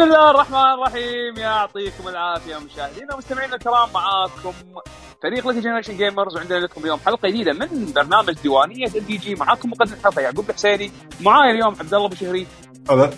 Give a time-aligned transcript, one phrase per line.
[0.00, 1.36] بسم الله الرحمن الرحيم.
[1.36, 4.52] يعطيكم العافية مشاهدينا ومستمعينا الكرام معاكم
[5.22, 9.92] فريق Lucky Generation Gamers وعندنا لكم اليوم حلقة جديدة من برنامج ديوانية LGG معاكم مقدم
[9.92, 10.92] الحلقة يعقوب الحسيني.
[11.20, 12.46] معاي اليوم عبد الله بشهري.
[12.90, 13.10] هلا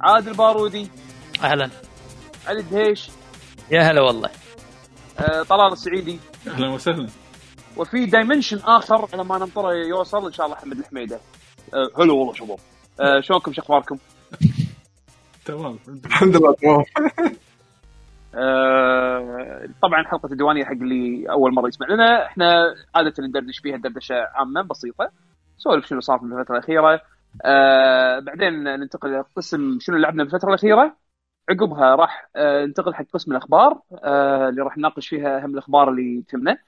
[0.00, 0.90] عادل بارودي.
[1.42, 1.70] أهلا.
[2.46, 3.10] علي الدهيش
[3.70, 4.30] يا هلا والله.
[5.18, 6.18] آه، طلال السعيدي.
[6.46, 7.08] أهلا وسهلا.
[7.76, 11.20] وفي dimension آخر لما ننطره يوصل إن شاء الله حمد الحميدة.
[11.74, 12.58] آه، حلو والله شباب.
[13.00, 13.98] آه، شلونكم؟ شو أخباركم؟
[15.46, 15.78] تمام.
[16.06, 16.84] الحمد لله تمام.
[18.34, 22.26] آه، طبعا حلقة الديوانية حق اللي أول مرة يسمع لنا.
[22.26, 25.10] إحنا عادة ندردش فيها دردشة عامة بسيطة.
[25.58, 27.00] نسولف شنو صار في الفترة الأخيرة.
[27.44, 30.96] آه، بعدين ننتقل إلى قسم شنو لعبنا بالفترة الأخيرة.
[31.50, 36.22] عقبها راح آه، ننتقل حق قسم الأخبار آه، اللي راح نناقش فيها أهم الأخبار اللي
[36.28, 36.58] تهمنا.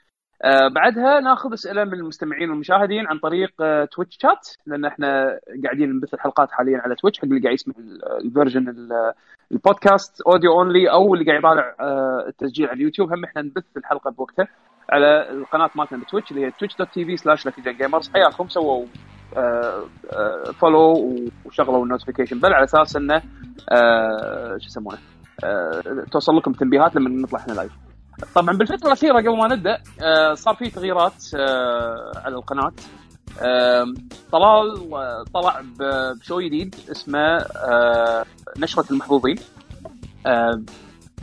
[0.44, 5.90] آه، بعدها ناخذ أسئلة من المستمعين والمشاهدين عن طريق آه، Twitch chat لأن إحنا قاعدين
[5.96, 9.12] نبث الحلقات حاليا على Twitch حق اللي قاعد يسمع ال- ال version ال-
[9.52, 13.12] البودكاست audio only أو اللي قاعد يطالع آه، التسجيل على اليوتيوب.
[13.12, 14.48] هم إحنا نبث الحلقة بوقتها
[14.90, 18.86] على القناة مالتنا ب Twitch اللي هي Twitch dot TV slash Gamers حياكم سووا
[20.60, 21.14] follow
[21.44, 23.22] وشغلوا ال notification bell على أساس إنه
[23.72, 24.98] آه، شو يسمونه
[25.44, 27.72] آه، توصل لكم تنبيهات لما نطلع إحنا live
[28.34, 32.72] طبعا بالفترة الأخيرة قبل ما نبدأ آه، صار في تغييرات آه، على القناة.
[34.32, 35.62] طلال آه، طلع
[36.20, 37.44] ب show جديد اسمه
[38.58, 39.36] نشرة المحظوظين.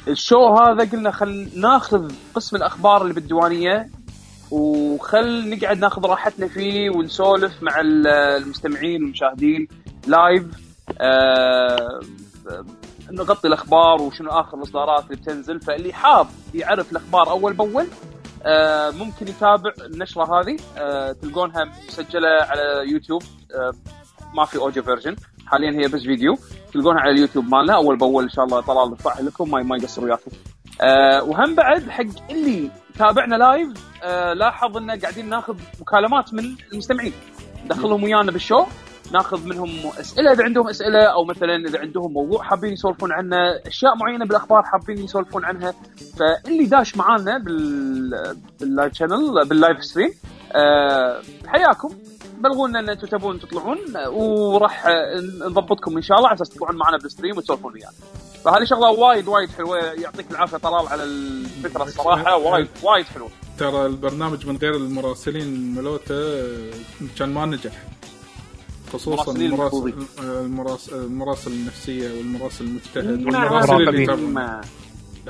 [0.08, 3.90] ال show هذا قلنا خل ناخذ قسم الأخبار اللي بالديوانية
[4.52, 9.68] وخل نقعد ناخذ راحتنا فيه ونسولف مع ال- المستمعين والمشاهدين
[10.08, 10.44] live
[13.12, 15.62] نغطي الأخبار وشنو آخر الإصدارات اللي بتنزل.
[15.62, 17.88] فاللي حاب يعرف الأخبار أول بأول
[18.46, 20.58] آه، ممكن يتابع النشرة هذه.
[20.78, 23.24] آه، تلقونها مسجلة على يوتيوب.
[23.56, 23.72] آه،
[24.36, 25.16] ما في audio version.
[25.46, 26.38] حاليا هي بس فيديو.
[26.74, 27.76] تلقونها على اليوتيوب مالنا.
[27.76, 30.32] أول بأول إن شاء الله طلال نرفعها لكم ما ما يقصر وياكم.
[31.30, 33.68] وهم بعد حق اللي تابعنا live
[34.34, 37.14] لاحظ ان قاعدين ناخذ مكالمات من المستمعين.
[37.66, 38.66] ندخلهم ويانا بال show.
[39.12, 43.96] ناخذ منهم أسئلة إذا عندهم أسئلة أو مثلا إذا عندهم موضوع حابين يسولفون عنه أشياء
[43.96, 45.74] معينة بالأخبار حابين يسولفون عنها
[46.20, 50.14] فاللي داش معانا بال بال live channel بال live stream
[51.48, 51.96] حياكم.
[52.40, 53.78] بلغونا إن أنتم تبون تطلعون
[54.08, 54.88] وراح
[55.42, 57.92] نضبطكم إن شاء الله على أساس تطلعون معنا بال stream وتسولفون ويانا.
[58.46, 63.30] فهذه شغلة وايد وايد حلوة يعطيك العافية طلال على الفكرة الصراحة وايد وايد حلوة.
[63.58, 66.48] ترى البرنامج من غير المراسلين ملوته
[67.20, 67.72] كان ما نجح.
[68.94, 69.94] خصوصا المراسل
[70.94, 73.44] المراسل النفسية والمراسل المجتهد نعم.
[73.44, 74.06] والمراسل اللي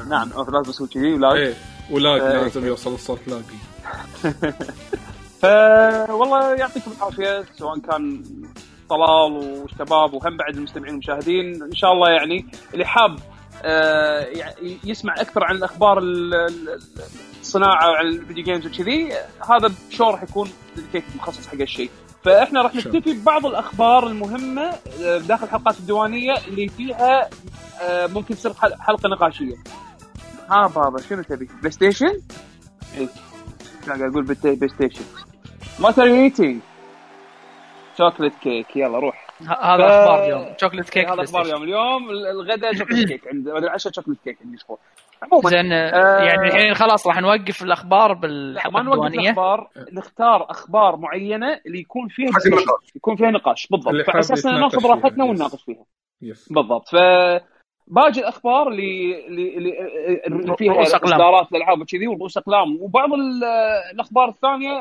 [0.09, 0.29] نعم.
[0.29, 1.53] لازم أسوي كذي ولا إيه
[1.91, 2.41] ولاج إيه.
[2.41, 3.57] لازم يوصل الصوت لاقي
[5.41, 5.45] ف
[6.11, 8.23] والله يعطيكم العافية سواء كان
[8.89, 13.19] طلال والشباب وهم بعد المستمعين والمشاهدين إن شاء الله يعني اللي حاب
[13.63, 14.27] آه،
[14.83, 16.79] يسمع أكثر عن الأخبار ال- ال-
[17.41, 19.13] الصناعة وعن ال video games وكذي
[19.49, 20.49] هذا show راح يكون
[21.15, 21.89] مخصص حق الشيء
[22.23, 22.75] فاحنا راح.
[22.75, 24.61] نكتفي ببعض الأخبار المهمة
[25.03, 27.29] آه، داخل الحلقات الديوانية اللي فيها
[27.81, 29.55] آه، ممكن تصير حل- حلقة نقاشية.
[30.49, 32.21] ها بابا شنو تبي؟ PlayStation؟
[32.97, 33.07] إيه.
[33.87, 35.03] قاعد أقول PlayStation.
[35.79, 36.61] ما ترى eating
[37.97, 39.27] chocolate cake يلا روح.
[39.41, 40.53] هذا أخبار اليوم.
[40.61, 41.41] chocolate cake هذا أخبار.
[41.41, 42.09] اليوم اليوم.
[42.09, 44.77] ال- الغداء chocolate cake عند العشاء chocolate cake عندي شغل
[45.23, 50.51] عموما زين آه، يعني الحين خلاص راح نوقف الأخبار لا، بالحلقة ما نوقف الأخبار نختار
[50.51, 52.95] أخبار معينة اللي يكون فيها النقاش.
[52.95, 54.07] يكون فيها نقاش بالضبط.
[54.07, 55.23] حاب أساس ناخذ راحتنا.
[55.23, 55.85] ونناقش فيها.
[56.21, 56.87] yes بالضبط.
[56.89, 56.95] ف
[57.87, 59.73] باقي الأخبار اللي اللي, اللي
[60.27, 60.81] اللي فيها.
[60.81, 62.77] إصدارات الالعاب وكذي ورؤوس أقلام.
[62.81, 63.43] وبعض ال-
[63.93, 64.71] الأخبار الثانية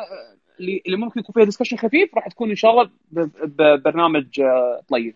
[0.61, 3.31] اللي اللي ممكن يكون فيها discussion خفيف راح تكون إن شاء الله ب-
[3.63, 5.15] ببرنامج آه، طيب.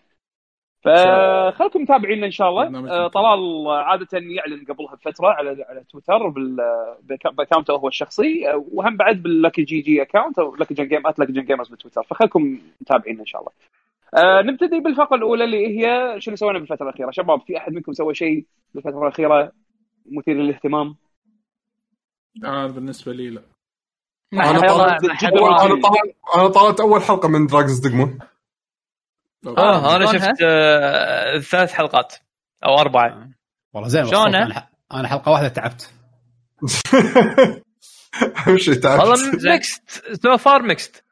[0.85, 2.63] فخلكم متابعينا إن شاء الله.
[2.91, 3.07] آه،.
[3.07, 6.27] طلال عادة يعلن قبلها بفترة على على تويتر
[7.03, 10.73] بك- ب account ه هو الشخصي آه، وهم بعد بال Lucky GG account أو Lucky
[10.73, 13.51] Gen Gam @LuckyGenGamers ب Twitter فخلكم متابعينا إن شاء الله.
[14.17, 18.15] آه نبتدي بالفقرة الأولى اللي هي شنو سوينا بالفترة الأخيرة؟ شباب في أحد منكم سوى
[18.15, 19.51] شيء بالفترة الأخيرة
[20.11, 20.95] مثير للاهتمام؟
[22.43, 23.41] أنا بالنسبة لي لا.
[24.33, 24.49] أنا
[26.35, 28.19] أنا طلعت أول حلقة من Dragon's Dogma
[29.47, 32.15] آه أنا؟ شفت آه، ثلاث حلقات
[32.65, 33.29] أو أربعة.
[33.73, 34.17] والله زين؟ مبسوط.
[34.93, 35.93] أنا حلقه واحدة تعبت.
[38.47, 39.01] أهم شيء تعبت.
[39.01, 41.03] والله mixed so far mixed.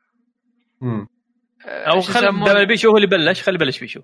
[1.65, 3.41] أو خل؟ دام بيشو هو اللي بلش.
[3.41, 4.01] خلي بلش بيشو.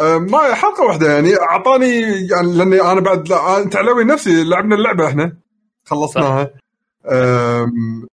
[0.00, 1.36] أه، ما حلقة واحدة يعني.
[1.36, 5.36] أعطاني يعني لأني أنا بعد لا أنت علوي نفسي لعبنا اللعبة إحنا.
[5.84, 6.50] خلصناها.
[7.10, 8.06] أم...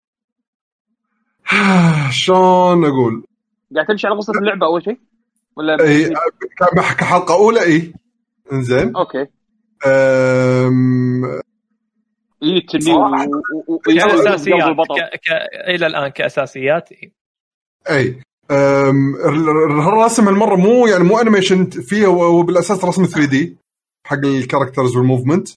[2.11, 3.23] شلون أقول؟
[3.75, 4.99] قاعد تمشي على قصه اللعبة أول شيء؟
[5.57, 6.13] ولا اي
[6.97, 7.93] كحلقة أولى اي
[8.51, 8.95] إنزين.
[8.95, 9.27] okay.
[9.85, 11.41] أم...
[12.41, 15.15] قلب كأساسيات ك...
[15.15, 15.27] ك...
[15.67, 16.89] إلى الآن كأساسيات.
[17.89, 18.21] اي
[18.51, 19.15] أم...
[19.15, 23.57] ال- ال- الرسم هالمره مو يعني مو animation فيه هو بالاساس رسم 3D
[24.07, 25.47] حق ال characters وال movement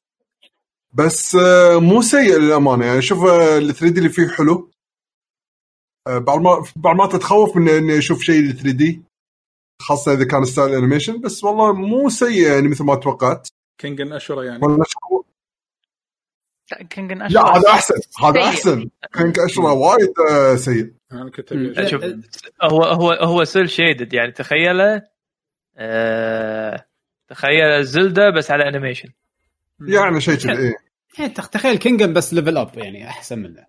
[0.92, 2.84] بس آه، مو سيء للأمانة.
[2.86, 4.70] يعني شوف ال 3D اللي فيه حلو.
[6.06, 9.02] آه، بعض ما بعض ما تتخوف من إني أشوف شيء 3D
[9.82, 13.48] خاصة إذا كان style animation بس والله مو سيء يعني مثل ما توقعت.
[13.78, 14.66] كينجان أشورا يعني.
[14.66, 15.24] ولا شو-
[16.90, 17.94] كينج لا هذا أحسن.
[18.24, 18.44] هذا.
[18.44, 18.88] أحسن.
[19.12, 20.92] كينجان أشورا وايد آه، سيء.
[21.12, 21.52] أنا كنت.
[22.62, 24.32] هو هو هو cel shaded يعني.
[24.32, 25.02] تخيله
[25.76, 26.84] آه...
[27.28, 29.08] تخيل زلدا بس على animation
[29.80, 30.74] يعني شيء كذا إيه.
[31.18, 33.66] يعني تخ- تخيل كينجدم بس level up يعني أحسن منه.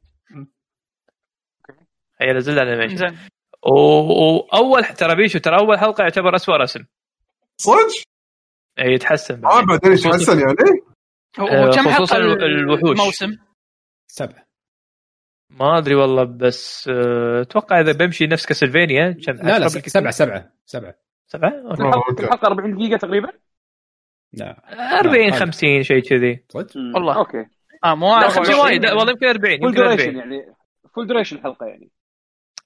[2.16, 3.18] تخيل زلدا animation زين.
[3.66, 6.86] وأول ترى بيشو ترى أول حلقة يعتبر اسوء رسم
[7.58, 7.78] صدق؟
[8.80, 9.92] إيه، يتحسن آه بعدين.
[9.94, 10.56] يتحسن يعني
[11.40, 13.00] هو آه، هو كم خصوصاً حلقه ال- الوحوش.
[13.00, 13.38] الموسم؟
[14.08, 14.46] سبعة
[15.50, 20.52] ما أدري والله بس آه، أتوقع إذا بمشي نفس كاسلفينيا كم لا لا؟ سبعة سبعة
[20.66, 20.96] سبعة
[21.28, 21.50] سبعة.
[21.50, 22.24] آه، الحلقة okay.
[22.24, 23.30] الحلقة 40 دقيقة تقريبا
[25.00, 26.46] 40 لا، 50 شيء كذي.
[26.96, 27.18] والله.
[27.18, 27.46] okay
[27.86, 30.56] آه مو لا 24 50 وايد والله يمكن 40 full يمكن 40 duration يعني
[30.96, 31.90] full duration الحلقة يعني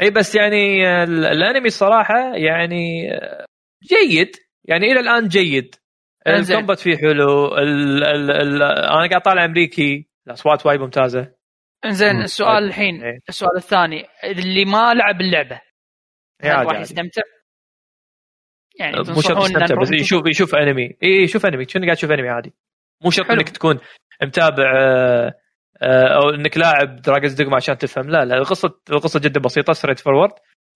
[0.01, 3.45] اي بس يعني آه، ال- الأنمي الصراحه يعني آه،
[3.83, 4.35] جيد
[4.65, 5.75] يعني إلى الآن جيد.
[6.27, 11.33] ال combat فيه حلو ال ال ال أنا قاعد طالع أمريكي الأصوات وايد ممتازة
[11.85, 12.21] إنزين.
[12.21, 13.19] السؤال الحين إيه.
[13.29, 15.61] السؤال الثاني اللي ما لعب اللعبة
[16.41, 16.79] هل راح.
[16.79, 17.21] يستمتع؟
[18.79, 22.29] يعني مو شرط نروح بس يشوف يشوف أنمي اي يشوف أنمي كأنه قاعد تشوف أنمي
[22.29, 22.53] عادي
[23.03, 23.31] مو شرط.
[23.31, 23.79] إنك تكون
[24.23, 25.33] متابع آه،
[25.81, 30.31] أو إنك لاعب دراجونز دوغما عشان تفهم لا لا القصة القصة جدا بسيطة straightforward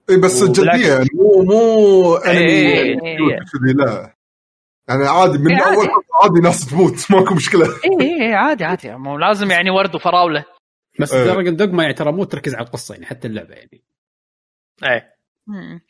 [0.09, 0.43] إي بس.
[0.43, 3.39] جدية يعني مو مو انمي إيه، يعني إيه، إيه.
[3.39, 4.13] كذي لا
[4.89, 5.75] يعني عادي من إيه، عادي.
[5.75, 9.95] أول حلقة عادي ناس تموت ماكو مشكلة إي إي عادي عادي مو لازم يعني ورد
[9.95, 10.45] وفراولة
[10.99, 11.25] بس إيه.
[11.25, 13.83] دراجون دوغما يعني ترى مو تركز على القصة يعني حتى اللعبة يعني
[14.83, 15.17] إيه.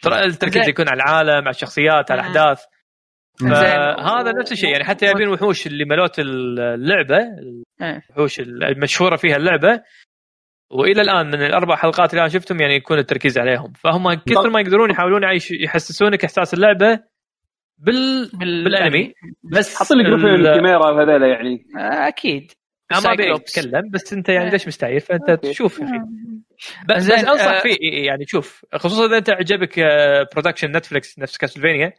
[0.02, 0.68] ترى التركيز.
[0.68, 2.22] يكون على العالم على الشخصيات على.
[2.22, 2.64] الأحداث.
[3.40, 7.18] فهذا نفس الشيء يعني حتى جايبين وحوش اللي ملوت اللعبة
[7.82, 8.02] إيه.
[8.10, 9.84] الوحوش المشهورة فيها اللعبة.
[10.72, 13.74] وإلى الآن من الأربع حلقات اللي أنا شفتهم يعني يكون التركيز عليهم.
[13.74, 17.00] فهم كثر ما يقدرون يحاولون يعيش يحسسونك إحساس اللعبة
[17.78, 19.14] بال بال- بالأنمي.
[19.44, 21.66] بس حاط لي جروب ال- الكاميرا وهذيلا يعني.
[21.80, 22.52] آه، أكيد.
[22.92, 23.36] أنا ما.
[23.36, 24.52] أتكلم بس أنت يعني إيه.
[24.52, 25.50] ليش مستعير فأنت okay.
[25.50, 29.80] تشوف أخي ب- بس زين، أنصح آه، فيه إيه، يعني شوف خصوصا إذا أنت عجبك
[30.34, 31.94] production نتفلكس نفس كاسلفينيا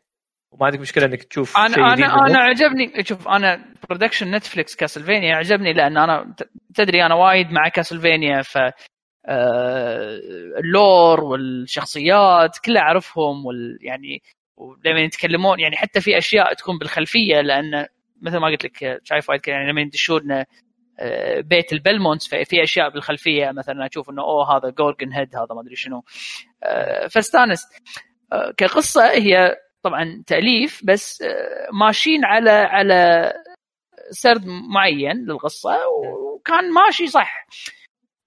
[0.50, 2.26] وما عندك مشكلة إنك تشوف أنا أنا.
[2.26, 6.34] أنا عجبني شوف أنا production نتفلكس كاسلفينيا عجبني لأن أنا
[6.74, 8.58] تدري أنا وايد مع كاسلفينيا ف
[9.30, 10.18] آه،
[10.58, 14.22] ال lore والشخصيات كلها أعرفهم وال يعني
[14.56, 17.86] ولما يتكلمون يعني حتى في أشياء تكون بالخلفية لأن
[18.22, 20.44] مثل ما قلت لك شايف وايد يعني لما يدشون
[21.00, 25.60] آه، بيت البلمونتس ففي أشياء بالخلفية مثلا أشوف إنه أوه هذا Gorgon head هذا ما
[25.60, 26.04] أدري شنو
[26.64, 27.66] آه، for instance
[28.32, 33.32] آه، كقصة هي طبعا تأليف بس آه، ماشيين على على
[34.10, 37.46] سرد معين للقصة وكان ماشي صح.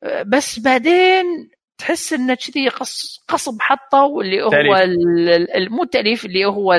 [0.04, 4.50] آه، بس بعدين تحس انه كذي قص قصب حطوا اللي هو
[5.70, 6.74] مو التاليف اللي هو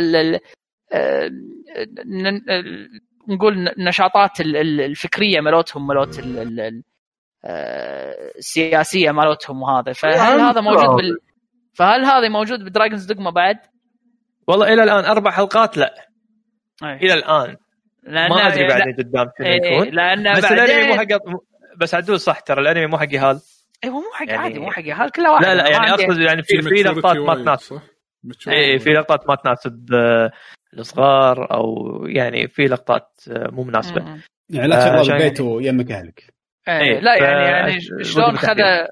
[3.28, 6.82] نقول النشاطات ال- ال- الفكرية مالتهم مالت ال- ال- ال-
[7.44, 11.18] آه، السياسيه مالتهم وهذا فهل هذا موجود بال
[11.74, 13.58] فهل هذا موجود بدراجونز دوغما بعد؟
[14.46, 15.94] والله إلى الآن أربع حلقات لا.
[16.84, 16.92] أي.
[16.96, 17.56] إلى الآن.
[18.02, 19.88] لأن ما أدري لا- بعدين قدام شنو إيه، يكون.
[19.94, 21.06] لأن بس الأنمي مو حق
[21.76, 23.40] بس عدول صح ترى الأنمي مو حق يهال.
[23.84, 26.42] أيوه مو حق يعني- عادي مو حق هال كلها واحد لا لا يعني أقصد يعني
[26.42, 27.80] في في لقطات ما تناسب.
[28.48, 28.90] اي في.
[28.90, 30.30] لقطات ما تناسب آه،
[30.78, 31.74] الصغار أو
[32.06, 34.20] يعني في لقطات آه، مو مناسبة.
[34.50, 36.24] يعني لا آه، تشغل عشان البيت ويمك أهلك.
[36.68, 38.64] إيه، إيه، لا ف- يعني يعني شلون بالتحديد.
[38.64, 38.86] خذ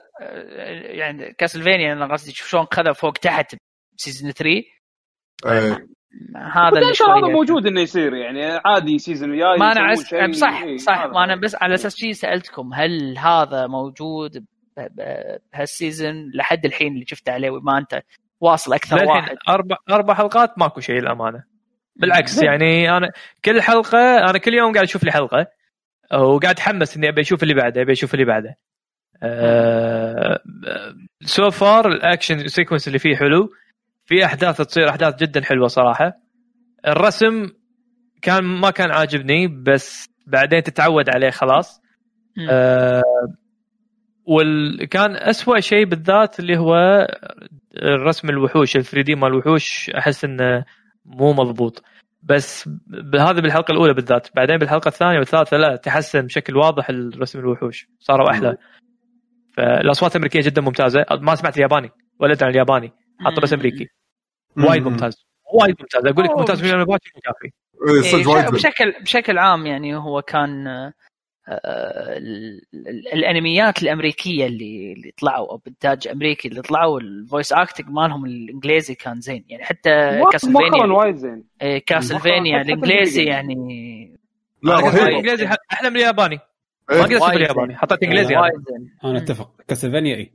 [0.98, 3.56] يعني كاسلفينيا أنا قصدي شلون خذ فوق تحت
[3.98, 4.62] ب season 3
[5.46, 5.86] إيه.
[6.36, 10.14] هذا اللي potential هذا شوية- موجود إنه يصير يعني عادي season الجاي ما أنا عس...
[10.38, 10.98] صح إيه، صح.
[10.98, 11.12] هذا.
[11.12, 14.44] ما أنا بس على أساس شيء سألتكم هل هذا موجود
[14.76, 18.02] بهال season؟ لحد الحين اللي شفته عليه وما أنت
[18.40, 19.36] واصل أكثر واحد.
[19.48, 21.44] أربع أربع حلقات ماكو شيء الامانه
[21.96, 22.42] بالعكس.
[22.42, 23.10] يعني أنا
[23.44, 25.46] كل حلقة أنا كل يوم قاعد أشوف لي حلقة
[26.12, 28.56] وقاعد أتحمس إني أبي أشوف اللي بعده أبي أشوف اللي بعده.
[31.24, 33.50] so far ال action sequence اللي فيه حلو.
[34.10, 36.12] في أحداث تصير أحداث جدا حلوة صراحة.
[36.86, 37.48] الرسم
[38.22, 41.80] كان ما كان عاجبني بس بعدين تتعود عليه خلاص.
[42.36, 42.46] مم.
[42.50, 43.02] آه
[44.26, 46.74] وكان أسوأ شيء بالذات اللي هو
[47.82, 50.64] الرسم الوحوش ال 3 دي مال الوحوش أحس إنه
[51.04, 51.82] مو مضبوط.
[52.22, 52.68] بس
[53.14, 54.28] هذا بالحلقة الأولى بالذات.
[54.36, 57.88] بعدين بالحلقة الثانية والثالثة لا تحسن بشكل واضح الرسم الوحوش.
[57.98, 58.56] صاروا أحلى.
[59.56, 61.04] فالأصوات الأمريكية جدا ممتازة.
[61.20, 61.90] ما سمعت الياباني
[62.20, 62.92] ولا أدري عن الياباني.
[63.20, 63.86] حط بس أمريكي.
[64.56, 65.26] وايد ممتاز.
[65.52, 66.06] وايد ممتاز.
[66.06, 67.52] أقول لك ممتاز من المباشر كافي.
[67.88, 70.92] إيه، إيه، بشكل بشكل عام يعني هو كان آه،
[71.48, 77.52] آه، ال- ال- الأنميات الأمريكية اللي اللي طلعوا أو بانتاج أمريكي اللي طلعوا ال voice
[77.52, 79.44] acting مالهم الإنجليزي كان زين.
[79.48, 81.44] يعني حتى كاسلفينيا وايد زين.
[81.62, 83.24] إيه، كاسلفينيا الإنجليزي.
[83.24, 83.54] يعني
[84.62, 86.38] لا الإنجليزي أحلى من الياباني.
[86.90, 87.76] ما قدرت أشوف الياباني.
[87.76, 88.36] حطيت إنجليزي
[89.04, 89.62] أنا أتفق.
[89.68, 90.32] كاسلفينيا اي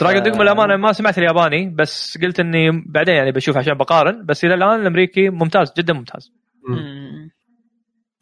[0.00, 4.44] دراجون دوغما الامانه ما سمعت الياباني بس قلت إني بعدين يعني بشوف عشان بقارن بس
[4.44, 6.32] إلى الآن الأمريكي ممتاز جدا ممتاز.
[6.68, 7.30] مم.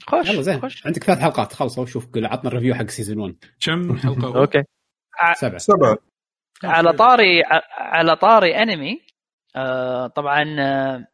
[0.07, 0.61] خوش يلا زين.
[0.61, 0.87] خوش.
[0.87, 4.63] عندك ثلاث حلقات خلصوا شوف قل عطنا ال review حق season 1 كم حلقة؟ okay.
[5.37, 5.59] سبعة.
[5.59, 5.99] سبعة.
[6.65, 7.43] على طاري
[7.79, 9.01] على طاري انمي
[9.57, 11.07] آه طبعا آه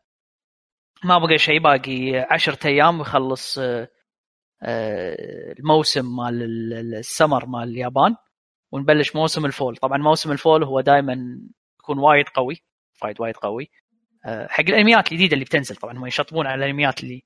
[1.05, 3.89] ما بقى شيء باقي عشرة أيام ويخلص آه
[4.63, 8.17] آه الموسم مال ال- ال- السمر مال اليابان.
[8.75, 9.76] ونبلش موسم ال fall.
[9.76, 11.38] طبعا موسم ال fall هو دائما
[11.81, 12.62] يكون وايد قوي
[13.02, 13.71] وايد وايد قوي.
[14.26, 17.23] آه حق الأنميات الجديدة اللي بتنزل طبعا هم يشطبون على الأنميات اللي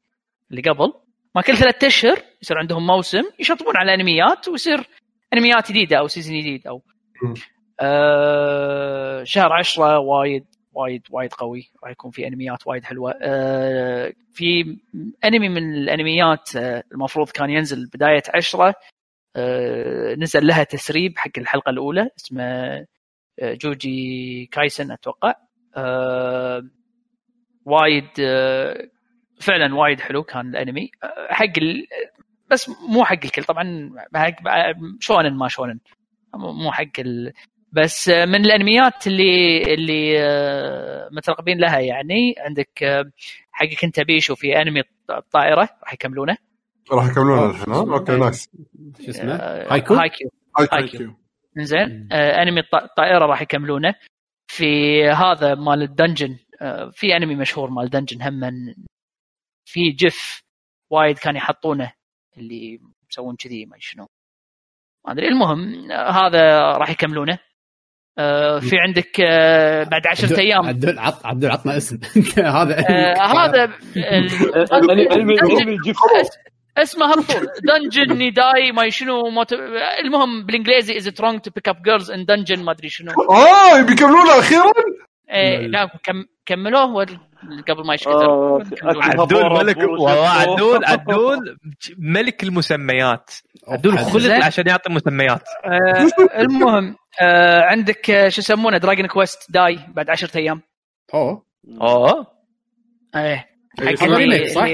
[0.51, 0.93] اللي قبل.
[1.35, 4.81] ما كل ثلاثة أشهر يصير عندهم موسم يشطبون على أنميات ويصير
[5.35, 6.83] أنميات جديدة أو season جديد أو.
[7.81, 11.71] آه شهر عشرة وايد وايد وايد قوي.
[11.83, 13.15] راح يكون في أنميات وايد حلوة.
[13.23, 14.77] آه في
[15.25, 18.75] أنمي من الأنميات آه المفروض كان ينزل بداية عشرة.
[20.19, 25.35] نزل لها تسريب حق الحلقة الأولى اسمه آه، جوجوتسو كايسن أتوقع.
[25.77, 26.63] آه
[27.65, 28.89] وايد آه
[29.41, 30.91] فعلا وايد حلو كان الأنمي.
[31.05, 31.87] آه، حق ال...
[32.51, 34.35] بس مو حق الكل طبعا حق
[35.01, 35.79] شونن ما شونن
[36.35, 37.33] مو حق ال...
[37.73, 43.11] بس آه، من الأنميات اللي اللي آه، مترقبين لها يعني عندك آه،
[43.85, 46.37] انت بيشو في أنمي الطائرة راح يكملونه.
[46.93, 48.51] راح يكملون الحين ها أوكي nice.
[49.05, 50.77] شو اسمه؟ آه، هايكيو؟ هايكيو هايكيو.
[50.77, 51.15] هايكيو
[51.59, 52.09] زين.
[52.13, 53.95] آه أنمي الط- الطائره راح يكملونه.
[54.51, 58.75] في هذا مال الدنجن آه في أنمي مشهور مال دنجن هم من
[59.69, 60.43] في جف
[60.91, 61.93] وايد كان يحطونه
[62.37, 62.81] اللي
[63.11, 64.07] يسوون كذي ما شنو.
[65.07, 65.29] ما أدري.
[65.29, 67.39] المهم آه هذا راح يكملونه.
[68.19, 70.67] آه في عندك آه بعد عشرة أيام.
[70.67, 71.99] عدول عط عدول عطنا اسم.
[72.39, 73.65] هذا آه هذا
[76.83, 79.53] اسمه هالطول دنجن نيداي ما شنو موت...
[80.05, 83.13] المهم بالإنجليزي از ترونج تو بيك اب جيرلز ان دنجن ما أدري شنو.
[83.31, 84.73] آه بيكملونه أخيرا؟
[85.31, 86.25] إيه لا كم...
[86.47, 87.07] كملوه
[87.69, 88.11] قبل ما يشكتر.
[88.11, 88.63] آه،.
[88.83, 89.79] عدول ملك.
[90.09, 91.59] عدول عدول
[91.99, 93.31] ملك المسميات.
[93.69, 94.45] عدول خلق.
[94.45, 95.43] عشان يعطي مسميات.
[95.65, 100.63] آه المهم آه عندك آه، شو يسمونه؟ دراجون كويست داي بعد عشرة أيام.
[101.15, 101.43] أوه.
[101.83, 102.27] أوه.
[103.17, 103.49] إيه.
[103.81, 104.69] إيه، حق صح؟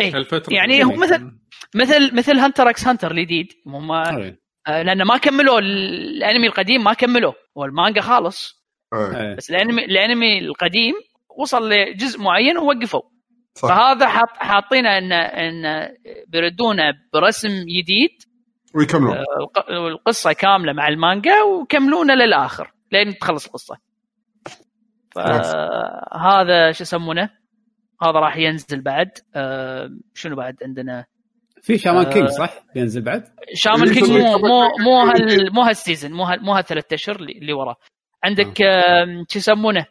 [0.00, 1.32] إيه هالفترة يعني هو مثل
[1.74, 3.52] مثل مثل هانتر إكس هانتر الجديد.
[3.66, 3.92] هم.
[3.92, 9.34] آه لأن ما كملوا الأنمي القديم ما كملوه هو المانجا خالص إيه.
[9.36, 10.94] بس الانمي الأنمي القديم
[11.38, 13.02] وصل لجزء معين ووقفوا.
[13.54, 13.68] صح.
[13.68, 15.88] فهذا حاط حاطينه ان إن
[16.28, 16.82] بيردونه
[17.12, 18.10] برسم جديد.
[18.74, 19.16] ويكملون.
[19.16, 23.76] الق- القصة كاملة مع المانجا وكملونه للآخر لين تخلص القصة.
[25.14, 27.30] فهذا شو يسمونه؟
[28.02, 29.10] هذا راح ينزل بعد.
[29.34, 31.04] آه، شنو بعد عندنا؟
[31.62, 32.12] في شامان آه.
[32.12, 36.24] كينج صح؟ ينزل بعد؟ شامان اللي كينج مو مو مو هال مو هال season مو
[36.24, 37.76] هال مو هالثلاث أشهر اللي اللي وراه
[38.24, 39.86] عندك آم، شو يسمونه؟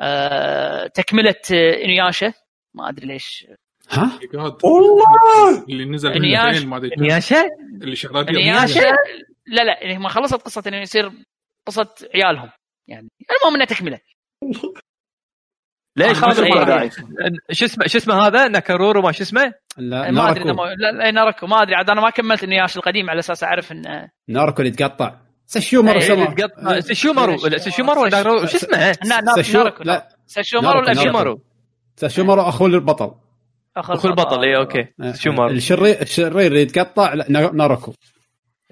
[0.00, 2.32] آه، تكملة آه، إنيوشا.
[2.74, 3.46] ما أدري ليش.
[3.90, 4.18] ها؟
[4.64, 5.64] والله!
[5.68, 7.02] اللي نزل إنيوش- من الاثنين ما أدري كم.
[7.02, 7.44] إنيوشا
[7.82, 8.28] اللي شغلات.
[8.28, 8.80] إنيوشا؟
[9.46, 11.12] لا لا ما خلصت قصة إنه يصير
[11.66, 12.50] قصة عيالهم.
[12.88, 13.08] يعني
[13.40, 14.00] المهم إنها تكملة.
[15.96, 16.90] ليش إيه.
[17.52, 21.46] شو اسمه شو اسمه هذا؟ ناكارورو ما شو اسمه؟ لا ما أدري لا لا ناركو
[21.46, 25.14] ما أدري عاد أنا ما كملت انياش القديم على أساس أعرف انه ناركو اللي يتقطع
[25.46, 26.80] سشيومر إيه، سما تقطع.
[26.80, 27.58] سشومارو ولا
[28.46, 28.96] شو اسمه؟
[29.52, 31.40] ناركو لا سشومارو ناركو، الابيض شومارو
[31.96, 33.14] سشيومر أخو البطل.
[33.76, 34.86] أخو البطل اي أوكي.
[35.14, 37.92] شومارو الشرير الشرير اللي يتقطع ناركو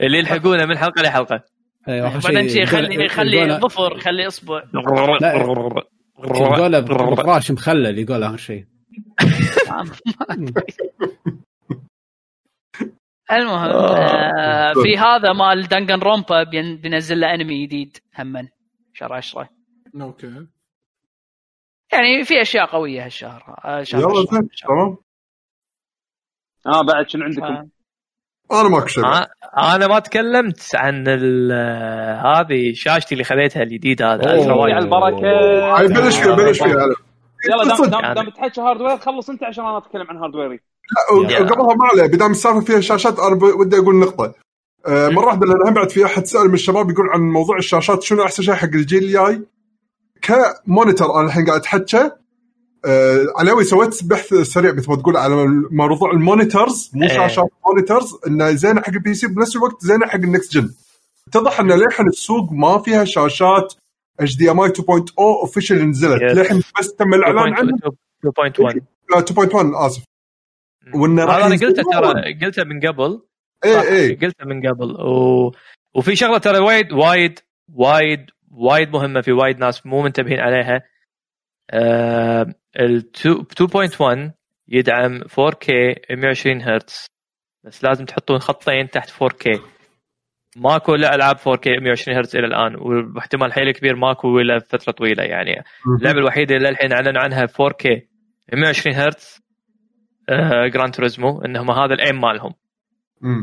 [0.00, 1.45] اللي يلحقونه من حلقة لحلقة.
[1.88, 4.62] أيوه اخر بعدين شيء خلي خلي ظفر خلي أصبع.
[6.25, 8.67] يقوله بفراش مخلل يقول اخر شيء
[13.33, 14.73] المهم آه.
[14.73, 18.49] في هذا مال دنجن رومبا بين- بينزل له انمي جديد همن.
[18.95, 19.49] شهر 10
[20.00, 20.47] أوكي.
[21.93, 23.55] يعني في أشياء قوية هالشهر.
[23.64, 24.25] آه، شهر يلا 10.
[24.31, 24.97] زين تمام
[26.67, 27.71] آه بعد شنو عندكم؟
[28.53, 29.27] أنا ماكو شيء آه،
[29.75, 31.53] أنا ما تكلمت عن ال-
[32.27, 34.23] هذه شاشتي اللي خذيتها الجديد هذا
[34.73, 35.27] على البركة.
[35.79, 36.87] هاي بلش فيها بلش فيها.
[37.51, 38.15] يلا دام.
[38.15, 40.61] دام, تحكي hardware خلص انت عشان أنا أتكلم عن hardware ي
[41.21, 42.07] لا وقبلها ما عليه.
[42.07, 44.35] بدام السالفة فيها شاشات أنا ودي أقول نقطة.
[44.87, 48.23] آه، مرة واحدة لأن بعد في أحد سأل من الشباب يقول عن موضوع الشاشات شنو
[48.23, 49.43] أحسن شيء حق الجيل الجاي؟
[50.23, 52.11] ك monitor أنا الحين قاعد أتحكى.
[52.85, 57.09] آه علاوي سويت بحث سريع مثل ما تقول على موضوع ال monitors مو إيه.
[57.09, 60.71] شاشات monitors انه زينه حق ال PC بنفس الوقت زينه حق ال next gen
[61.29, 63.75] اتضح إن للحين السوق ما فيها شاشات
[64.21, 64.83] HDMI 2.0
[65.19, 66.23] official نزلت.
[66.23, 67.79] للحين بس تم الإعلان عنها.
[68.27, 70.05] 2.1 لا 2.1 آسف.
[70.95, 71.83] وإنه راح هذا أنا قلته.
[71.83, 73.23] ترى قلته من قبل.
[73.65, 74.91] اي اي قلته من قبل.
[75.01, 75.53] و...
[75.95, 77.39] وفي شغلة ترى وايد وايد
[77.75, 80.83] وايد وايد مهمة في وايد ناس مو منتبهين عليها.
[81.71, 83.37] آه ال 2
[84.29, 84.33] 2.1
[84.69, 85.69] يدعم 4K
[86.11, 87.07] 120 هرتز.
[87.64, 89.61] بس لازم تحطون خطين تحت 4K
[90.57, 92.76] ماكو لا ألعاب 4K 120 هرتز إلى الآن
[93.17, 95.62] واحتمال حيل كبير ماكو إلى فترة طويلة يعني.
[95.99, 98.00] اللعبة الوحيدة اللي الحين أعلنوا عنها 4K
[98.52, 99.43] 120 هرتز
[100.29, 102.55] آه جران توريزمو إنهم هذا ال aim مالهم.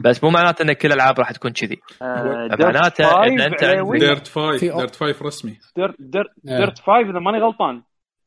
[0.03, 1.77] بس مو معناته إن كل الالعاب راح تكون كذي.
[2.01, 3.91] آه، معناته Dirt إن 5 أنت علاوي.
[3.97, 5.57] عندك- Dirt 5 في- Dirt 5 رسمي.
[5.75, 6.57] Dirt Dirt إيه.
[6.57, 7.83] Dirt 5 إذا ماني غلطان.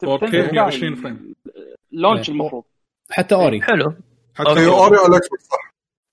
[0.06, 1.34] 4K 120 فريم.
[1.92, 2.34] لونش إيه.
[2.34, 2.64] المفروض.
[3.10, 3.62] حتى أوري.
[3.62, 3.94] حلو.
[4.34, 4.50] حتى.
[4.50, 4.96] اي أوري.
[4.96, 5.72] على الاكس بوكس صح؟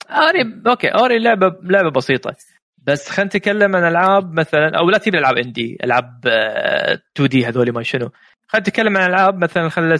[0.10, 2.36] أوري أوكي أوري لعبة لعبة بسيطة.
[2.84, 7.72] بس خلينا نتكلم عن ألعاب مثلا أو لا تجيب ألعاب indie ألعاب آه، 2D هذول
[7.72, 8.10] ما شنو.
[8.48, 9.98] خلينا نتكلم عن ألعاب مثلا خلينا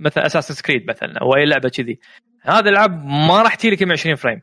[0.00, 2.00] مثلا أساسنز كريد مثلا أو أي لعبة كذي.
[2.42, 4.40] هذه الألعاب ما راح تجي لك 120 frame.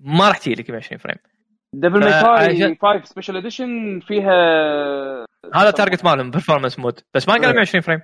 [0.00, 1.16] ما راح تجي لك 120 frame.
[1.74, 4.34] دبل ماي 5 سبيشل اديشن فيها
[5.54, 8.00] هذا target مالهم performance mode بس ما قالوا 120 frame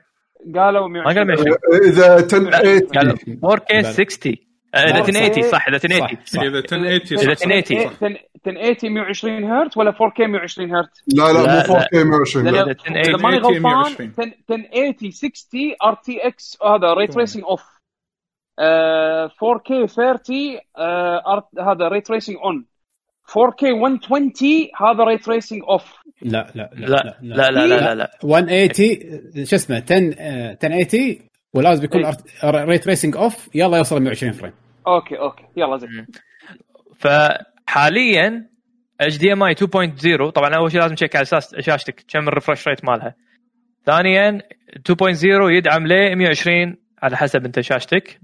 [0.57, 4.37] قالوا ما قالوا 120 120 إذا 1080 قالوا 4K 60
[4.75, 6.25] آه، إذا 1080 صح إذا 1080 صح.
[6.25, 6.43] صح.
[6.43, 8.03] إذا 1080 إذا صح، 1080 صح.
[8.47, 12.63] 1080 120 هرتز ولا 4K 120 هرتز؟ لا لا مو 4K 120 لأن لا.
[12.63, 14.13] إذا 1080 إذا ماني 1080 غلطان 120.
[14.19, 17.63] 10 1080 60 RTX هذا ray tracing off
[19.31, 22.67] 4K 30 آه، R- هذا ray tracing on
[23.31, 24.33] 4K 120
[24.81, 28.11] هذا ray tracing off لا لا لا لا لا لا لا, لا.
[28.25, 31.19] 180 شو اسمه 10 آه، 1080
[31.55, 32.03] ولازم يكون.
[32.45, 34.53] ray tracing off يلا يوصل 120 frame
[34.87, 36.07] okay okay يلا زين.
[36.99, 38.51] فحاليا
[39.01, 43.15] HDMI 2.0 طبعا أول شيء لازم check على أساس شاشتك كم ال refresh rate مالها
[43.87, 44.39] ثانيا
[44.89, 48.21] 2.0 يدعم ل 120 على حسب أنت شاشتك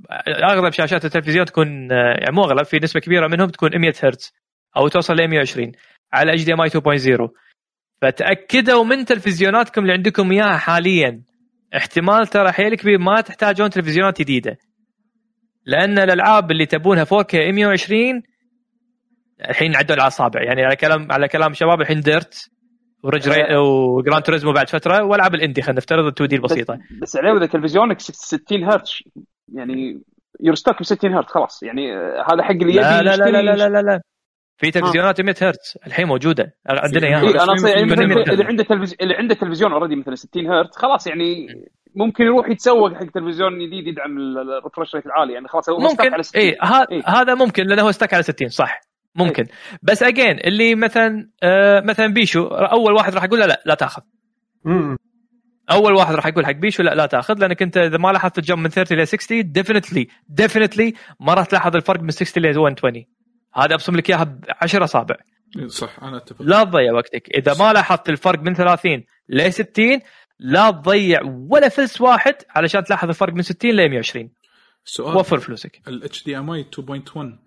[0.52, 4.32] أغلب شاشات التلفزيون تكون يعني مو أغلب في نسبة كبيرة منهم تكون 100 هرتز
[4.76, 5.72] أو توصل ل 120
[6.12, 7.28] على HDMI 2.0
[8.02, 11.22] فتأكدوا من تلفزيوناتكم اللي عندكم إياها حاليا.
[11.76, 14.58] احتمال ترى حيل كبير ما تحتاجون تلفزيونات جديدة.
[15.64, 18.22] لأن الألعاب اللي تبونها 4K 120
[19.50, 20.42] الحين عدوا الأصابع.
[20.42, 22.50] يعني على كلام على كلام شباب الحين ديرت
[23.02, 23.56] ورج ري...
[23.56, 25.62] و Gran Turismo بعد فترة والعاب ال indie.
[25.62, 26.78] خلينا نفترض ال 2D البسيطة.
[27.02, 29.02] بس علاوي إذا تلفزيونك 60 هرتز
[29.54, 30.02] يعني
[30.40, 31.62] يرستك ب 60 هرتز خلاص.
[31.62, 34.00] يعني آه، هذا حق اللي يبي لا لا لا لا لا لا, لا, لا.
[34.56, 36.54] في تلفزيونات 100 هرتز الحين موجودة.
[36.68, 38.32] عندنا اياها إيه أنا أصلا يعني مثلا المتر.
[38.32, 41.46] اللي عنده تلفزيون اللي عنده تلفزيون already مثلا 60 هرتز خلاص يعني
[41.94, 46.12] ممكن يروح يتسوق حق تلفزيون جديد يدعم ال refresh rate العالي يعني خلاص هو ممكن
[46.14, 46.86] على 60 اي ها...
[46.92, 47.02] إيه.
[47.06, 48.80] هذا ممكن لأنه هو stuck على 60 صح.
[49.14, 49.44] ممكن.
[49.82, 54.02] بس اجين اللي مثلا آه مثلا بيشو أول واحد راح أقول له لا لا تأخذ.
[54.64, 54.96] مم.
[55.70, 58.42] أول واحد راح يقول حق بيشو لا لا تأخذ لأنك أنت إذا ما لاحظت ال
[58.42, 63.04] jump من 30 ل 60 definitely definitely ما راح تلاحظ الفرق من 60 ل 120
[63.56, 65.16] هذا أبصم لك إياها ب 10 أصابع.
[65.58, 66.42] إيه، صح أنا أتفق.
[66.42, 67.28] لا تضيع وقتك.
[67.34, 70.00] إذا ما لاحظت الفرق من 30 ل 60
[70.38, 74.30] لا تضيع ولا فلس واحد علشان تلاحظ الفرق من 60 ل 120
[74.84, 75.16] سؤال.
[75.16, 75.80] وفر فلوسك.
[75.88, 77.38] ال HDMI 2.1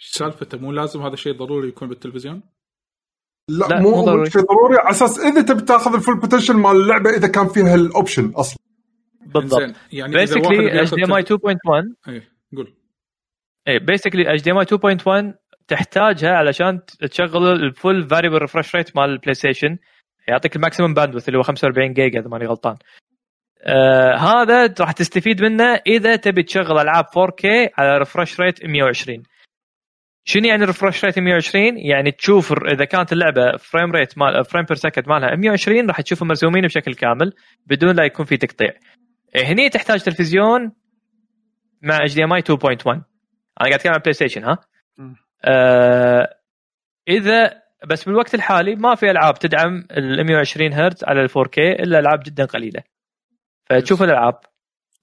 [0.00, 2.42] إيش سالفته؟ مو لازم هذا الشيء ضروري يكون بالتلفزيون؟
[3.48, 4.30] لا, لا، مو مو ضروري.
[4.30, 7.74] شيء ضروري على أساس إذا تبي تاخذ ال full potential مال اللعبة إذا كان فيها
[7.74, 8.58] ال option أصلا.
[9.26, 9.74] بالضبط.
[9.92, 12.74] يعني basically HDMI 2.1 إيه قول.
[13.68, 15.34] اي basically HDMI 2.1
[15.68, 19.78] تحتاجها علشان تشغل ال full variable refresh rate مال ال PlayStation
[20.28, 22.76] يعطيك ال maximum bandwidth اللي هو 45 جيجا إذا ماني غلطان.
[23.64, 29.22] آه هذا راح تستفيد منه إذا تبي تشغل ألعاب 4K على refresh rate 120
[30.24, 34.76] شنو يعني refresh rate 120 يعني تشوف إذا كانت اللعبة frame rate مال frame per
[34.76, 37.32] second مالها 120 راح تشوفهم مرسومين بشكل كامل
[37.66, 38.70] بدون لا يكون في تقطيع.
[39.36, 40.72] إيه، هني تحتاج تلفزيون
[41.82, 43.11] مع HDMI 2.1
[43.62, 44.58] أنا قاعد أتكلم عن PlayStation ها.
[45.44, 46.34] آه
[47.08, 51.98] إذا بس بالوقت الحالي ما في ألعاب تدعم ال 120 هرتز على ال 4K إلا
[51.98, 52.82] ألعاب جدا قليلة.
[53.70, 54.34] فتشوف الألعاب.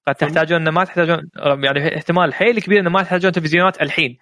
[0.07, 1.29] قد تحتاجون ما تحتاجون
[1.63, 4.17] يعني احتمال حيل كبير إنه ما تحتاجون تلفزيونات الحين.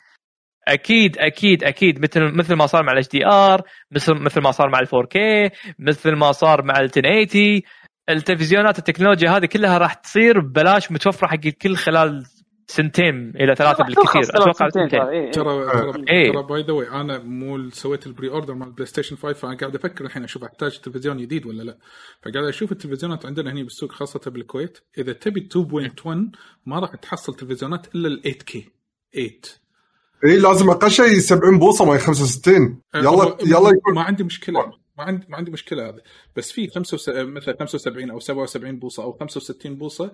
[0.68, 4.80] أكيد أكيد أكيد مثل مثل ما صار مع ال HDR مثل مثل ما صار مع
[4.80, 5.18] ال 4K
[5.80, 7.62] مثل ما صار مع ال 1080
[8.10, 12.26] التلفزيونات التكنولوجيا هذه كلها راح تصير ببلاش متوفرة حق الكل خلال
[12.68, 14.24] سنتين إلى ثلاثة بالكثير.
[14.24, 14.90] أتوقع سنتين.
[14.90, 16.32] ترى ترى إيه.
[16.32, 19.76] ترى by the way أنا مو سويت ال pre-order مال ال PlayStation 5 فأنا قاعد
[19.76, 21.78] أفكر الحين أشوف أحتاج تلفزيون جديد ولا لا.
[22.22, 24.78] فقاعد أشوف التلفزيونات عندنا هنا بالسوق خاصة بالكويت.
[24.98, 26.08] إذا تبي 2.1
[26.66, 29.32] ما راح تحصل تلفزيونات إلا ال 8K 8
[30.26, 34.24] اي لازم أقل شيء 70 بوصة ما هي 65 يلا أه، يلا يكون ما عندي
[34.24, 34.74] مشكلة.
[34.98, 36.02] ما عندي ما عندي مشكلة هذا
[36.36, 40.06] بس في 75 مثلا 75 أو 77 بوصة أو 65 بوصة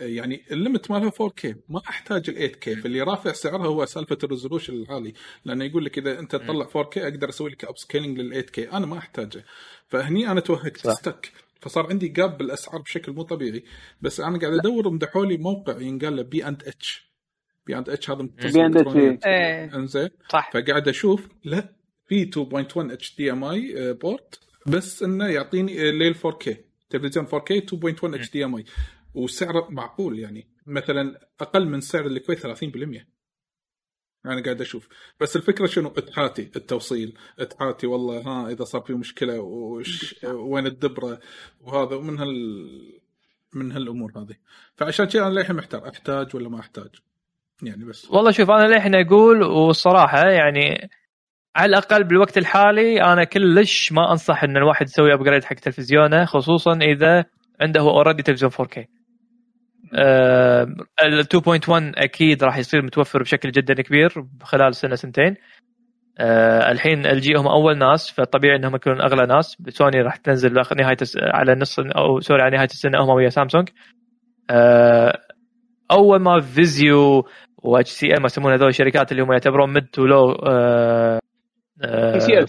[0.00, 4.18] آه، يعني ال limit مالها 4K ما أحتاج ال 8K فاللي رافع سعرها هو سالفة
[4.24, 5.12] ال resolution العالي.
[5.44, 8.98] لأنه يقول لك إذا أنت تطلع 4K أقدر أسوي لك upscaling لل 8K أنا ما
[8.98, 9.44] أحتاجه.
[9.86, 10.76] فهني أنا توهقت.
[10.90, 13.64] stuck فصار عندي gap بالأسعار بشكل مو طبيعي.
[14.00, 17.08] بس أنا قاعد أدور مدحوا لي موقع ينقال له بي اند اتش
[17.66, 19.26] بي اند اتش هذا متصل B&H إلكترونيات.
[19.26, 19.74] إيه.
[19.74, 20.50] إنزين؟ صح.
[20.52, 21.77] فقاعد أشوف لا.
[22.08, 26.54] في 2.1 HDMI port بس إنه يعطيني ليل 4K
[26.90, 28.64] تلفزيون 4K 2.1 HDMI
[29.14, 30.48] وسعره معقول يعني.
[30.66, 33.06] مثلا أقل من سعر الكويت 30%
[34.26, 34.88] أنا قاعد أشوف.
[35.20, 37.18] بس الفكرة شنو؟ إتحاتي التوصيل.
[37.38, 41.20] إتحاتي والله ها إذا صار في مشكلة وش وين الدبرة
[41.60, 43.00] وهذا ومن هال
[43.54, 44.36] من هالأمور هذه.
[44.76, 46.90] فعشان كذا أنا للحين محتار أحتاج ولا ما أحتاج.
[47.62, 48.10] يعني بس.
[48.10, 50.90] والله شوف أنا للحين أقول والصراحه يعني
[51.58, 56.78] على الأقل بالوقت الحالي أنا كلش ما أنصح إن الواحد يسوي upgrade حق تلفزيونه خصوصا
[56.82, 57.24] إذا
[57.60, 58.84] عنده already تلفزيون 4K.
[59.94, 60.66] آه،
[61.02, 64.08] ال 2.1 أكيد راح يصير متوفر بشكل جدا كبير
[64.42, 65.34] خلال سنة سنتين.
[66.18, 70.96] آه، الحين LG هم أول ناس فطبيعي إنهم يكونون أغلى ناس سوني راح تنزل نهاية
[71.16, 73.68] على نص أو sorry على نهاية السنة هم ويا سامسونج.
[74.50, 75.18] آه،
[75.90, 77.28] أول ما Vizio و
[77.62, 80.34] HCM يسمون هذول الشركات اللي هم يعتبرون mid to low.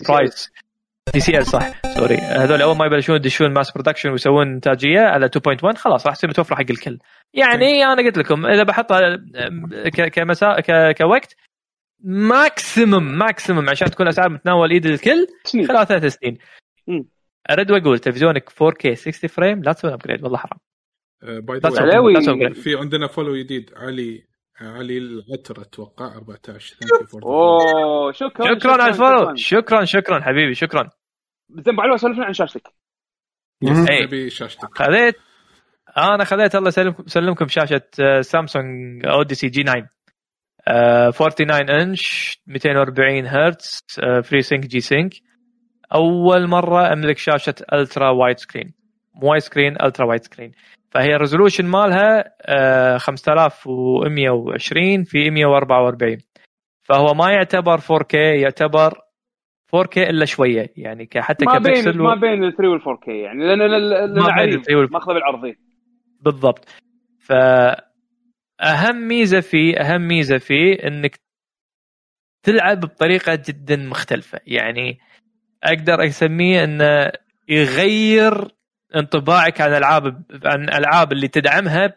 [0.10, 0.52] price
[1.13, 1.82] TCL صح.
[1.95, 6.30] sorry هذول أول ما يبلشون يدشون mass production ويسوون إنتاجية على 2.1 خلاص راح تصير
[6.30, 7.00] متوفره حق الكل.
[7.34, 9.18] يعني أنا قلت لكم إذا بحطها
[9.96, 11.36] ك- كمسا ك- كوقت
[12.04, 15.28] maximum maximum عشان تكون أسعار متناول إيد الكل
[15.68, 16.38] خلال ثلاث سنين.
[17.52, 20.60] ارد وأقول تلفزيونك 4K 60 frame لا تسوي upgrade والله حرام.
[21.42, 21.60] باي.
[21.60, 22.54] تسوي upgrade.
[22.60, 24.24] في عندنا follow جديد علي.
[24.62, 29.86] علي العتر أتوقع 14 thank you for أوه شكرا شكرا على ال follow شكرا.
[29.86, 30.89] شكرا حبيبي شكرا.
[31.50, 32.67] زين ابو سولفنا عن شاشتك.
[33.63, 34.06] إيه.
[34.06, 34.78] نبي شاشتك.
[34.78, 35.15] خذيت.
[35.98, 37.82] أنا خذيت الله يسلمكم يسلمكم شاشة
[38.22, 39.89] Samsung Odyssey G9
[40.67, 45.13] آه، 49 انش 240 هرتز آه، FreeSync G-Sync
[45.93, 48.74] أول مرة أملك شاشة ultra wide screen
[49.13, 50.52] مو wide screen ultra wide screen
[50.91, 56.17] فهي ال resolution مالها آه، 5120 في 144
[56.82, 58.93] فهو ما يعتبر 4K يعتبر
[59.75, 60.73] 4K إلا شوية.
[60.78, 64.23] يعني حتى ما بين ما بين ال 3 وال 4 كي يعني لأن لأن ما
[64.25, 65.56] بين عريض ال 3 وال- ماخذه بالعرضين.
[66.21, 66.67] بالضبط.
[67.19, 67.32] ف
[68.62, 71.19] أهم ميزة فيه أهم ميزة فيه إنك
[72.43, 74.39] تلعب بطريقة جدا مختلفة.
[74.47, 74.99] يعني
[75.63, 77.12] أقدر أسميه إنه
[77.49, 78.47] يغير
[78.95, 81.93] انطباعك عن العاب عن الألعاب اللي تدعمها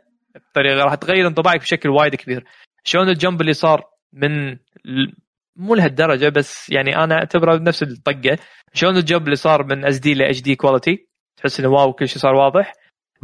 [0.50, 2.44] بطريقة راح تغير انطباعك بشكل وايد كبير.
[2.85, 4.50] شلون ال jump اللي صار من
[4.87, 5.14] ال-
[5.57, 8.38] مو لهالدرجة بس يعني أنا أعتبره نفس الطقة.
[8.74, 12.18] شلون ال jump اللي صار من SD ل HD quality تحس إنه wow كل شيء
[12.18, 12.72] صار واضح.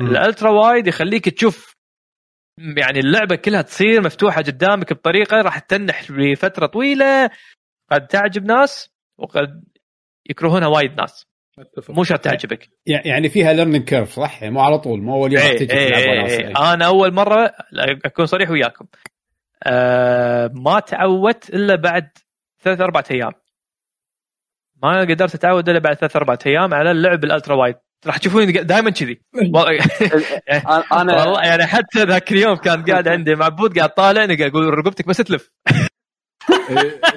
[0.01, 1.74] ال ultra wide يخليك تشوف
[2.76, 7.31] يعني اللعبة كلها تصير مفتوحة قدامك بطريقة راح تنح لفترة طويلة.
[7.90, 9.64] قد تعجب ناس وقد
[10.31, 11.26] يكرهونها وايد ناس.
[11.88, 12.68] مو شرط تعجبك.
[12.87, 15.57] يع- يعني فيها learning curve صح؟ يعني مو على طول مو أول يوم راح إيه
[15.57, 16.33] تجي تلعب إيه وناس.
[16.33, 16.73] إيه.
[16.75, 17.53] أنا أول مرة
[18.05, 18.87] أكون صريح وياكم.
[19.64, 22.09] آه ما تعودت إلا بعد
[22.62, 23.33] ثلاث أربع أيام.
[24.83, 27.75] ما قدرت أتعود إلا بعد ثلاث أربع أيام على اللعب الألترا وايد.
[28.07, 29.21] راح تشوفوني دائما كذي.
[30.92, 35.07] أنا والله يعني حتى ذاك اليوم كان قاعد عندي معبود قاعد طالع قاعد أقول رقبتك
[35.09, 35.51] بس تلف.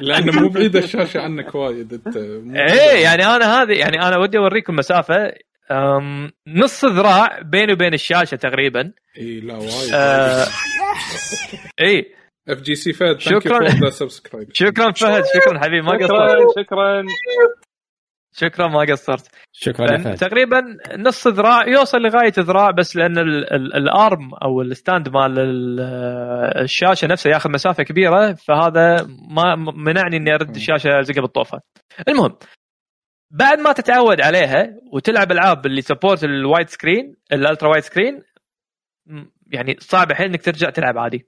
[0.01, 2.17] لأنه مو بعيد الشاشة عنك وايد أنت
[2.57, 5.33] إيه يعني أنا هذه يعني أنا ودي أوريكم مسافة
[6.47, 8.91] نص ذراع بيني وبين الشاشة تقريبا.
[9.17, 9.91] إي لا وايد.
[9.93, 10.45] آه،
[11.81, 12.15] إي.
[12.49, 13.39] FGC فهد شكراً.
[14.53, 16.65] شكرا فهد شكرا حبيبي ما شكرا قصرت.
[16.65, 17.03] شكرا.
[18.33, 19.27] شكرا ما قصرت.
[19.51, 20.15] شكرا يا فهد.
[20.17, 20.61] تقريبا
[20.97, 25.39] نص ذراع يوصل لغاية ذراع بس لأن ال- ال- ال arm أو ال stand مال
[25.39, 25.79] ال-
[26.63, 31.59] الشاشة نفسه ياخذ مسافة كبيرة فهذا ما منعني إني أرد الشاشه الزقها بالطوفه.
[32.07, 32.37] المهم
[33.31, 38.21] بعد ما تتعود عليها وتلعب ألعاب اللي سبورت الوايد سكرين الالترا وايد سكرين
[39.51, 41.27] يعني صعب الحين إنك ترجع تلعب عادي.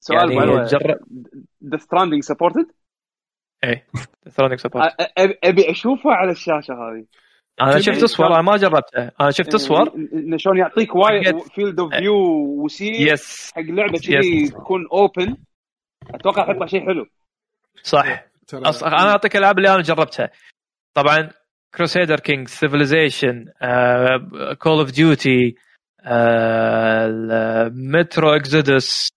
[0.00, 0.98] سؤال يعني جرب.
[1.72, 2.66] ذا ستراندنج سبورتد
[3.64, 3.86] إيه.
[4.30, 4.92] ثرونيك سبورت
[5.44, 7.04] ابي أشوفها على الشاشة هذه.
[7.62, 9.10] أنا شفت صور أنا ما جربته.
[9.20, 12.14] أنا شفت صور إن- انه شلون يعطيك وايد فيلد اوف فيو
[12.64, 15.36] وسير يس حق لعبة كذي تكون open
[16.14, 17.06] أتوقع حيطلع شيء حلو.
[17.82, 18.24] صح.
[18.46, 18.84] ترى أص...
[18.84, 20.30] أنا أعطيك الالعاب اللي أنا جربتها.
[20.94, 21.30] طبعا
[21.74, 23.44] Crusader Kings Civilization
[24.58, 25.54] Call of Duty
[27.92, 29.08] Metro Exodus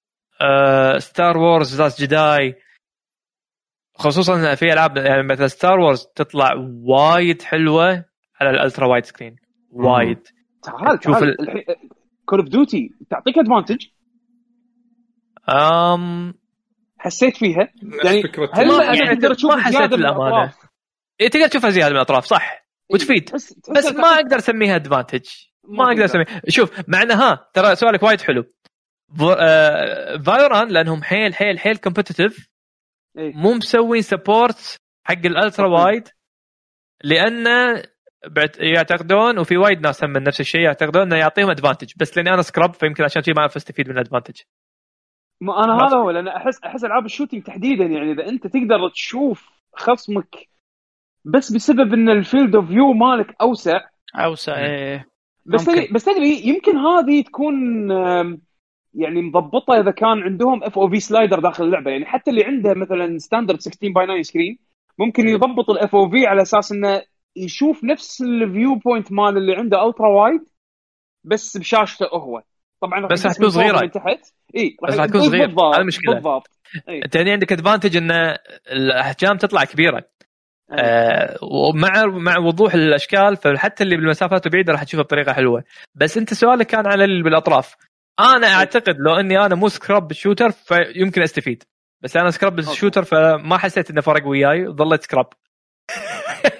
[0.97, 2.56] Star Wars last Jedi
[3.95, 6.53] خصوصا في ألعاب يعني مثل Star Wars تطلع
[6.84, 8.05] وايد حلوة
[8.41, 9.36] على ال ultra wide screen
[9.71, 10.27] وايد.
[10.63, 11.63] تعال شوف الحين
[12.25, 13.86] Call of Duty تعطيك advantage
[15.49, 16.34] أم...
[16.97, 17.69] حسيت فيها؟
[18.03, 19.93] يعني هل ما- يعني تقدر تشوف ما حسيت.
[19.93, 20.55] الاطراف
[21.21, 22.65] إيه تقدر تشوفها زيادة من الاطراف صح.
[22.89, 23.23] وتفيد.
[23.25, 25.25] تحس تحس بس ما أقدر أسميها advantage
[25.63, 26.41] ما أقدر أسميها.
[26.49, 28.43] شوف مع ها ترى سؤالك وايد حلو.
[29.17, 32.55] فو- آه، Valorant لأنهم حيل حيل حيل competitive إيه.
[33.17, 36.08] مو مسوين support حق ال ultra wide
[37.04, 37.45] لأن
[38.28, 42.30] بعت- يعتقدون وفي وايد ناس هم من نفس الشيء يعتقدون إنه يعطيهم advantage بس لأني
[42.34, 44.41] أنا scrub فيمكن عشان شيء ما أعرف أستفيد من ال advantage
[45.41, 45.73] ما أنا.
[45.73, 50.36] هذا هو لأن احس أحس ألعاب ال shooting تحديدا يعني إذا أنت تقدر تشوف خصمك
[51.25, 53.80] بس بسبب إن ال field of view مالك أوسع
[54.15, 55.06] أوسع إيه.
[55.45, 55.65] بس.
[55.65, 58.41] تدري بس تدري يمكن هذه تكون آم،
[58.95, 61.91] يعني مضبطة إذا كان عندهم FOV slider داخل اللعبة.
[61.91, 64.58] يعني حتى اللي عنده مثلا standard 16 by 9 screen
[64.99, 67.01] ممكن يضبط ال FOV على أساس إنه
[67.36, 70.41] يشوف نفس ال view point مال اللي عنده ultra wide
[71.23, 72.41] بس بشاشته هو.
[72.81, 73.81] طبعا بس راح تكون فوق صغيرة.
[73.81, 74.34] من تحت.
[74.55, 75.45] اي راح تكون صغير.
[75.45, 76.13] بالضبط هذه المشكلة.
[76.13, 76.60] بالضبط.
[76.89, 78.12] أنت هنا عندك advantage إن
[78.71, 80.03] الأحجام تطلع كبيرة.
[80.71, 85.63] آه ومع مع وضوح الأشكال فحتى اللي بالمسافات البعيدة راح تشوفها بطريقة حلوة.
[85.95, 87.75] بس أنت سؤالك كان على اللي بالأطراف.
[88.19, 91.63] أنا أعتقد لو إني أنا مو scrub بال shooter فيمكن أستفيد.
[92.01, 95.30] بس أنا scrub بال shooter فما حسيت إنه فرق وياي ظليت scrub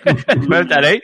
[0.52, 1.02] فهمت علي؟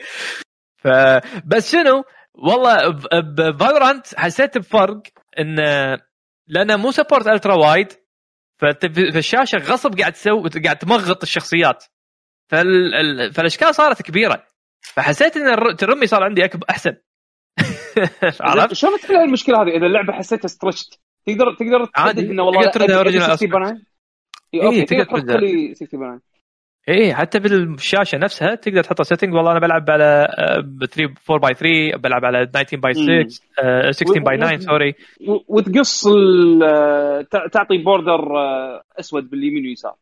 [0.76, 2.76] فبس شنو؟ والله
[3.20, 5.02] ب Valorant حسيت بفرق
[5.38, 5.56] إن
[6.46, 7.92] لأنه مو support ultra wide
[8.60, 11.84] فانت في الشاشة غصب قاعد تسوي قاعد تمغط الشخصيات.
[12.50, 12.94] فال...
[12.94, 14.46] ال- فالأشكال صارت كبيرة.
[14.94, 15.48] فحسيت إن
[15.82, 16.96] الرمي صار عندي أكبر أحسن.
[18.40, 20.88] عرفت؟ شلون تحل المشكلة هذه؟ إذا اللعبة حسيتها stretch
[21.26, 22.20] تقدر تقدر عادي.
[22.20, 23.80] تحدد إنه والله تقدر تردها أبي- أبي original 60 by 9
[24.54, 25.30] اي إيه، تقدر تحط.
[25.40, 26.20] لي 60 by 9
[26.88, 30.04] إيه حتى بالشاشة نفسها تقدر تحط setting والله أنا بلعب على
[30.38, 34.94] آه، 3 4 by 3 بلعب على 19 by 6 آه، 16 by 9 sorry
[35.48, 39.94] وتقص ال- تع- تعطي border آه، أسود باليمين واليسار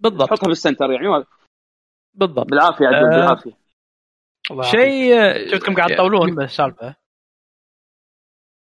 [0.00, 0.28] بالضبط.
[0.28, 1.24] تحطها بال center يعني.
[2.14, 2.50] بالضبط.
[2.50, 3.52] بالعافية عدل آه، بالعافية.
[4.62, 5.48] شيء.
[5.52, 6.34] شفتكم قاعد تطولون.
[6.34, 6.94] بالسالفه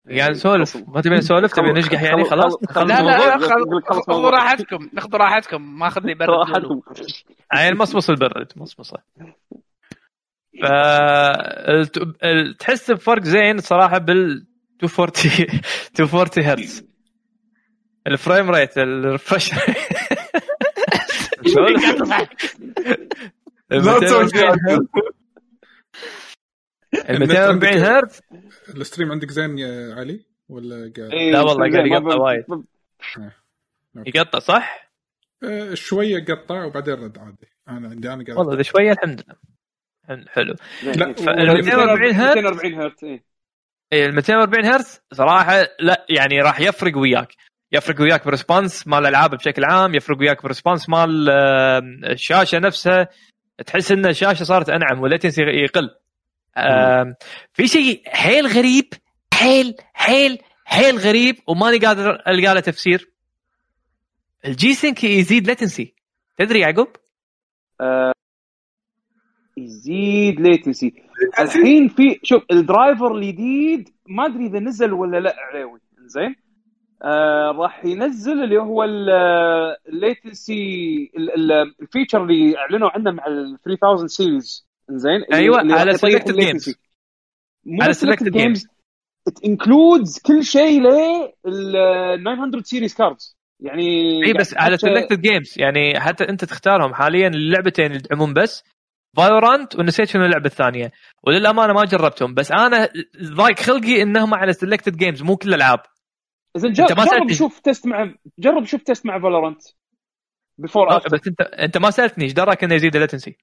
[0.07, 4.31] يعني نسولف ما تبي نسولف تبي نشقح يعني خلاص؟ لا؟ لا خذوا.
[4.31, 4.91] راحتكم.
[4.93, 5.79] ناخذوا راحتكم.
[5.79, 6.29] ما أخذ لي برد.
[6.29, 6.81] صراحة.
[7.53, 8.53] عين مصمص البرد.
[8.57, 8.99] مصمصة.
[10.63, 10.67] ف
[12.59, 14.47] تحس بفرق زين صراحة بال
[14.83, 15.47] 240
[15.99, 16.85] 240 هرتز
[18.07, 19.51] الفريم ريت الريفرش
[23.71, 24.75] لا تسوي شيء عدل.
[24.75, 24.89] ال
[26.95, 28.21] 240 hertz
[28.77, 32.45] ال stream عندك زين يا علي ولا قاعد إيه، لا والله قاعد يقطع وايد.
[32.49, 32.65] ب-
[34.17, 34.91] يقطع صح؟
[35.45, 40.55] آه شوية قطع وبعدين رد عادي أنا عندي أنا قاعد والله شوية الحمد لله حلو.
[40.83, 41.13] لا، إيه.
[41.13, 43.25] فال 240 هرتز 240 هرتز إيه.
[43.93, 47.29] اي ال 240 هرتز صراحة لا يعني راح يفرق وياك
[47.73, 51.31] يفرق وياك ب response مال الألعاب بشكل عام يفرق وياك ب response مال
[52.11, 53.09] الشاشة نفسها
[53.67, 55.91] تحس إن الشاشة صارت أنعم وال latency يقل
[57.53, 58.89] في شيء حيل غريب
[59.35, 63.11] حيل حيل حيل غريب وماني قادر ألقى له تفسير.
[64.45, 65.95] ال G-Sync يزيد latency
[66.39, 66.89] تدري يعقوب؟
[67.81, 68.13] آه،
[69.57, 70.95] يزيد latency
[71.39, 75.81] الحين في شوف ال driver الجديد ما أدري إذا نزل ولا لا عليوي.
[76.07, 76.37] زين
[77.03, 78.85] آه راح ينزل اللي هو
[79.89, 80.63] ال latency
[81.81, 86.75] ال feature اللي أعلنوا عنه مع ال 3000 series زين؟ اللي على games.
[87.65, 88.61] مو على games.
[89.31, 93.85] it includes كل شيء لل 900 series cards يعني
[94.27, 96.95] اي بس على selected games يعني حتى أنت تختارهم.
[96.95, 98.65] حاليا اللعبتين اللي يدعمون بس
[99.17, 100.93] Valorant ونسيت شنو اللعبة الثانية.
[101.23, 102.89] وللأمانة ما جربتهم بس أنا
[103.23, 105.81] ضايق خلقي إنهم على selected games مو كل الألعاب.
[106.57, 107.33] زين أنت جرب, جرب.
[107.33, 109.63] شوف test مع جرب شوف test مع Valorant
[110.59, 113.37] before آه، after بس انت أنت ما سألتني إيش دراك إنه يزيد ال latency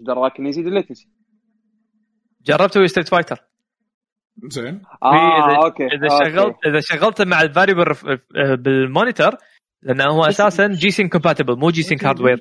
[0.00, 1.08] دراك انه يزيد ال latency
[2.46, 3.38] جربته Street Fighter
[4.48, 4.82] زين.
[5.02, 5.08] آه
[5.58, 6.08] إذا- okay إذا.
[6.08, 7.84] شغلت إذا شغلته مع ال variable
[8.58, 9.36] بال monitor
[9.82, 12.40] لأنه هو أساسا G-Sync compatible مو G-Sync hardware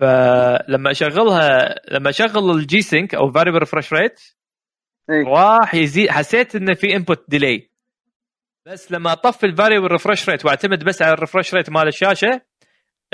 [0.00, 4.20] فلما اشغلها لما أشغل ال G-Sync أو variable refresh rate.
[5.26, 7.70] راح يزيد حسيت إنه في input delay
[8.66, 12.40] بس لما أطفي ال variable refresh rate وأعتمد بس على ال refresh rate مال الشاشة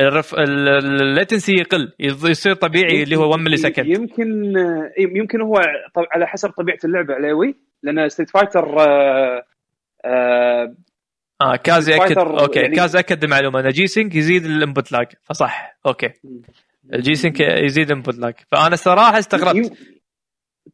[0.00, 4.52] ال latency يقل يصير طبيعي اللي هو 1 millisecond يمكن
[4.98, 5.54] يمكن هو
[5.94, 9.42] طب- على حسب طبيعة اللعبة علاوي لأن Street Fighter آه،
[10.04, 10.74] آه،
[11.42, 15.78] آه كاز ياكد okay يعني- كاز أكد المعلومة إن G-Sync يزيد ال input lag فصح
[15.86, 16.10] okay.
[16.94, 19.72] ال G-Sync يزيد ال input lag فأنا الصراحه استغربت.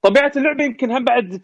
[0.03, 1.41] طبيعة اللعبة يمكن هم بعد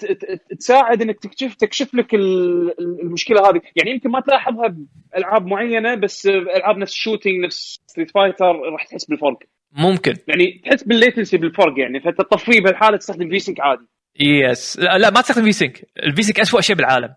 [0.59, 3.61] تساعد إنك تكشف تكشف لك ال- ال- المشكلة هذه.
[3.77, 4.77] يعني يمكن ما تلاحظها
[5.13, 9.39] بألعاب معينة بس ألعاب نفس shooting نفس Street Fighter راح تحس بالفرق.
[9.73, 10.15] ممكن.
[10.29, 12.01] يعني تحس بال latency بالفرق يعني.
[12.01, 13.87] فتطفيه بهالحالة تستخدم V-Sync عادي.
[14.21, 17.15] yes لا, لا ما تستخدم V-Sync ال V-Sync اسوء شيء بالعالم.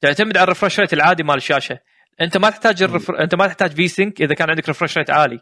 [0.00, 1.78] تعتمد على ال refresh rate العادي مال الشاشة.
[2.20, 3.20] أنت ما تحتاج ال refr...
[3.20, 5.40] أنت ما تحتاج V-Sync إذا كان عندك refresh rate عالي.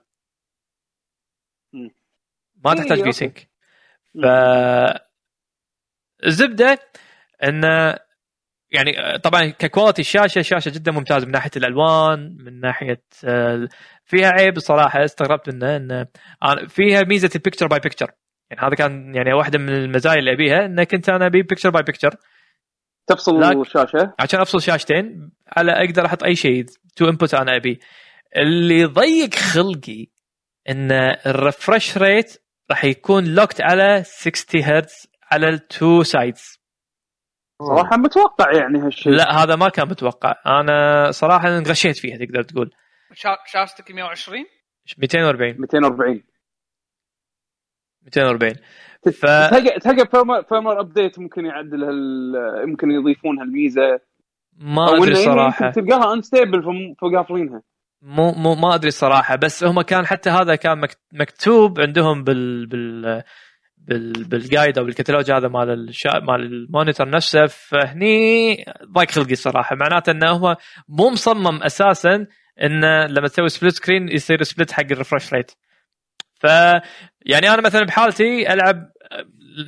[2.65, 3.13] ما إيه، تحتاج في okay.
[3.13, 3.49] سينك
[4.23, 4.27] ف
[6.27, 6.79] الزبدة
[7.45, 7.97] انه
[8.71, 13.03] يعني طبعا ك quality الشاشه شاشة جدا ممتازة من ناحية الألوان من ناحية
[14.05, 16.07] فيها عيب صراحة استغربت منه انه
[16.69, 18.11] فيها ميزة ال picture by picture
[18.51, 21.83] يعني هذا كان يعني واحدة من المزايا اللي أبيها إن كنت أنا أبي picture by
[21.83, 22.17] picture
[23.07, 23.61] تفصل.
[23.61, 26.65] الشاشه عشان أفصل شاشتين على أقدر أحط أي شيء
[26.97, 27.81] two input أنا أبي.
[28.37, 30.07] اللي ضيق خلقي
[30.69, 30.93] إن
[31.27, 36.59] ال refresh rate راح يكون locked على 60 هرتز على ال two sides
[37.63, 39.13] صراحة متوقع يعني هالشيء.
[39.13, 40.35] لا هذا ما كان متوقع.
[40.47, 42.71] أنا صراحة انغشيت فيها تقدر تقول.
[43.13, 44.45] شا- شاشتك 120
[44.99, 46.23] 240 240
[48.03, 48.55] 240
[49.13, 49.21] ف
[49.51, 52.33] تلقى تلقى firmware firmware update ممكن يعدل هال
[52.71, 54.01] ممكن يضيفون هالميزة.
[54.57, 56.63] ما أدري صراحة يمكن تلقاها unstable
[57.01, 57.63] فقافلينها.
[58.03, 62.67] مو مو ما أدري الصراحه بس هم كان حتى هذا كان مك- مكتوب عندهم بال
[62.67, 63.23] بال
[63.89, 66.19] بال guide أو بالكتالوج هذا مال الشا...
[66.19, 68.57] مال ال monitor نفسه فهني
[68.95, 70.57] ضايق خلقي الصراحه معناته إنه هو
[70.89, 72.27] مو مصمم أساسا
[72.63, 75.51] إنه لما تسوي split screen يصير split حق ال refresh rate
[76.41, 76.45] ف
[77.27, 78.91] يعني أنا مثلا بحالتي ألعب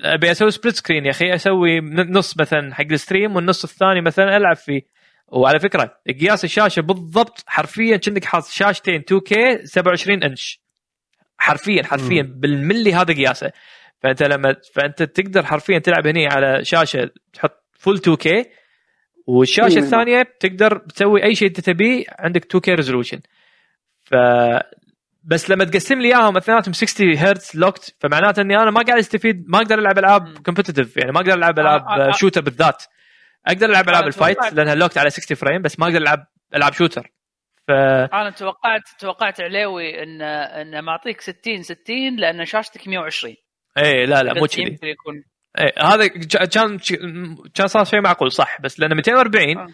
[0.05, 4.37] أبي أسوي split screen يا أخي أسوي نص مثلا حق ال stream والنص الثاني مثلا
[4.37, 4.83] ألعب فيه.
[5.29, 10.61] وعلى فكرة قياس الشاشة بالضبط حرفيا كأنك حاط شاشتين 2K 27 إنش.
[11.39, 13.53] حرفيا حرفيا بالملي هذا قياسه.
[14.03, 18.47] فأنت لما فأنت تقدر حرفيا تلعب هني على شاشة تحط full 2K
[19.27, 19.85] والشاشة إيه.
[19.85, 23.21] الثانية تقدر تسوي أي شيء أنت تبيه عندك 2K resolution
[24.05, 24.15] ف
[25.27, 29.45] بس لما تقسم لي إياهم اثنيناتهم 60 هرتز locked فمعناته إني أنا ما قاعد أستفيد
[29.49, 30.39] ما أقدر ألعب ألعاب.
[30.39, 32.11] competitive يعني ما أقدر ألعب ألعاب آه، آه، آه.
[32.11, 32.83] shooter بالذات
[33.47, 36.73] أقدر ألعب ألعاب ال fight لأنها locked على 60 frame بس ما أقدر العب العاب
[36.73, 37.13] shooter
[37.69, 43.35] ف أنا توقعت توقعت علاوي ان إن معطيك 60 60 لأن شاشتك 120
[43.79, 45.25] إيه لا لا مو كذي يمكن يكون
[45.59, 46.79] إيه هذا كان
[47.55, 49.67] كان صار شيء معقول صح بس لأن 240 آه.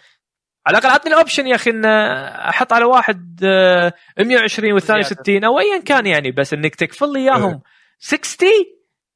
[0.67, 5.23] على الأقل عطني ال option يا أخي إن أحط على واحد آه، 120 والثاني زيادة.
[5.23, 7.61] 60 أو ايا كان يعني بس إنك تقفل لي إياهم
[7.99, 8.49] 60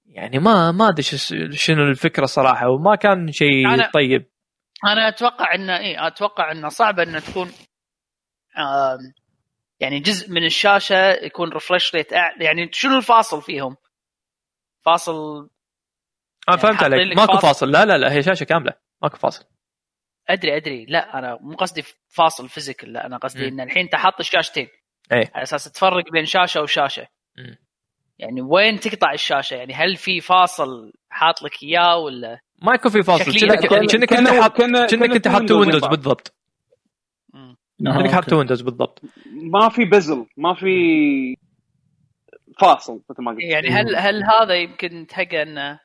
[0.06, 1.04] يعني ما ما أدري
[1.52, 4.26] شنو الفكرة صراحة وما كان شيء أنا- طيب
[4.86, 7.48] أنا أتوقع انه إيه أتوقع انه صعب انه تكون
[8.58, 8.98] آم،
[9.80, 13.76] يعني جزء من الشاشة يكون refresh rate أعلى يعني شنو الفاصل فيهم؟
[14.88, 15.14] فاصل.
[15.14, 15.50] أنا
[16.48, 17.18] يعني فهمت عليك.
[17.18, 17.48] ماكو فاصل.
[17.48, 17.72] فاصل.
[17.72, 18.74] لا لا لا هي شاشة كاملة.
[19.04, 19.46] ماكو فاصل.
[20.30, 20.86] أدري أدري.
[20.86, 22.94] لا أنا مو قصدي فاصل physical.
[22.94, 23.48] لا أنا قصدي مم.
[23.48, 24.68] إن الحين أنت حاط الشاشتين.
[25.12, 25.32] إيه.
[25.34, 27.08] على أساس تفرق بين شاشة وشاشة.
[27.38, 27.58] مم.
[28.20, 33.04] يعني وين تقطع الشاشة؟ يعني هل في فاصل حاط لك إياه ولا ما يكون في
[33.04, 33.40] فاصل.
[33.40, 35.86] كأنك كأنك انت حاط كأنك انت حاط Windows.
[35.86, 36.36] بالضبط.
[37.34, 37.58] مم.
[37.86, 38.34] كأنك حاط.
[38.34, 39.02] Windows بالضبط.
[39.32, 40.26] ما في bezel.
[40.38, 40.68] ما في
[42.60, 43.42] فاصل مثل ما قلت.
[43.44, 45.80] يعني هل هل هذا يمكن تلقى أنه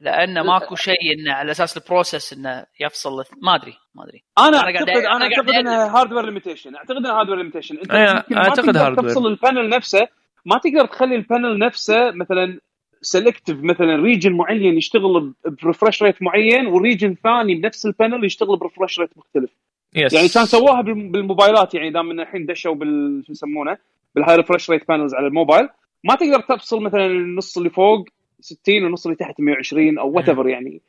[0.00, 4.24] لأنه ماكو شيء إنه على أساس ال process إنه يفصل ما أدري ما أدري.
[4.38, 8.98] أنا اعتقد أنا أنا أعتقد انها hardware limitation أعتقد انها hardware limitation أنت تقدر hardware.
[9.02, 10.08] تفصل ال panel نفسه
[10.44, 12.58] ما تقدر تخلي ال panel نفسه مثلا
[13.02, 18.24] selective مثلا region معين يشتغل ب refresh rate معين وال region ثاني بنفس ال panel
[18.24, 19.50] يشتغل ب refresh rate مختلف.
[19.94, 23.78] yes يعني كان سووها بالم- بالموبايلات يعني دام من الحين دشوا بال شو يسمونه
[24.14, 25.68] بال high refresh rate panels على الموبايل.
[26.04, 28.04] ما تقدر تفصل مثلا النص اللي فوق
[28.40, 30.80] 60 والنص اللي تحت 120 أو whatever يعني.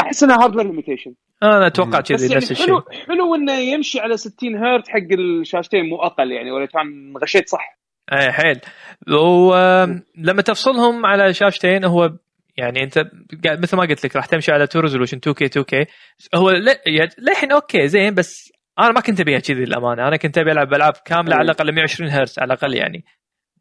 [0.00, 2.66] أحس إنها hardware limitation أنا أتوقع كذي يعني نفس الشيء.
[2.66, 7.48] حلو حلو إنه يمشي على 60 هرتز حق الشاشتين مو أقل يعني ولا كان غشيت
[7.48, 7.78] صح.
[8.12, 8.60] اي حيل.
[9.08, 12.12] ولما تفصلهم على شاشتين هو
[12.56, 12.98] يعني أنت
[13.44, 15.86] قاعد- مثل ما قلت لك راح تمشي على 2 resolution 2K 2K
[16.34, 16.50] هو
[16.86, 20.08] يعني للحين okay زين بس أنا ما كنت أبيها كذي للأمانة.
[20.08, 21.36] أنا كنت أبي ألعب ألعاب كاملة.
[21.36, 23.04] على الأقل 120 هرتز على الأقل يعني.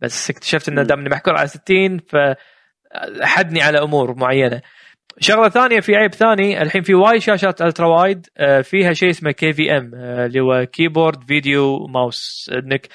[0.01, 0.87] بس اكتشفت إنه مم.
[0.87, 2.15] دام اني محكور على 60 ف
[3.21, 4.61] حدني على أمور معينة.
[5.19, 6.61] شغلة ثانية في عيب ثاني.
[6.61, 12.51] الحين في وايد شاشات ultrawide آه، فيها شيء اسمه KVM اللي هو keyboard video mouse
[12.53, 12.87] انك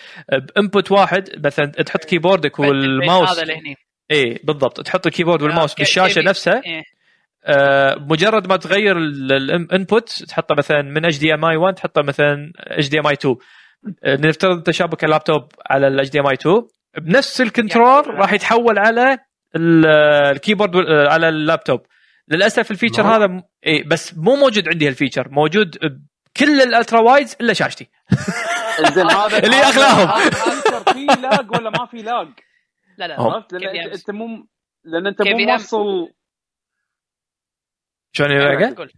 [0.56, 3.30] ب input واحد مثلا تحط keyboard ك وال mouse.
[3.30, 3.76] هذا اللي هني.
[4.10, 4.80] اي بالضبط.
[4.80, 6.62] تحط ال keyboard وال mouse بالشاشه نفسها.
[6.66, 6.78] إيه.
[6.78, 6.82] آه،
[8.10, 13.36] مجرد ما تغير ال input تحطه مثلا من HDMI 1 تحطه مثلا HDMI 2
[14.04, 16.62] آه، نفترض شابك اللابتوب على ال HDMI 2
[16.98, 19.18] بنفس ال control يعني- راح يتحول على
[19.56, 19.86] ال-
[20.32, 21.80] ال keyboard آه، على اللابتوب
[22.28, 23.12] للأسف ال feature نعم.
[23.22, 27.88] هذا إيه بس مو موجود عندي هال feature موجود بكل ال ultrawides إلا شاشتي
[28.94, 32.28] زين هذا اللي أنكر في lag ولا ما في lag؟
[32.98, 33.20] لا لا.
[33.20, 34.26] عرفت؟ انت أنت مو
[34.84, 35.38] لأن أنت مو.
[35.52, 36.08] موصل
[38.12, 38.30] شلون.
[38.30, 38.90] يلاقى؟ قول قول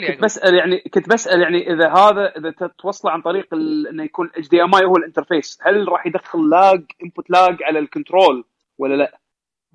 [0.00, 0.16] لي.
[0.22, 4.84] بسأل يعني كنت بسأل يعني إذا هذا إذا توصله عن طريق ال- إنه يكون HDMI
[4.84, 8.44] هو ال interface هل راح يدخل lag input lag على ال control
[8.78, 9.18] ولا لا؟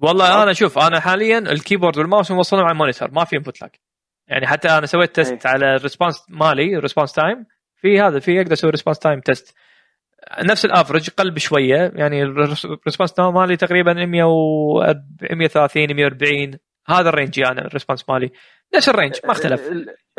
[0.02, 3.36] والله أنا شوف أنا حاليا ال keyboard وال mouse موصلهم على ال monitor ما في
[3.38, 3.72] input lag
[4.28, 5.54] يعني حتى أنا سويت test إيه.
[5.54, 7.46] على ال response مالي ال response time
[7.76, 9.56] في هذا في أقدر أسوي response time test
[10.44, 14.80] نفس ال average أقل بشويه يعني ال response time مالي تقريبا 100 و
[15.32, 16.52] 130 140
[16.88, 18.32] هذا ال range أنا ال response مالي.
[18.76, 19.62] نفس ال range ما اختلف.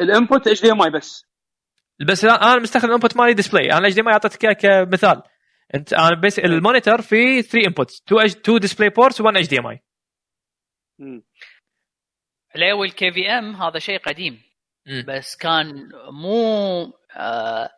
[0.01, 1.27] ال input HDMI بس.
[2.09, 4.53] بس أنا مستخدم ال input مالي display أنا HD ما أعطيتك إياه
[4.85, 5.23] كمثال.
[5.75, 9.83] أنت أنا بس ال monitor في 3 inputs 2 2 display ports و1 HDMI.
[12.57, 14.43] علاوي ال KVM هذا شيء قديم
[14.87, 15.05] مم.
[15.09, 16.37] بس كان مو
[17.17, 17.71] آه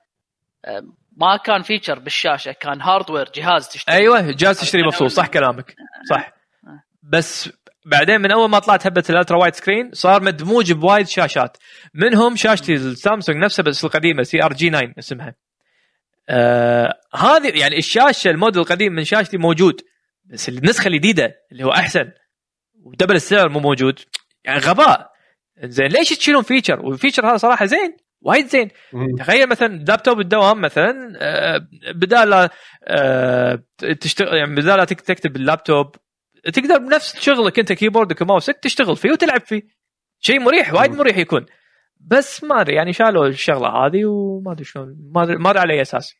[0.64, 0.82] آه
[1.16, 3.96] ما كان feature بالشاشة كان hardware جهاز تشتري.
[3.96, 5.74] أيوه جهاز تشتري مفصول صح كلامك.
[6.10, 6.32] صح.
[7.02, 7.50] بس
[7.86, 11.56] بعدين من أول ما طلعت هبة ال ultrawide screen صار مدموج بوايد شاشات.
[11.94, 15.34] منهم شاشتي السامسونج نفسها بس القديمة CRG9 اسمها.
[16.28, 19.80] آه هذه يعني الشاشة الموديل القديم من شاشتي موجود
[20.24, 22.10] بس النسخة الجديدة اللي هو أحسن.
[22.84, 24.00] ودبل السعر مو موجود.
[24.44, 25.10] يعني غباء.
[25.64, 27.96] زين ليش تشيلون feature وال feature هذا صراحة زين.
[28.20, 28.68] وايد زين.
[29.18, 31.60] تخيل مثلا لابتوب الدوام مثلا آه،
[31.94, 32.48] بدال لا
[32.84, 33.62] آه،
[34.00, 35.86] تشتغل يعني بدال لا تك- تكتب باللابتوب
[36.52, 39.62] تقدر بنفس شغلك أنت keyboard ك و mouse ك تشتغل فيه وتلعب فيه.
[40.20, 40.90] شيء مريح وايد.
[40.96, 41.46] مريح يكون.
[42.00, 46.14] بس ما أدري يعني شالوا الشغلة هذه وما أدري شلون ما أدري على أي أساس.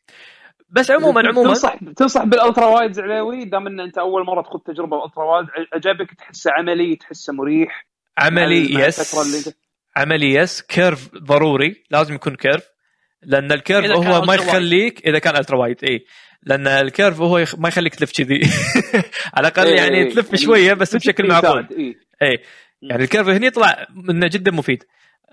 [0.69, 5.05] بس عموما عموما تنصح تنصح بال ultrawides علاوي دام إن أنت أول مرة تخوض تجربة
[5.05, 7.87] ال ultrawide عجبك تحسه عملي تحسه مريح.
[8.19, 9.14] عملي yes
[9.49, 9.57] انت-
[9.97, 11.85] عملي yes curve ضروري.
[11.91, 12.77] لازم يكون curve
[13.23, 14.35] لأن ال curve هو ما.
[14.35, 16.05] يخليك إذا كان ultrawide اي
[16.43, 17.59] لأن ال curve هو يخ...
[17.59, 18.41] ما يخليك تلف كذي.
[19.35, 20.11] على الأقل إيه، يعني إيه.
[20.11, 21.49] تلف يعني شوية بس بشكل معقول.
[21.49, 21.95] يساعد، إيه.
[22.23, 22.39] اي
[22.83, 24.85] يعني ال curve هني طلع إنه جدا مفيد.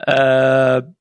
[0.10, 0.94] آه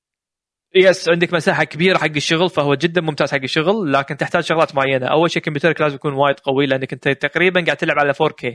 [0.74, 5.06] yes عندك مساحة كبيرة حق الشغل فهو جدا ممتاز حق الشغل لكن تحتاج شغلات معينة.
[5.06, 8.54] أول شيء كمبيوترك لازم يكون وايد قوي لأنك أنت تقريبا قاعد تلعب على 4K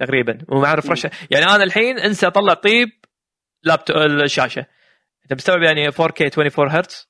[0.00, 0.38] تقريبا.
[0.48, 2.88] ومع refresh يعني أنا الحين إنسى أطلع طيب
[3.66, 4.66] لابتوب الشاشة.
[5.22, 7.08] انت مستوعب يعني 4K 24 هرتز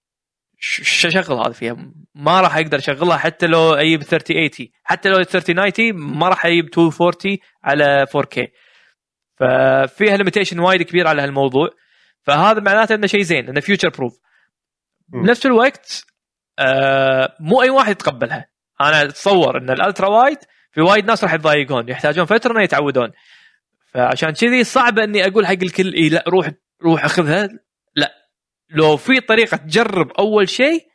[0.60, 1.76] شغل هذا فيها.
[2.14, 7.38] ما راح أقدر أشغلها حتى لو أجيب 3080 حتى لو 3090 ما راح أجيب 240
[7.64, 8.46] على 4K
[9.36, 11.68] ففيها limitation وايد كبير على هالموضوع.
[12.22, 14.18] فهذا معناته إنه شيء زين إنه future proof.
[15.08, 16.04] بنفس الوقت
[16.58, 18.48] آه مو أي واحد يتقبلها.
[18.80, 20.38] أنا أتصور إن ال ultrawide
[20.72, 23.12] في وايد ناس راح يتضايقون يحتاجون فترة إنه يتعودون.
[23.96, 26.50] فعشان كذي صعب إني أقول حق الكل اي لا روح
[26.82, 27.48] روح أخذها.
[27.94, 28.12] لا.
[28.70, 30.86] لو في طريقة تجرب أول شيء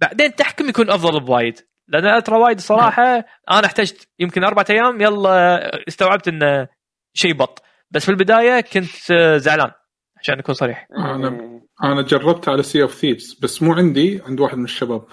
[0.00, 1.58] بعدين تحكم يكون أفضل بوايد.
[1.88, 6.68] لأن ال ultrawide صراحة أنا احتجت يمكن أربعة أيام يلا استوعبت انه
[7.14, 7.62] شيء بط.
[7.90, 9.70] بس في البداية كنت زعلان
[10.16, 10.88] عشان أكون صريح.
[10.96, 11.60] إيه.
[11.84, 15.04] أنا جربت على Sea of Thieves بس مو عندي عند واحد من الشباب.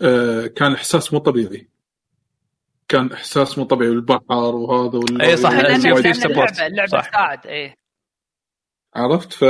[0.00, 1.68] آه كان إحساس مو طبيعي.
[2.92, 4.22] كان إحساس مو طبيعي والبحر
[4.54, 6.62] وهذا وال إي صح، لأن Thieves support.
[6.62, 7.00] اللعبه.
[7.00, 7.74] تساعد إيه
[8.96, 9.44] عرفت ف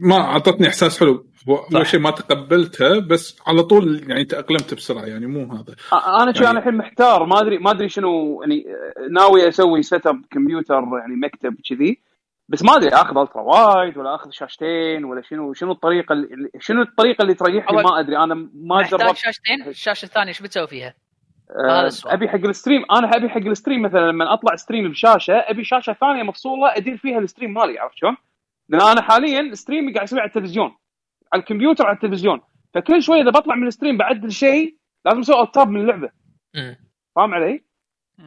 [0.00, 1.26] ما أعطتني إحساس حلو
[1.74, 1.86] أول.
[1.86, 5.74] شيء ما تقبلتها بس على طول يعني تأقلمت بسرعة يعني مو هذا
[6.22, 8.64] أنا شو يعني- أنا الحين محتار ما ادري ما أدري شنو يعني
[9.10, 12.00] ناوي أسوي setup كمبيوتر يعني مكتب كذي
[12.48, 17.22] بس ما أدري آخذ ultrawide ولا آخذ شاشتين ولا شنو شنو الطريقة اللي شنو الطريقة
[17.22, 20.94] اللي تريحني ما أدري أنا ما جربت شاشتين الشاشة الثانية إيش بتسوي فيها؟
[21.50, 21.90] آه،.
[22.06, 25.64] أبي حق ال stream أنا أبي حق ال stream مثلا لما أطلع stream بشاشة أبي
[25.64, 28.16] شاشة ثانية مفصولة أدير فيها ال stream مالي عرفت شلون؟
[28.68, 30.74] لأن أنا حاليا stream ي قاعد اسويه على التلفزيون
[31.32, 32.40] على الكمبيوتر على التلفزيون
[32.74, 36.10] فكل شوي إذا بطلع من ال stream بعدل شيء لازم أسوي ال tab من اللعبة.
[37.16, 37.64] فاهم علي؟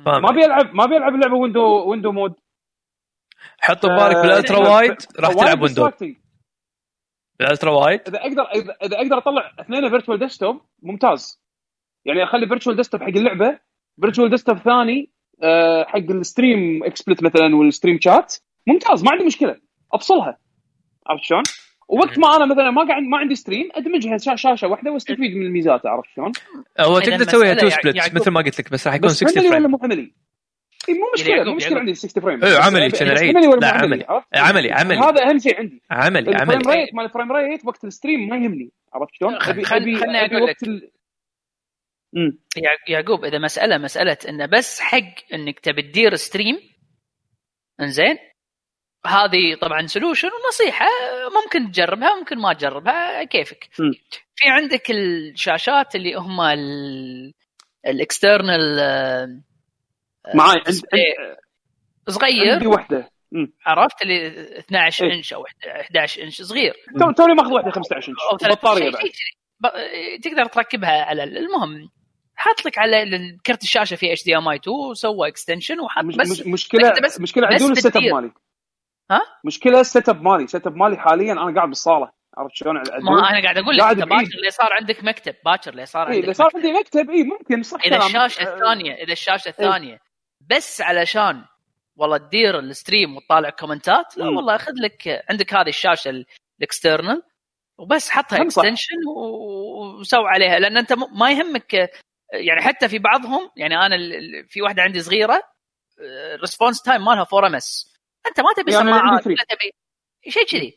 [0.06, 2.34] فاهم ما بيلعب ما بيلعب اللعبة window window mode
[3.60, 5.90] حط ببالك آه، بال ultra ف- wide راح تلعب window.
[7.40, 11.47] بال ultra wide إذا أقدر إذا إذا أقدر أطلع اثنين virtual desktop ممتاز
[12.08, 13.60] يعني أخلي virtual desktop حق اللعبة
[14.02, 15.12] virtual desktop ثاني
[15.44, 18.36] آه، حق ال stream XSplit مثلا وال stream chat
[18.68, 19.56] ممتاز ما عندي مشكلة
[19.94, 20.38] أفصلها
[21.08, 21.44] عرفت شلون؟
[21.90, 25.46] ووقت ما أنا مثلا ما قاعد ما عندي ستريم أدمجها شا- شاشة واحدة وأستفيد من
[25.46, 26.32] الميزات عرفت شلون؟
[26.80, 29.48] هو تقدر تسويها تو split مثل ما قلت لك بس راح يكون بس 60 عملي
[29.50, 30.14] ولا frame مو عملي؟
[30.90, 31.80] إي مو مشكلة يعقوب- مو مشكلة.
[31.80, 34.06] عندي 60 frame أيوه عملي كان عملي العيد ولا لا مو عملي؟
[34.36, 37.66] عملي عملي هذا أهم شيء عندي عملي ال frame عملي rate مال ال frame rate
[37.66, 40.64] وقت ال stream ما يهمني عرفت شلون؟ خل- ابي خل- ابي خلني ابي أقول وقت
[40.64, 40.92] ال...
[42.18, 42.40] مم.
[42.88, 46.60] يعقوب إذا مسألة مسألة إنه بس حق إنك تبي تدير ستريم
[47.82, 48.18] إنزين
[49.06, 50.86] هذه طبعا solution ونصيحة
[51.44, 53.92] ممكن تجربها ممكن ما تجربها كيفك مم.
[54.36, 56.42] في عندك الشاشات اللي هم
[57.88, 58.78] ال external
[60.36, 60.56] معاي.
[60.56, 61.18] إيه.
[61.20, 61.38] عند...
[62.10, 63.54] صغير عندي واحدة مم.
[63.66, 64.28] عرفت اللي
[64.60, 65.14] 12 إيه.
[65.18, 65.46] إنش أو
[65.82, 69.04] 11 إنش صغير تو- توني ماخذ واحدة 15 إنش أو 13 بطارية بعد.
[69.60, 71.90] ب- تقدر تركبها على ال- المهم
[72.40, 76.94] حاط لك على كرت الشاشة في HDMI 2 وسوى extension وحط مش بس مش مشكله
[77.04, 78.04] بس- مشكلة عدول ال setup.
[78.04, 78.32] مالي
[79.12, 83.30] ها؟ مشكلة ال setup مالي ال setup مالي حاليا أنا قاعد بالصالة عرفت شلون؟ ما
[83.30, 83.98] أنا قاعد أقول لك قاعد.
[83.98, 86.50] باكر اللي صار عندك مكتب باكر اللي صار إيه، عندك إذا صار.
[86.56, 87.98] عندي مكتب اي ممكن صح إذا.
[87.98, 90.00] الشاشة الثانية إذا الشاشة الثانية
[90.50, 91.46] بس علشان
[91.96, 94.36] والله تدير ال stream وتطالع comment ات لا مم.
[94.38, 96.26] والله خذ لك عندك هذه الشاشة ال-
[96.60, 97.22] ال external
[97.78, 98.42] وبس حطها.
[98.42, 98.96] extension
[100.00, 101.90] وسوي عليها لأن أنت ما يهمك
[102.34, 103.98] يعني حتى في بعضهم يعني أنا
[104.50, 105.42] في واحدة عندي صغيرة
[106.42, 107.94] response time مالها 4 ms
[108.28, 109.28] أنت ما تبي يعني سماعات.
[109.28, 109.72] ولا تبي
[110.32, 110.76] شيء كذي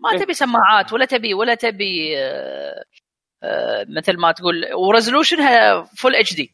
[0.00, 0.18] ما إيه.
[0.18, 2.84] تبي سماعات ولا تبي ولا تبي آه،
[3.42, 6.52] آه، مثل ما تقول و resolution ها full HD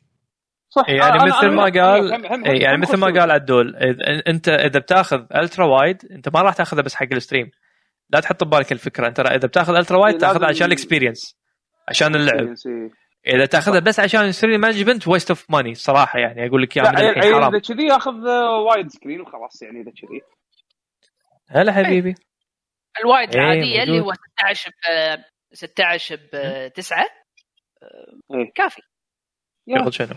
[0.68, 3.06] صح يعني أنا- مثل أنا- ما قال هم- هم- إيه، يعني هم مثل ما.
[3.20, 7.18] قال عدول إذا- أنت إذا بتاخذ ultra wide أنت ما راح تاخذها بس حق ال
[7.18, 7.50] stream
[8.10, 11.36] لا تحط ببالك الفكرة أنت إذا بتاخذ ultra wide إيه، تاخذها عشان ال experience
[11.88, 13.01] عشان اللعب إيه.
[13.26, 16.82] إذا تأخذها بس عشان ال stream management waste of money صراحة يعني أقول لك يا
[16.82, 20.20] من لا الحين عيل- حرام إذا كذي ياخذ آه، wide screen وخلاص يعني إذا كذي.
[21.48, 22.14] هلا حبيبي.
[23.04, 24.06] ال wide إيه، العاديه اللي موجود.
[24.06, 26.98] هو 16 ب 16 ب 9
[28.34, 28.52] إيه.
[28.54, 28.82] كافي.
[29.66, 29.78] يا.
[29.78, 30.08] شغل شنو؟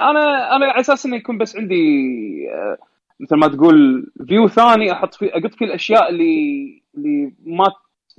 [0.00, 1.74] أنا أنا على أساس إنه يكون بس عندي
[2.52, 2.78] آه،
[3.20, 7.64] مثل ما تقول view ثاني أحط فيه أقط فيه الأشياء اللي اللي ما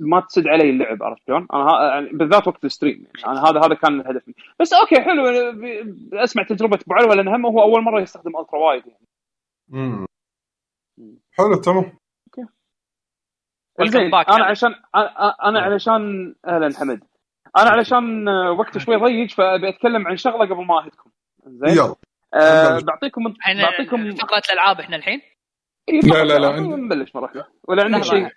[0.00, 3.48] ما تسد علي اللعب عرفت شلون؟ أنا ها- يعني بالذات وقت ال stream يعني أنا
[3.50, 4.36] هذا هذا كان الهدف مني.
[4.60, 5.22] بس أوكي حلو
[5.52, 9.06] ب- أسمع تجربة ابو علوه لأن هم هو أول مرة يستخدم ultra wide يعني.
[9.68, 10.06] مم.
[11.32, 11.92] حلو تمام
[13.84, 14.44] زين back أنا.
[14.44, 17.04] عشان أنا- أنا علشان أهلا حمد
[17.56, 21.10] أنا علشان وقت شوي ضيق فأبي أتكلم عن شغلة قبل ما أهدكم
[21.46, 21.94] زين يلا
[22.72, 22.82] نبلش.
[22.84, 25.20] بعطيكم بعطيكم فقرة الألعاب إحنا الحين
[25.88, 26.48] لا، لا، لا،.
[26.48, 26.68] عندي.
[26.68, 27.48] نبلش مرة واحدة.
[27.68, 28.02] ولا عندك.
[28.04, 28.28] شيء؟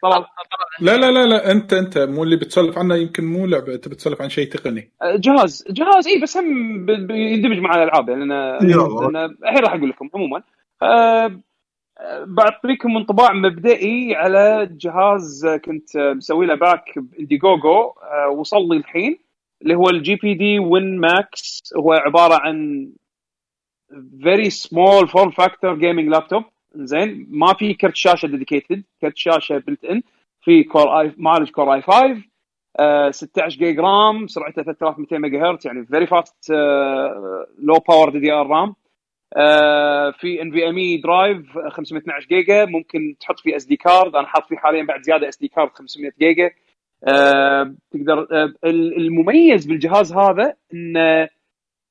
[0.81, 1.51] لا لا لا لا.
[1.51, 4.91] أنت أنت مو اللي بتسولف عنه يمكن مو لعبة أنت بتسولف عن شيء تقني.
[5.01, 10.09] آه، جهاز جهاز اي بس هم بيندمج مع الألعاب يعني أنا الحين راح أقول لكم
[10.15, 10.43] عموما.
[10.81, 11.39] آه،
[12.27, 19.17] بعطيكم انطباع مبدئي على جهاز كنت مسوي له back ب Indiegogo آه، وصل لي الحين
[19.61, 22.89] اللي هو ال GPD Win Max هو عبارة عن
[24.23, 26.43] very small form factor gaming laptop
[26.75, 30.01] زين ما في كرت شاشة dedicated كرت شاشة built in
[30.41, 32.21] في Core i معالج Core i 5
[32.79, 36.51] آه، 16 جيجا RAM سرعته 3200 ميجا هرتز يعني very fast
[37.59, 38.75] low power DDR RAM
[40.11, 45.01] في NVMe drive 512 جيجا ممكن تحط فيه SD card أنا حاط فيه حاليا بعد
[45.01, 46.49] زيادة SD card 500 جيجا
[47.91, 51.29] تقدر آه، ال- المميز بالجهاز هذا انه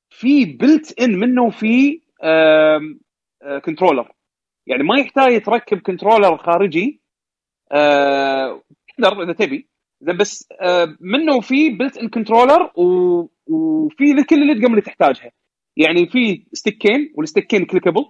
[0.09, 2.01] في built in منه في
[3.65, 4.11] controller
[4.69, 7.01] يعني ما يحتاج يتركب controller خارجي
[7.71, 9.67] آه، تقدر إذا تبي.
[10.01, 12.71] زين بس آه، منه في built in controller
[13.47, 15.31] وفي كل الادقم اللي تحتاجها.
[15.77, 18.05] يعني في stick ين وال stick ين clickable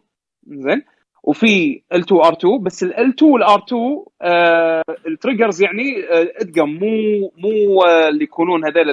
[0.47, 0.81] زين.
[1.23, 3.73] وفي L2 R2 بس ال L2 وال R2
[4.21, 8.89] آه ال triggers يعني آه ادقم مو مو آه اللي يكونون هذول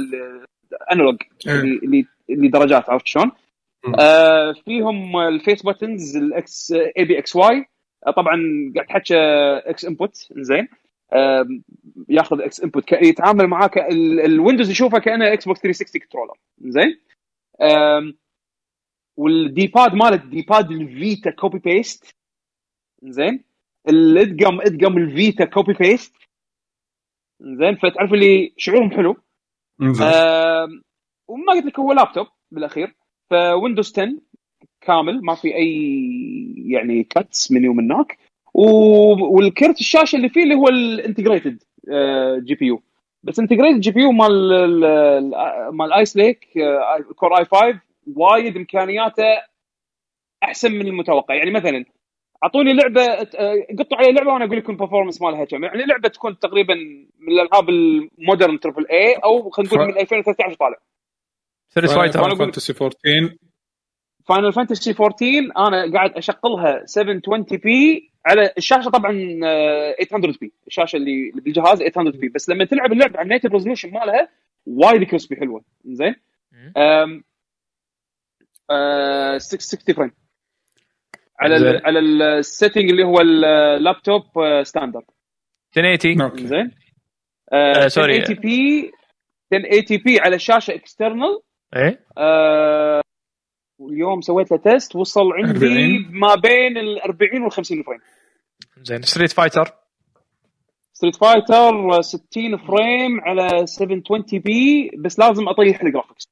[0.73, 3.31] ال analog اللي اللي اللي درجات عرفت شلون؟
[4.01, 7.65] آه فيهم ال face buttons ال X A B X Y
[8.17, 8.37] طبعا
[8.75, 9.15] قاعد تحكي
[9.71, 10.69] X input زين
[11.13, 11.47] آه
[12.09, 13.71] ياخذ X input يتعامل معاه
[14.25, 17.01] ال Windows يشوفه كأنه Xbox 360 controller زين
[17.61, 18.13] آه
[19.17, 22.17] وال D-pad مالت D-pad ال Vita copy paste
[23.03, 23.45] زين
[23.89, 26.15] الادقم ادقم ال Vita copy paste
[27.41, 29.17] زين فتعرف اللي شعورهم حلو.
[30.03, 30.69] آه
[31.29, 32.95] وما قلت لك هو لابتوب بالأخير.
[33.31, 34.15] ف Windows 10
[34.81, 35.71] كامل ما في أي
[36.67, 38.19] يعني cuts من يوم هناك.
[38.55, 41.63] والكرت الشاشة اللي فيه اللي هو ال integrated
[42.45, 42.83] GPU.
[43.23, 46.47] بس integrated GPU مال ال- ال- مال Ice Lake
[47.17, 47.81] Core i 5
[48.17, 49.25] وايد إمكانياته
[50.45, 51.35] أحسن من المتوقع.
[51.35, 51.85] يعني مثلا
[52.45, 55.65] أعطوني لعبة آه، قطوا علي لعبه وأنا أقول لكم ال performance مالها كم.
[55.65, 56.75] يعني لعبة تكون تقريبا
[57.21, 60.77] من الألعاب ال modern triple A أو خلينا نقول من 2013 طالع.
[61.85, 63.37] Fighter وأنا أقول- Fantasy 14
[64.29, 70.97] Final Fantasy 14 أنا قاعد اشغلها 720 p على الشاشة طبعا آه، 800 p الشاشة
[70.97, 74.29] اللي بالجهاز 800 p بس لما تلعب اللعبه على ال native resolution مالها
[74.67, 75.65] وايد crispy حلوة.
[75.85, 76.15] زين
[76.77, 77.25] أم،
[78.71, 80.11] آه، 660 frame
[81.41, 81.57] على.
[81.57, 85.05] ال على ال setting اللي هو اللابتوب آه، standard
[85.77, 86.47] 1080 okay.
[86.47, 86.71] زين
[87.53, 88.17] آه، sorry.
[88.17, 88.91] 1080 p
[89.53, 91.41] 1080 p على الشاشه external
[91.77, 93.03] إيه؟ آه
[93.79, 96.09] واليوم سويت له test وصل عندي 40.
[96.21, 98.01] ما بين ال 40 وال 50 frame.
[98.83, 99.73] زين Street Fighter
[100.93, 106.29] Street Fighter 60 frame على 720 p بس لازم أطيح ال graphics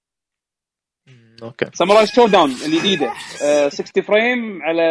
[1.42, 1.66] okay.
[1.74, 3.12] Samurai Shodown الجديده
[3.44, 4.82] آه 60 frame على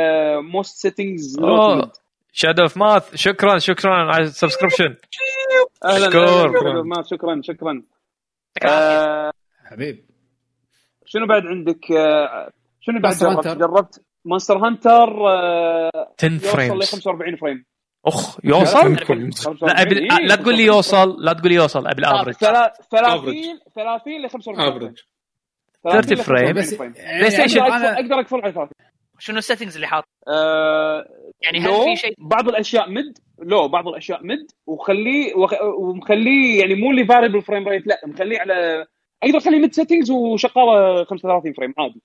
[0.41, 1.91] most settings اوه
[2.33, 4.95] Shadow of ماث شكرا شكرا على ال subscription
[5.85, 7.41] أهلا شكرا.
[7.41, 7.83] شكرا
[8.65, 9.31] آه
[9.65, 10.05] حبيب.
[11.13, 12.49] شنو بعد عندك؟ آه
[12.81, 13.47] شنو بعد جربت.
[13.47, 17.65] جربت Monster Hunter آه 10 يوصل ل frames 45 frame
[18.05, 18.93] أخ يوصل.
[19.61, 23.33] لا أبي إيه، لا تقول لي يوصل لا تقول لي يوصل أبي ال average 30
[23.75, 24.99] 30 ل 45 average
[25.83, 26.53] 30 frame.
[26.53, 27.61] بس frame بلاي Station.
[27.61, 28.69] أقدر اقفل على 30
[29.19, 31.05] شنو ال settings اللي حاط؟ آه،
[31.41, 35.53] يعني هل في شيء بعض الأشياء mid low بعض الأشياء mid وخليه وخ...
[35.79, 38.85] ومخليه يعني مو اللي variable frame rate لا مخليه على
[39.23, 42.01] أقدر اخليه mid settings وشغاله 35 frame عادي.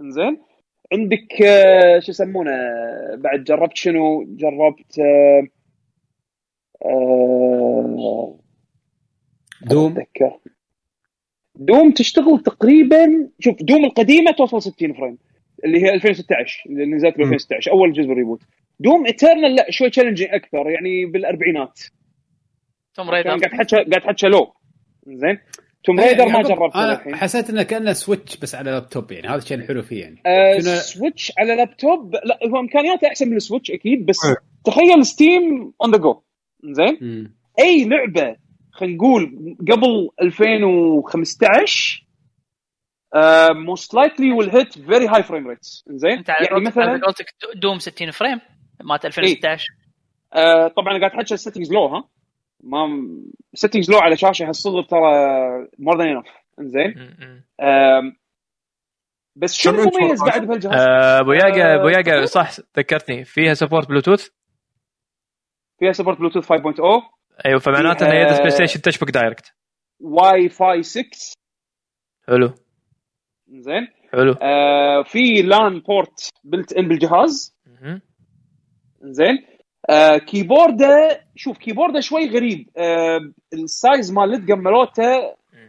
[0.00, 0.38] إنزين.
[0.92, 2.50] عندك آه، شو يسمونه؟
[3.16, 5.42] بعد جربت شنو؟ جربت آه،
[9.62, 9.92] Doom.
[9.92, 10.38] أتذكر.
[11.54, 15.18] Doom تشتغل تقريبا شوف Doom القديمة توصل 60 frame
[15.64, 18.42] اللي هي 2016 اللي نزلت ب 2016 أول جزء بال reboot.
[18.80, 21.80] Doom Eternal لا شوي challenging أكثر يعني بالأربعينات.
[22.94, 24.52] Tomb كان Raider قاعد تحكي قاعد تحكي low.
[25.16, 25.38] زين.
[25.84, 27.16] Tomb Raider ما جربته أنا الحين.
[27.16, 29.28] حسيت إنه كأنه سويتش بس على لابتوب يعني.
[29.28, 30.22] هذا الشيء الحلو فيه يعني.
[30.26, 34.34] آه شنو- Switch على لابتوب لا هو إمكانياته أحسن من ال Switch أكيد بس إيه.
[34.64, 36.22] تخيل ستيم اون ذا جو
[36.64, 37.32] زين.
[37.58, 38.36] أي لعبة
[38.72, 42.04] خلينا نقول قبل 2015
[43.66, 47.78] موست لايكلي ويل هيت فيري هاي فريم ريتس زين؟ أنت على يعني مثلا قولتك دوم
[47.78, 48.40] 60 فريم
[48.84, 49.66] مالت 2016
[50.34, 52.08] آه طبعا قاعد احكي السيتنجز لو ها؟
[52.60, 52.86] ما
[53.54, 55.00] سيتنجز لو على شاشة هالصدر ترى
[55.78, 56.26] مور ذان انف
[56.60, 56.94] زين
[57.60, 58.16] آم،
[59.36, 62.50] بس شنو كم إنش مميز والله؟ بعد بهالجهاز؟ آه، ابو ياقا ابو آه، ياقا صح
[62.78, 63.24] ذكرتني.
[63.24, 64.28] فيها support Bluetooth
[65.78, 66.54] فيها support Bluetooth 5.0
[67.46, 69.54] أيوه فمعناته انه فيها- يد PlayStation تشبك direct
[70.00, 71.34] Wi-Fi 6
[72.28, 72.54] حلو.
[73.48, 74.32] زين حلو.
[74.42, 77.56] آه في لأن port built in بالجهاز.
[79.02, 79.46] زين
[79.90, 82.68] آه keyboard ه شوف keyboard ه شوي غريب.
[82.76, 83.20] آه
[83.54, 85.16] ال size مال الدقم مالوته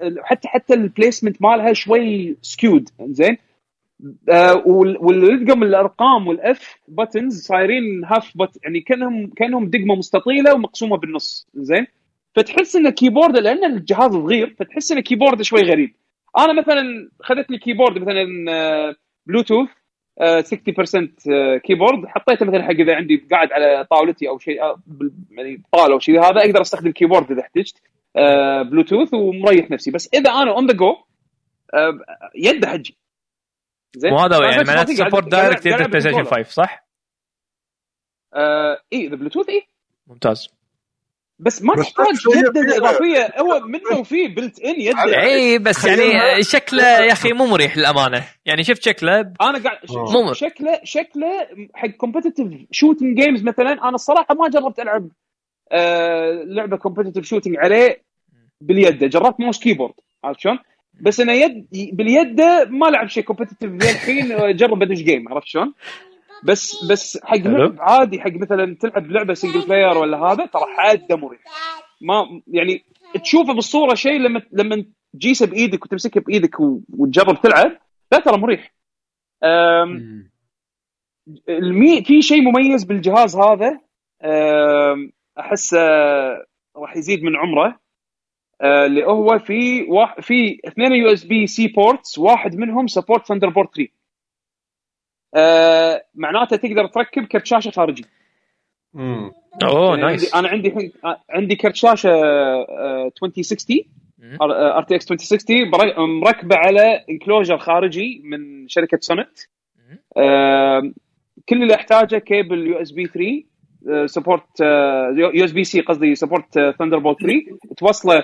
[0.01, 3.37] ال- حتى حتى ال placement مالها شوي skewed زين؟
[4.29, 10.53] آه وال- والدقم الأرقام وال F buttons صايرين half bit يعني كانهم كأنهم دقمة مستطيلة
[10.53, 11.47] ومقسومة بالنص.
[11.55, 11.87] زين؟
[12.35, 15.93] فتحس إن keyboard لأن الجهاز صغير فتحس إن keyboard شوي غريب.
[16.37, 18.95] أنا مثلا خذت لي keyboard مثلا آه،
[19.25, 19.78] بلوتوث آه،
[20.19, 22.05] 60% آه، keyboard.
[22.07, 24.79] حطيته مثلا حق إذا عندي قاعد على طاولتي أو شيء آه،
[25.31, 27.81] يعني طاولة أو شيء هذا أقدر أستخدم keyboard إذا احتجت
[28.15, 29.91] آه، بلوتوث ومريح نفسي.
[29.91, 30.95] بس إذا أنا on the go
[32.35, 32.97] يده حجي.
[33.95, 36.25] زين؟ مو هذا يعني معناته support direct PlayStation بال controller.
[36.25, 36.87] 5 صح؟
[38.33, 39.67] آه، اي إذا بلوتوث اي
[40.07, 40.58] ممتاز.
[41.39, 46.83] بس ما تحتاج فيها- الاضافيه هو منه وفيه built in يده اي بس يعني شكله
[46.83, 50.11] يا أخي مو مريح للأمانة يعني شفت شكله أنا قاعد ش- آه.
[50.11, 55.09] مو- شكله شكله حق competitive shooting games مثلا أنا الصراحة ما جربت ألعب
[55.71, 58.01] آه لعبة competitive shooting عليه
[58.61, 60.59] باليد جربت mouse keyboard عرفت شلون؟
[61.01, 65.73] بس أنا يد باليد ما لعب شيء competitive للحين جرب ادش game عرفت شلون؟
[66.43, 67.37] بس بس حق.
[67.37, 71.41] لعب عادي حق مثلا تلعب لعبة single player ولا هذا ترى حادة مريح
[72.01, 72.85] ما يعني
[73.23, 76.59] تشوفه بالصورة شيء لما لما تجيسه بإيدك وتمسكه بإيدك
[76.89, 77.71] وتجرب تلعب
[78.11, 78.73] لا ترى مريح.
[81.49, 83.79] المي في شيء مميز بالجهاز هذا
[85.39, 85.79] أحسه
[86.77, 87.79] راح يزيد من عمره
[88.61, 93.98] أه، اللي هو في واحد في اثنين USB-C ports واحد منهم support Thunderbolt 3
[95.35, 98.05] أه، معناته تقدر تركب كرت شاشه خارجي.
[98.93, 99.31] مم.
[99.63, 100.91] أوه يعني nice عندي أنا عندي الحين
[101.29, 103.77] عندي كرت شاشه أه، 2060
[104.41, 109.47] RTX 2060 بر- مركبة على enclosure خارجي من شركة Sonnet
[110.17, 110.93] آم،
[111.49, 114.61] كل اللي أحتاجه كيبل يو اس بي 3 سبورت
[115.17, 117.35] يو اس بي سي قصدي support Thunderbolt 3
[117.77, 118.23] توصله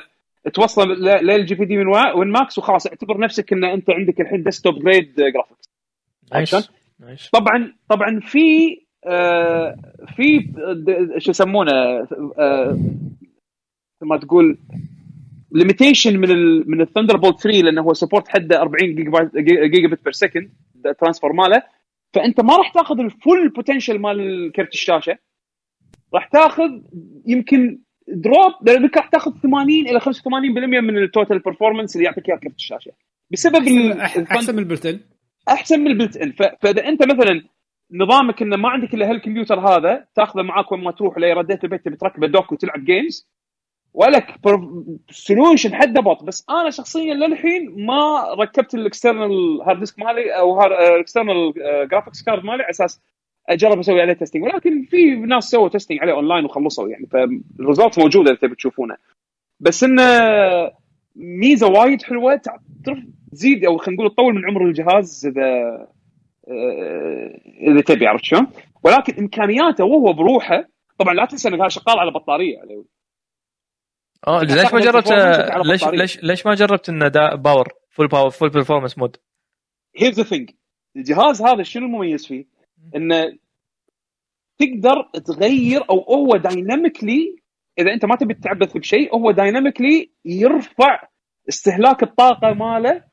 [0.53, 1.85] توصله ل- لل GPD Win
[2.15, 5.69] Win Max وخلاص اعتبر نفسك إن أنت عندك الحين desktop grade graphics
[6.33, 6.69] nice
[7.33, 8.77] طبعا طبعا في
[9.07, 9.75] آه
[10.15, 10.53] في
[11.17, 11.71] شو يسمونه
[12.39, 12.79] آه
[14.01, 14.57] ما تقول
[15.51, 19.31] limitation من ال من ال Thunderbolt 3 لأنه هو support حده 40 جيجا
[19.67, 20.51] gigabit per second ال
[20.85, 21.63] transfer ماله.
[22.13, 25.17] فأنت ما راح تأخذ ال full potential مال كرت الشاشة.
[26.13, 26.69] راح تأخذ
[27.25, 30.07] يمكن drop لأنك راح تأخذ 80 إلى 85%
[30.83, 32.91] من ال total performance اللي يعطيك إياه كرت الشاشة.
[33.31, 33.67] بسبب
[34.31, 34.99] أحسن من ال built-in
[35.49, 36.31] أحسن من ال built-in.
[36.61, 37.43] فإذا أنت مثلا
[37.91, 41.85] نظامك إنه ما عندك إلا هالكمبيوتر هذا تأخذه معاك وين ما تروح ولا رديت البيت
[41.85, 43.29] تبي تركبه dock وتلعب games
[43.93, 44.39] ولك
[45.09, 46.23] solution حد ضبط.
[46.23, 51.53] بس أنا شخصيا للحين ما ركبت ال external hard disk مالي أو ال external
[51.91, 53.01] graphics card مالي على أساس
[53.49, 57.05] أجرب أسوي عليه testing ولكن في ناس سووا testing عليه اونلاين وخلصوا يعني.
[57.05, 58.97] فال result موجودة إذا تبي تشوفونه.
[59.59, 60.03] بس إنه
[61.15, 62.41] ميزة وايد حلوة
[63.35, 65.47] تزيد أو خلينا نقول تطول من عمر الجهاز إذا
[66.47, 68.47] آه، إذا تبي عرفت شلون؟
[68.83, 70.67] ولكن إمكانياته وهو بروحه
[70.99, 72.83] طبعا لا تنسى إنه هذا شغال على بطارية عليه
[74.27, 75.83] آه أنت ليش ما جربت على ليش.
[75.87, 79.17] ليش ليش ما جربت إنه the power full power full performance mode
[79.95, 80.49] here's the thing
[80.95, 82.45] الجهاز هذا شنو المميز فيه؟
[82.95, 83.37] إنه
[84.57, 87.35] تقدر تغير أو هو dynamically
[87.79, 91.07] إذا أنت ما تبي تتعبث بشيء هو dynamically يرفع
[91.49, 93.03] استهلاك الطاقة ماله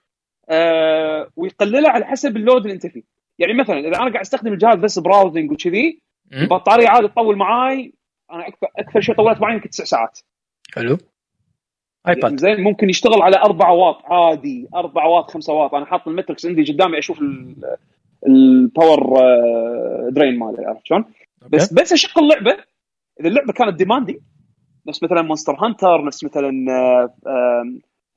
[0.53, 3.03] آه ويقلله على حسب ال load اللي انت فيه.
[3.39, 6.03] يعني مثلا إذا أنا قاعد أستخدم الجهاز بس browsing وكذي.
[6.33, 7.93] البطارية عادي تطول معاي
[8.33, 10.19] أنا أكثر أكثر شيء طولت معي يمكن تسع ساعات.
[10.75, 10.99] حلو.
[12.09, 15.75] ايباد زين ممكن يشتغل على 4 واط عادي 4 واط 5 واط.
[15.75, 17.77] أنا حاط ال metrics عندي قدامي أشوف ال-
[18.27, 21.05] ال power آه، drain ماله عرفت شلون؟
[21.49, 22.65] بس بس اشغل اللعبة
[23.21, 24.21] إذا اللعبة كانت demanding
[24.89, 26.51] نفس مثلا مونستر هانتر نفس مثلا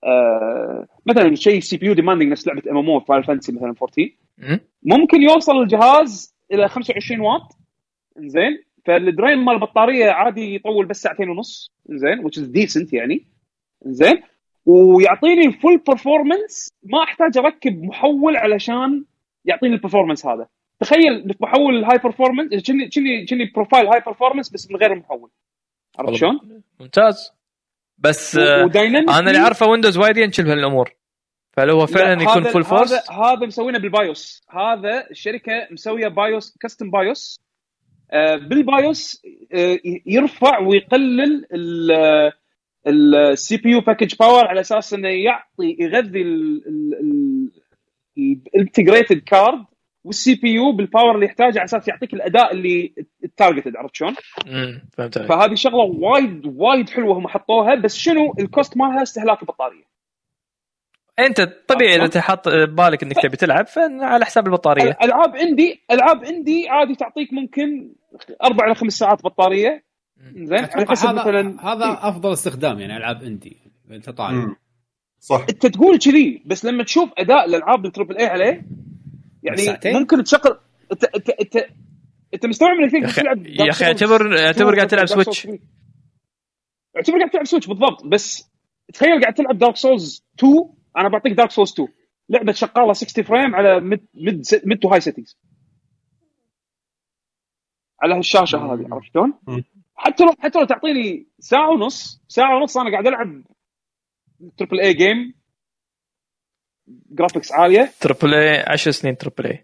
[0.06, 4.60] آه، مثلا شيء CPU demanding نفس لعبة MMO فاينل فانتسي مثلا 14 مم.
[4.84, 7.41] ممكن يوصل الجهاز إلى 25 واط.
[8.18, 11.72] زين فال drain مال البطارية عادي يطول بس ساعتين ونص.
[11.89, 13.26] زين which is decent يعني.
[13.86, 14.22] زين
[14.66, 19.06] ويعطيني ال full performance ما أحتاج أركب محول علشان
[19.45, 20.47] يعطيني ال performance هذا.
[20.80, 25.30] تخيل محول ال high performance كني كني كني profile high performance بس من غير المحول
[25.99, 26.14] عرفت.
[26.16, 27.32] شلون؟ ممتاز.
[27.97, 28.63] بس آه،
[29.19, 30.91] أنا اللي أعرفه ويندوز وايد ينشل بهالأمور.
[31.57, 34.43] فهل هو فعلا لا، يكون هذا- full force هذا هذا مسوينه بال BIOS.
[34.49, 37.39] هذا الشركة مسوية BIOS custom BIOS.
[38.11, 39.21] آه، بال BIOS
[39.53, 41.45] آه، يرفع ويقلل
[42.88, 46.21] ال CPU package power على أساس إنه يعطي يغذي
[48.55, 49.65] ال integrated card
[50.05, 54.16] وال CPU بال power اللي يحتاجه على أساس يعطيك الأداء اللي ال targeted عرفت شلون؟
[54.47, 55.30] امم فهمت عليك.
[55.30, 59.84] فهذه شغلة وايد وايد حلوة هم حطوها بس شنو ال cost مالها؟ استهلاك البطارية.
[61.20, 64.97] أنت طبيعي إذا تحط ببالك إنك تبي تلعب فعلى حساب البطارية.
[65.03, 67.93] العاب indie العاب indie عادي تعطيك ممكن
[68.43, 69.84] أربع إلى خمس ساعات بطارية.
[70.36, 73.57] زين على حسب هذا مثلا هذا أفضل استخدام يعني ألعاب indie
[73.91, 74.56] أنت طالب مم.
[75.20, 75.45] صح.
[75.49, 78.66] أنت تقول كذي بس لما تشوف أداء الألعاب ال triple A عليه
[79.45, 80.59] يعني ساعتين؟ ممكن تشغل
[80.91, 81.55] انت انت انت
[82.33, 85.47] انت مستوعب انك تقدر تلعب يا أخي اعتبر- اعتبر قاعد تلعب سويتش.
[86.97, 88.51] اعتبر قاعد تلعب سويتش بالضبط بس
[88.93, 90.53] تخيل قاعد تلعب دارك سولز 2
[90.97, 91.87] أنا بعطيك دارك سولز 2
[92.29, 95.37] لعبة شغالة 60 فريم على ميد ميد ميد تو هاي سيتنجز
[98.01, 99.33] على هالشاشة هذه عرفت شلون؟
[99.95, 103.43] حتى لو حتى لو تعطيني ساعة ونص ساعة ونص أنا قاعد ألعب
[104.57, 105.33] تربل اي جيم
[106.88, 109.63] جرافيكس عاليه تربل اي 10 سنين تربل اي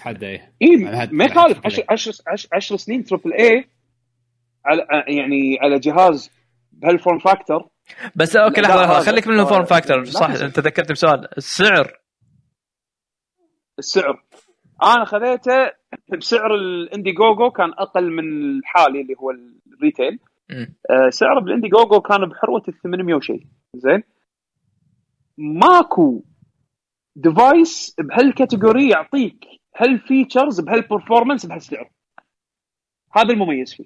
[0.00, 1.58] حد اي على هاد- ما على يخالف.
[1.58, 2.22] triple 10 A.
[2.28, 3.68] 10 10 سنين تربل اي
[4.64, 6.30] على يعني على جهاز
[6.72, 7.68] بهال form factor
[8.16, 9.00] بس okay لحظة لحظة.
[9.00, 10.30] خليك من ال form factor صح.
[10.30, 11.28] أنت ذكرتني بسؤال.
[11.36, 11.98] السعر.
[13.78, 14.22] السعر.
[14.82, 15.70] أنا خذيته
[16.18, 18.24] بسعر ال Indiegogo كان أقل من
[18.58, 20.18] الحالي اللي هو ال retail.
[20.90, 24.02] آه، سعره بال Indiegogo كان بحروة ال 800 وشيء زين؟
[25.38, 26.22] ماكو
[27.16, 29.44] device بهال category يعطيك
[29.76, 31.90] هال features بهال performance بهالسعر.
[33.12, 33.84] هذا المميز فيه.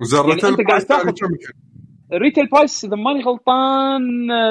[0.00, 1.36] وزارة يعني أنت قاعد تاخذ- كم كان؟
[2.12, 4.02] ال retail price إذا ماني غلطان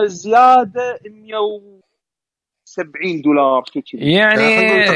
[0.06, 4.12] زيادة 170 دولار شيء كذي.
[4.14, 4.42] يعني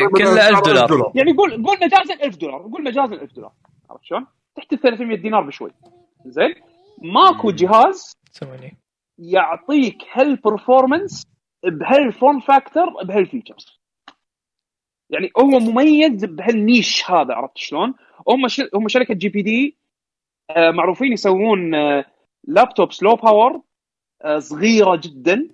[0.03, 1.11] نقول كله سعره 1000 دولار.
[1.15, 3.51] يعني قول قول مجازا 1000 دولار قول مجازا 1000 دولار.
[3.89, 5.71] عرفت شلون؟ تحت ال 300 دينار بشوي.
[6.25, 6.55] زين؟
[7.01, 8.77] ماكو جهاز ثاني
[9.19, 11.27] يعطيك هال performance
[11.65, 13.79] بهال form factor بهال features
[15.09, 17.93] يعني هو مميز بهال niche هذا عرفت شلون؟
[18.27, 18.61] هم ش...
[18.73, 19.77] هم شركة GPD
[20.49, 22.05] آه، معروفين يسوون آه،
[22.47, 23.61] laptops low power
[24.23, 25.47] آه، صغيرة جدا.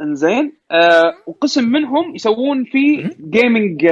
[0.00, 3.86] إنزين؟ آه وقسم منهم يسوون في gaming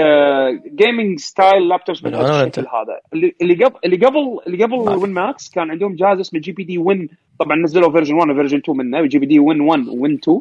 [0.74, 2.14] gaming style laptops من
[2.60, 3.00] هذا.
[3.12, 4.74] اللي اللي قبل اللي قبل اللي قبل.
[4.74, 7.08] Win Max كان عندهم جهاز اسمه GPD Win
[7.40, 10.40] طبعا نزلوا version 1 و version 2 منه GPD Win 1 Win 2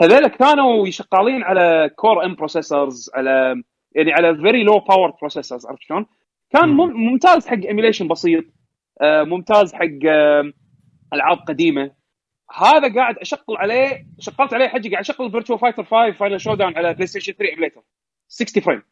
[0.00, 3.62] هذول كانوا شغالين على Core M processors على
[3.94, 6.06] يعني على very low power processors عرفت شلون؟
[6.50, 8.44] كان مم- ممتاز حق emulation بسيط
[9.00, 10.52] آه ممتاز حق آه
[11.14, 11.90] ألعاب قديمة.
[12.56, 16.94] هذا قاعد أشغل عليه شغلت عليه حجي قاعد أشغل Virtua Fighter 5 Final Showdown على
[16.94, 17.80] بلاي ستيشن 3 emulator
[18.28, 18.82] 60 frame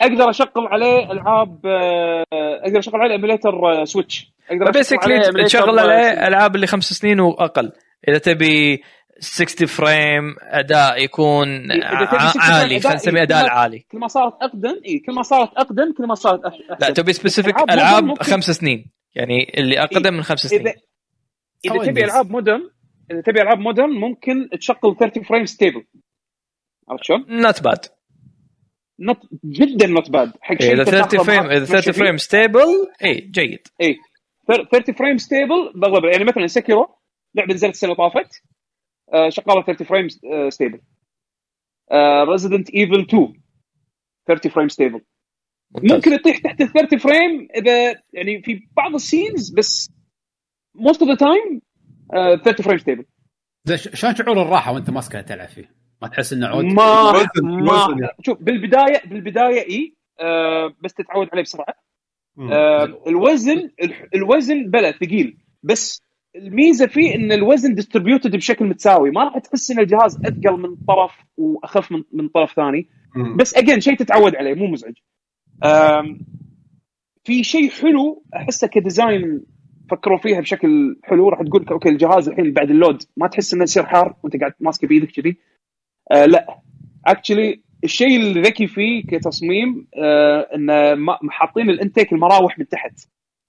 [0.00, 2.24] أقدر اشغل عليه ألعاب آه،
[2.64, 6.84] أقدر اشغل عليه emulator Switch أقدر أشغل عليه basically تشغل آه، عليه ألعاب اللي خمس
[6.84, 7.72] سنين وأقل.
[8.08, 8.82] إذا تبي
[9.20, 13.38] 60 frame أداء يكون إذا تبي ع- 60 frame عالي أداء، خلينا نسميه إيه، أداء
[13.38, 16.44] كل ما- العالي كل ما صارت أقدم إي كل ما صارت أقدم كل ما صارت
[16.44, 16.64] أحسن.
[16.80, 18.90] لا تبي specific ألعاب ألعاب ممكن- خمس سنين.
[19.14, 20.66] يعني اللي أقدم من خمس سنين.
[20.66, 20.74] اذا
[21.68, 22.04] سوى تبي.
[22.04, 22.70] ألعاب modern
[23.10, 25.84] إذا تبي ألعاب modern ممكن تشغل 30 frame stable
[26.88, 27.78] عرفت شلون؟ not bad
[29.00, 30.32] نط جدا not bad.
[30.40, 32.00] حق شيء إذا أنت 30 تاخذه frame إذا تمشي 30 فيه.
[32.00, 33.68] frame stable اي جيد.
[33.80, 33.96] اي
[34.46, 36.88] 30 frame stable بغلب يعني مثلا سيكيرو
[37.34, 38.42] لعبة نزلت السنة طافت.
[39.12, 40.08] آه، شغالة 30 frame
[40.50, 40.80] stable
[42.28, 43.42] ريزدنت ايفل 2
[44.26, 45.00] 30 frame stable.
[45.82, 49.90] ممكن يطيح تحت ال 30 frame إذا يعني في بعض ال scenes بس
[50.74, 51.60] most of the time
[52.44, 53.04] 30 frame stable
[53.74, 58.12] شلون شعور الراحة وأنت ماسكه تلعب فيه؟ ما تحس إنه عود؟ ما الوزن- ما يعني.
[58.26, 61.74] شوف بالبدايه بالبداية إي آه بس تتعود عليه بسرعة.
[62.52, 63.70] آه الوزن
[64.14, 66.02] الوزن بلا ثقيل بس
[66.36, 71.12] الميزة فيه إن الوزن distributed بشكل متساوي ما راح تحس إن الجهاز أثقل من طرف
[71.36, 73.36] وأخف من من طرف ثاني مم.
[73.36, 74.94] بس again شيء تتعود عليه مو مزعج
[75.64, 76.20] آم،
[77.24, 79.42] في شيء حلو أحسه ك design
[79.90, 83.62] فكروا فيها بشكل حلو راح تقول okay الجهاز الحين بعد ال load ما تحس إنه
[83.62, 85.36] يصير حار وأنت قاعد ماسكه بإيدك كذي
[86.12, 86.60] آه لا.
[87.06, 90.96] actually الشيء الذكي فيه كتصميم آه انه
[91.30, 92.92] حاطين ال intake المراوح من تحت.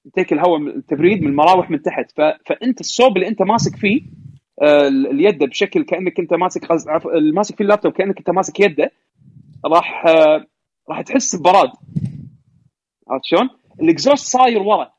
[0.06, 2.12] intake الهواء التبريد من المراوح من تحت.
[2.12, 2.22] ف...
[2.50, 4.02] فأنت الصوب اللي أنت ماسك فيه
[4.62, 8.92] آه ال- اليد بشكل كأنك أنت ماسك عف- ماسك فيه اللابتوب كأنك أنت ماسك يده
[9.66, 10.46] راح آه
[10.90, 11.70] راح تحس ببراد.
[13.10, 13.50] عرفت شلون؟
[13.82, 14.92] ال exhaust صاير ورا.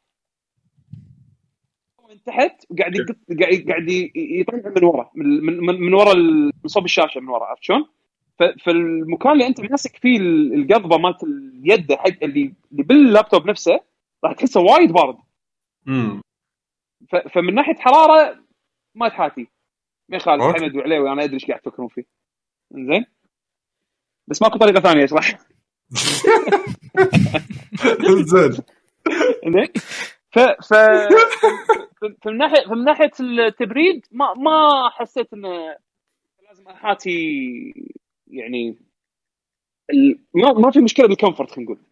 [2.26, 7.20] تحت وقاعد يقط قاعد قاعد يطلع من ورا من من, من, ورا من صوب الشاشة
[7.20, 7.84] من ورا عرفت شلون؟
[8.64, 13.80] فالمكان اللي انت ماسك فيه ال- القضبة مالت اليد حق اللي اللي باللابتوب نفسه
[14.24, 15.16] راح تحسه وايد بارد.
[15.86, 16.20] مم.
[17.08, 18.38] ف- فمن ناحية حرارة
[18.94, 19.46] ما تحاتي.
[20.08, 20.42] ما يخالف.
[20.42, 22.04] حمد وعليوي أنا أدري إيش قاعد تفكرون فيه.
[22.72, 23.04] زين
[24.28, 25.38] بس ماكو طريقة ثانية اشرح
[29.44, 29.68] زين
[30.68, 30.74] ف ف
[32.22, 35.76] فمن ناحيه فمن ناحية التبريد ما ما حسيت انه
[36.49, 37.12] لازم أحاتي
[38.26, 38.78] يعني
[39.91, 41.85] ال- ما ما في مشكلة بال comfort خلينا نقول.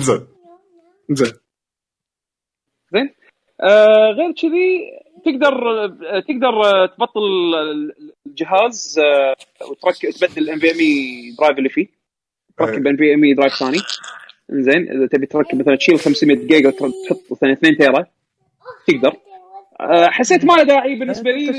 [0.00, 0.26] زين.
[1.10, 1.32] زين.
[2.92, 3.14] زين.
[3.60, 4.90] آه غير كذي
[5.24, 5.54] تقدر
[6.20, 7.20] تقدر تبطل
[8.26, 9.36] الجهاز آه
[9.70, 11.86] وتركب تبدل ال NVMe drive اللي فيه.
[12.58, 13.78] تركب NVMe drive ثاني.
[14.50, 18.06] زين إذا تبي تركب مثلا تشيل 500 جيجا وتحط مثلا 2 tera
[18.86, 19.16] تقدر.
[19.80, 21.50] آه حسيت ما له داعي بالنسبة لي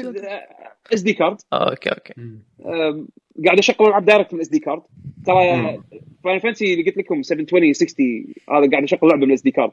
[0.93, 2.14] SD card okay okay.
[2.66, 3.06] آه،
[3.46, 4.82] قاعد أشغل العاب direct من SD card
[5.26, 5.80] ترى.
[6.24, 8.06] فاينل فانتسي اللي قلت لكم 720 60
[8.50, 9.72] هذا قاعد أشغل لعبة من SD card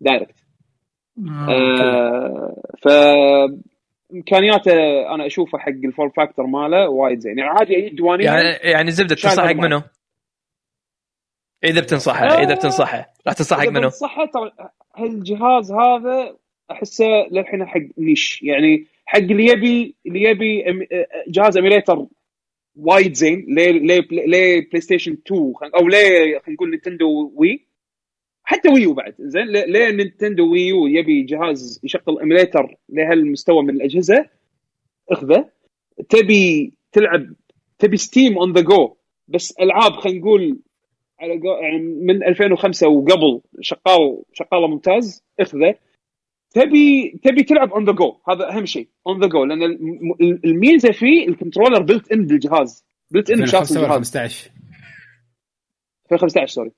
[0.00, 0.34] direct
[1.48, 2.88] آه ف
[4.14, 4.72] إمكانياته
[5.14, 7.38] أنا أشوفه حق ال form factor ماله وايد زين.
[7.38, 9.82] يعني عادي اي ديوانيه يعني يعني زبدة شايل تنصح حق منو؟
[11.64, 13.12] إذا بتنصحه إذا بتنصحه.
[13.26, 14.52] راح تنصح حق منو؟ بنصحه ترى
[14.96, 16.36] هالجهاز هذا
[16.70, 18.42] أحسه للحين حق niche.
[18.42, 20.64] يعني حق اللي يبي اللي يبي
[21.28, 22.06] جهاز emulator
[22.76, 27.66] وايد زين ليه ليه ليه بلاي ستيشن 2 خل- أو ليه خلينا نقول نينتندو وي
[28.44, 34.26] حتى ويو بعد زين ليه- ليه نينتندو ويو يبي جهاز يشغل emulator لهالمستوى من الأجهزة؟
[35.10, 35.48] اخذه.
[36.08, 37.26] تبي تلعب
[37.78, 38.96] تبي ستيم on the go
[39.28, 40.58] بس ألعاب خلينا نقول
[41.22, 45.74] على يعني من 2005 وقبل شغال شغاله ممتاز اخذه.
[46.50, 50.92] تبي تبي تلعب on the go هذا أهم شيء on the go لأن الم- الميزة
[50.92, 52.86] فيه ال controller built in بالجهاز.
[53.10, 54.12] built in بشاف 2005 ولا الجهاز.
[54.12, 54.50] 15
[56.12, 56.70] 2015 sorry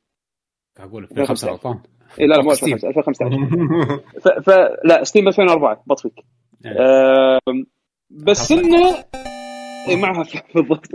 [0.79, 1.79] أقول 2005 غلطان
[2.21, 2.75] اي لا لا مو ستيم.
[2.75, 4.29] 2015 2015 ف...
[4.29, 4.51] ف...
[4.85, 6.13] لا ستيم 2004 بطفيك.
[6.67, 6.73] إيه.
[7.49, 7.67] آم،
[8.11, 9.05] بس انه
[9.89, 10.25] إي معها
[10.55, 10.89] بالضبط.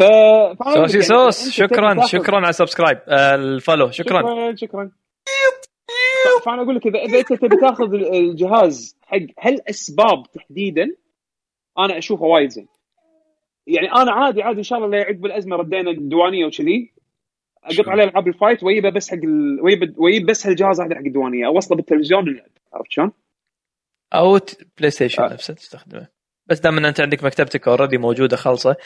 [0.00, 1.02] ف سوسي يعني.
[1.02, 1.44] صوص.
[1.44, 2.98] أنت شكرا شكرا على السبسكرايب.
[3.08, 3.90] آه، الفولو.
[3.90, 4.54] شكرا شكرا.
[4.56, 4.90] شكرا.
[6.44, 10.96] فأنا أقول لك اذا إذا أنت تبي تاخذ ال- الجهاز حق هالاسباب تحديدا؟
[11.78, 12.68] أنا أشوفه وايد زين.
[13.66, 16.92] يعني أنا عادي عادي إن شاء الله لا يعقب الازمه ردينا الديوانية وكذي.
[17.64, 19.58] أقط عليه ألعاب الفايت ويبه بس حق ال...
[19.98, 21.46] ويب بس هالجهاز هذا حق الديوانية.
[21.46, 23.12] اوصله بالتلفزيون ونلعب عرفت شلون؟
[24.14, 24.38] أو
[24.78, 25.32] بلاي ستيشن آه.
[25.32, 26.19] نفسه تستخدمه.
[26.50, 28.76] بس دام ان أنت عندك مكتبتك اوريدي موجودة خالصة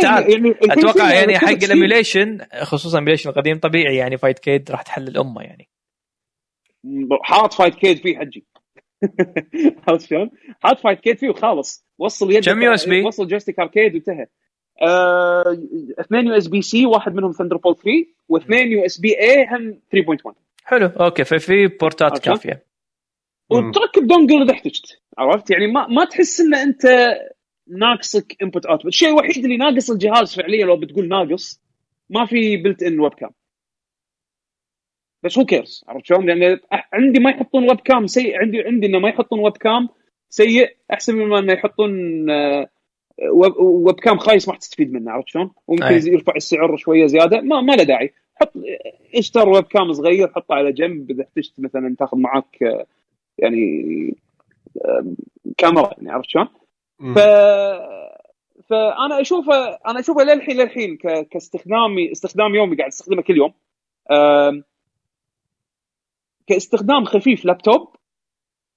[0.00, 5.08] تعال يعني أتوقع يعني حق الايميوليشن خصوصا الايميوليشن القديم طبيعي يعني فايت كيد راح تحل
[5.08, 5.68] الأمة يعني
[7.22, 8.44] حاط فايت كيد فيه حجي
[9.88, 10.30] عرفت شلون؟
[10.62, 14.26] حاط فايت كيد فيه وخالص وصل يد كم USB؟ وصل جويستيك اركيد وانتهى
[14.82, 15.58] آه،
[16.00, 17.90] اثنين USB-C واحد منهم Thunderbolt 3
[18.28, 19.80] واثنين USB-A هم
[20.30, 20.32] 3.1
[20.64, 22.71] حلو okay ففي port ات؟ كافية.
[23.58, 26.86] وتركب dongle إذا احتجت عرفت يعني ما ما تحس إن أنت
[27.68, 31.62] ناقصك input output الشيء الوحيد اللي ناقص الجهاز فعليا لو بتقول ناقص
[32.10, 33.30] ما في built in webcam
[35.22, 36.58] بس who cares عرفت شلون؟ لأن
[36.92, 39.88] عندي ما يحطون webcam سيء عندي عندي انه ما يحطون webcam
[40.28, 41.90] سيء أحسن مما إنه يحطون
[42.30, 42.68] آه،
[43.32, 46.00] web, webcam خايس ما تستفيد منه عرفت شلون؟ وممكن أي.
[46.06, 48.52] يرفع السعر شوية زيادة ما ما له داعي حط
[49.14, 52.86] اشتر webcam صغير حطه على جنب إذا احتجت مثلا تاخذ معك آه،
[53.38, 54.16] يعني
[55.58, 56.48] كاميرا يعني عرفت شلون؟
[57.14, 57.18] ف
[58.68, 61.28] فانا أشوفه أنا أشوفه للحين للحين ك...
[61.28, 63.52] كاستخدامي استخدام يومي قاعد أستخدمه كل يوم.
[64.10, 64.64] أم...
[66.46, 67.88] كاستخدام خفيف لابتوب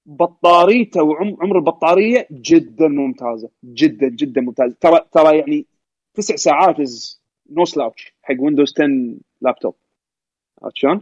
[0.05, 4.75] بطاريته وعمر البطارية جدا ممتازة جدا جدا ممتازة.
[4.81, 5.65] ترى ترى يعني
[6.13, 8.87] تسع ساعات is no slouch حق Windows 10
[9.41, 9.75] لابتوب
[10.61, 11.01] عرفت شلون؟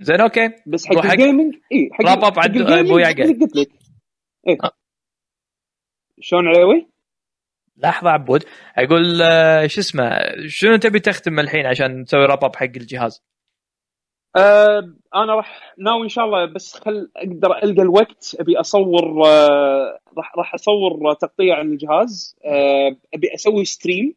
[0.00, 3.40] زين okay بس حق ال gaming اي حق wrap up عد- ال gaming أبو يعقوب.
[3.42, 3.68] قلت لك.
[6.20, 6.86] شلون عليوي؟
[7.76, 8.44] لحظة عبود
[8.78, 10.10] أقول آه، شو اسمه
[10.46, 13.22] شنو تبي تختم الحين عشان تسوي wrap up حق الجهاز
[14.36, 19.98] آه أنا راح ناوي إن شاء الله بس خل أقدر ألقى الوقت أبي أصور آه
[20.18, 24.14] راح راح أصور تغطيه عن الجهاز آه أبي أسوي stream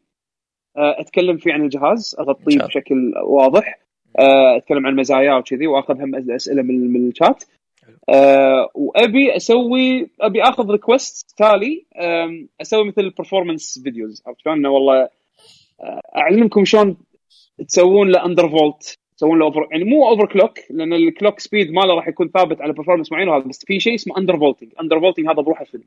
[0.77, 2.57] آه أتكلم فيه عن الجهاز أغطيه.
[2.57, 3.79] بشكل واضح
[4.17, 7.43] أتكلم عن مزاياه وكذي وأخذ هم أسئلة من, من الشات.
[8.09, 11.85] آه وأبي أسوي أبي أخذ request تالي
[12.61, 15.09] أسوي مثل performance videos عرفت شلون؟ والله
[15.81, 16.97] آه، أعلمكم شلون
[17.67, 21.71] تسوون له under volt تسوون له over يعني مو over clock لأن ال clock speed
[21.71, 25.41] ماله راح يكون ثابت على performance معين وهذا بس في شيء اسمه undervolting undervolting هذا
[25.41, 25.83] بروحه فيلم.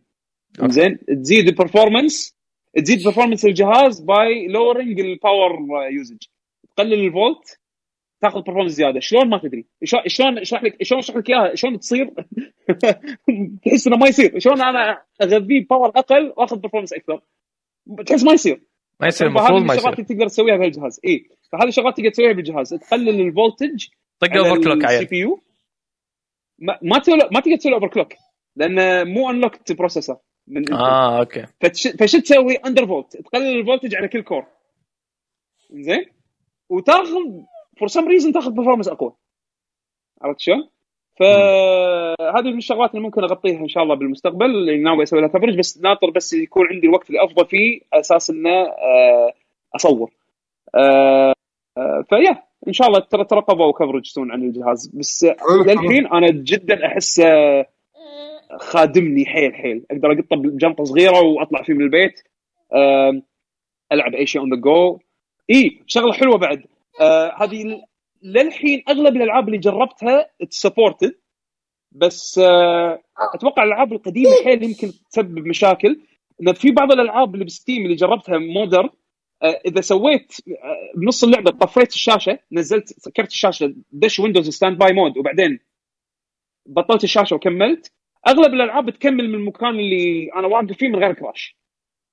[0.65, 2.37] زين؟ تزيد ال performance
[2.77, 5.59] تزيد performance الجهاز by lowering ال power
[5.91, 6.19] usage
[6.77, 7.59] تقلل الفولت
[8.21, 9.01] تاخذ performance زيادة.
[9.01, 12.11] شلون ما تدري؟ شلون اشرح لك شلون اشرح لك إياها؟ شلون تصير؟
[13.65, 14.39] تحس إنه ما يصير.
[14.39, 17.21] شلون أنا اغذيه power أقل وأخذ performance أكثر؟
[18.07, 18.61] تحس ما يصير.
[19.01, 20.05] ما يصير المفروض ما الشغلات يصير.
[20.05, 23.87] اللي تقدر تسويها بهالجهاز اي فهذه الشغلات تقدر تسويها بالجهاز تقلل ال voltage
[24.21, 25.07] طق overclock ال C عيل.
[25.07, 25.41] PU
[26.59, 28.13] ما ما تسوي ما تقدر تسوي overclock
[28.57, 30.17] لأنه مو unlocked processor
[30.47, 30.73] من.
[30.73, 31.47] آه okay.
[31.61, 31.89] فتش...
[31.89, 34.47] فشو تسوي undervolt تقلل ال voltage على كل core
[35.71, 36.07] زين؟
[36.69, 37.43] وتاخذ
[37.77, 39.13] for some reason تاخذ performance أقوى
[40.23, 40.69] عرفت شلون؟
[41.19, 45.59] فهذه من الشغلات اللي ممكن أغطيها إن شاء الله بالمستقبل اللي ناوي أسوي لها coverage
[45.59, 49.33] بس ناطر بس يكون عندي الوقت اللي افضى فيه على أساس إنه آه،
[49.75, 50.11] أصور.
[50.75, 51.35] آه،
[51.79, 55.27] آه، فيا إن شاء الله ترى ترقبوا coverage soon عن الجهاز بس.
[55.67, 57.25] للحين أنا جدا احسه
[58.57, 62.23] خادمني حيل حيل أقدر اقطه بجنطة صغيرة وأطلع فيه من البيت
[63.93, 64.99] ألعب أي شيء on the go
[65.51, 66.65] إي شغلة حلوة بعد
[67.01, 67.83] آه هذه
[68.23, 71.15] للحين أغلب الألعاب اللي جربتها supported
[71.93, 73.03] بس آه
[73.35, 76.01] أتوقع الألعاب القديمة حيل يمكن تسبب مشاكل
[76.43, 78.91] ان في بعض الألعاب اللي ب Steam اللي جربتها modern
[79.43, 85.19] آه إذا سويت آه بنص اللعبة طفيت الشاشة نزلت سكرت الشاشة دش Windows standby mode
[85.19, 85.59] وبعدين
[86.67, 87.93] بطلت الشاشة وكملت
[88.29, 91.57] أغلب الألعاب بتكمل من المكان اللي أنا واقف فيه من غير crash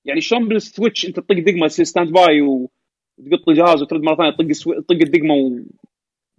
[0.05, 2.41] يعني شلون بال Switch أنت تطق دقمه standby
[3.17, 4.81] وتقط الجهاز وترد مرة ثانية تطق.
[4.81, 5.63] تطق الدقمة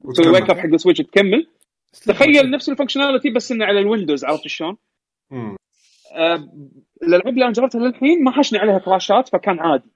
[0.04, 1.46] وتسوي wake up حق ال Switch وتكمل
[1.92, 4.76] تخيل نفس ال functionality بس إنه على ال Windows عرفت شلون؟
[6.12, 6.48] آه،
[7.02, 9.90] الالعاب اللي أنا جربتها للحين ما حشني عليها crash ات فكان عادي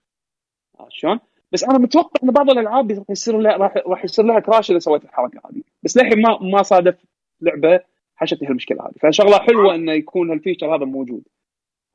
[0.78, 1.20] عرفت شلون؟
[1.52, 4.78] بس أنا متوقع إن بعض الألعاب راح يصير لها راح راح يصير لها crash إذا
[4.78, 7.04] سويت الحركة هذه بس للحين ما ما صادف
[7.40, 7.80] لعبة
[8.16, 11.22] حشتني هالمشكلة هذه فشغله حلوة إنه يكون هال feature هذا موجود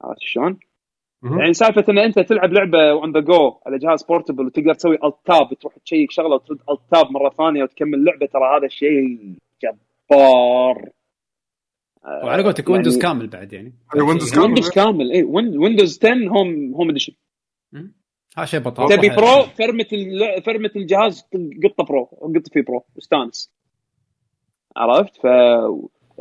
[0.01, 0.59] عرفت شلون؟
[1.24, 5.15] يعني سالفة إن أنت تلعب لعبة on the go على جهاز portable وتقدر تسوي alt
[5.25, 9.19] tab تروح تشيك شغلة وترد alt tab مرة ثانية وتكمل اللعبه ترى هذا الشيء
[9.63, 10.89] جبار.
[12.24, 13.74] وعلى قولتك يعني- Windows كامل بعد يعني.
[13.95, 14.43] Windows كامل.
[14.45, 17.13] Windows كامل اي Windows 10 Home Home edition
[18.38, 21.30] هذا شيء بطاطا تبي Pro فرمه ال- فرمه الجهاز
[21.63, 23.53] قطه Pro قط فيه Pro واستانس
[24.78, 25.26] عرفت؟ ف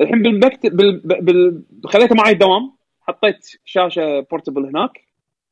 [0.01, 1.01] الحين بالمكتب بال...
[1.23, 1.63] بال...
[1.85, 2.73] خليته معي الدوام
[3.03, 4.91] حطيت شاشه portable هناك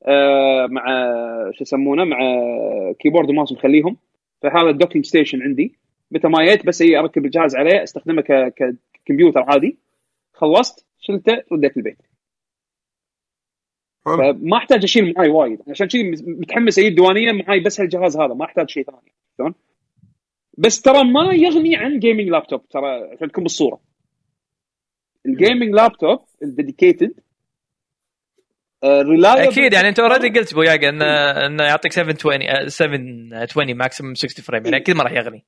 [0.07, 0.85] آه مع
[1.53, 2.19] شو يسمونه مع
[2.99, 3.97] keyboard و mouse مخليهم.
[4.43, 5.75] فهذا ال docking station عندي.
[6.11, 8.55] متى ما جيت بس هي أركب الجهاز عليه أستخدمه ك...
[8.95, 9.79] ككمبيوتر عادي.
[10.33, 12.03] خلصت شلته رديت البيت.
[14.07, 14.17] حلو.
[14.17, 15.63] فما أحتاج أشيل معي وايد.
[15.69, 18.35] عشان كذي متحمس أجيب ديوانيه معي بس هالجهاز هذا.
[18.35, 19.13] ما أحتاج شيء ثاني.
[19.39, 19.55] شلون؟
[20.59, 23.81] بس ترى ما يغني عن gaming laptop ترى عشان تكون بالصورة.
[25.27, 27.21] ال gaming laptop ال dedicated
[28.85, 31.07] reliable أكيد يعني أنت already قلت بوياق انه
[31.47, 35.45] انه يعطيك 720 آه، 720 maximum 60 frame يعني أكيد ما راح يغني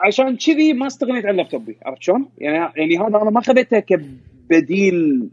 [0.00, 5.30] عشان كذي ما استغنيت عن لابتوبي عرفت شلون؟ يعني يعني هذا أنا ما خذيته كبديل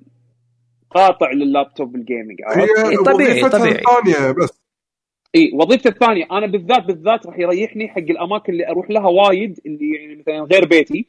[0.90, 3.76] قاطع لل laptop ال gaming؟ هي طبيعي، وظيفتها طبيعي.
[3.76, 4.62] الثانية بس.
[5.36, 6.26] إي وظيفتي الثانية.
[6.32, 10.66] أنا بالذات بالذات راح يريحني حق الأماكن اللي أروح لها وايد اللي يعني مثلا غير
[10.66, 11.06] بيتي.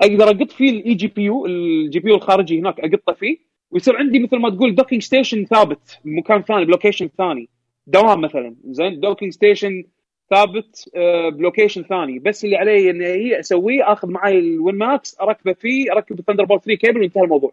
[0.00, 3.38] أقدر أقط فيه ال eGPU ال GPU الخارجي هناك أقطه فيه.
[3.70, 7.48] ويصير عندي مثل ما تقول docking station ثابت بمكان ثاني ب location ثاني.
[7.86, 9.84] دوام مثلا زين؟ docking station
[10.30, 12.18] ثابت آه، ب location ثاني.
[12.18, 16.44] بس اللي علي إني هي أسويه آخذ معي ال Win Max أركبه فيه اركب ال
[16.44, 17.52] Thunderbolt 3 كيبل وانتهى الموضوع.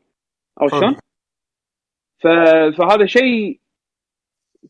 [0.58, 0.76] عرفت.
[0.76, 0.96] شلون؟
[2.74, 3.60] فهذا شيء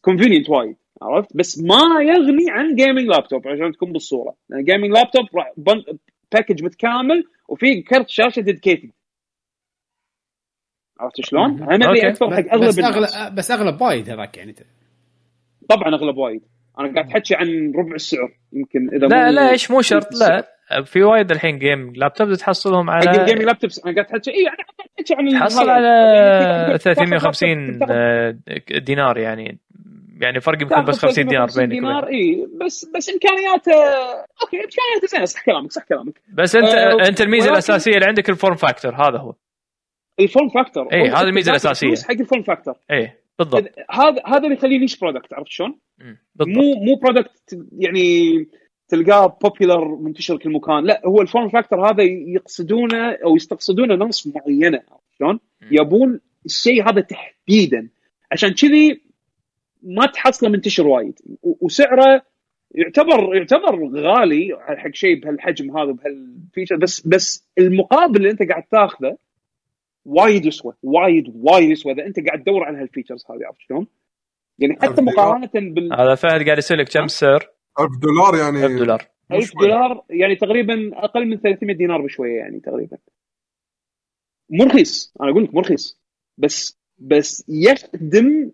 [0.01, 4.35] convenient وايد عرفت؟ بس ما يغني عن gaming laptop عشان تكون بالصورة.
[4.49, 5.25] لأن gaming laptop
[6.31, 8.91] package متكامل وفي كرت شاشة dedicated
[10.99, 11.89] عرفت شلون؟ أنا.
[11.89, 14.55] ابي أكثر حق أغلب بس اغلب بس أغلب وايد هذاك يعني.
[15.69, 16.41] طبعا أغلب وايد.
[16.79, 20.07] أنا قاعد أحكي عن ربع السعر يمكن إذا لا مو لا إيش مو شرط.
[20.19, 20.47] لا
[20.83, 24.57] في وايد الحين game laptop تحصلهم على ال gaming laptops أنا قاعد احكي إي يعني
[24.57, 25.69] قاعد أحكي عن تحصل.
[25.69, 28.35] على يعني تاخذ- 350 تاخذ- آه،
[28.79, 29.59] دينار يعني.
[30.21, 33.73] يعني فرق يمكن بس 50 دينار 350 بينك دينار إي بس بس امكانياته
[34.41, 36.21] okay امكانياته زينه صح كلامك صح كلامك.
[36.33, 39.33] بس انت آه، أنت الميزة ولكن- الأساسية اللي عندك ال form factor هذا هو.
[40.19, 40.93] ال form factor.
[40.93, 41.95] إي، هذه الميزة الأساسية.
[41.95, 42.73] حق ال form factor.
[42.91, 43.71] إيه بالضبط.
[43.91, 45.79] هذا هذا اللي يخليه niche product عرفت شلون؟
[46.39, 48.47] مو مو product يعني
[48.87, 50.83] تلقاه popular منتشر كل مكان.
[50.83, 55.39] لا هو ال form factor هذا يقصدونه أو يستقصدونه ناس معينة عرفت شلون؟
[55.71, 57.89] يبون الشيء هذا تحديدا.
[58.31, 59.01] عشان كذي
[59.83, 61.19] ما تحصله منتشر وايد.
[61.41, 62.21] وسعره
[62.71, 68.63] يعتبر يعتبر غالي حق شيء بهالحجم هذا بهال feature بس بس المقابل اللي أنت قاعد
[68.71, 69.17] تاخذه
[70.05, 73.87] وايد يسوى وايد وايد يسوى إذا أنت قاعد تدور على هال features هذه عرفت شلون؟
[74.59, 75.01] يعني حتى.
[75.01, 77.47] مقارنة بال هذا فهد قاعد يسألك أه؟ كم سعر
[77.79, 79.61] 1000 دولار يعني 1000 دولار 1000 شوي.
[79.61, 82.97] دولار يعني تقريبا أقل من 300 دينار بشوية يعني تقريبا
[84.49, 86.01] مو رخيص أنا أقول لك مو رخيص
[86.37, 88.51] بس بس يخدم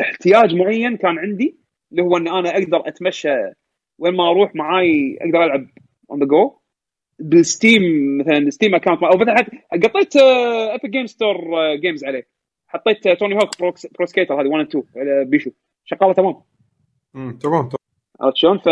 [0.00, 1.60] احتياج معين كان عندي
[1.92, 3.28] اللي هو إن أنا أقدر أتمشى
[3.98, 5.66] وين ما أروح معاي أقدر ألعب
[6.10, 6.59] on the go
[7.20, 7.82] بال Steam
[8.18, 9.56] مثلا Steam account أو مثلا حتى
[9.88, 11.36] حطيت Epic Game Store
[11.82, 12.26] games عليه.
[12.68, 15.50] حطيت آه، Tony Hawk Pro, Skater هذه 1 2 على بيشو
[15.84, 16.34] شغالة تمام.
[17.14, 17.80] مم، تمام تمام.
[18.20, 18.66] عرفت شلون؟ ف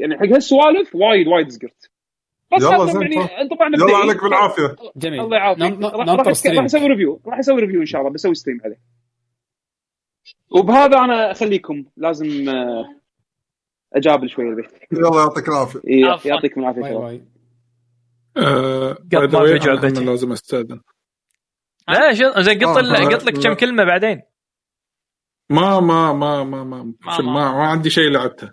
[0.00, 1.90] يعني حق هالسوالف وايد وايد زقرت.
[2.56, 4.76] بس يلا زين، يعني يلا عليك بالعافية.
[4.96, 5.20] جميل.
[5.20, 5.82] الله يعافيك.
[5.82, 8.78] راح أسوي review راح أسوي review إن شاء الله بسوي stream عليه.
[10.50, 11.84] وبهذا أنا أخليكم.
[11.96, 12.84] لازم آه،
[13.96, 14.70] اجابل شوي البيت.
[14.92, 15.80] يلا يعطيك العافية.
[16.24, 17.24] يعطيكم العافية bye شباب bye.
[18.36, 19.98] آه، the ما.
[20.00, 20.80] هم لازم أستأذن.
[21.88, 23.38] لا شو زين قط آه، قط لك.
[23.38, 24.22] كم كلمة بعدين.
[25.50, 28.50] ما ما ما ما ما ما, ما- عندي شيء لعبته.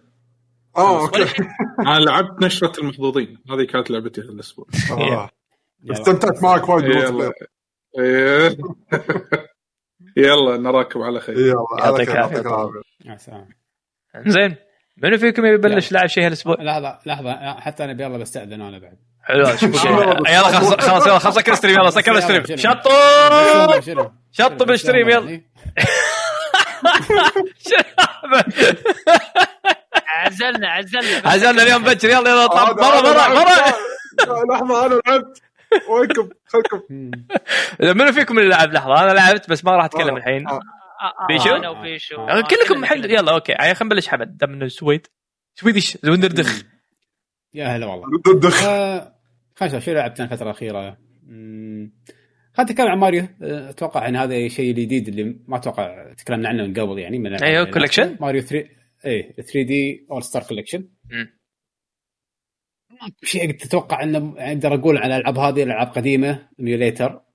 [0.77, 1.23] آه okay.
[1.87, 3.37] أنا لعبت نشرة المحظوظين.
[3.49, 5.29] هذه كانت لعبتي هالاسبوع آه.
[5.83, 5.91] يلا.
[5.91, 7.33] استمتعت معك وايد يلا.
[10.57, 11.39] نراكم على خير.
[11.39, 12.43] يلا يعطيك العافية.
[13.05, 13.49] يا سلام
[14.27, 14.55] زين.
[15.03, 17.59] منو فيكم يبلش لاعب شيء هالأسبوع؟ لحظة لحظة.
[17.59, 18.97] حتى أنا يلا بستاذن أنا بعد.
[19.23, 19.47] حلو.
[20.27, 24.76] يلا خلاص خلاص يلا خلاص سكر ال stream يلا سكر ال stream؟ شطوا؟ شطوا بال
[24.76, 25.41] stream يلا.
[30.07, 31.29] عزلنا عزلنا.
[31.29, 33.73] عزلنا اليوم بكر يلا يلا اطلع برا برا برا.
[34.51, 35.41] لحظة أنا لعبت.
[35.89, 36.81] وينكم؟ خلكم.
[37.79, 40.17] منو فيكم اللي لعب؟ لحظة أنا لعبت بس ما راح أتكلم آه.
[40.17, 40.47] الحين.
[40.47, 40.59] آه.
[41.29, 42.41] بيشو؟ أنا وبيشو آه.
[42.41, 43.55] كلكم الحين يلا okay.
[43.55, 45.07] خلينا نبلش حمد دام إنه سويد
[45.55, 46.63] سويدش وندردخ.
[47.53, 48.05] يا هلا والله.
[48.41, 49.15] دخ آه،
[49.55, 50.97] خلينا نشوف شو لعبت الفترة الأخيرة؟
[52.53, 53.27] خلينا نتكلم عن ماريو.
[53.41, 57.71] أتوقع إن هذا الشيء الجديد اللي ما أتوقع تكلمنا عنه من قبل يعني من أيوه،
[57.71, 58.17] collection.
[58.21, 58.69] ماريو 3
[59.05, 60.89] إيه 3D All Star collection.
[63.23, 67.28] شيء تتوقع إنه أقدر أقول على الألعاب هذه الألعاب قديمة emulator آه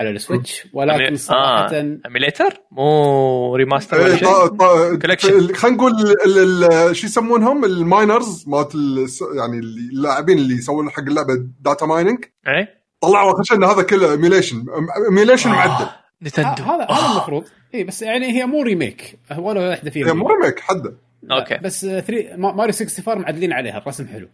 [0.00, 0.66] على ال Switch.
[0.72, 1.98] ولكن صراحة آه.
[2.06, 5.54] emulator مو remaster ولا إيه،.
[5.54, 9.06] خلينا نقول ال- ال- ال- شو يسمونهم؟ ال miners مالت ال-
[9.36, 12.80] يعني اللاعبين اللي يسوون حق اللعبة data mining إيه.
[13.00, 14.64] طلعوا آخر شيء إن هذا كله emulation
[15.08, 15.90] emulation معدل آه،
[16.22, 16.62] Nintendo.
[16.62, 17.44] هذا هذا المفروض.
[17.74, 20.06] اي بس يعني هي مو remake ولا واحدة فيهم.
[20.06, 21.58] هي مو remake حده لا، okay.
[21.58, 23.78] بس 3 ماريو 64 معدلين عليها.
[23.78, 24.28] الرسم حلو.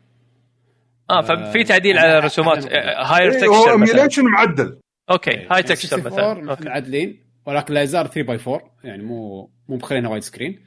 [1.11, 2.73] آه ففي تعديل على الرسومات.
[2.99, 4.79] higher إيه، هو emulation معدل.
[5.11, 6.51] okay يعني high texture 64 مثلا.
[6.51, 6.65] okay.
[6.65, 10.67] معدلين ولكن لا يزال 3 by 4 يعني مو مو مخلينها wide screen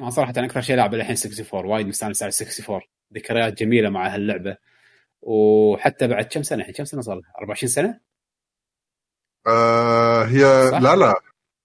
[0.00, 2.80] أنا صراحة أكثر شيء لاعب الحين 64 وايد مستانس على 64
[3.14, 4.56] ذكريات جميلة مع هاللعبة.
[5.22, 8.00] وحتى بعد كم سنة الحين؟ كم سنة صار لها؟ 24 سنة؟
[9.46, 11.14] آه هي صح؟ لا لا.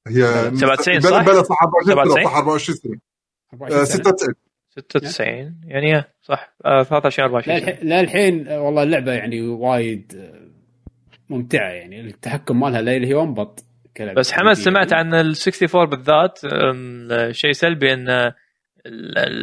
[0.08, 0.24] هي
[0.58, 3.00] 97 بلا صح؟ بلا صح 24 97 صح 24 سنة.
[3.54, 4.04] 24 آه، سنة.
[4.04, 4.36] 96
[4.70, 7.70] 96 يعني صح آه، 23 24 سنة.
[7.70, 10.50] للحين للحين آه، والله اللعبة يعني وايد آه،
[11.30, 13.64] ممتعة يعني التحكم مالها لا هي وانبط
[13.98, 14.54] كلعبة بس حمد.
[14.54, 16.40] سمعت عن ال 64 بالذات
[17.36, 18.32] شيء سلبي إن ال-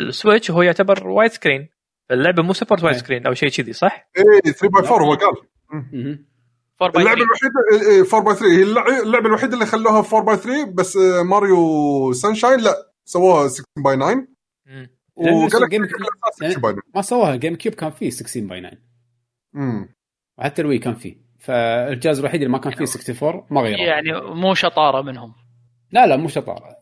[0.08, 1.68] ال Switch هو يعتبر wide screen
[2.10, 2.96] اللعبه مو support wide.
[2.96, 5.34] screen أو شيء كذي صح؟ اي 3 by 4 هو قال
[5.72, 6.26] مهم.
[6.82, 9.98] 4 by اللعبة 3 الوحيدة إيه، 4 by 3 هي اللع- اللعبة الوحيدة اللي خلوها
[10.02, 14.26] 4 by 3 بس آه، ماريو Sunshine لا سووها 16 by 9 مم.
[14.66, 14.95] لأن وقال
[15.70, 15.90] game- لك
[16.34, 18.72] 16 by 9 ما سواها GameCube كان فيه 16 by 9
[19.56, 19.88] امم
[20.38, 21.16] وحتى ال Wii كان فيه.
[21.38, 23.80] فالجهاز الوحيد اللي ما كان فيه 64 ما غيره.
[23.80, 25.34] يعني مو شطارة منهم.
[25.92, 26.76] لا لا مو شطارة.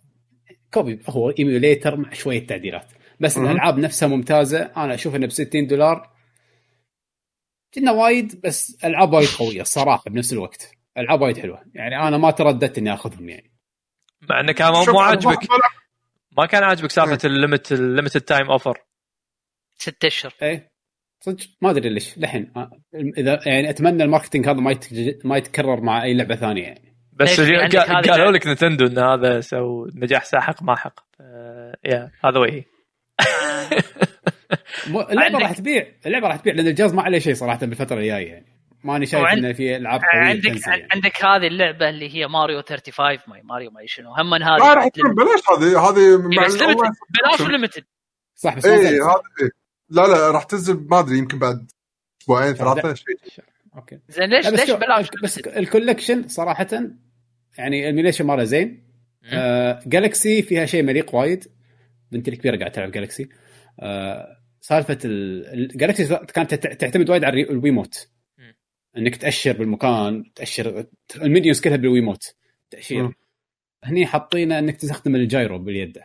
[0.75, 2.93] copy هو emulator مع شوية تعديلات.
[3.21, 3.39] بس.
[3.39, 4.63] الألعاب نفسها ممتازة.
[4.77, 6.11] أنا أشوف إنه ب 60 دولار.
[7.75, 10.71] كنا وايد بس ألعاب وايد قوية الصراحه بنفس الوقت.
[10.99, 11.63] ألعاب وايد حلوة.
[11.75, 13.51] يعني أنا ما ترددت إني آخذهم يعني.
[14.31, 15.39] مع إنه كان مو- عاجبك.
[16.37, 18.79] ما- كان عاجبك سالفة ال limit ال limited time offer؟
[19.79, 20.35] ست أشهر.
[20.43, 20.71] إيه.
[21.21, 21.45] صدق.
[21.63, 22.19] ما أدري ليش.
[22.19, 24.79] لحين آه، إذا يعني أتمنى ال marketing هذا ما
[25.25, 26.63] ما يتكرر مع أي لعبة ثانية.
[26.63, 28.31] يعني بس قالوا.
[28.33, 31.01] لك Nintendo إن هذا سو نجاح ساحق ماحق.
[31.21, 32.65] آه، يا هذا وجهي
[35.11, 35.87] اللعبة راح تبيع.
[36.07, 38.54] اللعبة راح تبيع لأن الجهاز ما عليه شيء صراحة بالفترة الجاية يعني.
[38.85, 40.89] ماني شايف إنه في ألعاب قوية عندك يعني.
[40.93, 44.89] عندك هذه اللعبة اللي هي ماريو 35 ما ماريو ما شنو هم لا هذه راح
[44.89, 46.17] تكون بلاش هذه هذه
[46.47, 47.85] بس ليمتد بلاش وليمتد
[48.35, 48.73] صح بس اي.
[48.77, 48.91] هذا
[49.43, 49.49] إيه.
[49.91, 51.71] لا لا راح تنزل ما أدري يمكن بعد
[52.23, 53.45] أسبوعين ثلاثة شيء.
[53.77, 53.99] أوكي.
[54.09, 56.67] زين ليش بس ليش بلاش بس limited؟ الكولكشن صراحة
[57.59, 58.85] يعني الميليشن ماله زين.
[59.33, 61.45] آه جالكسي فيها شيء مليق وايد.
[62.13, 63.29] بنتي الكبيرة قاعدة تلعب جالكسي
[63.81, 64.27] آه
[64.61, 68.09] سالفة الجالكسي كانت تع- تعتمد وايد على الويموت.
[68.99, 72.35] انك تأشر بالمكان تأشر ال minions كلها بال Wiimote
[72.71, 73.13] تأشير.
[73.85, 75.99] هني حاطينه انك تستخدم ال gyro باليد.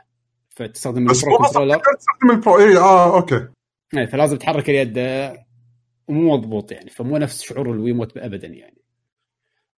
[0.50, 1.78] فتستخدم بس ال Pro مو controller.
[1.78, 3.48] تستخدم ال Pro اي آه okay.
[3.94, 4.98] يعني فلازم تحرك اليد.
[4.98, 5.46] آه،
[6.08, 8.82] ومو مضبوط يعني فمو نفس شعور ال Wiimote ابدا يعني.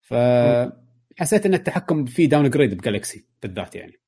[0.01, 3.99] فحسيت إن التحكم فيه downgrade ب Galaxy بالذات يعني.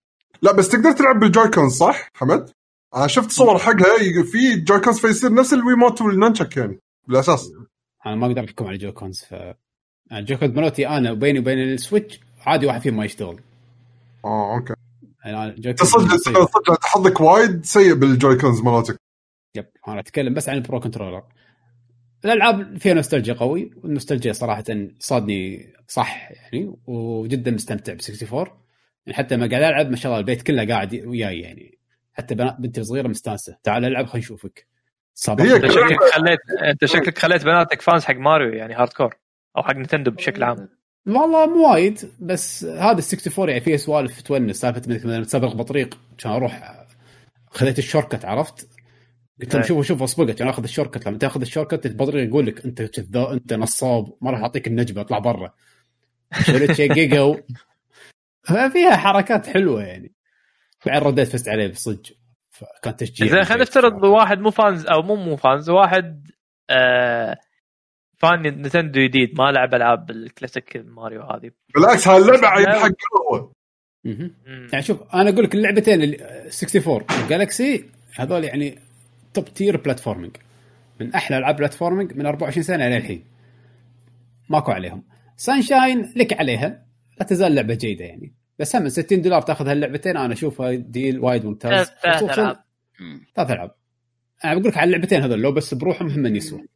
[0.42, 2.50] لا بس تقدر تلعب بال Joy-Con صح حمد؟
[2.96, 7.52] أنا شفت صور حقها في Joy-Cons فيصير نفس ال Wiimote وال nunchuk يعني بالأساس.
[8.06, 9.36] أنا ما أقدر أحكم على ال Joy-Cons ف
[10.12, 13.40] ال Joy-Cons مالتي أنا وبيني وبين ال Switch عادي واحد فيهم ما يشتغل.
[14.26, 14.74] آه okay.
[15.26, 16.16] يعني صدق.
[16.16, 18.98] صدق حظك وايد سيء بال Joy-Cons مالتك
[19.56, 21.24] yep أنا أتكلم بس عن ال Pro controller
[22.26, 24.64] الألعاب فيها نوستالجيا قوي والنوستالجيا صراحة
[25.00, 28.46] صادني صح يعني وجدا مستمتع ب 64
[29.06, 31.78] يعني حتى لما قاعد ألعب ما شاء الله البيت كله قاعد وياي يعني.
[32.14, 33.58] حتى بنات بنتي الصغيره مستانسة.
[33.64, 34.68] تعال ألعب خلينا نشوفك
[35.40, 39.16] هي انت كل- شكلك خليت انت شكلك خليت بناتك fans حق ماريو يعني hardcore
[39.58, 40.70] أو حق نتندو بشكل عام.
[41.08, 45.54] والله مو وايد بس هذا ال 64 يعني فيه سوالف تونس سالفة إنك مثلا تسابق
[45.56, 46.84] بطريق عشان أروح
[47.52, 48.68] خذيت ال shortcut عرفت؟
[49.42, 49.68] قلت لهم إيه.
[49.68, 52.82] شوفوا شوفوا اسبق عشان آخذ ال shortcut لما تاخذ ال shortcut البطريق يقول لك أنت
[52.82, 55.54] كذا أنت نصاب ما راح أعطيك النجمة اطلع برا.
[56.42, 56.72] شريت
[58.48, 60.14] ففيها حركات حلوة يعني.
[60.86, 62.12] بعدين رديت فزت عليه بصدق.
[62.64, 66.28] فكان تشجيع زين خلينا نفترض واحد مو fans أو مو مو فانز واحد
[66.70, 67.38] آه
[68.18, 71.52] fan نتندو جديد ما لعب ألعاب الكلاسيك ماريو هذه.
[71.76, 72.94] بالعكس هاللعبه عيب حقه
[73.32, 73.52] هو.
[74.06, 76.18] يعني شوف أنا أقول لك اللعبتين اللي
[76.66, 78.80] 64 و Galaxy هذول يعني
[79.34, 80.38] top tier platforming
[81.00, 83.26] من أحلى ألعاب platforming من 24 سنة للحين
[84.50, 85.04] ماكو عليهم.
[85.38, 86.86] Sunshine لك عليها.
[87.20, 88.36] لا تزال لعبة جيدة يعني.
[88.60, 91.88] بس هم 60 دولار تاخذ هاللعبتين أنا اشوفها deal وايد ممتاز.
[91.88, 92.64] ثلاث ألعاب.
[93.36, 93.76] ثلاث ألعاب.
[94.46, 96.68] أنا بقول لك على اللعبتين هذول لو بس بروحهم هم يسوى.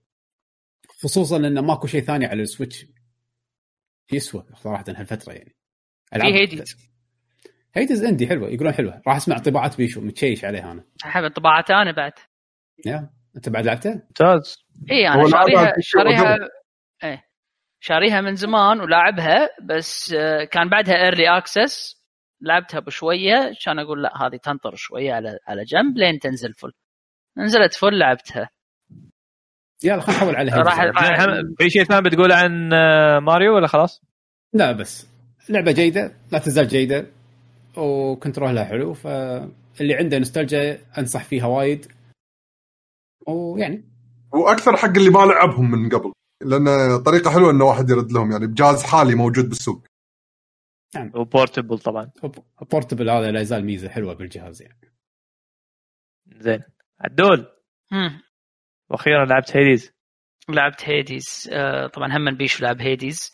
[0.89, 2.85] خصوصا إنه ماكو شيء ثاني على ال Switch
[4.11, 5.55] يسوى صراحة هالفترة يعني.
[6.11, 6.89] في Hades
[7.73, 9.01] Hades عندي حلوة يقولون حلوة.
[9.07, 10.83] راح أسمع انطباعات بيشو متشيش عليها أنا.
[11.05, 12.13] أحب انطباعاته أنا بعد.
[12.85, 14.57] يا أنت بعد لعبته؟ ممتاز.
[14.91, 16.37] اي أنا شاريها شاريها
[17.03, 17.26] إيه.
[17.79, 22.01] شاريها من زمان ولاعبها بس آه، كان بعدها early access
[22.41, 26.71] لعبتها بشوية عشان أقول لا هذه تنطر شوية على على جنب لين تنزل full
[27.37, 28.49] نزلت full لعبتها.
[29.83, 34.01] يلا خلينا نحول على راح- في شيء ثاني بتقوله عن آه، ماريو ولا خلاص؟
[34.53, 35.07] لا بس.
[35.49, 37.05] لعبة جيدة لا تزال جيدة
[37.77, 41.91] و controlها حلو فاللي عنده نوستالجيا أنصح فيها وايد.
[43.27, 43.83] ويعني.
[44.33, 46.11] وأكثر حق اللي ما لعبهم من قبل.
[46.41, 49.83] لأن طريقة حلوة إنه واحد يرد لهم يعني بجهاز حالي موجود بالسوق.
[51.15, 52.11] و portable طبعا.
[52.71, 54.93] portable هذا لا يزال ميزة حلوة بالجهاز يعني.
[56.39, 56.63] زين.
[57.01, 57.45] عدول.
[57.91, 58.21] مم.
[58.89, 59.91] وأخيرا لعبت Hades
[60.49, 63.33] لعبت Hades آه طبعا هم بيشو لعب Hades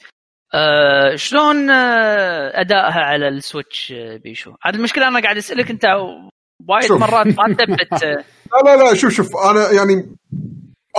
[0.53, 5.85] آه شلون آه أدائها على ال Switch آه بيشو؟ هذه المشكلة أنا قاعد أسألك أنت
[6.67, 6.91] وايد.
[6.91, 8.23] مرات ما تثبت آه،
[8.65, 10.15] لا لا لا شوف شوف أنا يعني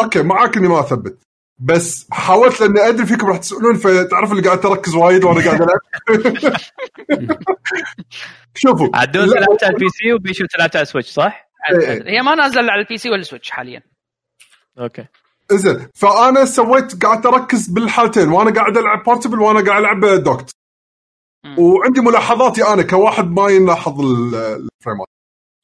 [0.02, 1.22] okay معاك إني ما أثبت.
[1.58, 5.78] بس حاولت لأني أدري فيكم راح تسألون فتعرف اللي قاعد تركز وايد وأنا قاعد ألعب.
[8.54, 8.88] شوفوا.
[8.94, 12.02] عدول لا، لعبت على ال PC وبيشو لعبت على ال Switch صح؟ إيه.
[12.18, 13.82] هي ما نازلة على ال PC ولا ال Switch حاليا.
[14.78, 15.04] okay.
[15.52, 20.50] زين فأنا سويت قاعد أركز بالحالتين وأنا قاعد ألعب portable وأنا قاعد ألعب docked.
[21.58, 25.06] وعندي ملاحظاتي أنا كواحد ما يلاحظ ال- الframeات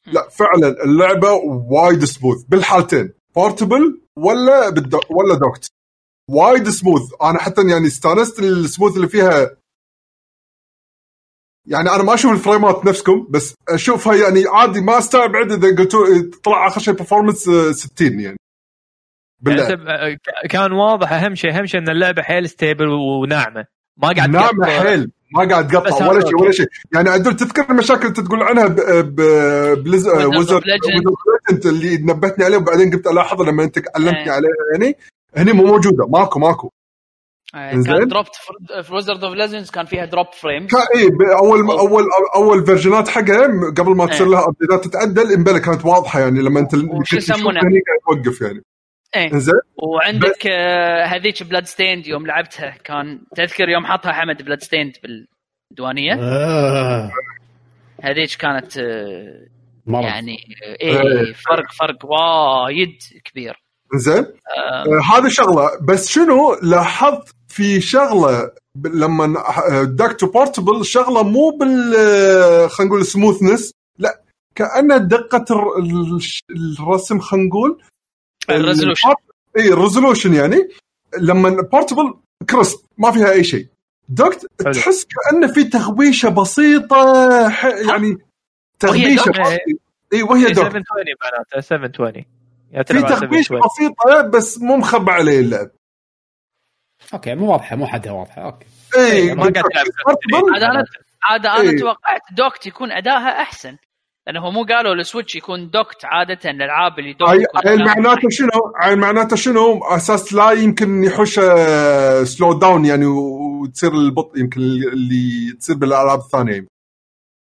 [0.06, 1.32] لا فعلا اللعبة
[1.70, 3.12] وايد سموث بالحالتين.
[3.35, 5.70] portable ولا بالدو ولا docked
[6.31, 9.51] وايد سموث أنا حتى يعني استانست السموث اللي فيها
[11.66, 16.07] يعني أنا ما أشوف الframeات نفسكم بس أشوفها يعني عادي ما أستبعد إذا قلتوا
[16.44, 18.36] طلع آخر شيء performance 60 يعني يعني
[19.40, 20.19] بالله آه،
[20.51, 23.65] كان واضح أهم شيء أهم شيء إن اللعبه حيل stable وناعمة
[23.97, 24.82] ما قاعد تقطع.
[24.82, 26.40] حيل ما قاعد تقطع ولا شيء.
[26.43, 28.77] ولا شيء يعني عدول تذكر المشاكل اللي انت تقول عنها ب
[29.15, 29.20] ب
[29.82, 31.66] بلز of ويزرد Legend.
[31.66, 34.31] اللي نبهتني عليه وبعدين قمت الاحظ لما أنت علمتني إيه.
[34.31, 34.97] عليها يعني
[35.36, 36.07] هني مو موجودة.
[36.09, 36.70] ماكو ماكو.
[37.55, 37.98] آه، إنزين.
[37.98, 38.31] كان دروبت
[38.82, 41.09] في ويزرد اوف ليجندز كان فيها دروب فريم كان اي
[41.43, 42.05] أول اول
[42.36, 43.47] أول فيرجنات حقها
[43.78, 44.32] قبل ما تصير إيه.
[44.32, 46.70] لها ابديتات تتعدل إمبلا كانت واضحة يعني لما أنت
[47.05, 47.61] تشوف يسمونه؟
[48.07, 48.62] توقف يعني.
[49.16, 49.32] إيه.
[49.32, 52.77] إنزين؟ وعندك آه، هذيك Bloodstained يوم لعبتها.
[52.85, 57.11] كان تذكر يوم حطها حمد Bloodstained بالديوانية؟ آه.
[58.02, 59.47] هذيك كانت آه،
[59.86, 60.05] مرض.
[60.05, 61.32] يعني آه، إيه.
[61.32, 63.69] فرق فرق وايد كبير.
[63.94, 65.70] انزين آه، آه، هذه شغلة.
[65.82, 68.50] بس شنو؟ لاحظت في شغلة
[68.84, 69.34] لما
[69.85, 74.20] docked و portable شغلة مو بال آه، خلينا نقول smoothness لا
[74.54, 75.44] كأنها دقة
[76.80, 77.82] الرسم خلينا نقول.
[78.51, 79.09] ال resolution
[79.58, 80.68] إي ال resolution يعني.
[81.18, 82.14] لما portable
[82.51, 83.66] crisp ما فيها أي شيء.
[84.09, 84.72] docked حلو.
[84.72, 88.18] تحس كأنه في تغويشه بسيطة ح- يعني
[88.78, 89.32] تغويشه.
[90.12, 90.84] إي وهي docked 720
[91.24, 92.28] معناته 720 يعني
[92.70, 95.40] في 720 بسيطه بس مو مخبى عليه.
[95.40, 95.70] اللعب
[97.14, 98.66] أوكي مو واضحة مو حدها واضحة أوكي.
[98.97, 99.86] اي ما قاعد تلعب
[100.55, 100.84] عاد أنا
[101.22, 101.78] عاد أنا إيه.
[101.78, 103.76] توقعت docked يكون ادائها أحسن.
[104.26, 109.36] لأنه مو قالوا السويتش يكون docked عادة الألعاب اللي docked أداءها معناته شنو؟ هاي معناته
[109.36, 111.34] شنو؟ أساس لا يمكن يحوش
[112.22, 116.66] slow down يعني وتصير البطء يمكن اللي تصير بالألعاب الثانية.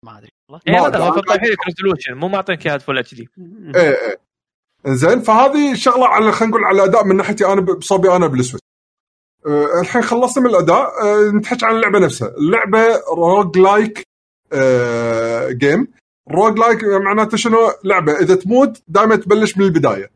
[0.06, 0.62] ما أدري والله.
[0.68, 0.88] اي هو
[1.20, 3.30] لك resolution مو معطينك إياها full HD.
[3.76, 4.29] إيه إيه.
[4.88, 8.66] زين فهذه شغلة على خلينا نقول على الأداء من ناحيتي أنا بصوبي أنا بالسويتش
[9.48, 11.04] أه الحين خلصنا من الأداء.
[11.04, 12.28] أه نتحكي عن اللعبة نفسها.
[12.28, 14.04] اللعبه roguelike
[14.54, 15.88] أه game
[16.32, 18.20] roguelike معناته شنو؟ لعبة.
[18.20, 20.12] إذا تموت دائما تبلش من البداية.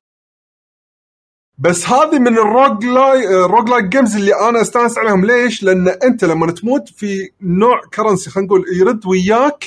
[1.58, 5.26] بس هذه من ال rogue li- roguelike games اللي أنا أستانس عليهم.
[5.26, 9.66] ليش؟ لأن أنت لما تموت في نوع currency خلينا نقول يرد وياك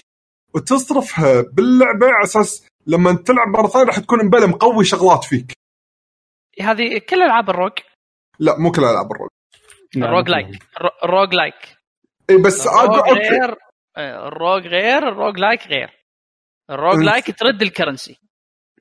[0.54, 5.52] وتصرفها باللعبة على أساس لما تلعب مرة ثانية راح تكون مبلى مقوي شغلات فيك.
[6.60, 7.72] هذه كل ألعاب ال rogue؟
[8.38, 9.26] لا مو كل ألعاب ال rogue.
[9.26, 9.28] ال
[9.96, 10.62] roguelike.
[10.76, 11.54] ال ro- ال roguelike.
[12.30, 13.18] إي بس ال rogue.
[13.18, 13.56] غير
[13.96, 15.90] آه، ال rogue غير ال roguelike غير.
[16.70, 18.16] ال rogue أنت- like ترد ال currency.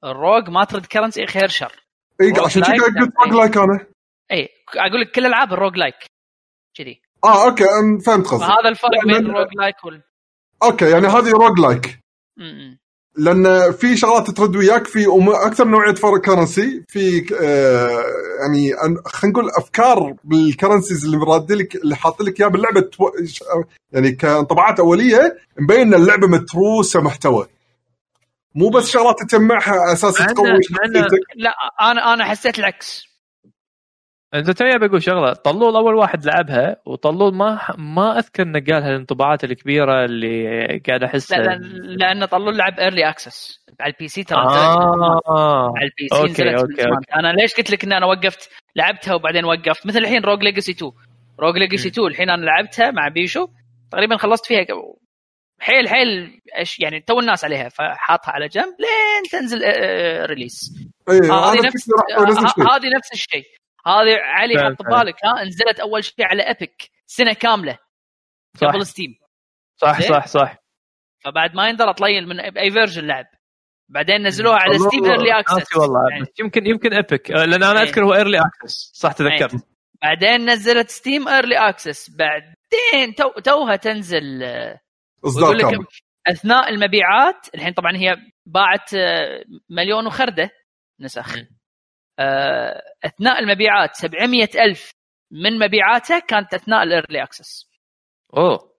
[0.03, 1.82] ال rogue ما ترد currency خير شر.
[2.22, 3.88] إي rogue عشان كذا like قلت يعني- roguelike أنا.
[4.32, 5.95] اي أقول لك كل ألعاب ال roguelike.
[6.77, 7.02] كذي.
[7.23, 8.40] آه أوكي أم فهمت قصدك.
[8.48, 10.03] فهذا الفرق لأن- بين ال roguelike وال
[10.64, 11.99] أوكي يعني هذه roguelike.
[13.17, 18.03] لأن في شغلات ترد وياك في أكثر نوعية فرق currency في آه
[18.41, 18.73] يعني
[19.05, 23.11] خلينا نقول أفكار بال currencies اللي راد لك اللي حاط لك إياها باللعبة تو...
[23.91, 27.47] يعني كانطباعات أولية مبين إن اللعبة متروسة محتوى.
[28.55, 31.19] مو بس شغلات تجمعها على أساس تقوي شخصيتك.
[31.35, 33.14] لا أنا أنا حسيت العكس.
[34.35, 39.43] إنت توي بقول شغلة طلول أول واحد لعبها وطلول ما ما أذكر إنه قال هالانطباعات
[39.43, 40.47] الكبيرة اللي
[40.87, 41.61] قاعد احسها لا لأن
[41.97, 44.37] لأن طلول لعب early access على ال PC ترى.
[44.39, 46.93] آه على ال PC أوكي، نزلت أوكي، زمان.
[46.93, 47.13] أوكي.
[47.15, 49.87] أنا ليش قلت لك إن أنا وقفت؟ لعبتها وبعدين وقفت.
[49.87, 50.91] مثل الحين Rogue Legacy 2
[51.39, 53.47] Rogue Legacy 2 الحين أنا لعبتها مع بيشو.
[53.91, 54.65] تقريبا خلصت فيها
[55.59, 60.73] حيل حيل إيش يعني تو الناس عليها فحاطها على جنب لين تنزل آه، آه، release
[61.09, 63.43] اي هذه إيه، أنا نفس كنت راح أقول نفس ه- الشيء هذه نفس الشيء.
[63.87, 64.81] هذه علي حط.
[64.85, 67.77] بالك ها؟ نزلت أول شيء على Epic سنة كاملة
[68.57, 68.67] صح.
[68.67, 69.15] قبل Steam
[69.81, 70.57] صح زين؟ صح صح.
[71.25, 73.25] فبعد ما يندر اطليل من أي version لعب.
[73.89, 76.21] بعدين نزلوها على Steam early access والله.
[76.21, 77.87] بس يمكن يمكن Epic لأن أنا إيه.
[77.87, 79.67] أذكر هو early access صح تذكرت.
[80.01, 84.79] بعدين نزلت Steam early access بعدين تو توها تنزل آه،
[85.25, 85.79] إصدار لك
[86.27, 90.49] أثناء المبيعات الحين طبعا هي باعت آه، مليون وخردة.
[90.99, 91.37] نسخ.
[91.37, 91.47] آه،
[93.05, 94.91] أثناء المبيعات 700 ألف
[95.31, 97.69] من مبيعاتها كانت أثناء ال early access
[98.37, 98.75] أوه.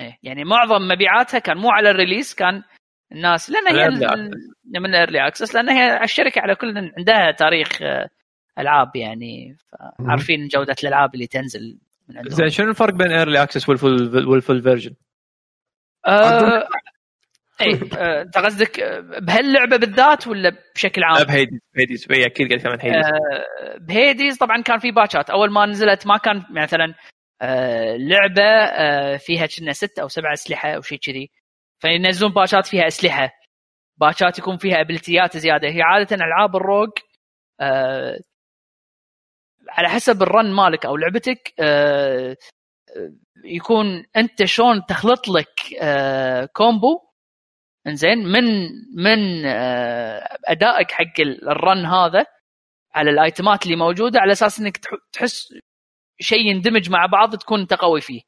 [0.00, 2.62] إيه يعني معظم مبيعاتها كان مو على ال release كان
[3.12, 3.88] الناس لأن هي
[4.80, 8.08] من ال early access لأن هي الشركة على كل عندها تاريخ آه،
[8.58, 9.56] ألعاب يعني
[10.00, 11.78] عارفين جودة الألعاب اللي تنزل
[12.08, 12.34] من عندهم.
[12.34, 14.94] زين شنو الفرق بين early access وال full وال full version؟
[16.06, 16.68] آه
[17.60, 18.80] اي آه، أنت قصدك
[19.22, 23.06] بهاللعبة بالذات ولا بشكل عام؟ ب Hades Hades اي أكيد قاعد كمان Hades.
[23.06, 25.30] آه، ب Hades طبعا كان في باتشات.
[25.30, 26.94] أول ما نزلت ما كان مثلا
[27.42, 28.66] آه، لعبة
[29.16, 31.30] فيها كنا ست أو سبع أسلحة أو شيء كذي.
[31.82, 33.30] فينزلون باتشات فيها أسلحة.
[33.96, 35.68] باتشات يكون فيها ability ات زيادة.
[35.68, 36.90] هي عادة ألعاب ال rogue
[39.68, 41.54] على حسب ال run مالك أو لعبتك
[43.44, 45.60] يكون أنت شلون تخلط لك
[46.52, 47.00] combo
[47.86, 48.44] إنزين من
[48.96, 52.26] من آه، أدائك حق الرن هذا
[52.94, 55.48] على الآيتمات اللي موجودة على أساس إنك تح- تحس
[56.20, 58.20] شيء يندمج مع بعض تكون أنت قوي فيه.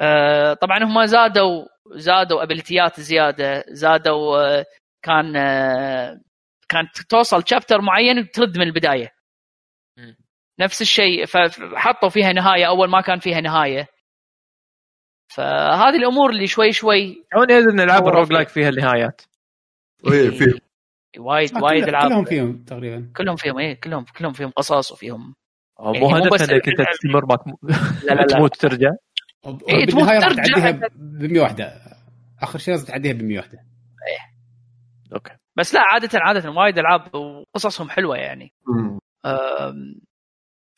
[0.00, 1.64] آه، طبعا هم زادوا
[1.96, 4.64] زادوا ابيلتيات زيادة زادوا آه،
[5.02, 5.32] كان
[6.68, 9.10] كانت توصل شابتر معين وترد من البداية.
[10.60, 13.86] نفس الشيء فحطوا فيها نهاية أول ما كان فيها نهاية.
[15.34, 18.34] فهذه الأمور اللي شوي شوي يدري ان العاب ال rogue فيها.
[18.36, 19.20] like فيها النهايات؟
[20.12, 20.60] اي في
[21.18, 23.12] وايد آه، وايد العاب كلهم فيهم تقريبا.
[23.16, 25.34] كلهم فيهم إيه كلهم كلهم فيهم قصص وفيهم.
[25.80, 26.80] إيه، مو هدفها بس إنك أنت.
[26.92, 28.26] تستمر ما لا لا لا.
[28.36, 28.90] تموت وترجع.
[29.44, 31.72] وب- إيه، تموت ترجع ب 100 وحده
[32.42, 33.58] آخر شيء لازم تعديها ب 100 وحده
[35.14, 35.32] أوكي.
[35.56, 38.52] بس لا عاده عادة وايد ألعاب وقصصهم حلوة يعني.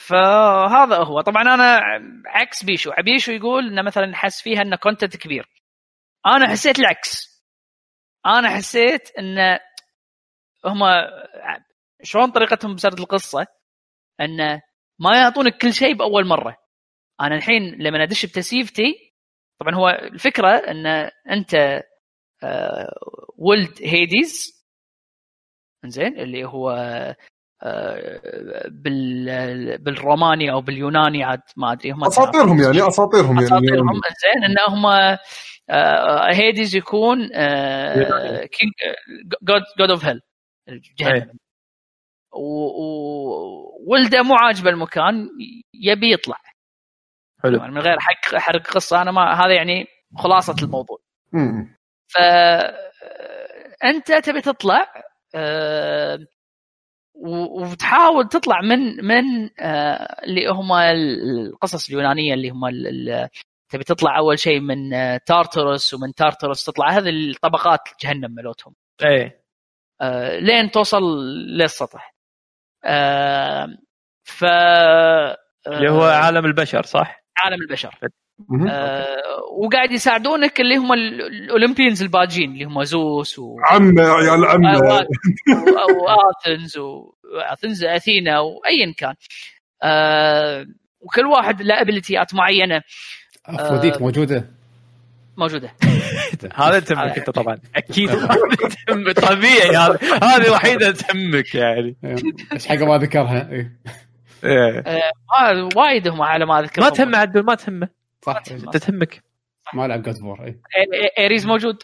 [0.07, 1.21] فهذا هو.
[1.21, 1.81] طبعا أنا
[2.27, 2.93] عكس بيشو.
[3.05, 5.49] بيشو يقول إنه مثلا حس فيها إنه content كبير.
[6.27, 7.43] أنا حسيت العكس.
[8.27, 9.59] أنا حسيت إن
[10.65, 10.79] هم
[12.03, 13.47] شلون طريقتهم بسرد القصة؟
[14.21, 14.63] انه
[14.99, 16.57] ما يعطونك كل شيء بأول مرة.
[17.21, 19.13] أنا الحين لما أدش ب safety
[19.61, 20.87] طبعا هو الفكرة إن
[21.31, 21.55] أنت
[22.43, 22.95] آه،
[23.39, 24.63] ولد Hades
[25.87, 26.71] زين اللي هو
[29.79, 34.01] بالروماني أو باليوناني عاد ما أدري هم أساطيرهم يعني أساطيرهم يعني أساطيرهم.
[34.23, 34.87] زين إن هم
[35.71, 38.49] آه، Hades يكون يوناني.
[39.43, 40.21] god god of hell
[40.99, 41.39] جهنم
[42.33, 45.29] وولده مو عاجبه المكان
[45.75, 46.37] يبي يطلع.
[47.43, 47.57] حلو.
[47.57, 49.87] طبعاً من غير حق حرق قصة أنا ما هذا يعني
[50.19, 50.99] خلاصة الموضوع.
[51.33, 51.77] مم.
[52.09, 52.17] ف
[53.85, 54.87] أنت تبي تطلع
[57.15, 62.71] وتحاول تطلع من من آه، اللي هم القصص اليونانية اللي هم
[63.69, 68.75] تبي تطلع أول شيء من آه، تارتروس ومن تارتروس تطلع هذه الطبقات جهنم ملوتهم
[69.05, 69.43] إيه
[70.01, 71.03] آه، لين توصل
[71.59, 72.15] للسطح
[74.25, 74.45] ف
[75.67, 77.99] اللي هو عالم البشر صح؟ عالم البشر.
[78.71, 79.07] آه،
[79.59, 84.45] وقاعد يساعدونك اللي هم ال- ال Olympians الباجين اللي هم زوس و عمه يا عيال
[84.45, 89.15] عمه أو اثنز وآثنز أثينا وايا كان.
[89.83, 90.67] آه،
[91.01, 92.83] وكل واحد له ability ات معينة.
[93.47, 93.99] افروديت آه.
[94.03, 94.49] موجودة؟
[95.37, 95.73] موجودة.
[96.55, 97.59] هذا تهمك أنت طبعا.
[97.77, 98.11] أكيد
[98.89, 99.21] تهمك.
[99.21, 101.97] طبيعي هذا هذه الوحيده تهمك يعني.
[102.53, 103.51] إيش حاجة ما ذكرها.
[104.45, 105.03] آه،
[105.77, 108.02] وايد هم على ما اذكر ما تهمه عدل ما تهمه.
[108.27, 108.43] صح.
[108.51, 109.23] أنت تهمك.
[109.75, 110.61] ما لعب God of War إي
[111.19, 111.77] إيريز موجود.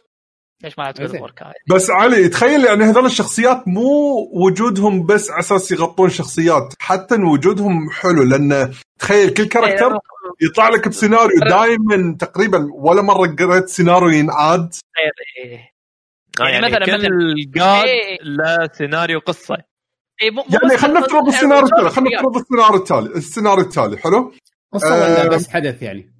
[0.63, 1.01] ليش ما لعبت.
[1.01, 3.83] God كان بس علي تخيل يعني هذول الشخصيات مو
[4.33, 9.99] وجودهم بس على أساس يغطون شخصيات حتى وجودهم حلو لأن تخيل كل character
[10.43, 14.75] يطلع لك بسيناريو دائما تقريبا ولا مرة قريت سيناريو ينعاد.
[15.45, 15.73] إيه.
[16.41, 18.19] آه، يعني يعني مثلاً- كل مثلاً- god إيه.
[18.23, 19.57] له سيناريو قصة.
[20.23, 20.31] إيه،
[20.63, 22.11] يعني خلينا نفترض السيناريو التالي خلينا.
[22.23, 24.33] نفترض السيناريو التالي السيناريو التالي حلو؟
[24.73, 26.18] قصة ولا آه، بس حدث يعني؟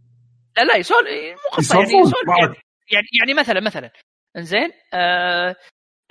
[0.59, 1.93] لا لا يسولف مو قصه يعني
[2.27, 2.57] معك.
[2.93, 3.91] يعني, يعني مثلا مثلا
[4.37, 5.57] إنزين آه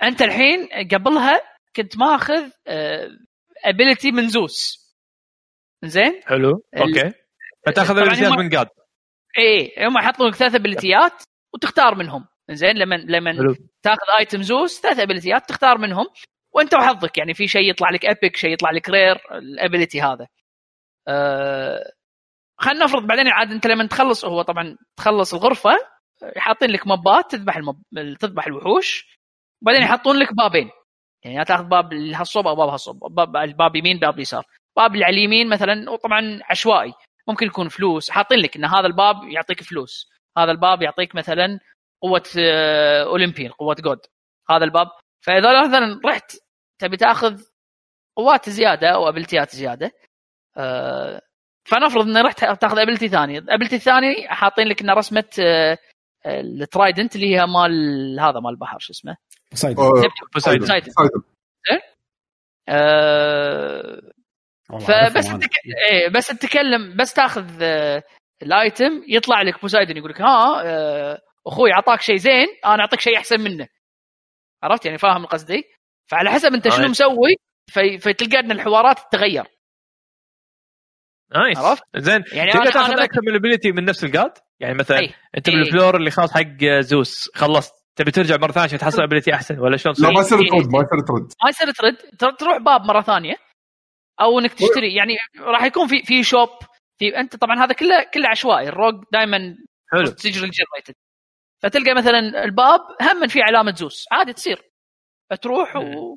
[0.02, 1.40] أنت الحين قبلها
[1.76, 3.08] كنت ماخذ آه
[3.64, 4.78] ability من زوس.
[5.84, 7.12] إنزين؟ حلو أوكي.
[7.66, 8.68] فتأخذ ال ability ات من god
[9.38, 11.22] إيه هم يحطون لك ثلاث ability ات
[11.54, 12.26] وتختار منهم.
[12.50, 13.54] إنزين لما لما حلو.
[13.82, 16.06] تأخذ item زوس ثلاث ability ات تختار منهم
[16.54, 20.26] وأنت وحظك يعني في شيء يطلع لك ابيك شيء يطلع لك rare ال ability هذا.
[21.08, 21.92] آه
[22.58, 25.70] خلينا نفرض بعدين عاد انت لما تخلص هو طبعا تخلص الغرفة
[26.36, 27.82] حاطين لك mob ات تذبح ال mob...
[28.20, 29.18] تذبح الوحوش
[29.62, 30.70] وبعدين يحطون لك بابين.
[31.24, 34.44] يعني يا تأخذ باب هالصوب أو باب هالصوب باب الباب يمين باب يسار.
[34.76, 36.94] باب اللي على اليمين مثلا وطبعا عشوائي.
[37.28, 38.10] ممكن يكون فلوس.
[38.10, 40.10] حاطين لك إن هذا الباب يعطيك فلوس.
[40.38, 41.60] هذا الباب يعطيك مثلا
[42.02, 44.00] قوة آه، اولمبيين قوة god.
[44.50, 44.86] هذا الباب.
[45.26, 46.36] فاذا مثلا رحت
[46.78, 47.42] تبي تأخذ
[48.16, 49.92] قوات زيادة أو ability ات زيادة
[50.56, 51.22] آه،
[51.68, 53.38] فنفرض إني رحت تاخذ ability ثاني.
[53.38, 55.78] ال ability الثاني حاطين لك إنه رسمة آه،
[56.26, 59.16] ال trident اللي هي مال هذا مال البحر شو اسمه؟
[60.34, 60.90] بوسايدن
[62.68, 64.02] آه،.
[64.72, 65.44] آه، فبس انت.
[65.90, 67.62] إيه بس تتكلم بس تاخذ
[68.42, 73.16] ال item يطلع لك بوسايدن يقول لك ها أخوي أعطاك شيء زين أنا أعطيك شيء
[73.16, 73.68] أحسن منه.
[74.62, 75.64] عرفت؟ يعني فاهم قصدي؟
[76.10, 76.88] فعلى حسب أنت شنو آه.
[76.88, 77.36] مسوي
[77.70, 79.57] في فتلقى إن الحوارات تتغير.
[81.34, 81.58] nice.
[81.58, 82.24] عرفت؟ زين.
[82.32, 85.14] يعني تقدر تاخذ أكثر من ال ability من نفس ال god يعني مثلا أي.
[85.36, 85.54] أنت إيه.
[85.56, 87.30] بال floor اللي خلاص حق زوس.
[87.34, 87.74] خلصت.
[87.96, 90.50] تبي ترجع مرة ثانية عشان تحصل ability أحسن ولا شلون لا تصير؟ ما يصير.
[90.50, 91.32] ترد ما يصير ترد.
[91.44, 91.96] ما يصير ترد.
[92.18, 93.34] تر- تروح باب مرة ثانية.
[94.20, 94.94] أو إنك تشتري.
[94.94, 96.48] يعني راح يكون في في shop
[96.98, 98.68] في أنت طبعا هذا كله كله عشوائي.
[98.68, 99.38] ال rogue دائما
[99.92, 100.02] حلو.
[100.04, 100.94] procedural generated
[101.62, 104.04] فتلقى مثلا الباب هم في علامة زوس.
[104.12, 104.62] عادي تصير.
[105.42, 106.16] تروح و...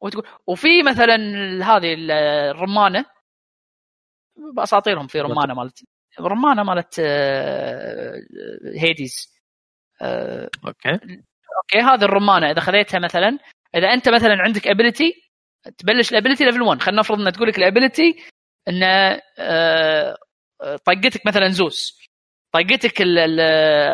[0.00, 1.16] وتقول وفي مثلا
[1.64, 2.10] هذه ال-
[2.50, 3.04] الرمانة.
[4.56, 5.78] بأساطيرهم في رمانة مالت
[6.20, 8.14] رمانة مالت آه،
[8.78, 9.32] هيديز.
[10.02, 10.90] آه، أوكي.
[10.92, 12.50] أوكي هذه الرمانة.
[12.50, 13.38] إذا خذيتها مثلا
[13.74, 15.12] إذا أنت مثلا عندك ability
[15.78, 18.16] تبلش ال ability level 1 خلينا نفرض إن تقول لك ال ability
[18.68, 18.82] ان
[19.38, 20.16] آه،
[20.60, 21.98] طقتك مثلا زوس.
[22.52, 23.40] طقتك ال- ال-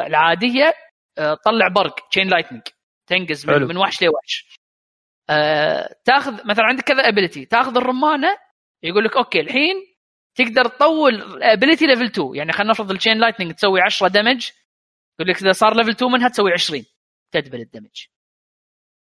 [0.07, 0.75] العادية
[1.45, 2.61] طلع برق chain lightning
[3.07, 3.55] تنقز من.
[3.69, 4.59] من وحش لوحش.
[6.05, 8.29] تاخذ مثلا عندك كذا ability تاخذ الرمانة
[8.83, 9.75] يقول لك أوكي الحين
[10.39, 14.51] تقدر تطور ال ability level 2 يعني خلينا نفرض ال chain lightning تسوي 10 damage
[15.21, 16.85] يقول لك إذا صار level 2 منها تسوي 20
[17.33, 18.07] تدبل ال damage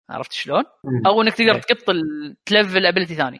[0.10, 0.64] عرفت شلون؟
[1.08, 1.62] أو إنك تقدر إيه.
[1.62, 1.96] تقط
[2.46, 3.40] تلفل ability ثاني.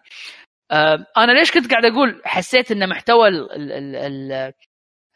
[0.72, 4.54] آه، أنا ليش كنت قاعد أقول حسيت إن محتوى ال- ال- ال- ال-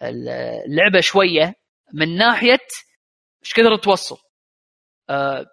[0.01, 0.29] ال-
[0.65, 1.53] اللعبة شوية
[1.93, 2.59] من ناحية
[3.43, 4.17] إيش كثر توصل؟
[5.09, 5.45] آه،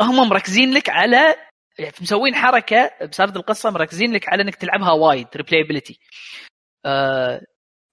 [0.00, 1.34] هم مركزين لك على
[1.80, 6.00] مسوين حركة بسرد القصة مركزين لك على إنك تلعبها وايد replayability
[6.86, 7.40] أه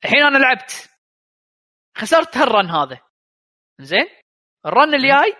[0.05, 0.89] الحين أنا لعبت.
[1.97, 2.99] خسرت هال run هذا.
[3.81, 4.05] زين؟
[4.65, 5.35] ال run اللي جاي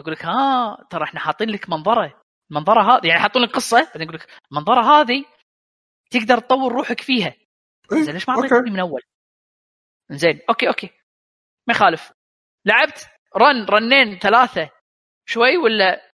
[0.00, 2.22] يقول لك ها ترى إحنا حاطين لك منظرة.
[2.50, 5.24] المنظرة هذه يعني حاطين لك قصة بعدين يقول لك المنظرة هذه
[6.10, 7.34] تقدر تطور روحك فيها.
[7.92, 8.34] إيه، زين ليش ما.
[8.34, 9.02] أعطيتني من أول؟
[10.10, 10.90] زين أوكي أوكي.
[11.68, 12.12] ما يخالف.
[12.64, 14.70] لعبت run run ين ثلاثة.
[15.28, 16.07] شوي ولا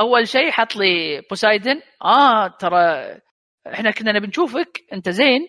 [0.00, 3.16] أول شيء حط لي بوسايدن آه ترى
[3.74, 4.80] إحنا كنا نبي نشوفك.
[4.92, 5.48] أنت زين.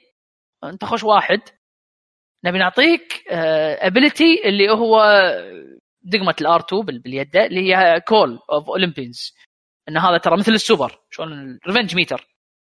[0.63, 1.39] أنت خوش واحد.
[2.45, 3.23] نبي نعطيك
[3.81, 5.01] ability اللي هو
[6.01, 9.33] دقمة ال R 2 باليد اللي هي Call of Olympians
[9.89, 10.99] إن هذا ترى مثل السوبر.
[11.11, 12.27] شلون ال revenge meter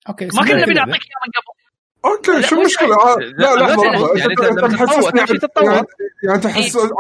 [0.09, 0.91] أوكي ما كنا نبي اللعبة.
[0.91, 1.57] نعطيك إياه من قبل.
[2.05, 5.65] أوكي لا، شو المشكلة؟ آه، لا لا، لحظه لا، لحظه يعني أنت تمشي تتطور.
[6.25, 6.37] يعني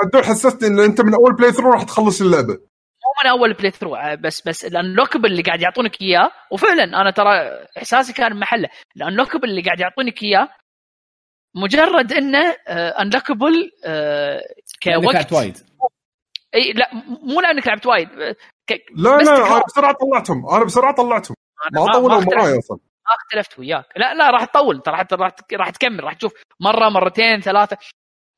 [0.04, 2.58] أنت حسستني ان أنت من اول playthrough راح تخلص اللعبة.
[3.24, 7.30] من أول playthrough بس بس ال unlockable اللي قاعد يعطونك إياه وفعلا أنا ترى
[7.78, 10.48] إحساسي كان بمحله ال unlockable اللي قاعد يعطونك إياه
[11.54, 13.70] مجرد إنه unlockable
[14.86, 15.14] لأنك كوقت.
[15.14, 15.58] لعبت وايد.
[16.54, 16.90] إي لا
[17.22, 18.36] مو لأنك لعبت وايد آه،
[18.70, 19.36] ك- لا لا.
[19.36, 21.36] أنا بسرعة طلعتهم أنا بسرعة طلعتهم.
[21.72, 22.78] ما طولوا معاي أصلا.
[23.06, 23.84] ما اختلفت وياك.
[23.96, 27.76] لا لا راح تطول انت راح راح راح تكمل راح تشوف مرة مرتين ثلاثة.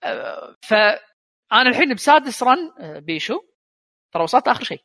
[0.05, 3.41] آه، فانا الحين بسادس run آه، بيشو.
[4.13, 4.85] ترى وصلت آخر شيء.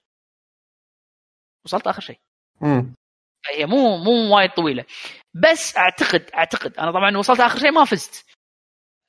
[1.65, 2.19] وصلت آخر شيء.
[2.61, 2.95] مم.
[3.49, 4.85] هي مو مو وايد طويلة.
[5.33, 8.25] بس أعتقد أعتقد أنا طبعا وصلت آخر شيء ما فزت.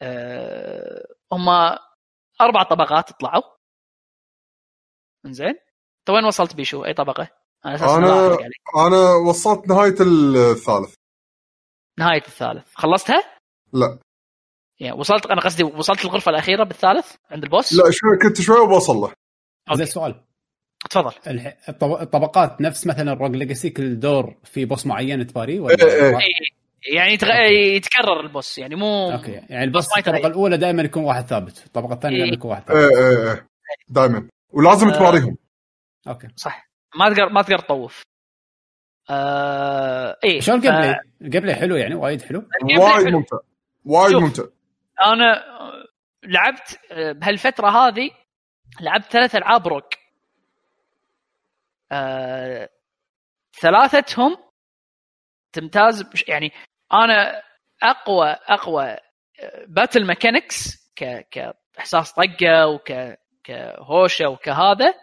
[0.02, 1.48] أه هم
[2.40, 3.42] أربع طبقات طلعوا.
[5.26, 5.48] إنزين.
[5.48, 7.28] أنت وين وصلت بيشو؟ أي طبقة؟
[7.66, 8.62] أنا أساسا أحرق عليك.
[8.86, 10.94] أنا وصلت نهاية الثالث.
[11.98, 12.74] نهاية الثالث.
[12.74, 13.38] خلصتها؟
[13.72, 13.98] لا.
[14.80, 18.96] يعني وصلت أنا قصدي وصلت الغرفة الأخيرة بالثالث عند البوس؟ لا شوي كنت شوي وبوصل
[18.96, 19.12] له.
[19.72, 20.14] زين سؤال
[20.90, 25.76] تفضل الح- الطب- الطبقات نفس مثلا Rogue Legacy كل دور في boss معين تباريه ولا
[25.84, 26.18] إيه، إيه.
[26.94, 27.28] يعني يتغ...
[27.76, 29.98] يتكرر ال boss يعني مو أوكي يعني البوس.
[29.98, 32.34] الطبقة الأولى دائما يكون واحد ثابت الطبقة الثانية دائما.
[32.34, 33.46] يكون واحد ثابت إيه إيه إيه
[33.88, 34.96] دائما ولازم آه.
[34.98, 35.36] تباريهم
[36.08, 36.68] أوكي صح
[36.98, 38.02] ما تقدر ما تقدر تطوف
[39.10, 40.16] آه...
[40.24, 43.08] إيه شلون ال game ف- play؟ ال gameplay حلو يعني وايد حلو وايد.
[43.14, 43.36] ممتع
[43.84, 44.14] وايد.
[44.16, 44.42] ممتع
[45.06, 45.42] أنا
[46.24, 48.10] لعبت آه، بهالفترة هذه
[48.80, 49.94] لعبت ثلاث ألعاب rogue.
[51.92, 52.68] آه،
[53.60, 54.36] ثلاثتهم
[55.52, 56.52] تمتاز يعني
[56.92, 57.42] أنا
[57.82, 58.96] أقوى أقوى
[59.66, 62.92] battle mechanics ك كإحساس طقة وك
[63.44, 64.94] كهوشة وكهذا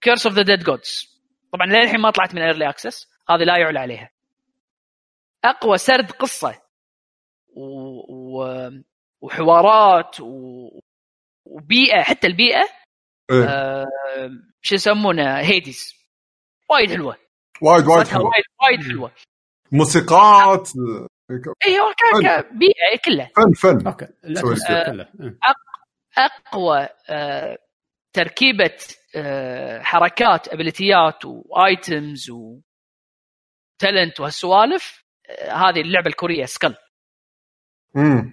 [0.00, 1.20] Curse of the Dead Gods
[1.52, 4.10] طبعا للحين ما طلعت من early access هذه لا يعلى عليها.
[5.44, 6.62] أقوى سرد قصة
[7.56, 7.62] و...
[8.08, 8.70] و...
[9.20, 10.80] وحوارات و...
[11.44, 12.68] وبيئة حتى البيئة
[13.30, 13.44] إيه.
[13.48, 13.86] آه...
[14.62, 15.94] شو يسمونه Hades.
[16.70, 17.16] وايد حلوة.
[17.62, 19.12] وايد وايد قصتها حلو وايد وايد حلوة.
[19.72, 20.68] موسيقات
[21.66, 23.30] اي هو ك- كبيئه كلها.
[23.36, 23.86] فن فن.
[23.86, 24.06] أوكي.
[24.70, 25.08] أه.
[26.18, 27.58] أقوى آه،
[28.12, 28.76] تركيبة
[29.16, 36.76] آه، حركات ابيليتيات و items و talent وهالسوالف آه، هذه اللعبة الكورية Skul
[37.96, 38.32] امم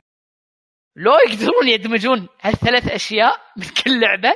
[0.98, 4.34] لو يقدرون يدمجون هالثلاث أشياء من كل لعبة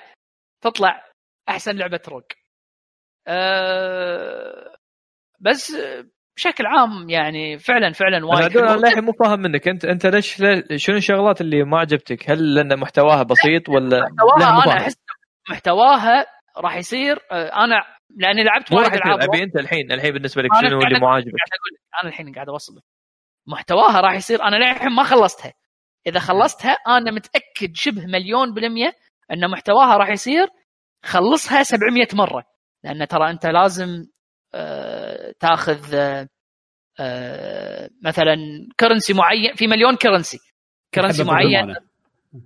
[0.62, 1.06] تطلع
[1.50, 2.34] أحسن لعبة rogue
[3.28, 4.76] أه
[5.40, 5.76] بس
[6.38, 8.76] بشكل عام يعني فعلا فعلا وايد أنا.
[8.76, 10.36] للحين مو فاهم منك أنت أنت ليش
[10.76, 14.82] شنو الشغلات اللي ما عجبتك؟ هل لأن محتواها بسيط ولا محتواها أنا.
[14.82, 14.96] أحس
[15.50, 16.26] محتواها
[16.58, 17.76] راح يصير آه، أنا
[18.18, 21.32] لأني لعبت وايد ألعاب أبي أنت الحين الحين بالنسبة لك شنو اللي مو عاجبك؟
[22.04, 22.74] أنا الحين قاعد أوصل
[23.48, 25.54] محتواها راح يصير أنا للحين ما خلصتها
[26.08, 28.94] إذا خلصتها أنا متأكد شبه مليون بالمية
[29.32, 30.48] إن محتواها راح يصير
[31.06, 32.44] خلصها 700 مرة.
[32.84, 34.06] لأن ترى أنت لازم
[34.54, 36.28] آه، تاخذ آه،
[37.00, 38.36] آه، مثلا
[38.80, 40.40] currency معين في مليون currency
[40.94, 41.76] currency معين.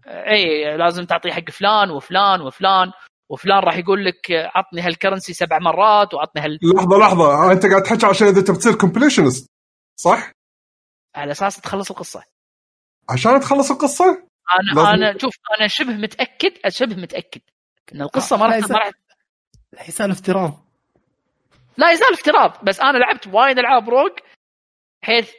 [0.07, 2.91] إي لازم تعطيه حق فلان وفلان وفلان
[3.30, 7.52] وفلان راح يقول لك عطني هال currency سبع مرات وعطني هال لحظة لحظة.
[7.52, 9.52] أنت قاعد تحكي عشان إذا تبي تصير completionist
[9.99, 10.32] صح؟
[11.15, 12.23] على أساس تخلص القصة.
[13.10, 17.41] عشان تخلص القصة؟ أنا لازم- أنا شوف أنا شبه متأكد شبه متأكد
[17.95, 18.91] إن القصة ما راح ما راح
[19.77, 20.65] حساب افتراض.
[21.77, 24.12] لا يزال افتراض بس أنا لعبت وايد ألعاب rogue
[25.03, 25.32] بحيث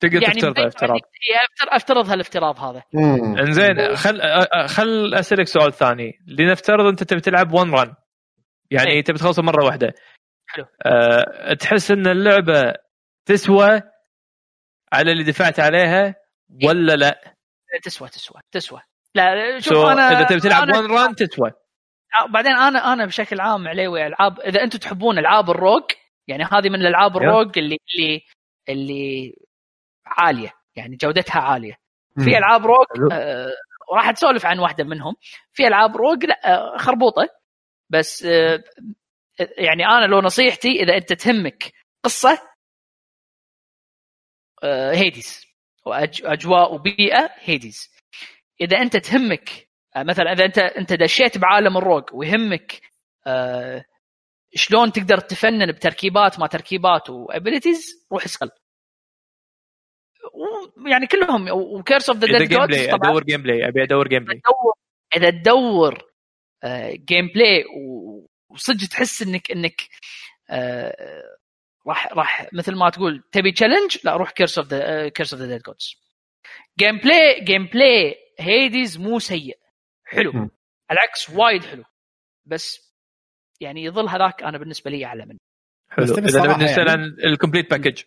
[0.00, 0.98] تقدر يعني تفترض افتراض.
[1.00, 2.82] أفتر- افترض هالافتراض هذا.
[3.40, 4.20] إنزين خل
[4.68, 6.12] خل أسألك سؤال ثاني.
[6.26, 7.94] لنفترض أنت تبي تلعب ون رن
[8.70, 9.04] يعني إيه.
[9.04, 9.94] تبي تخلصه مرة واحدة.
[10.48, 10.64] حلو.
[10.86, 12.74] أه تحس إن اللعبة
[13.26, 13.80] تسوى
[14.92, 16.14] على اللي دفعت عليها
[16.64, 17.34] ولا لا؟
[17.82, 18.80] تسوى تسوى تسوى
[19.14, 21.52] لا شوف شو أنا إذا تبي تلعب ون رن تسوى
[22.30, 25.82] بعدين أنا أنا بشكل عام عليوي العاب إذا أنتم تحبون ألعاب الروج
[26.28, 27.16] يعني هذه من الألعاب.
[27.16, 28.22] الروج اللي اللي
[28.68, 29.34] اللي
[30.06, 31.74] عالية يعني جودتها عالية
[32.16, 32.24] مم.
[32.24, 33.12] في ألعاب روج.
[33.12, 33.48] آه
[33.94, 35.14] راح تسولف عن واحدة منهم
[35.52, 37.28] في ألعاب روج لا آه خربوطة
[37.90, 38.64] بس آه
[39.58, 41.72] يعني أنا لو نصيحتي إذا أنت تهمك
[42.04, 42.38] قصة آه
[44.92, 45.46] هيديز
[45.86, 47.90] واجواء وبيئه هيديز
[48.60, 52.80] إذا أنت تهمك آه مثلا إذا أنت أنت دشيت بعالم الروج ويهمك
[53.26, 53.84] آه
[54.54, 58.50] شلون تقدر تفنن بتركيبات ما تركيبات و abilities روح اسأل.
[60.86, 63.10] يعني كلهم و Curse of the Dead Gods طبعا.
[63.10, 64.40] أدور game play أبي أدور gameplay
[65.16, 66.08] إذا تدور
[66.64, 67.64] آه، gameplay
[68.48, 69.88] وصدق تحس إنك إنك
[70.50, 71.37] آه،
[71.88, 75.48] راح راح مثل ما تقول تبي challenge لا روح Curse of the Curse of the
[75.48, 75.94] Dead Gods
[76.78, 79.58] gameplay gameplay Hades مو سيء.
[80.04, 80.30] حلو.
[80.32, 80.50] على
[80.92, 81.84] العكس وايد حلو.
[82.46, 82.92] بس
[83.60, 85.38] يعني يظل هذاك أنا بالنسبة لي أعلى منه.
[85.90, 86.04] حلو.
[86.04, 88.02] إذا نسال يعني- عن ال complete package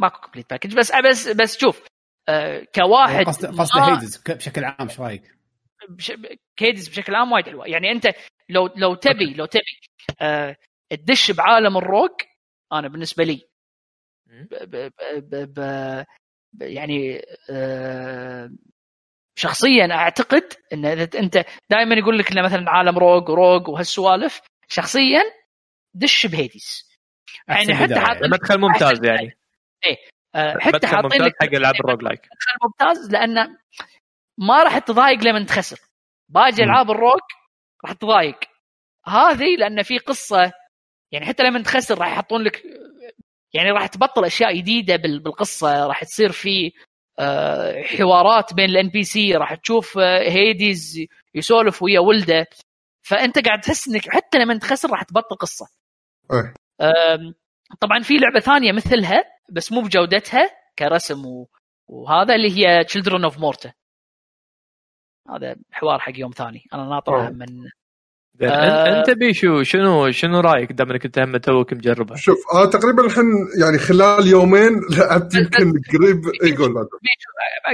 [0.00, 1.82] ماكو complete package بس بس بس شوف
[2.28, 5.34] آه، كواحد قصد قصد ما- Hades بشكل عام إيش رأيك؟
[5.88, 6.12] بش...
[6.56, 7.66] Hades بشكل عام وايد حلوة.
[7.68, 8.06] يعني أنت
[8.48, 9.62] لو لو تبي لو تبي
[10.20, 10.56] آه
[10.94, 12.22] تدش بعالم ال rogue
[12.72, 13.42] أنا بالنسبة لي.
[14.26, 14.54] ب...
[14.54, 14.92] ب...
[15.14, 15.34] ب...
[15.60, 16.04] ب...
[16.52, 16.62] ب...
[16.62, 18.50] يعني آه
[19.38, 25.22] شخصيا أعتقد إن إذا أنت دائما يقول لك انه مثلا عالم روج وروج وهالسوالف شخصيا
[25.94, 26.90] دش بهيديز
[27.48, 28.00] يعني حتى.
[28.00, 29.38] حاط مدخل ممتاز يعني.
[30.34, 33.56] آه حتى حاطين لك حق العاب الروج لايك مدخل ممتاز لأن
[34.38, 35.78] ما راح تضايق لما تخسر.
[36.28, 36.62] باقي.
[36.62, 37.22] ألعاب الروك
[37.84, 38.38] راح تضايق.
[39.06, 40.52] هذه لأن في قصة
[41.14, 42.62] يعني حتى لما تخسر راح يحطون لك
[43.54, 46.72] يعني راح تبطل أشياء جديدة بال- بالقصة راح تصير في
[47.18, 50.98] آه، حوارات بين ال NPC راح تشوف آه، Hades
[51.34, 52.46] يسولف ويا ولده
[53.02, 55.66] فأنت قاعد تحس إنك حتى لما تخسر راح تبطل قصة.
[56.80, 57.34] أم،
[57.80, 61.48] طبعا في لعبة ثانية مثلها بس مو بجودتها كرسم و...
[61.88, 63.72] وهذا اللي هي Children of Morta
[65.30, 67.30] هذا حوار حق يوم ثاني أنا ناطرها.
[67.30, 67.46] من
[68.42, 68.98] آه.
[68.98, 73.24] أنت بيشو شنو شنو رأيك دام انك أنت هم توك مجربها؟ شوف أنا تقريبا الحين
[73.64, 77.00] يعني خلال يومين لعبت يمكن قريب إي قول لا قول.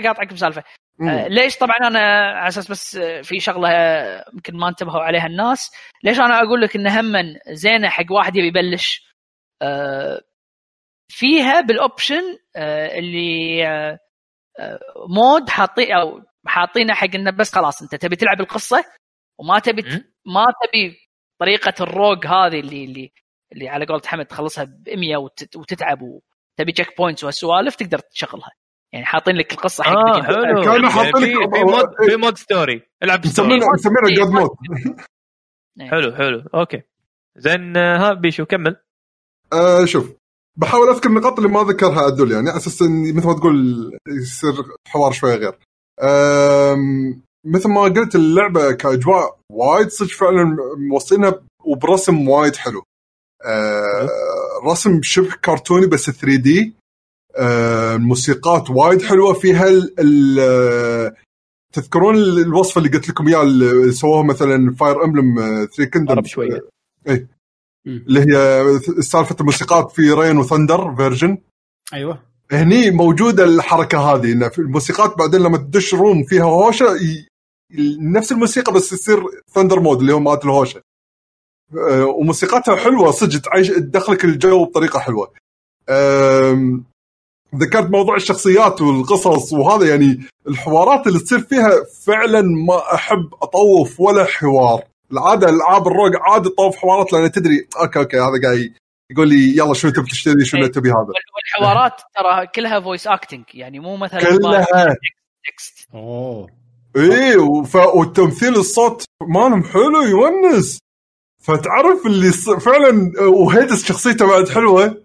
[0.05, 0.63] أقاطعك بسالفة.
[1.03, 2.01] آه، ليش طبعا أنا
[2.31, 5.71] على أساس بس آه، في شغلة آه، يمكن ما انتبهوا عليها الناس
[6.05, 7.13] ليش أنا أقول لك إن هم
[7.53, 9.03] زينة حق واحد يبي يبلش
[9.63, 10.21] آه،
[11.11, 12.23] فيها بال option
[12.57, 13.99] آه، اللي آه،
[14.61, 14.79] آه،
[15.17, 18.85] mode حاطين أو حاطينه حق إنه بس خلاص أنت تبي تلعب القصة
[19.39, 19.83] وما تبي.
[20.27, 20.97] ما تبي
[21.41, 23.13] طريقة ال rogue هذه اللي اللي
[23.53, 28.51] اللي على قولة حمد تخلصها ب 100 وتت- وتتعب وتبي checkpoints وهالسوالف تقدر تشغلها.
[28.93, 30.35] يعني حاطين لك القصة حق آه حلو.
[30.45, 33.59] كانوا يعني حاطين لك- في مود في مود ستوري العب story
[34.17, 34.51] God mode.
[35.91, 36.43] حلو حلو.
[36.55, 36.83] أوكي.
[37.37, 38.77] زين آه، ها بيشو كمل.
[39.53, 40.13] آه شوف.
[40.57, 43.91] بحاول أذكر النقاط اللي ما ذكرها عدول يعني على أساس إن مثل ما تقول
[44.23, 44.53] يصير
[44.89, 45.59] حوار شوي غير.
[47.47, 52.83] مثل ما قلت اللعبة كأجواء وايد صدق فعلا موصينها وبرسم وايد حلو.
[53.45, 54.09] آه
[54.65, 56.75] رسم شبه كرتوني بس 3D.
[57.37, 59.69] آه الموسيقات وايد حلوة فيها.
[59.69, 61.15] ال ال
[61.73, 65.35] تذكرون الوصفه اللي قلت لكم اياها اللي سووها مثلا Fire Emblem
[65.77, 66.65] 3 كندم قرب شوية.
[67.87, 68.65] اللي هي
[69.01, 71.39] سالفة الموسيقات في rain و thunder version
[71.93, 72.23] أيوه.
[72.53, 76.87] هني موجودة الحركة هذه إن في الموسيقات بعدين لما تدش room فيها هوشة.
[78.01, 80.83] نفس الموسيقى بس يصير thunder mode اللي هو مالت الهوشة.
[81.91, 85.33] أه، وموسيقاتها حلوة صدق تعيش تدخلك الجو بطريقة حلوة.
[87.57, 91.71] ذكرت موضوع الشخصيات والقصص وهذا يعني الحوارات اللي تصير فيها
[92.07, 94.85] فعلا ما أحب أطوف ولا حوار.
[95.13, 98.75] العادة ألعاب ال rogue عاده تطوف حوارات لأن تدري okay okay هذا قاعد
[99.11, 100.71] يقول لي يلا شنو تبي تشتري شنو إيه.
[100.71, 101.13] تبي هذا.
[101.35, 104.67] والحوارات ترى كلها voice acting يعني مو مثلا كلها.
[105.47, 106.60] text أوه.
[106.97, 107.77] إيه وف...
[107.77, 110.79] والتمثيل الصوت مالهم حلو يونس.
[111.43, 112.51] فتعرف اللي ص...
[112.51, 115.03] فعلا و Hades شخصيته بعد حلوة.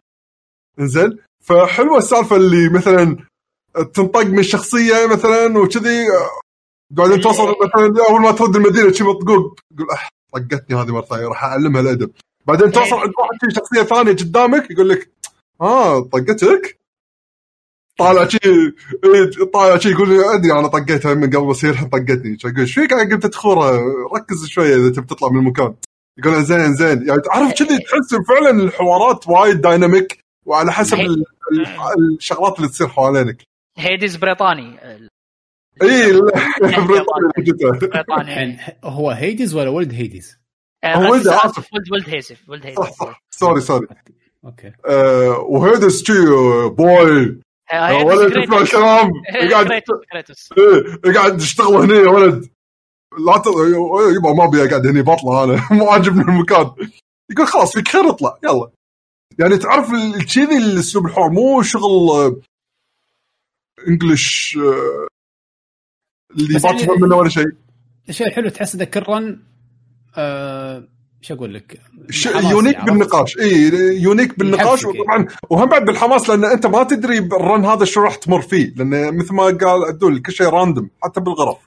[0.80, 3.18] زين فحلوة السالفة اللي مثلا
[3.94, 6.06] تنطق من شخصية مثلا وكذي
[6.90, 11.28] بعدين توصل مثلا أول ما ترد المدينة شي مطقوق تقول أح طقتني هذه مرة ثانية
[11.28, 12.12] راح أعلمها الادب
[12.46, 15.12] بعدين توصل عند واحد شي شخصية ثانية قدامك يقول لك
[15.62, 16.78] آه طقتك؟
[17.98, 21.90] طالع شي إيه، طالع شي يقول لي أدري أنا طقيتها من قبل بس هي الحين
[21.90, 22.38] طقتني.
[22.46, 23.80] أقول إيش فيك قاعد قمت تخورها؟
[24.16, 25.76] ركز شوية إذا تبي تطلع من المكان.
[26.18, 27.08] يقول زين زين.
[27.08, 32.88] يعني تعرف كذي تحس فعلا الحوارات وايد دايناميك وعلى حسب ال- ال- الشغلات اللي تصير
[32.88, 33.44] حوالينك.
[33.78, 34.80] Hades بريطاني.
[35.82, 36.22] اي
[36.62, 40.38] بريطاني هو Hades ولا ولد Hades؟
[40.84, 41.68] آه، هو ولد آسف، آسف.
[41.74, 42.80] ولد ولد هيزف ولد هيزف.
[42.80, 43.24] صح صح.
[43.32, 43.88] sorry sorry
[44.46, 44.72] okay.
[44.86, 46.14] آه و Hades شي
[46.70, 47.36] boy آه،
[47.74, 48.62] يا Hades ولد Kratos.
[48.62, 49.12] اسمع كلام
[49.52, 49.72] قاعد
[50.58, 52.50] إيه، قاعد تشتغل هنا يا ولد.
[53.20, 53.46] لا ت...
[54.18, 55.68] يبا ما ابي اقعد هني بطلع أنا.
[55.78, 56.72] مو عاجبني المكان.
[57.32, 58.72] يقول خلاص فيك خير اطلع يلا.
[59.40, 59.88] يعني تعرف
[60.36, 62.36] كذي الاسلوب الحوار مو شغل آه،
[63.88, 65.08] English آه،
[66.32, 67.52] اللي ما تفهم منه ولا شيء.
[68.10, 69.44] الشيء الحلو تحس كل run
[70.18, 70.88] آه
[71.28, 71.80] شو أقول لك؟
[72.10, 73.52] ش- حماسي، unique؟ بالنقاش إي
[74.02, 74.86] unique بالنقاش.
[74.86, 78.74] وطبعا وهم بعد بالحماس لأن أنت ما تدري ال run هذا شو راح تمر فيه
[78.76, 81.58] لأن مثل ما قال عدول كل شيء random حتى بالغرف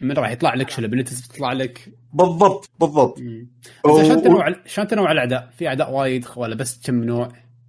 [0.00, 3.18] من راح يطلع لك شو ال abilities بتطلع لك بالضبط بالضبط
[3.86, 7.28] شلون تنوع شلون تنوع الاعداء؟ في اعداء وايد ولا بس كم نوع؟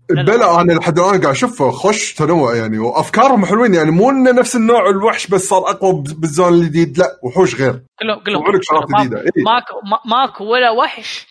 [0.10, 0.24] لا.
[0.24, 4.56] بلا أنا لحد الآن قاعد أشوف خوش تنوع يعني وأفكارهم حلوين يعني مو إنه نفس
[4.56, 8.86] النوع الوحش بس صار أقوى ب- بال zone الجديد لا وحوش غير كلهم كلهم شغلات.
[9.02, 11.28] جديدة ماكو ما- ماكو ولا وحش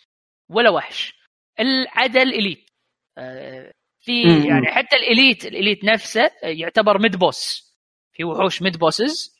[0.51, 1.14] ولا وحش.
[1.60, 2.70] العدا ال elite
[3.18, 4.22] آه، في.
[4.22, 7.70] يعني حتى ال elite ال elite نفسه يعتبر mid boss
[8.12, 9.36] في وحوش mid bosses.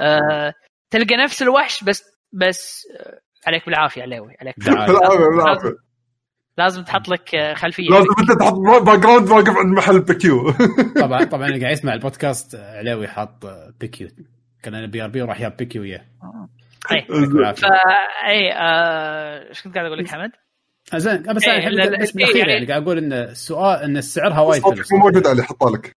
[0.00, 0.54] آه،
[0.90, 2.02] تلقى نفس الوحش بس
[2.32, 4.54] بس آه، عليك بالعافية علاوي عليك.
[4.58, 5.76] بالعافية.
[6.58, 7.88] لازم تحط لك خلفية.
[7.90, 8.54] لازم أنت تحط
[8.86, 10.50] background واقف عند محل BBQ
[11.02, 13.46] طبعا طبعا اللي قاعد يسمع البودكاست علاوي حاط
[13.80, 14.08] BBQ
[14.62, 16.06] كان أنا BRB وراح ياب BBQ وياه.
[16.92, 17.06] إيه.
[17.52, 17.68] فا
[18.28, 18.52] اي
[19.48, 20.30] إيش كنت قاعد أقول لك حمد؟
[20.94, 21.22] آه، زين.
[21.22, 24.00] بس إيه، أنا لا- الحين بس إيه، بالأخير يعني- يعني قاعد أقول إن السؤال إن
[24.00, 25.92] سعرها وايد مو موجود عليه حطها لك.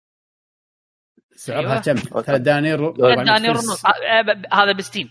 [1.37, 1.81] سعرها أيوة.
[1.81, 3.51] كم؟ 3 دنانير و- ثلاث 400 دنانير.
[3.51, 3.83] ونص
[4.53, 5.11] هذا ب Steam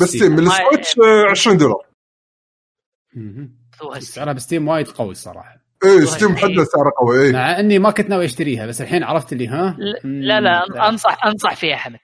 [0.00, 0.32] بس Steam.
[0.32, 1.88] من ال Switch آه، 20 دولار.
[3.98, 7.90] سعرها ب Steam وايد قوي الصراحه اي Steam حده سعره قوي اي مع إني ما
[7.90, 11.98] كنت ناوي أشتريها بس الحين عرفت اللي ها؟ لا لا أنصح أنصح فيها حمد.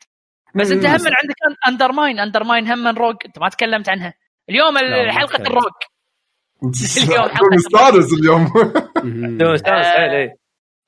[0.55, 0.85] بس أنت.
[0.87, 1.35] هم عندك
[1.69, 4.15] UnderMine UnderMine هم من rogue أنت ما تكلمت عنها.
[4.51, 5.57] اليوم حلقة أتخيل.
[6.65, 8.53] اليوم مستانس اليوم.
[9.67, 10.13] آه.
[10.13, 10.37] إيه.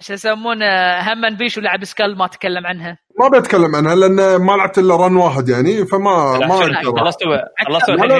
[0.02, 0.66] شو يسمونه
[1.00, 2.98] هم بيشو لعب Skul ما تكلم عنها.
[3.20, 7.36] ما بتكلم عنها لأن ما لعبت إلا run واحد يعني فما ما خلصتوا
[7.66, 8.18] خلصتوا لا،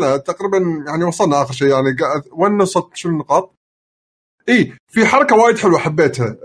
[0.00, 0.16] لا، لا.
[0.16, 0.58] تقريبا
[0.88, 1.96] يعني وصلنا آخر شيء يعني
[2.32, 3.54] وين وصلت شو النقاط؟
[4.48, 6.36] إي في حركة وايد حلوة حبيتها.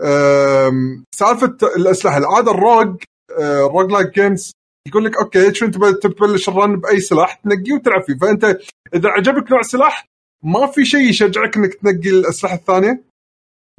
[1.15, 3.03] سالفة الأسلحة العادة ال rogue
[3.39, 4.51] أه، roguelike games
[4.87, 8.17] يقول لك okay شو أنت تبلش ال run بأي سلاح تنقيه وتلعب فيه.
[8.17, 8.57] فأنت
[8.93, 10.07] إذا عجبك نوع سلاح
[10.43, 13.03] ما في شيء يشجعك إنك تنقي الأسلحة الثانية.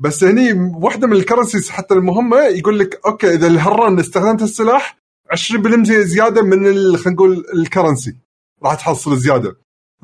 [0.01, 4.43] بس هني واحدة من ال currencies حتى المهمة يقول لك okay إذا هال run استخدمت
[4.43, 4.98] السلاح
[5.32, 8.16] 20% زيادة من خلينا نقول ال currency.
[8.62, 9.56] راح تحصل زيادة.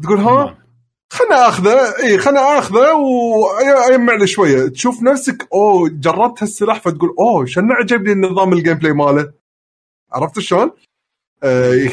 [0.02, 0.59] تقول ها
[1.12, 2.02] خلنا آخذه.
[2.02, 4.68] إي خلنا آخذه واجمع لي شوية.
[4.68, 9.32] تشوف نفسك أوه جربت هالسلاح فتقول أوه شنو عجبني النظام ال gameplay ماله؟
[10.12, 10.70] عرفت شلون؟
[11.45, 11.89] آه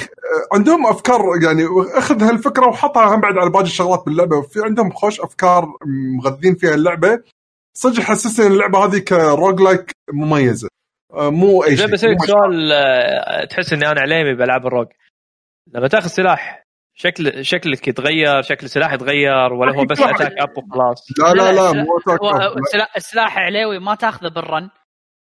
[0.54, 1.64] عندهم أفكار يعني
[1.98, 4.42] أخذ هالفكرة وحطها هم بعد على باقي الشغلات باللعبة.
[4.42, 5.66] في عندهم خوش أفكار
[6.18, 7.24] مغذين فيها اللعبة.
[7.78, 10.68] صدق حسسني إن اللعبة هذه ك roguelike مميزة.
[11.14, 11.94] آه مو أي زين شيء.
[11.94, 14.88] بسالك سؤال آه، تحس إني أنا عليمي بألعاب ال rogue
[15.74, 16.64] لما تأخذ سلاح
[16.96, 20.00] شكل شكلك يتغير شكل السلاح يتغير ولا هو بس.
[20.00, 22.58] attack up وخلاص؟ لا لا لا، مو attack هو up.
[22.98, 24.70] السلاح- علاوي ما تأخذه بال run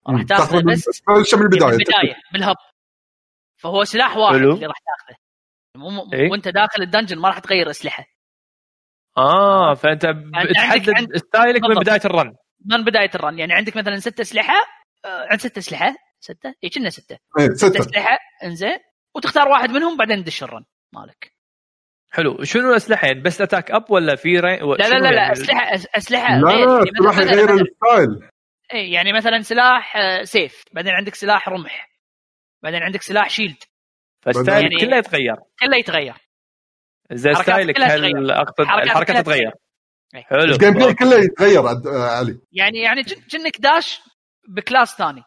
[0.09, 2.57] راح تاخذ تأخذه بس من البداية بالبدايه بال hub.
[3.59, 4.55] فهو سلاح واحد حلو.
[4.55, 5.19] اللي راح تاخذه
[5.77, 6.31] مو مو- إيه.
[6.31, 8.05] وانت داخل ال dungeon ما راح تغير أسلحة.
[9.19, 11.75] آه فأنت عندك- تحدد عند- style ك من.
[11.75, 12.35] بداية ال run.
[12.67, 13.39] من بداية ال run.
[13.39, 14.55] يعني عندك مثلا ست أسلحة
[15.05, 15.95] آه، عند ست أسلحة.
[16.21, 17.19] ستة؟ اي كنا ستة.
[17.41, 18.79] إيه، ست أسلحة إنزين.
[19.17, 21.33] وتختار واحد منهم بعدين تدش ال run مالك.
[22.11, 22.45] حلو.
[22.45, 24.57] شنو الاسلحه يعني بس attack up ولا في ري...
[24.57, 27.61] لا لا لا, لا أسلحة أس- أسلحة لا غير لا يعني سلاح مثلاً- غير مثلاً-
[27.61, 28.31] ال style.
[28.75, 30.65] اي يعني مثلا سلاح آه، سيف.
[30.73, 31.89] بعدين عندك سلاح رمح.
[32.63, 33.57] بعدين عندك سلاح shield.
[34.23, 35.37] ف style ك يعني- كله يتغير.
[35.61, 36.15] كله يتغير.
[37.13, 38.41] زي style ك هل تتغير.
[38.41, 39.53] أقصد حركات الحركات تتغير.
[40.15, 40.41] حلو.
[40.41, 42.41] ال gameplay كله يتغير علي.
[42.53, 44.01] يعني يعني كأنك داش
[44.49, 45.23] ب class ثاني.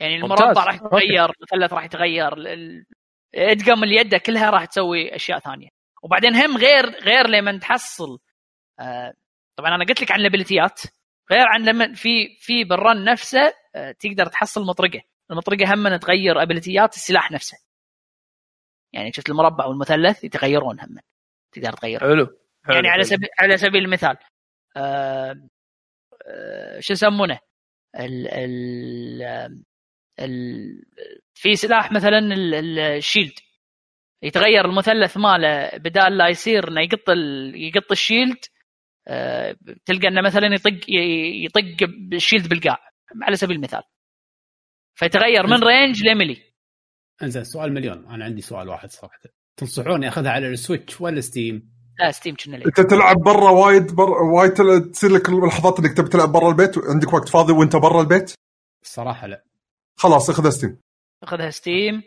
[0.00, 0.14] يعني.
[0.16, 0.74] المربع راح.
[0.74, 2.30] يتغير المثلث راح يتغير
[3.34, 5.68] ادقم اليد كلها راح تسوي أشياء ثانية.
[6.02, 8.18] وبعدين هم غير غير لما تحصل
[8.80, 9.12] آه
[9.56, 10.80] طبعا أنا قلت لك عن الأبيليتيات.
[11.32, 15.00] غير عن لما في في بالرن نفسه آه تقدر تحصل مطرقة.
[15.30, 17.58] المطرقة هم تغير ابيليتيات السلاح نفسه.
[18.92, 20.98] يعني شفت المربع والمثلث يتغيرون هم.
[21.52, 22.26] تقدر تغير حلو.
[22.64, 22.74] حلو.
[22.74, 23.02] يعني على.
[23.04, 24.16] سبيل على سبيل المثال
[24.76, 25.48] آه
[26.26, 27.38] آه شو يسمونه؟
[28.00, 29.22] ال ال
[30.20, 30.84] ال
[31.34, 33.32] في سلاح مثلا ال- ال- ال shield.
[34.22, 38.38] يتغير ال moveset ماله بدال لا يصير إنه يقط ال- يقط ال shield
[39.08, 39.56] آه
[39.86, 40.80] تلقى إنه مثلا يطق
[41.44, 42.78] يطق بال shield بالقاع
[43.22, 43.82] على سبيل المثال.
[44.98, 46.42] فيتغير من range ل melee
[47.22, 48.06] انزين سؤال مليون.
[48.06, 49.18] أنا عندي سؤال واحد صراحة.
[49.56, 53.94] تنصحوني أخذها على ال Switch ولا Steam؟ لا Steam كنا لي أنت تلعب برا وايد
[53.94, 54.52] برا وايد
[54.92, 58.34] تصير لك اللحظات إنك تبي تلعب برا البيت عندك وقت فاضي وأنت برا البيت؟
[58.82, 59.44] الصراحه لا.
[59.96, 60.78] خلاص اخذ Steam
[61.24, 62.02] خذها Steam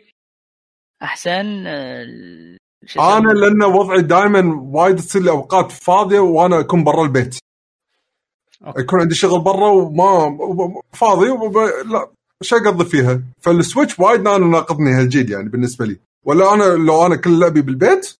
[1.02, 2.58] أحسن آه،
[2.98, 7.38] أنا؟ لأن وضعي دائما وايد تصير لي أوقات فاضية وأنا أكون برا البيت.
[8.66, 8.80] okay.
[8.80, 11.58] يكون عندي شغل برا وما فاضي وب...
[11.58, 12.10] لا.
[12.42, 15.98] شو اقضي فيها؟ فال Switch وايد أنا منقذني هالجيل يعني بالنسبة لي.
[16.24, 18.16] ولا أنا لو أنا كل لعبي بالبيت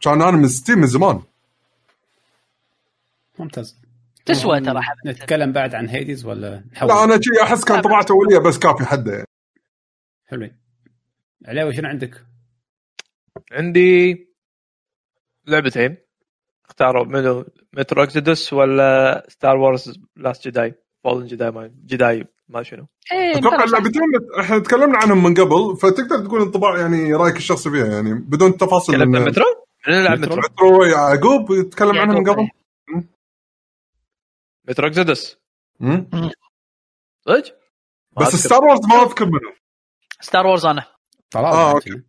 [0.00, 1.22] كان أنا من Steam من زمان.
[3.38, 3.76] ممتاز.
[4.26, 4.80] تسوى ترى.
[5.06, 8.84] نتكلم بعد عن Hades ولا نحول لا أنا شي أحس كان طبعت اوليه بس كافي
[8.84, 9.26] حده يعني.
[10.26, 10.56] حلوين
[11.46, 12.24] علاوي شنو عندك؟
[13.52, 14.26] عندي
[15.46, 15.96] لعبتين.
[16.64, 22.86] اختاروا منو Metro Exodus ولا Star Wars Last Jedi Fallen Jedi ما Jedi ما شنو
[23.12, 23.64] إيه أتوقع.
[23.64, 24.02] اللعبتين
[24.40, 28.94] إحنا تكلمنا عنهم من قبل فتقدر تقول انطباع يعني رأيك الشخصي فيها يعني بدون تفاصيل
[28.94, 29.44] تكلمنا مترو؟
[29.88, 32.48] منو لعب Metro؟ Metro؟ Metro يعقوب يتكلم عنها من قبل
[34.68, 35.36] Metro Exodus
[35.80, 36.08] مم.
[37.26, 37.56] صدق؟
[38.20, 38.36] بس.
[38.36, 39.52] Star Wars ما أذكر منه
[40.20, 40.84] Star Wars أنا
[41.30, 41.90] طلال آه، okay.
[41.90, 42.02] شنو؟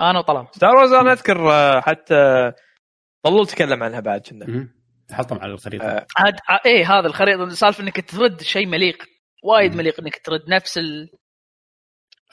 [0.00, 2.52] أنا وطلال Star Wars أنا أذكر آه، حتى
[3.22, 4.68] طلول تكلم عنها بعد كنا.
[5.12, 9.04] حطهم على الخريطة آه، عاد ع- إيه هذا الخريطة السالفه إنك ترد شيء مليق
[9.42, 9.76] وايد.
[9.76, 11.10] مليق إنك ترد نفس ال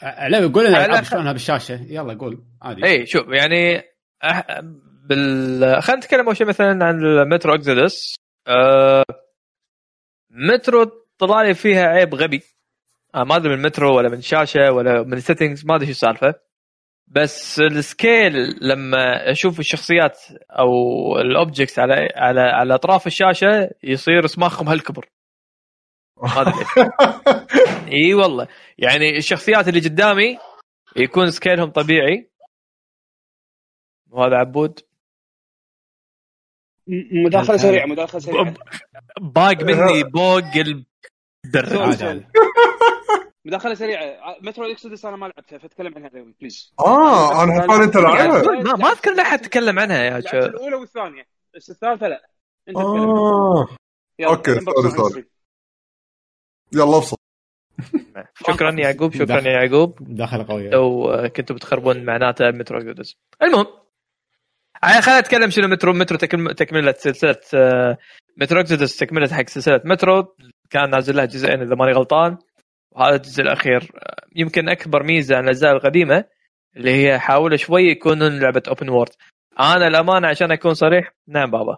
[0.02, 2.44] علاوي قول لنا شلونها بالشاشه يلا قول.
[2.62, 2.86] عادي.
[2.86, 3.84] اي شوف يعني
[4.24, 4.62] أح...
[5.10, 8.16] بال خلينا نتكلم أول شيء مثلا عن ال Metro Exodus
[8.48, 9.06] آه...
[10.30, 12.42] مترو طلع لي فيها عيب غبي.
[13.16, 15.92] آه ما أدري من المترو ولا من شاشة ولا من ال settings ما أدري شو
[15.92, 16.34] السالفة.
[17.08, 20.20] بس ال scale لما أشوف الشخصيات
[20.52, 20.70] أو
[21.18, 25.10] ال objects على على على أطراف الشاشة يصير سماخهم هالكبر.
[27.94, 28.48] إي والله.
[28.77, 30.38] يعني الشخصيات اللي قدامي
[30.95, 32.30] يكون scale هم طبيعي.
[34.10, 34.80] وهذا عبود.
[37.26, 38.53] مداخلة سريعة مداخلة سريعة.
[39.22, 40.38] باق مني بوق
[41.45, 42.26] الدر عادي عادي
[43.45, 44.38] مداخلة سريعة.
[44.41, 48.76] Metro Exodus أنا ما لعبتها فأتكلم عنها اليوم please آه أنا حسبان أنت لعبها ما
[48.76, 50.38] ما أذكر إن أحد تكلم عنها يا شو.
[50.38, 51.27] الأولى والثانية.
[51.56, 52.30] بس الثالثة لا.
[52.69, 55.26] أنت okay، بعدين sorry، sorry.
[56.73, 57.19] يلا ابسط
[58.48, 60.02] شكرا يا يعقوب شكرا يا يعقوب.
[60.02, 63.65] مداخله قويه لو كنتوا بتخربون معناته Metro Exodus المهم
[64.84, 67.98] آه، خليني اتكلم شنو Metro Metro تكم- تكملة سلسلة آه،
[68.38, 70.35] Metro Exodus تكملة حق سلسلة مترو.
[70.69, 72.38] كان نازل لها جزئين إذا ماني غلطان.
[72.91, 76.23] وهذا الجزء الأخير آه، يمكن أكبر ميزة عن الأجزاء القديمة
[76.76, 79.12] اللي هي حاولوا شوي يكونون لعبة open world
[79.60, 81.77] أنا الأمانة عشان أكون صريح نعم بابا.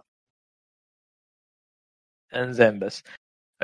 [2.35, 3.03] إنزين بس.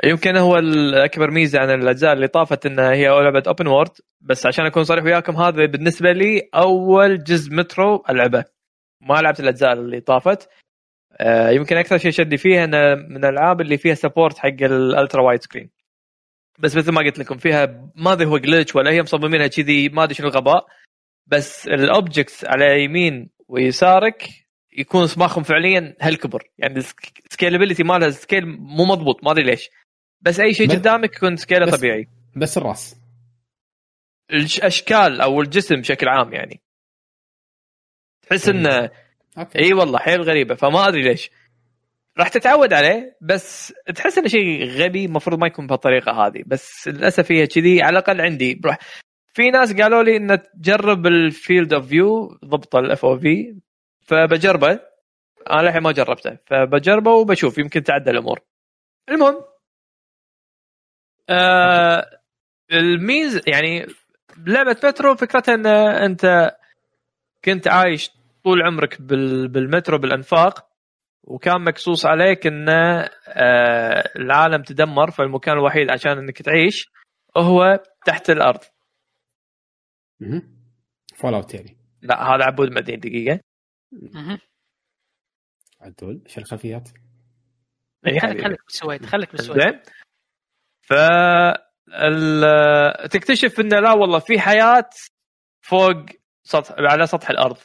[0.04, 4.66] يمكن هو الأكبر ميزة عن الأجزاء اللي طافت إنها هي لعبة open world بس عشان
[4.66, 8.44] أكون صريح وياكم هذا بالنسبة لي أول جزء مترو ألعبه.
[9.00, 10.48] ما لعبت الأجزاء اللي طافت.
[11.20, 15.22] آه، يمكن أكثر شيء شدني فيها انه من الألعاب اللي فيها support حق ال ultra
[15.22, 15.70] wide screen
[16.58, 20.04] بس مثل ما قلت لكم فيها ما أدري هو glitch ولا هي مصممينها كذي ما
[20.04, 20.66] أدري شنو الغباء.
[21.26, 24.28] بس ال objects على يمين ويسارك
[24.78, 26.42] يكون صماخهم فعليا هالكبر.
[26.58, 26.78] يعني
[27.28, 29.70] ال scalability مالها scale مو مضبوط ما أدري ليش.
[30.20, 32.08] بس أي شيء قدامك يكون scale ه طبيعي.
[32.36, 32.96] بس الرأس.
[34.30, 36.62] الاشكال أو الجسم بشكل عام يعني.
[38.22, 38.90] تحس انه
[39.38, 39.58] okay.
[39.58, 41.30] إي والله حيل غريبة فما أدري ليش.
[42.18, 46.42] راح تتعود عليه بس تحس إنه شيء غبي المفروض ما يكون بهالطريقة هذه.
[46.46, 48.54] بس للأسف هي كذي على الأقل عندي.
[48.54, 48.78] بروح
[49.34, 53.56] في ناس قالوا لي ان تجرب ال field of view ضبط ال FOV
[54.00, 54.80] فبجربه.
[55.50, 58.40] أنا للحين ما جربته فبجربه وبشوف يمكن تعدل الأمور.
[59.08, 59.44] المهم
[61.30, 62.20] آه
[62.72, 63.86] الميز يعني
[64.36, 65.66] لعبة مترو فكرتها إن
[66.04, 66.50] أنت
[67.44, 68.10] كنت عايش
[68.44, 70.68] طول عمرك بال- بالمترو بالأنفاق
[71.24, 73.08] وكان مقصوص عليك إن آه،
[74.16, 76.90] العالم تدمر فالمكان الوحيد عشان إنك تعيش
[77.36, 78.60] هو تحت الأرض
[81.16, 83.40] Fallout يعني لا هذا عبود مدين دقيقة.
[85.80, 86.88] عدول إيش الخلفيات؟
[88.04, 88.42] خليك حبيبي.
[88.44, 89.80] خليك بالسويد خليك بالسويد زين
[90.88, 90.94] ف
[93.10, 94.90] تكتشف انه لا والله في حياة
[95.60, 96.06] فوق
[96.42, 97.56] سطح على سطح الأرض.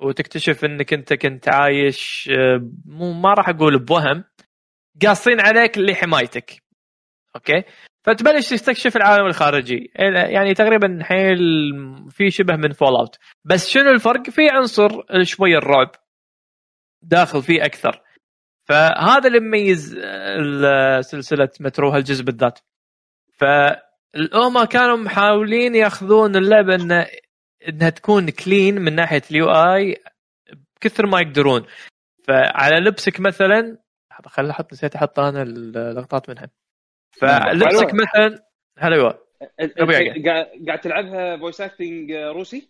[0.00, 4.24] وتكتشف انك انت كنت عايش آه، مو ما راح أقول بوهم
[5.02, 6.62] قاصين عليك لحمايتك.
[7.36, 7.62] okay؟
[8.04, 9.92] فتبلش تستكشف العالم الخارجي.
[10.28, 11.38] يعني تقريبا حيل
[12.10, 14.88] في شبه من Fallout بس شنو الفرق؟ في عنصر
[15.22, 15.90] شوية الرعب.
[17.02, 18.02] داخل فيه أكثر.
[18.64, 22.58] فهذا اللي مميز آه، سلسلة مترو هالجزء بالذات.
[23.32, 27.06] فهم كانوا محاولين ياخذون اللعبة ان
[27.68, 29.96] إنها تكون clean من ناحية ال UI
[30.76, 31.66] بكثر ما يقدرون.
[32.24, 33.78] فعلى لبسك مثلا
[34.26, 36.50] خل أحط نسيت أحط أنا اللقطات منها.
[37.10, 37.92] فلبسك حلوة.
[37.94, 38.44] مثلا
[38.78, 39.18] هلا
[39.78, 40.22] طبيعي.
[40.66, 42.68] قاعد تلعبها voice acting روسي؟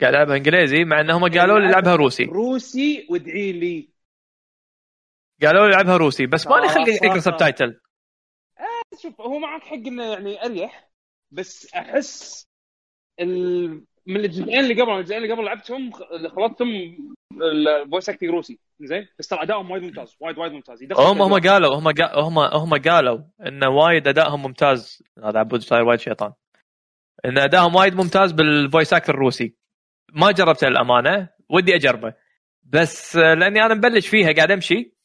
[0.00, 2.24] قاعد ألعبها إنجليزي مع إنهم قالوا لي العبها روسي.
[2.24, 3.95] روسي وادعي لي.
[5.42, 7.18] قالوا لي العبها روسي بس ماني خلق خلاص، اقرا.
[7.18, 7.80] subtitle
[9.02, 10.90] شوف هو معك حق إنه يعني اريح
[11.30, 12.46] بس أحس
[13.20, 13.84] ال...
[14.06, 15.92] من الجزئين اللي قبل الجزئين اللي قبل لعبتهم
[16.36, 16.68] خلطتهم
[17.42, 18.58] ال voice acting روسي.
[18.80, 20.82] زين؟ بس ترى ادائهم وايد ممتاز وايد وايد ممتاز.
[20.82, 21.38] هم هم.
[21.38, 25.02] قالوا هم هم هم قالوا إن وايد ادائهم ممتاز.
[25.24, 26.32] هذا عبود صاير وايد شيطان.
[27.24, 29.54] إن ادائهم وايد ممتاز بال voice actor الروسي.
[30.12, 32.14] ما جربته الامانه ودي أجربه.
[32.64, 34.95] بس آه، لأني أنا مبلش فيها قاعد أمشي.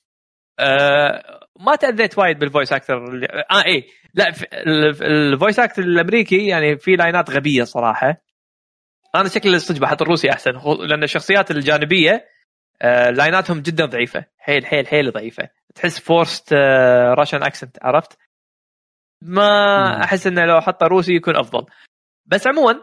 [0.60, 3.26] آه ما تأذيت وايد بال voice actor اللي...
[3.52, 3.88] آه إيه.
[4.14, 8.22] لا في- ال- ال voice actor الأمريكي يعني في لاينات غبية صراحة.
[9.16, 10.52] أنا شكلي صدق بحط الروسي أحسن
[10.88, 12.28] لأن الشخصيات الجانبية
[12.82, 14.26] آه لايناتهم جدا ضعيفة.
[14.38, 15.50] حيل حيل حيل ضعيفة.
[15.76, 16.54] تحس forced
[17.18, 18.18] Russian accent عرفت؟
[19.22, 20.04] ما.
[20.04, 21.66] أحس إنه لو أحطه روسي يكون أفضل.
[22.26, 22.82] بس عموما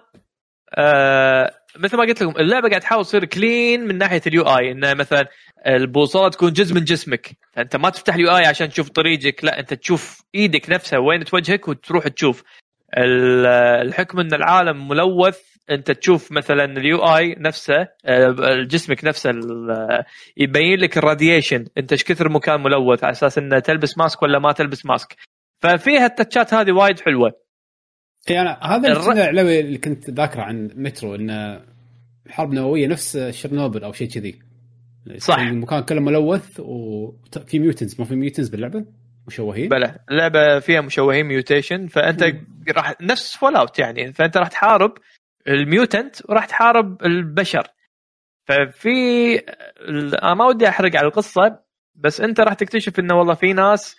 [0.75, 4.95] آه مثل ما قلت لكم اللعبة قاعد تحاول تصير clean من ناحية ال UI انه
[4.95, 5.27] مثلا
[5.67, 7.31] البوصلة تكون جزء من جسمك.
[7.53, 11.69] فأنت ما تفتح ال UI عشان تشوف طريقك لا أنت تشوف إيدك نفسها وين توجهك
[11.69, 12.43] وتروح تشوف.
[12.99, 13.47] ال-
[13.87, 15.39] الحكم إن العالم ملوث
[15.71, 19.31] أنت تشوف مثلا ال UI نفسه آه، جسمك نفسه
[20.37, 21.65] يبين لك ال radiation.
[21.79, 25.17] أنت إيش كثر مكان ملوث على أساس انه تلبس mask ولا ما تلبس mask.
[25.63, 27.48] ففيها التاتشات هذه وايد حلوة.
[28.31, 31.61] إي أنا هذا الر- العلوي اللي كنت ذاكره عن مترو انه
[32.29, 34.39] حرب نووية نفس شرنوبل أو شيء كذي.
[35.17, 35.39] صح.
[35.39, 38.85] المكان كله ملوث وفي mutants ما في mutants باللعبة؟
[39.27, 42.23] مشوهين؟ بلى اللعبة فيها مشوهين mutation فأنت
[42.77, 44.93] راح نفس Fallout يعني فأنت راح تحارب
[45.49, 47.67] ال mutant وراح تحارب البشر.
[48.45, 49.37] ففي
[50.23, 51.59] أنا ما ودي أحرق على القصة
[51.95, 53.97] بس أنت راح تكتشف إنه والله في ناس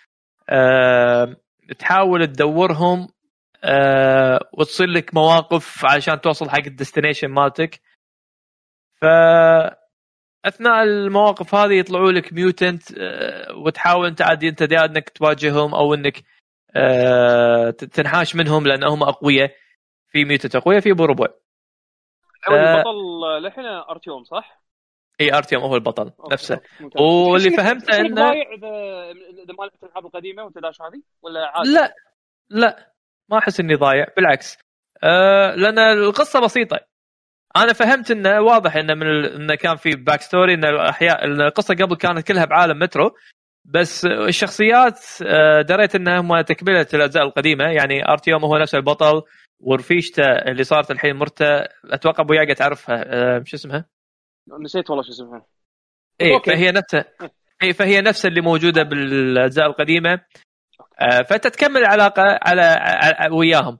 [0.48, 1.36] آه
[1.78, 3.08] تحاول تدورهم
[3.64, 7.80] آه وتصير لك مواقف علشان توصل حق ال destination مالتك
[8.94, 9.04] ف
[10.44, 15.94] أثناء المواقف هذه يطلعوا لك mutant آه وتحاول أنت عادي أنت يا إنك تواجههم أو
[15.94, 16.22] إنك
[16.76, 19.54] آه تنحاش منهم لأنهم أقوياء
[20.08, 21.26] في mutant أقوياء في بربع
[22.48, 22.76] هو آه.
[22.76, 24.60] البطل للحين أرتيوم صح؟
[25.20, 27.02] إي أرتيوم هو البطل أوكي، نفسه ممتاز.
[27.02, 31.94] واللي فهمته ضايع اذا ما لعبت الألعاب القديمة وأنت داش هذه ولا عادي؟ لا
[32.50, 32.92] لا
[33.30, 34.58] ما أحس إني ضايع بالعكس.
[35.02, 36.78] آه لأن القصة بسيطة.
[37.56, 39.26] أنا فهمت إنه واضح إنه من ال...
[39.34, 43.10] إنه كان في backstory إن الأحياء القصة قبل كانت كلها بعالم مترو.
[43.64, 47.64] بس الشخصيات آه، دريت انهم تكملة الأجزاء القديمة.
[47.64, 49.22] يعني أرتيوم هو نفس البطل
[49.60, 51.46] ورفيجته اللي صارت الحين مرته
[51.84, 53.04] أتوقع أبو ياقة تعرفها.
[53.06, 53.84] آه، شو اسمها؟
[54.60, 55.46] نسيت والله شو اسمها.
[56.20, 56.40] اي.
[56.46, 57.04] فهي نفسها.
[57.62, 60.20] اي فهي نفسها اللي موجودة بالأجزاء القديمة.
[61.28, 62.78] فانت تكمل العلاقة على,
[63.32, 63.78] وياهم.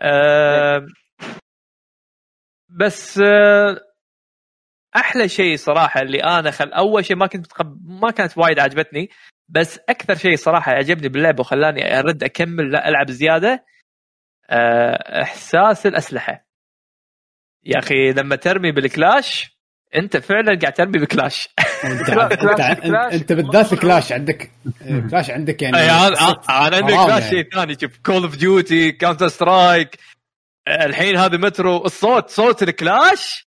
[0.00, 0.86] آه،
[2.68, 3.80] بس آه،
[4.96, 7.78] أحلى شيء صراحة اللي أنا خل أول شيء ما كنت متقب...
[7.84, 9.10] ما كانت وايد عجبتني
[9.48, 13.64] بس أكثر شيء صراحة عجبني باللعبة وخلاني أرد أكمل ألعب زيادة
[14.50, 16.46] آه، إحساس الأسلحة.
[17.64, 19.57] يا أخي لما ترمي بالكلاش
[19.96, 21.48] انت فعلا قاعد ترمي بكلاش.
[21.84, 24.50] أنت كلاش- أنت, كلاش- بالذات الكلاش عندك.
[25.10, 27.30] كلاش عندك يعني أنا أنا عندي كلاش يعني.
[27.30, 27.76] شيء ثاني.
[27.80, 29.98] شوف Call of Duty Counter Strike
[30.68, 33.48] الحين هذا مترو الصوت صوت الكلاش؟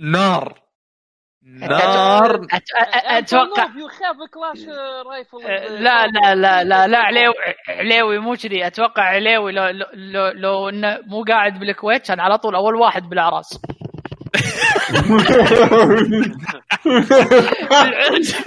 [0.00, 0.60] نار.
[1.42, 2.46] نار.
[3.06, 4.68] أتوقع يخاف كلاش
[5.06, 5.38] rifle.
[5.84, 7.34] لا لا لا لا لا عليوي
[7.68, 8.66] عليوي مو كذي.
[8.66, 13.02] أتوقع عليوي لو لو لو, لو إنه مو قاعد بالكويت كان على طول أول واحد
[13.08, 13.58] بالأعراس.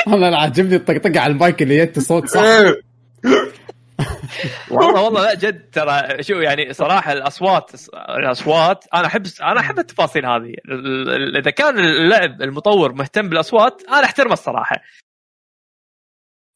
[0.08, 2.42] والله أنا عاجبني الطقطقة على المايك اللي جت صوت صح.
[4.70, 10.26] والله والله لا جد ترى شو يعني صراحة الاصوات الأصوات أنا احب أنا أحب التفاصيل
[10.26, 10.54] هذه.
[11.40, 14.76] إذا كان اللعب المطور مهتم بالأصوات أنا أحترمه الصراحة.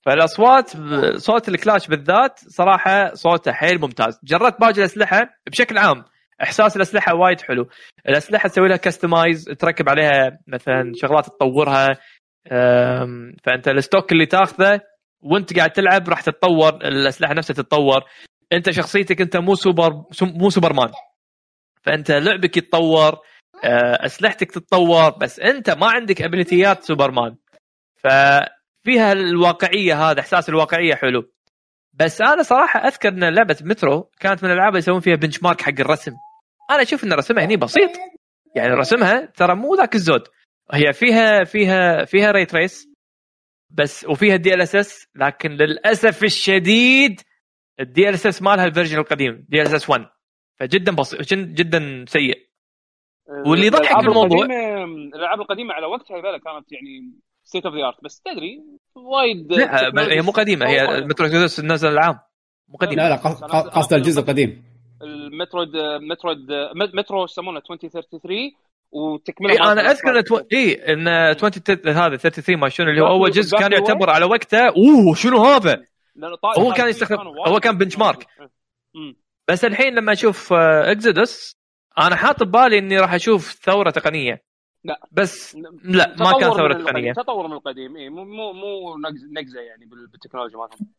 [0.06, 0.72] فالأصوات
[1.18, 4.20] صوت الكلاش بالذات صراحة صوته حيل ممتاز.
[4.24, 6.04] جربت باقي الاسلحه بشكل عام.
[6.42, 7.68] إحساس الأسلحة وايد حلو.
[8.10, 11.98] الأسلحة تسوي لها customize تركب عليها مثلا شغلات تطورها.
[13.44, 14.82] فأنت ال stock اللي تاخذه
[15.22, 18.02] وأنت قاعد تلعب راح تتطور الأسلحة نفسها تتطور.
[18.54, 20.90] أنت شخصيتك أنت مو سوبر مو سوبرمان.
[21.84, 23.20] فأنت لعبك يتطور
[23.66, 27.36] آه، أسلحتك تتطور بس أنت ما عندك ابيليتيات سوبرمان.
[27.96, 31.24] ففيها الواقعية هذا إحساس الواقعية حلو.
[31.94, 35.80] بس أنا صراحة أذكر إن لعبة مترو كانت من الألعاب اللي يسوون فيها benchmark حق
[35.80, 36.12] الرسم.
[36.72, 37.90] أنا أشوف إن رسمها هني بسيط.
[38.56, 40.22] يعني رسمها ترى مو ذاك الزود.
[40.74, 42.88] هي فيها فيها فيها ray trace
[43.70, 47.22] بس وفيها ال DLSS لكن للأسف الشديد
[47.80, 50.06] ال DLSS مالها ال version القديم DLSS 1
[50.60, 52.48] فجدا بسيط جد- جدا سيء.
[53.48, 54.52] واللي يضحك القديمة-
[55.16, 58.64] الألعاب القديمة على وقتها كانت يعني state of the art بس تدري
[58.96, 61.04] وايد لا هي مو قديمة هي تطورت.
[61.04, 62.20] مترو Exodus نزل العام.
[62.70, 64.64] مو قديمه لا لا قص- قص- قصد الجزء القديم.
[65.02, 65.70] المترويد
[66.12, 66.38] مترويد
[66.96, 68.52] مترو إيش يسمونه 2033
[68.92, 70.22] وتكملة اي مالت أنا أذكر.
[70.22, 70.40] تو...
[70.54, 74.26] اي إن 20 تت- هذا 33 ما شنو اللي هو أول جزء كان يعتبر على
[74.26, 74.68] وقته.
[74.68, 75.84] أوه شنو هذا؟
[76.60, 78.28] هو كان يستخدم- هو كان بنش مارك.
[79.50, 81.56] بس الحين لما أشوف اكزودس
[82.00, 84.42] أنا حاط ببالي إني راح أشوف ثورة تقنية.
[84.86, 85.00] لا.
[85.12, 87.96] بس لا ما كان ثورة تقنيه تطور من القديم.
[87.98, 90.94] اي مو مو مو نقز- نقزة يعني بال- بالتكنولوجيا مالهم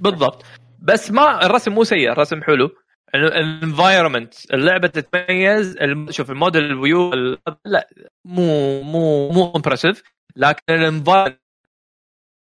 [0.00, 0.44] بالضبط.
[0.82, 2.70] بس ما الرسم مو سيء الرسم حلو.
[3.14, 5.76] ال environment اللعبة تتميز
[6.10, 7.88] شوف الموديل ال view ال- لا
[8.24, 10.02] مو مو مو impressive
[10.36, 11.38] لكن ال environment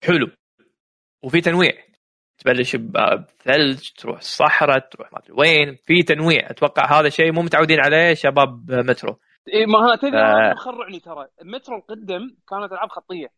[0.03, 0.27] حلو.
[1.23, 1.71] وفي تنويع.
[2.37, 5.75] تبلش بثلج تروح الصحراء تروح ما أدري وين.
[5.85, 6.49] في تنويع.
[6.49, 9.19] أتوقع هذا شيء مو متعودين عليه شباب مترو.
[9.53, 11.27] اي ما أنا تدري مخرعني ترى.
[11.41, 13.31] المترو القدم كانت ألعاب خطية.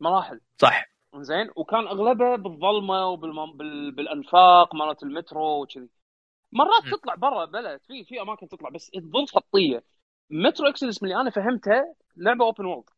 [0.00, 0.40] مراحل.
[0.58, 0.88] صح.
[1.16, 3.56] زين؟ وكان أغلبها بالظلمة وبالم...
[3.56, 3.92] بال...
[3.92, 5.88] بالأنفاق مالت المترو وكذي.
[6.52, 6.90] مرات م.
[6.96, 9.82] تطلع برا بلد في في أماكن تطلع بس تظل خطية.
[10.30, 12.90] مترو Exodus من اللي أنا فهمته لعبة open world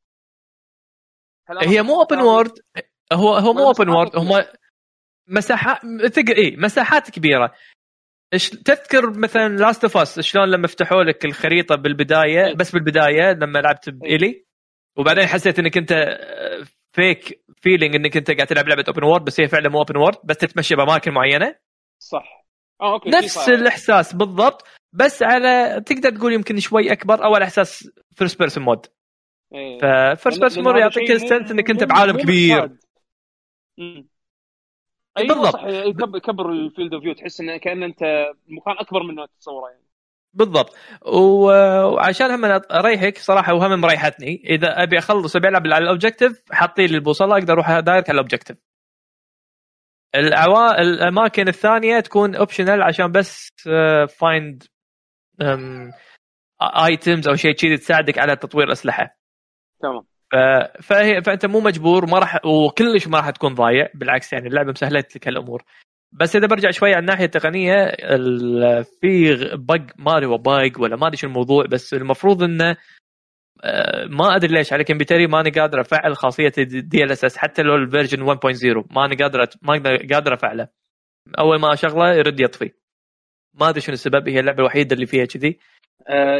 [1.51, 2.53] هي مو open world
[3.13, 4.45] هو هو مو open world هم
[5.29, 5.81] مساحات
[6.15, 7.55] تقدر اي مساحات كبيرة.
[8.35, 12.55] إيش تذكر مثلا Last of Us شلون لما فتحوا لك الخريطة بالبداية إيه.
[12.55, 14.45] بس بالبداية لما لعبت بإيلي؟
[14.97, 15.93] وبعدين حسيت إنك أنت
[16.93, 20.17] فيك feeling إنك أنت قاعد تلعب لعبة open world بس هي فعلا مو open world
[20.25, 21.57] بس تتمشى بأماكن معينة.
[21.99, 22.47] صح.
[22.83, 23.49] okay في نفس.
[23.49, 24.67] الإحساس بالضبط.
[24.93, 28.87] بس على تقدر تقول يمكن شوي أكبر أو على أساس first person mode
[29.55, 29.79] إيه.
[30.15, 32.71] ف first person هذا يعطيك ال sense إنك أنت بعالم كبير.
[35.19, 35.53] أيوه بالضبط.
[35.53, 38.03] صح يكبر ال field of view تحس إنه كأن أنت
[38.49, 39.85] مكان أكبر من تتصوره يعني.
[40.35, 40.77] بالضبط.
[41.07, 46.91] وعشان هم اريحك صراحة وهم مريحتني إذا أبي أخلص أبي ألعب على ال objective حاطين
[46.91, 48.57] لي البوصله أقدر أروح direct على ال objective
[50.15, 50.81] العوا...
[50.81, 53.49] الأماكن الثانية تكون optional عشان بس
[54.19, 54.65] find
[56.63, 59.19] items أو شيء كذي تساعدك على تطوير اسلحه
[59.81, 60.07] تمام.
[60.83, 65.17] فهي فأنت مو مجبور ما راح وكلش ما راح تكون ضايع بالعكس يعني اللعبة مسهلت
[65.17, 65.63] لك هالامور
[66.13, 70.43] بس إذا برجع شوي على الناحية التقنية ال- في bug ما أدري هو
[70.79, 72.77] ولا ما أدري شو الموضوع بس المفروض إنه
[73.65, 77.81] آه، ما أدري ليش على كمبيوتري ماني قادر أفعل خاصية ال DLSS حتى لو ال
[77.81, 80.69] version 1.0 ماني قادر ما قادر أفعله.
[81.39, 82.71] أول ما أشغله يرد يطفي.
[83.55, 85.59] ما أدري شنو السبب هي اللعبة الوحيدة اللي فيها كذي.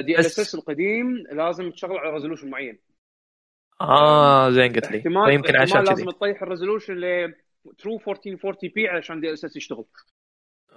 [0.01, 2.79] DLSS القديم لازم تشغل على resolution معين.
[3.89, 4.99] آه زين قلت لي.
[4.99, 5.89] احتمال يمكن عشان كذي.
[5.89, 7.35] لازم تطيح ال resolution ل
[7.79, 9.85] true 1440 p علشان DLSS يشتغل.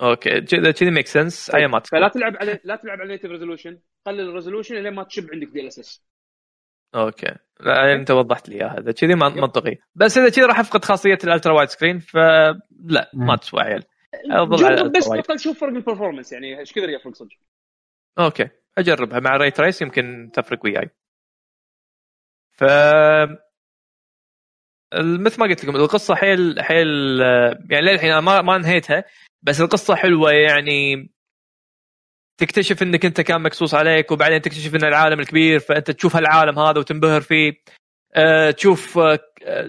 [0.01, 0.41] okay.
[0.41, 4.29] كذا كذي make sense أي ما فلا تلعب على لا تلعب على native resolution قلل
[4.29, 6.03] ال resolution لين ما تشب عندك DLSS.
[6.95, 7.35] okay.
[7.59, 8.79] لا أنت وضحت لي إياها.
[8.79, 9.75] هذا كذي من- منطقي.
[9.95, 13.83] بس إذا كذي راح أفقد خاصية ال ultra wide screen فلا ما تسوى عيل.
[14.95, 15.09] بس.
[15.09, 17.29] بطل شوف فرق ال performance يعني إيش كثر يفرق صدق
[18.19, 18.49] okay.
[18.77, 19.19] أجربها.
[19.19, 20.89] مع ray trace يمكن تفرق وياي.
[22.57, 22.63] ف
[24.95, 26.87] مثل ما قلت لكم القصة حيل حيل
[27.69, 29.03] يعني للحين أنا ما ما انهيتها
[29.43, 31.09] بس القصة حلوة يعني.
[32.39, 36.79] تكتشف إنك أنت كان مقصوص عليك وبعدين تكتشف إن العالم الكبير فأنت تشوف هالعالم هذا
[36.79, 37.53] وتنبهر فيه.
[38.15, 39.19] أه تشوف أه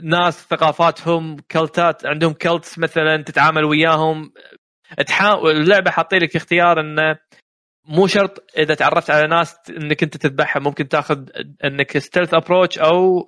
[0.02, 4.32] ناس ثقافاتهم كلتات عندهم كلتس مثلا تتعامل وياهم.
[5.06, 7.18] تحاول اللعبة حاطين لك اختيار إنه
[7.88, 11.24] مو شرط إذا تعرفت على ناس إنك أنت تذبحها ممكن تاخذ
[11.64, 13.20] إنك stealth approach أو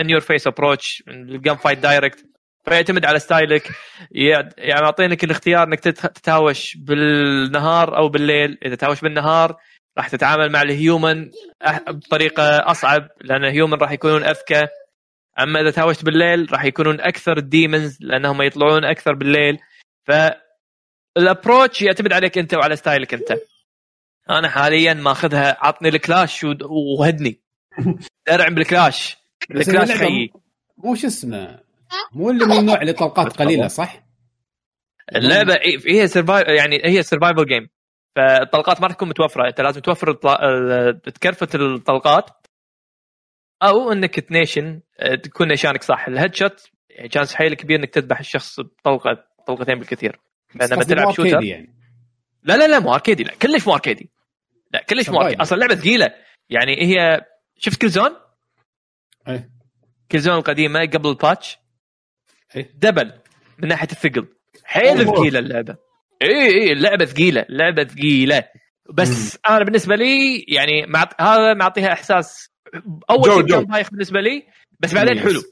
[0.00, 2.24] in your face approach الجن fight direct
[2.64, 3.68] فيعتمد على style ك.
[4.12, 8.58] يع- يعني معطينك الاختيار إنك تت- تتهاوش بالنهار أو بالليل.
[8.64, 9.56] إذا تهاوش بالنهار
[9.98, 11.30] راح تتعامل مع ال human
[11.88, 14.66] بطريقة أصعب لأن ال human راح يكونون أذكى.
[15.40, 19.58] أما إذا تهاوشت بالليل راح يكونون أكثر ال demons لأنهم يطلعون أكثر بالليل.
[20.06, 20.12] ف
[21.16, 23.32] ال approach يعتمد عليك أنت وعلى style ك أنت.
[24.38, 26.46] أنا حاليا ماخذها عطني الكلاش
[26.98, 27.40] وهدني.
[28.28, 29.16] درع بالكلاش.
[29.50, 30.32] الكلاش حيي
[30.76, 31.60] مو شو اسمه
[32.12, 34.04] مو اللي من النوع اللي طلقات قليلة صح؟
[35.16, 37.68] اللعبة إيه- هي survive يعني هي survival game
[38.16, 39.48] فالطلقات ما راح تكون متوفرة.
[39.48, 40.12] أنت لازم توفر
[40.92, 42.30] ت craft الطلقات.
[43.62, 46.08] أو إنك تنيشن آه، تكون نيشانك صح.
[46.08, 50.20] ال headshot يعني chance حيل كبير إنك تذبح الشخص بطلقه طلقتين بالكثير.
[50.54, 51.74] لما تلعب shooter يعني.
[52.42, 54.10] لا لا لا مو arcade ي لا كلش مو arcade ي
[54.72, 55.40] لا كلش survival.
[55.40, 56.14] أصلا اللعبه ثقيلة
[56.50, 57.20] يعني هي
[57.58, 58.10] شفت كل Zone؟
[59.28, 59.50] إيه.
[60.12, 61.58] كل Zone القديمة قبل ال patch
[62.56, 62.70] إيه.
[62.74, 63.12] double
[63.58, 64.28] من ناحية الثقل
[64.64, 65.06] حيل.
[65.06, 65.76] ثقيلة اللعبة
[66.22, 68.44] اي اي اللعبة ثقيلة اللعبه ثقيلة
[68.94, 71.20] بس أنا بالنسبة لي يعني معط...
[71.22, 72.48] هذا معطيها إحساس
[73.10, 73.56] أول جو- شيء جو.
[73.56, 74.46] كان بايخ بالنسبة لي
[74.80, 75.20] بس بعدين.
[75.20, 75.42] حلو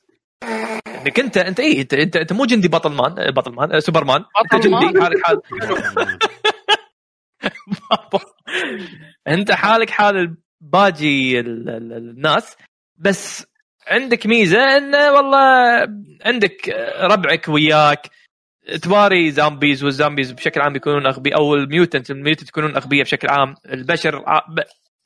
[1.06, 4.24] إنك أنت أنت اي أنت أنت, انت مو جندي بطل مان بطل مان آه، سوبرمان
[4.54, 5.40] أنت مان؟ جندي حالك حال
[9.28, 10.36] انت حالك حال
[11.68, 12.56] ال- الناس
[12.96, 13.46] بس
[13.86, 15.38] عندك ميزة إنه والله
[16.24, 16.68] عندك
[17.00, 18.06] ربعك وياك.
[18.82, 23.02] تواري zombies وال zombies بشكل عام يكونون أغبياء أو ال mutant ال mutant يكونون أغبياء
[23.04, 23.54] بشكل عام.
[23.72, 24.38] البشر ع...
[24.38, 24.60] ب...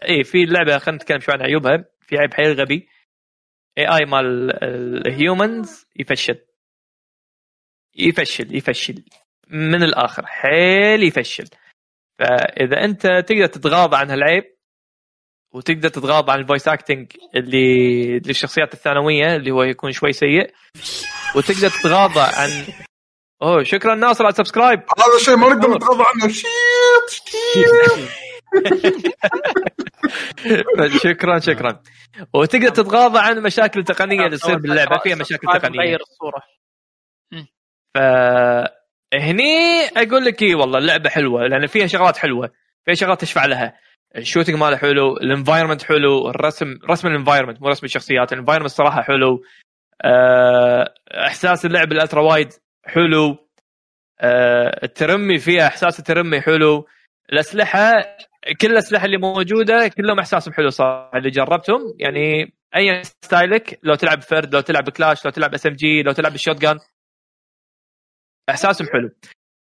[0.08, 1.84] اي في اللعبه خلينا نتكلم شوي عن عيوبها.
[2.00, 2.88] في عيب حيل غبي.
[3.78, 6.38] AI مال ال humans يفشل.
[7.96, 9.04] يفشل يفشل.
[9.48, 11.44] من الآخر حيل يفشل.
[12.18, 14.44] فإذا أنت تقدر تتغاضى عن هالعيب
[15.54, 20.54] وتقدر تتغاضى عن ال voice acting اللي للشخصيات الثانوية اللي هو يكون شوي سيء
[21.36, 22.48] وتقدر تتغاضى عن
[23.42, 24.78] أوه شكرا ناصر على ال subscribe.
[24.78, 26.32] هذا الشيء ما نقدر نتغاضى عنه.
[26.32, 26.48] shit
[31.04, 31.82] شكرا شكرا.
[32.34, 35.80] وتقدر تتغاضى عن المشاكل التقنيه اللي تصير باللعبه فيها مشاكل تقنية.
[35.80, 36.42] غير الصورة.
[37.94, 37.98] ف
[39.20, 42.50] هني أقول لك اي والله اللعبة حلوة لأن فيها شغلات حلوة
[42.84, 43.78] فيها شغلات تشفع لها.
[44.16, 48.35] ال shooting ماله حلو ال environment حلو الرسم رسم ال environment مو رسم الشخصيات ال
[48.35, 49.42] environment صراحة حلو.
[50.04, 50.94] آه،
[51.26, 52.48] إحساس اللعب ال ultra wide
[52.84, 53.36] حلو.
[54.20, 56.86] آه، الترمي فيها إحساس الترمي حلو.
[57.32, 57.92] الأسلحة
[58.60, 63.94] كل الأسلحة اللي موجودة كلهم إحساسهم حلو صراحة اللي جربتهم يعني اي style ك لو
[63.94, 66.78] تلعب فرد لو تلعب كلاش لو تلعب SMG لو تلعب ال shotgun
[68.50, 69.10] احساسهم حلو.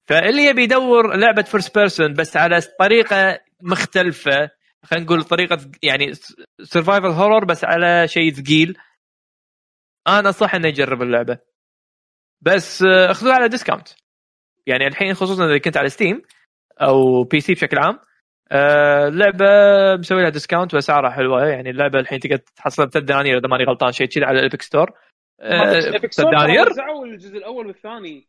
[0.08, 4.50] فاللي يبي يدور لعبة first person بس على طريقة مختلفة
[4.84, 6.12] خلينا نقول طريقة يعني
[6.62, 8.78] survival horror بس على شيء ثقيل.
[10.08, 11.38] أنا أنصح إنه يجرب اللعبة.
[12.40, 13.88] بس آه، اخذوها على discount
[14.66, 16.22] يعني الحين خصوصا إذا كنت على Steam
[16.82, 17.98] أو PC بشكل عام
[18.52, 19.46] آه، اللعبه
[19.98, 21.46] مسوي لها discount وأسعارها حلوة.
[21.46, 24.62] يعني اللعبة الحين تقدر تحصلها بثلاث دنانير إذا ماني غلطان شيء كذا على ال Epic
[24.62, 24.90] Store
[25.42, 28.28] Epic ثلاث دنانير؟ وزعوا الجزء الأول والثاني.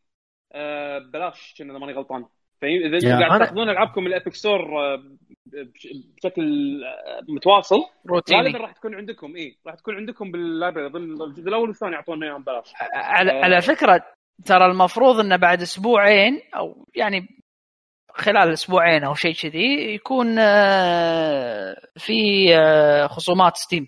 [0.55, 2.25] آه، ببلاش كنا إذا ماني غلطان.
[2.61, 5.03] فاهم إذا قاعد تأخذون ألعابكم من ال Epic Store آه،
[5.45, 5.87] بش-
[6.17, 6.43] بشكل
[6.83, 10.87] آه، متواصل غالبا روتيني راح تكون عندكم اي راح تكون عندكم بال library.
[10.87, 14.05] اظن الجزء الأول والثاني يعطونا إياهم ببلاش على, على فكرة
[14.45, 17.27] ترى المفروض إنه بعد أسبوعين أو يعني
[18.13, 22.13] خلال أسبوعين أو شيء كذي يكون آه، في
[22.57, 23.87] آه، خصومات Steam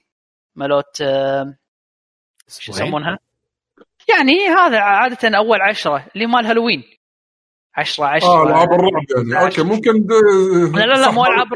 [0.56, 1.58] مالوت آه،
[2.60, 3.20] شو يسمونها؟
[4.10, 6.84] يعني هذا عادة أول عشرة اللي مال هالوين.
[7.76, 9.04] 10 10 آه ألعاب الرعب
[9.34, 9.46] يعني.
[9.46, 9.92] أوكي ممكن
[10.80, 11.48] لا لا لا مو ألعاب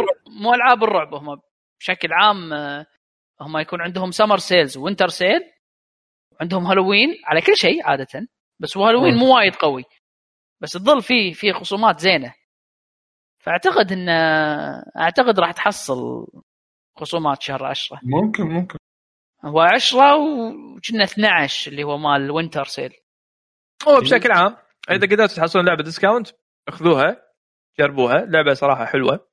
[0.41, 1.39] مو ألعاب الرعب هم
[1.79, 2.85] بشكل عام آه،
[3.41, 5.41] هم يكون عندهم summer sales winter sale
[6.41, 8.27] عندهم هالوين على كل شيء عادة
[8.59, 9.15] بس هو هالوين.
[9.15, 9.83] مو وايد قوي.
[10.61, 12.33] بس تظل فيه في خصومات زينة.
[13.39, 14.09] فأعتقد إن
[14.97, 16.27] أعتقد راح تحصل
[16.97, 18.77] خصومات شهر 10 ممكن ممكن.
[19.45, 22.93] هو 10 وكنا 12 اللي هو مال winter sale
[23.87, 24.57] هو بشكل عام
[24.89, 26.27] إذا قدرتوا تحصلون لعبة discount
[26.67, 27.31] اخذوها
[27.79, 29.29] جربوها لعبة صراحة حلوة.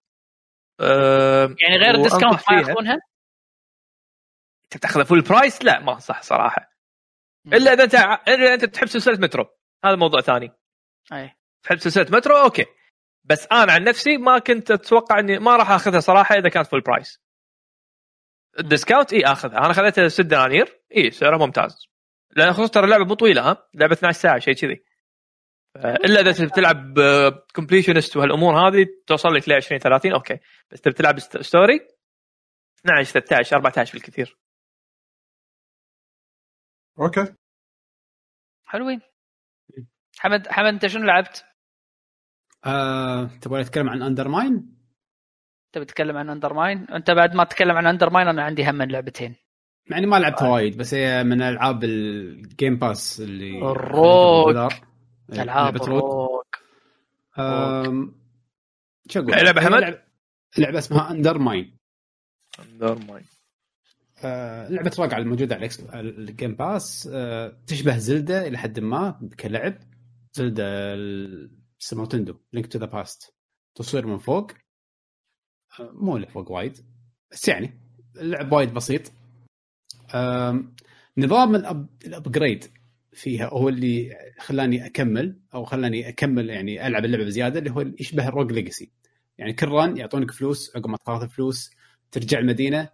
[0.81, 2.59] أه يعني غير ال discount ما.
[2.59, 2.95] ياخذونها؟
[4.65, 6.71] أنت بتاخذها full price لا ما صح صراحة.
[7.47, 7.95] إلا إذا أنت
[8.29, 9.45] إلا أنت تحب سلسلة مترو.
[9.85, 10.53] هذا موضوع ثاني.
[11.13, 11.37] أي.
[11.63, 12.65] تحب سلسلة مترو؟ أوكي.
[13.25, 16.81] بس أنا عن نفسي ما كنت أتوقع إني ما راح أخذها صراحة إذا كانت full
[16.81, 17.21] price
[18.59, 19.59] ال discount اي آخذها.
[19.59, 20.81] أنا خذيتها 6 دنانير.
[20.97, 21.87] اي سعرها ممتاز.
[22.37, 24.85] لأن خصوصا ترى اللعبة مو طويلة ها؟ لعبة 12 ساعة شيء كذي.
[25.77, 26.95] آه، إلا إذا تبي تلعب
[27.55, 30.39] completionist وهالأمور هذه توصل لك ل 20 30 أوكي.
[30.71, 31.81] بس تبي تلعب ست- story
[32.81, 34.39] 12 13 14 بالكثير.
[37.01, 37.35] أوكي.
[38.65, 39.01] حلوين.
[40.19, 41.45] حمد حمد أنت شنو لعبت؟
[42.67, 44.78] آه، تبغى نتكلم عن UnderMine؟
[45.69, 49.35] انت بتتكلم عن UnderMine انت بعد ما تتكلم عن UnderMine أنا عندي هم من لعبتين.
[49.91, 54.57] يعني ما لعبتها وايد بس هي من ألعاب ال Game Pass اللي ال rogue.
[55.33, 56.05] إيه، ألعاب لعبة rogue.
[56.05, 56.57] rogue
[57.39, 58.15] آم،
[59.09, 59.99] شو أقول؟ لعبة هي حمد؟ لعبة,
[60.59, 61.77] لعبة اسمها UnderMine
[62.71, 63.23] normal
[64.25, 65.71] آه، لعبة rogue على الموجودة على
[66.01, 69.75] ال Game Pass آه، تشبه Zelda إلى حد ما كلعب.
[70.33, 70.65] Zelda
[70.95, 73.35] ال- اسمها تندو Link to the Past
[73.75, 74.51] تصوير من فوق.
[74.53, 74.57] آه،
[75.81, 76.79] مو اللي فوق وايد
[77.33, 77.71] بس يعني
[78.17, 79.13] اللعب وايد بسيط.
[81.19, 81.55] نظام.
[82.05, 82.65] ال upgrade
[83.13, 87.97] فيها هو اللي خلاني أكمل أو خلاني أكمل يعني ألعب اللعبة بزيادة اللي هو اللي
[88.01, 88.91] يشبه ال Rogue Legacy
[89.39, 91.71] يعني كل run يعطونك فلوس عقب ما تاخذ فلوس
[92.11, 92.89] ترجع المدينة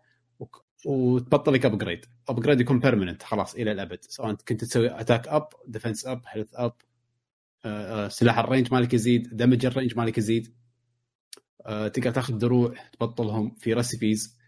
[0.86, 3.98] وتبطل لك upgrade upgrade يكون permanent خلاص إلى الأبد.
[4.02, 6.72] سواء كنت تسوي attack up defense up health up
[8.10, 10.54] سلاح ال range مالك يزيد damage ال range مالك يزيد.
[11.64, 14.38] تقدر تاخذ دروع تبطلهم في recipes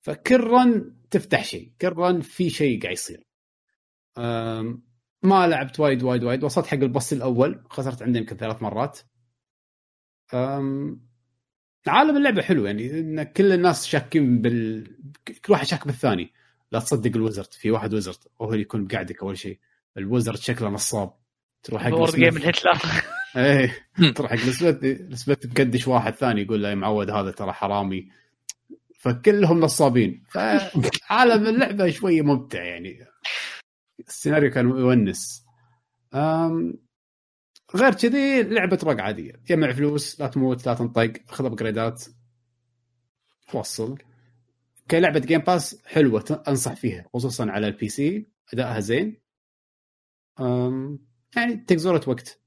[0.00, 3.26] فكل رن تفتح شيء كل رن في شيء قاعد يصير.
[5.22, 6.44] ما لعبت وايد وايد وايد.
[6.44, 8.98] وصلت حق البص الأول خسرت عنده يمكن ثلاث مرات.
[11.86, 14.86] عالم اللعبة حلو يعني إن كل الناس شاكين بال
[15.44, 16.32] كل واحد شاك بالثاني.
[16.72, 19.58] لا تصدق الوزرد في واحد وزرد وهو اللي يكون بقعدك أول شيء.
[19.96, 21.14] الوزرد شكله نصاب.
[21.62, 22.78] تروح حق بورد جيم الهتلر.
[23.36, 23.88] إيه.
[24.14, 28.10] تروح حق السبت السبت مقدش واحد ثاني يقول له يا معود هذا ترى حرامي.
[28.98, 30.24] فكلهم نصابين.
[30.28, 33.06] فعالم اللعبة شوية ممتع يعني.
[34.08, 35.46] السيناريو كان يونس
[36.14, 36.78] أم
[37.74, 39.32] غير كذي لعبة rogue عادية.
[39.46, 42.04] جمع فلوس لا تموت لا تنطق خذ upgrade ات
[43.54, 43.98] وصل
[44.90, 49.20] كلعبة Game Pass حلوة أنصح فيها خصوصا على ال PC أدائها زين.
[51.36, 52.39] يعني تكزورة وقت.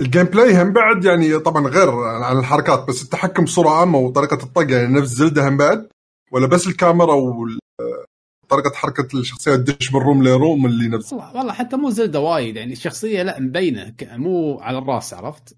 [0.00, 4.70] ال gameplay هم بعد يعني طبعا غير عن الحركات بس التحكم بصورة عامة وطريقة الطق
[4.72, 5.88] يعني نفس Zelda هم بعد
[6.32, 11.52] ولا بس الكاميرا وطريقه حركة الشخصية تدش من room ل room اللي نفس والله والله
[11.52, 15.56] حتى مو Zelda وايد يعني الشخصية لا مبينة مو على الراس عرفت؟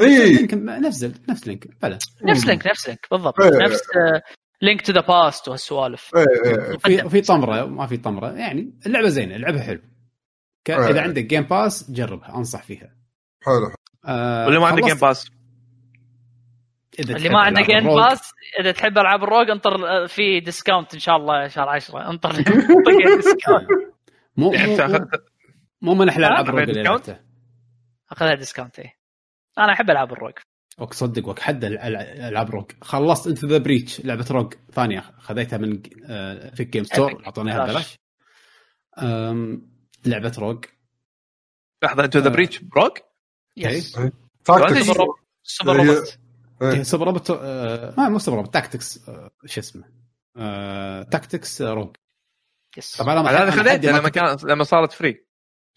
[0.00, 0.24] إيه.
[0.36, 3.50] Link نفس Zelda نفس Link بلى نفس Link نفس Link بالضبط إيه.
[3.66, 3.80] نفس
[4.62, 9.08] Link to the Past وهالسوالف إيه إيه في في طمرة ما في طمرة يعني اللعبة
[9.08, 9.80] زينة اللعبة حلو
[10.64, 10.90] ك- إيه.
[10.90, 12.94] إذا عندك Game Pass جربها أنصح فيها
[13.44, 13.74] حلو.
[14.06, 15.30] آه واللي ما عنده Game Pass
[17.00, 17.84] اللي ما عنده جيم.
[17.94, 22.32] باس إذا تحب ألعاب الروج انطر آه، في ديسكاونت إن شاء الله شهر 10 انطر.
[24.36, 25.08] مو يعني مو,
[25.82, 27.24] مو, من أحلى ألعاب الروج اللي؟ لعبتها
[28.10, 28.94] أخذها ديسكاونت إيه.
[29.58, 30.32] أنا أحب ألعاب الروج
[30.78, 35.00] وك صدق وك حد ال- ال- ألعاب روج خلصت انت ذا بريتش لعبة روج ثانية
[35.18, 35.82] خذيتها من
[36.54, 37.22] في جيم ستور.
[37.26, 37.68] أعطوني بلاش.
[37.68, 37.98] ببلاش
[40.06, 40.64] لعبة روج
[41.82, 42.28] لحظة انتو ذا.
[42.28, 42.98] بريتش بروك
[43.56, 43.98] يس
[44.44, 44.86] تاكتكس
[45.42, 46.18] سوبر روبوت
[46.82, 47.30] سوبر روبوت
[47.98, 49.10] ما مو سوبر روبوت تاكتكس
[49.46, 49.84] شو اسمه؟
[51.10, 51.96] تاكتكس روج
[52.78, 55.26] يس طبعا أنا ما هذا أنا حدي خذيته ما لما كان لما صارت فري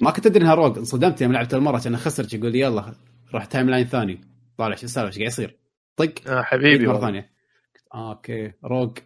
[0.02, 2.96] ما كنت أدري إنها روج انصدمت يوم لعبت المرة كان خسرت يقول لي يلا
[3.34, 4.22] روح تايم لاين ثاني.
[4.58, 5.60] طالع شو السالفة؟ إيش قاعد يصير؟
[5.96, 6.14] طق.
[6.28, 7.00] آه حبيبي مرة.
[7.00, 7.34] ثانية.
[7.94, 8.98] آه أوكي روج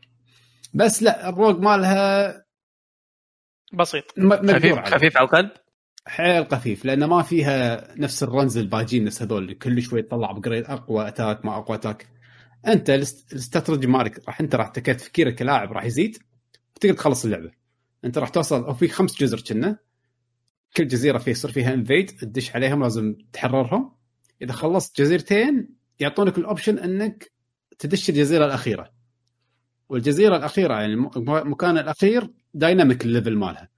[0.73, 2.45] بس لا الروج مالها
[3.73, 4.03] بسيط.
[4.19, 4.79] خفيف.
[4.79, 5.51] خفيف على القلب؟
[6.07, 10.31] حيل خفيف لأنه ما فيها نفس ال runs الباجين نفس هذول اللي كل شوي تطلع
[10.31, 12.07] upgrade أقوى attack ما أقوى attack
[12.67, 16.17] أنت الاست- الاستراتيجي مالك راح أنت راح تفكيرك كلاعب راح يزيد
[16.75, 17.51] وتقدر تخلص اللعبة.
[18.05, 19.77] أنت راح توصل أو في خمس جزر كنا
[20.77, 23.91] كل جزيرة فيه يصير فيها invade تدش عليهم لازم تحررهم.
[24.41, 25.69] إذا خلصت جزيرتين
[25.99, 27.31] يعطونك ال option إنك
[27.79, 28.91] تدش الجزيرة الأخيرة.
[29.89, 33.69] والجزيرة الأخيرة يعني الم- المكان الأخير dynamic ال level مالها.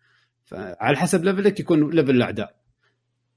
[0.49, 2.55] فعلى حسب level ك يكون level الأعداء.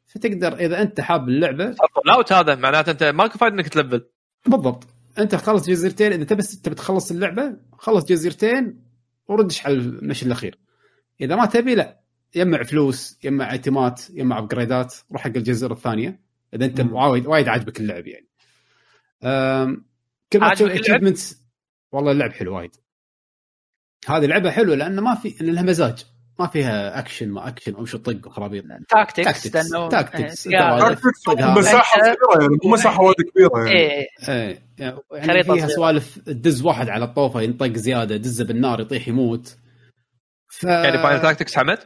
[0.06, 1.76] فتقدر إذا أنت حاب اللعبة
[2.06, 4.04] لاوت هذا معناته أنت ماكو فايده إنك تلفل.
[4.46, 4.86] بالضبط.
[5.18, 8.82] أنت خلص جزيرتين إذا تبي تبي تخلص اللعبة خلص جزيرتين
[9.28, 10.58] وردش على ال mission الأخير.
[11.20, 12.00] إذا ما تبي لا.
[12.34, 16.20] يجمع فلوس يجمع item ات يجمع upgrade ات روح حق الجزيرة الثانية.
[16.54, 16.80] إذا أنت.
[16.80, 18.28] وايد وايد عاجبك اللعب يعني.
[20.32, 21.14] كل ما تسوي
[21.92, 22.76] والله اللعب حلو وايد.
[24.08, 26.06] هذه لعبة حلوة لأنه ما في إن لها مزاج.
[26.38, 29.42] ما فيها اكشن ما اكشن أو شو طق وخرابيط tactics
[29.90, 31.58] tactics لأنه إيه،.
[31.58, 33.70] مساحة صغيره يعني مو مساحة وايد كبيرة يعني.
[33.70, 34.08] إيه.
[34.28, 34.62] إيه.
[35.12, 35.68] يعني فيها.
[35.68, 39.56] سوالف تدز واحد على الطوفه ينطق زيادة دزه بالنار يطيح يموت.
[40.48, 41.78] ف يعني Final Tactics حمد؟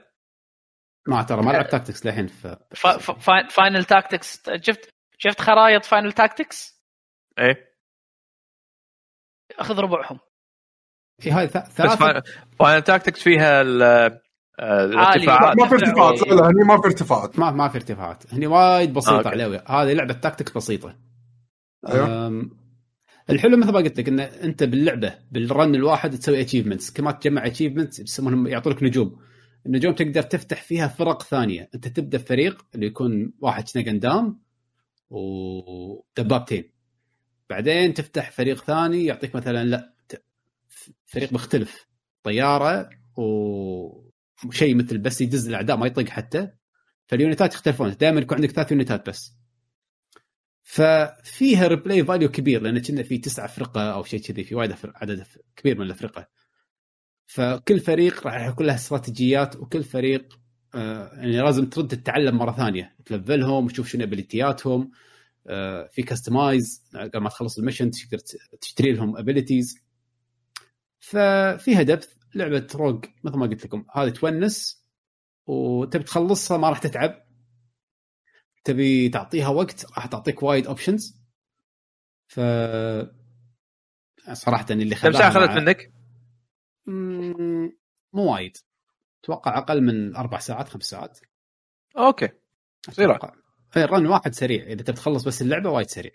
[1.08, 2.46] ما ترى ما لعبت Tactics للحين ف...
[2.46, 6.82] ف- ف- فا- Final Tactics شفت شفت خرايط Final Tactics
[7.38, 7.76] إيه.
[9.58, 10.18] أخذ ربعهم.
[11.22, 12.22] في هاي ث- بس ثلاثة.
[12.58, 14.20] Final Tactics فيها ال-
[14.60, 16.28] آه، الارتفاعات ما في ارتفاعات.
[16.28, 17.38] لا لا هني ما في ارتفاعات.
[17.38, 18.34] ما ما في ارتفاعات.
[18.34, 19.28] هني وايد بسيطة okay.
[19.28, 20.96] عليها هذه لعبة tactics بسيطة.
[21.88, 22.50] أيوه.
[23.30, 27.12] الحلو مثل ما قلت لك إن أنت باللعبة بال run الواحد تسوي achievements كل ما
[27.12, 29.18] تجمع achievements يسمونهم يعطونك نجوم.
[29.66, 31.70] النجوم تقدر تفتح فيها فرق ثانية.
[31.74, 34.40] أنت تبدأ فريق اللي يكون واحد شنو قندام
[35.10, 36.72] ودبابتين
[37.50, 39.94] بعدين تفتح فريق ثاني يعطيك مثلا لا
[41.04, 41.86] فريق مختلف.
[42.22, 42.90] طيارة
[44.44, 46.50] وشيء مثل بس يدز الأعداء ما يطق حتى.
[47.06, 47.96] فال unit ات يختلفون.
[48.00, 49.36] دائما يكون عندك ثلاث unit ات بس.
[50.62, 55.26] ففيها replay value كبير لأن كنا في تسعة فرقة أو شيء كذي في وايد عدد
[55.56, 56.28] كبير من الافرقه
[57.26, 60.38] فكل فريق راح يكون له استراتيجيات وكل فريق
[60.74, 62.96] آه يعني لازم ترد تتعلم مرة ثانية.
[63.06, 64.90] تلفلهم وتشوف شنو ability اتهم
[65.46, 68.18] آه في customize قبل ما تخلص ال mission تقدر
[68.60, 69.78] تشتري لهم abilities
[70.98, 73.86] ففيها depth لعبة rogue مثل ما قلت لكم.
[73.94, 74.86] هذه تونس
[75.46, 77.26] وتبي تخلصها ما راح تتعب.
[78.64, 81.20] تبي تعطيها وقت راح تعطيك وايد options
[82.26, 82.40] ف
[84.32, 85.92] صراحة اللي كم خلاها ساعه اخذت مع- منك؟
[88.12, 88.56] مو وايد.
[89.24, 91.18] أتوقع أقل من أربع ساعات خمس ساعات.
[91.98, 92.28] okay.
[93.76, 94.64] إيه، ال run واحد سريع.
[94.66, 96.12] إذا تبي تخلص بس اللعبة وايد سريع.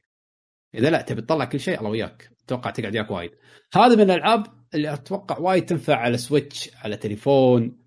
[0.76, 2.31] إذا لا تبي تطلع كل شيء الله وياك.
[2.46, 3.32] أتوقع تقعد وياك وايد.
[3.76, 7.78] هذا من الألعاب اللي أتوقع وايد تنفع على Switch على تليفون.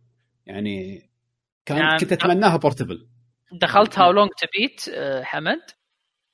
[0.46, 1.10] يعني
[1.66, 3.08] كان يعني- كنت أتمناها portable
[3.60, 4.80] دخلت How Long to Beat
[5.24, 5.60] حمد.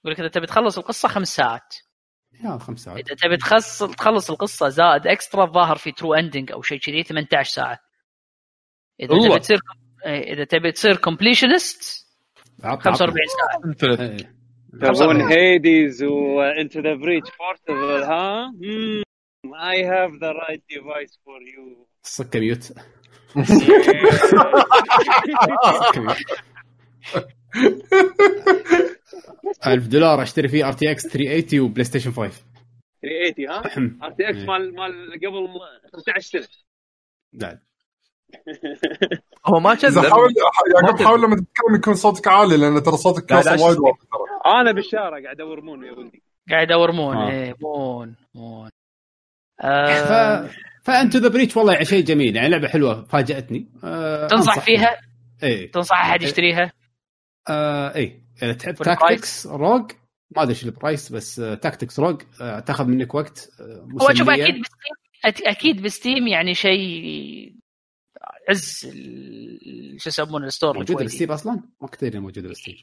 [0.00, 1.74] يقول لك إذا تبي تخلص القصة خمس ساعات.
[2.44, 2.98] يا خمس ساعات.
[2.98, 7.50] إذا تبي تخلص تخلص القصة زائد extra الظاهر في true ending أو شيء كذي 18
[7.50, 7.78] ساعة.
[9.00, 9.28] إذا والله.
[9.28, 9.58] تبي تصير
[10.06, 12.06] إيه، إذا تبي تصير completionist
[12.62, 14.32] عطنا- 45 ساعة.
[14.74, 18.52] يبغون Hades و Into the Breach portable ها
[19.70, 22.72] I have the right device for you سكه mute.
[29.66, 32.42] ألف دولار أشتري فيه RTX 380 و PlayStation 5
[33.02, 35.48] 380 ها RTX مال مال قبل
[35.92, 36.48] 15 سنه
[37.32, 37.62] لا
[39.46, 41.02] هو ما كذب حاول ما يعقوب.
[41.02, 44.60] حاول لما تتكلم يكون صوتك عالي لأن ترى صوتك لا، وايد واطي ترى.
[44.60, 46.22] أنا بالشارع قاعد ادور مون يا ولدي.
[46.50, 47.16] قاعد ادور مون.
[47.16, 47.30] آه.
[47.30, 48.68] إيه مون مون.
[49.62, 50.48] ف آه
[50.82, 53.68] ف Into the Breach والله يعني شيء جميل يعني لعبة حلوة فاجأتني.
[53.84, 54.96] آه تنصح فيها؟
[55.42, 55.70] إيه.
[55.70, 56.72] تنصح أحد يشتريها؟
[57.48, 58.20] آه إيه.
[58.42, 59.92] إذا تحب؟ tactics rogue
[60.36, 64.28] ما أدري إيش ال price بس tactics rogue آه تأخذ منك وقت آه هو شوف.
[64.30, 67.54] أكيد ب Steam أكيد ب Steam يعني شيء
[68.50, 70.98] عز ال- شو يسمونه ال store موجوده.
[70.98, 72.76] بال Steam أصلا؟ ما كنت ادري إنها موجوده بال Steam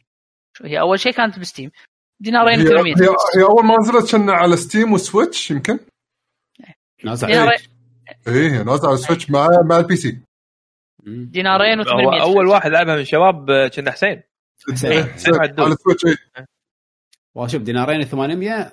[0.61, 1.71] هي؟ أول شيء كانت ب Steam.
[2.19, 3.07] دينارين هي, و800 هي,
[3.37, 5.79] هي أول ما نزلت كنا على Steam و Switch يمكن.
[7.03, 7.27] نازل.
[7.27, 7.69] دينارين عليك.
[8.27, 10.21] إيه هي نازلة على Switch مع مع ال PC.
[11.05, 14.23] دينارين هو و800 أول واحد لعبها من الشباب كنا حسين.
[14.71, 14.91] حسين.
[14.91, 15.15] إيه،.
[15.39, 16.45] على Switch إيه.
[17.35, 18.71] واشوف دينارين 800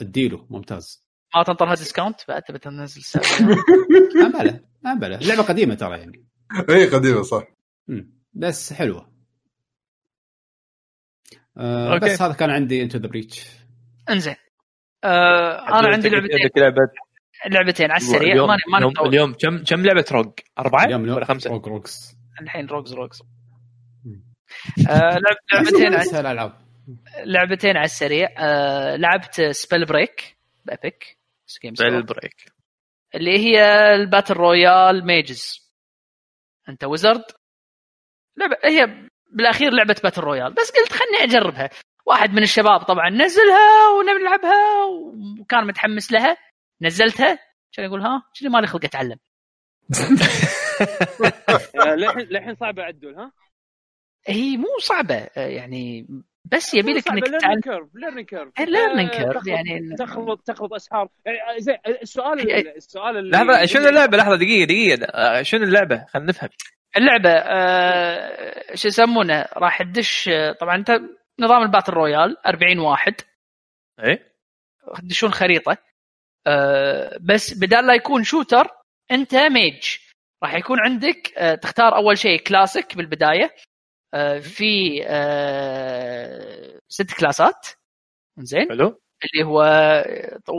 [0.00, 1.05] اديله ممتاز.
[1.36, 3.22] ما تنطرها discount بعد تبي تنزل السعر
[4.22, 6.24] ما بلا ما بلا لعبه قديمة ترى يعني.
[6.68, 7.44] إيه قديمة صح.
[8.34, 9.12] بس حلوة.
[11.56, 12.06] آه okay.
[12.06, 13.46] بس هذا كان عندي Into the Breach
[14.10, 14.34] انزين.
[15.04, 16.50] آه أنا عندي لعبتين.
[16.56, 16.90] لعبة؟
[17.46, 18.32] لعبتين على السريع.
[18.32, 19.08] اليوم ماني ماني اليوم.
[19.08, 23.22] اليوم كم كم لعبة روج؟ أربعة اليوم ولا خمسة؟ روك روكس الحين روكس روكس
[24.04, 24.24] مم.
[24.90, 26.52] آه لعب لعبتين على العاب
[27.24, 28.28] لعبتين على السريع.
[28.38, 31.15] آه لعبت سبيل بريك بابيك
[31.64, 32.52] بل بريك
[33.14, 33.60] اللي هي
[33.94, 35.72] الباتل رويال ميجز.
[36.68, 37.24] أنت ويزرد؟
[38.36, 41.70] لعبه هي بالأخير لعبة باتل رويال بس قلت خلني أجربها.
[42.06, 44.84] واحد من الشباب طبعا نزلها ونبي نلعبها
[45.40, 46.36] وكان متحمس لها.
[46.82, 47.38] نزلتها.
[47.72, 49.18] كان يقول ها شنو مالي خلق أتعلم؟
[51.80, 53.32] آه، للحين للحين صعبة عدول ها؟
[54.26, 56.06] هي مو صعبة آه، يعني
[56.52, 58.56] بس يبي لك إنك learning تتعلم curve
[59.36, 63.64] learning curve learning curve يعني تخلط تخلط أسحار يعني زين السؤال هي- السؤال اللي لحظة
[63.66, 65.04] شنو اللعبة؟ لحظة دقيقة دقيقة.
[65.06, 66.48] آه، شنو اللعبة؟ خلينا نفهم.
[66.96, 71.00] اللعبة آه شو يسمونه؟ راح تدش آه، طبعا أنت
[71.40, 73.14] نظام ال battle royale 40 واحد.
[74.04, 74.32] إيه.
[75.02, 75.76] تدشون خريطة.
[76.46, 78.66] آه بس بدال لا يكون shooter
[79.10, 79.96] أنت mage
[80.42, 83.44] راح يكون عندك آه تختار أول شيء كلاسيك بالبداية.
[83.44, 83.50] آه
[84.40, 87.66] في آه ست class ات.
[88.38, 89.00] زين حلو.
[89.24, 89.62] اللي هو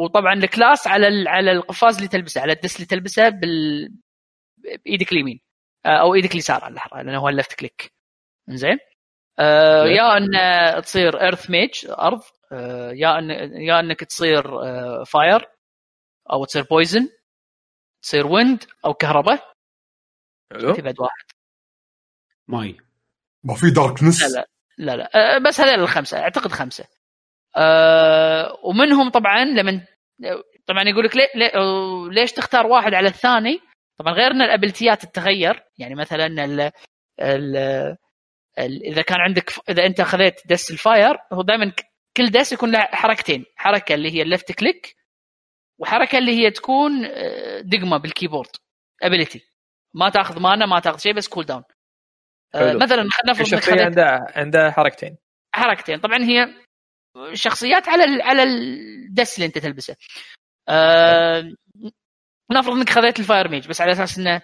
[0.03, 3.89] وطبعا ال class على على القفاز اللي تلبسه على الدس اللي تلبسه بال
[4.57, 5.39] بإيدك اليمين
[5.85, 7.93] آه، أو إيدك اليسار على الأحرى لأنه هو ال left click.
[8.49, 8.77] زين
[9.39, 9.85] آه.
[9.85, 10.27] يا أن
[10.81, 12.21] تصير earth mage أرض.
[12.51, 13.29] آه يا أن
[13.61, 15.49] يا أنك تصير آه fire
[16.33, 17.09] أو تصير poison
[18.03, 19.53] تصير wind أو كهرباء.
[20.53, 20.73] حلو.
[20.73, 21.25] تبعد واحد.
[22.47, 22.77] ماي؟
[23.47, 24.47] ما في darkness لا لا
[24.77, 25.35] لا لا.
[25.35, 26.85] آه، بس هذول الخمسة أعتقد خمسة.
[27.57, 29.85] آه ومنهم طبعا لما
[30.67, 31.51] طبعا يقول لك ليه ليه
[32.11, 33.59] ليش تختار واحد على الثاني؟
[33.99, 35.63] طبعا غير إن ال ability ات تتغير.
[35.77, 36.71] يعني مثلا ال
[37.21, 37.55] ال
[38.59, 41.71] ال إذا كان عندك إذا أنت خذيت دس ال fire هو دائما
[42.17, 43.45] كل دس يكون له حركتين.
[43.55, 44.95] حركة اللي هي ال left click
[45.79, 48.49] وحركة اللي هي تكون آه، دقمة بالكيبورد.
[49.03, 49.41] ability
[49.93, 51.63] ما تأخذ mana ما تأخذ شيء بس cooldown
[52.53, 52.79] حلو.
[52.79, 55.17] مثلا خلينا نفرض إنك خذيت عندها عندها حركتين.
[55.55, 55.99] حركتين.
[55.99, 56.47] طبعا هي
[57.33, 59.95] شخصيات على ال- على الدس اللي أنت تلبسه.
[60.69, 61.43] آه
[62.51, 64.41] نفرض إنك خذيت ال fire mage بس على أساس إنه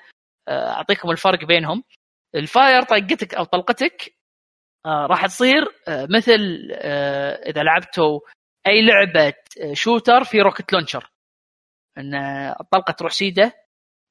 [0.47, 1.83] آه، أعطيكم الفرق بينهم.
[2.35, 4.15] ال fire طقتك أو طلقتك
[4.85, 8.19] آه راح تصير آه مثل آه إذا لعبتوا
[8.67, 11.09] أي لعبة آه، shooter في rocket launcher.
[11.97, 13.53] إن آه، الطلقة تروح سيدة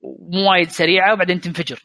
[0.03, 1.83] ومو وايد سريعة وبعدين تنفجر.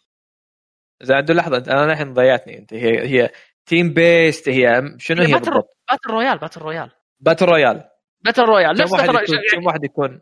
[1.01, 2.57] زين عدول لحظة أنا الحين ضيعتني.
[2.57, 3.29] أنت هي هي
[3.65, 7.83] team based هي شنو هي battle بالضبط؟ battle royale battle royale battle royale
[8.25, 10.21] battle royale كم نفس واحد battle يكون royale كم واحد يكون؟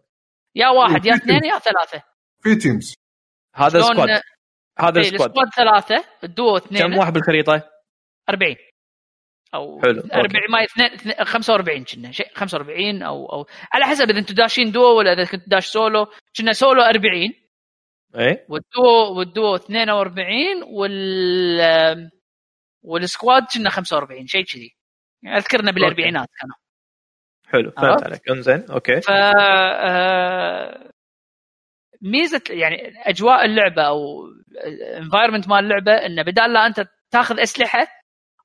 [0.56, 2.04] يا واحد يا اثنين يا ثلاثة.
[2.44, 2.96] في teams
[3.56, 4.22] هذا ال squad
[4.80, 6.82] هذا إيه، ال squad ثلاثة الدو اثنين.
[6.82, 7.70] كم واحد بالخريطة؟
[8.30, 8.56] 40
[9.54, 10.16] أو حلو، okay.
[10.16, 12.12] 40 ما اثنين اثنين- 45 كنا.
[12.12, 16.08] شيء 45 أو أو على حسب إذا أنتم داشين دو ولا إذا كنت داش سولو
[16.38, 17.34] كنا سولو 40
[18.16, 22.12] إيه؟ وال duo وال duo 42 وال
[22.84, 24.76] وال squad كنا 45 شيء كذي.
[25.26, 26.56] أذكرنا بالأربعينات كانوا.
[27.48, 28.30] حلو؟ فهمت عليك.
[28.30, 29.02] إنزين okay.
[29.02, 30.92] ف آه،
[32.02, 34.28] ميزة يعني أجواء اللعبة أو
[34.98, 37.88] environment مال اللعبة إنه بدال لا أنت تاخذ أسلحة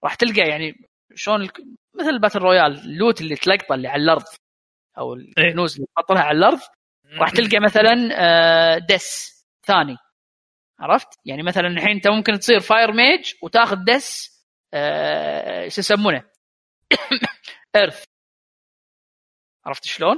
[0.05, 0.75] راح تلقى يعني
[1.15, 1.49] شلون
[1.95, 4.25] مثل ال battle royale ال loot اللي تلقطه اللي على الأرض
[4.99, 6.61] أو الكنوز اللي تحطها على الأرض
[7.19, 9.40] راح تلقى مثلا آه، دس.
[9.71, 9.97] ثاني
[10.81, 14.31] عرفت؟ يعني مثلا الحين أنت ممكن تصير fire mage وتاخذ دس
[14.75, 16.31] آه، شو يسمونه؟
[17.77, 18.05] earth
[19.67, 20.17] عرفت شلون؟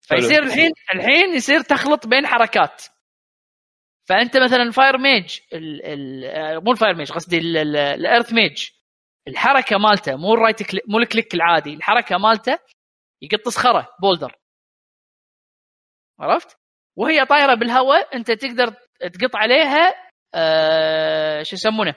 [0.00, 0.42] فيصير.
[0.42, 2.82] الحين الحين يصير تخلط بين حركات
[4.08, 7.85] فأنت مثلا fire mage ال ال آه، مو ال fire mage قصدي ال- ال- ال
[7.85, 8.68] earth mage
[9.28, 12.58] الحركة مالته مو ال right click مو ال click العادي الحركة مالته
[13.22, 14.36] يقط صخرة boulder
[16.20, 16.63] عرفت؟
[16.96, 19.94] وهي طايرة بالهواء أنت تقدر تقط عليها
[20.34, 21.94] آه شو يسمونه؟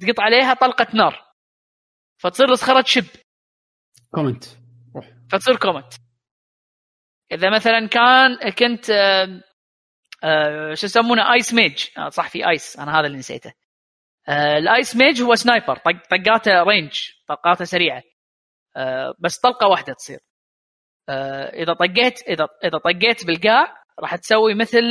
[0.00, 1.24] تقط عليها طلقة نار.
[2.22, 3.04] فتصير الصخرة تشب.
[4.14, 4.44] comet.
[4.96, 5.06] روح.
[5.32, 5.94] فتصير comet.
[7.32, 9.42] إذا مثلا كان كنت آه،
[10.24, 13.52] آه، شو يسمونه؟ ice mage آه، صح في ice أنا هذا اللي نسيته.
[14.28, 16.92] آه، ال ice mage هو sniper طق طقاته range
[17.28, 18.02] طلقاته سريعة.
[18.76, 20.18] آه، بس طلقة واحدة تصير.
[21.08, 24.82] آه، إذا طقيت إذا إذا طقيت بالقاع راح تسوي مثل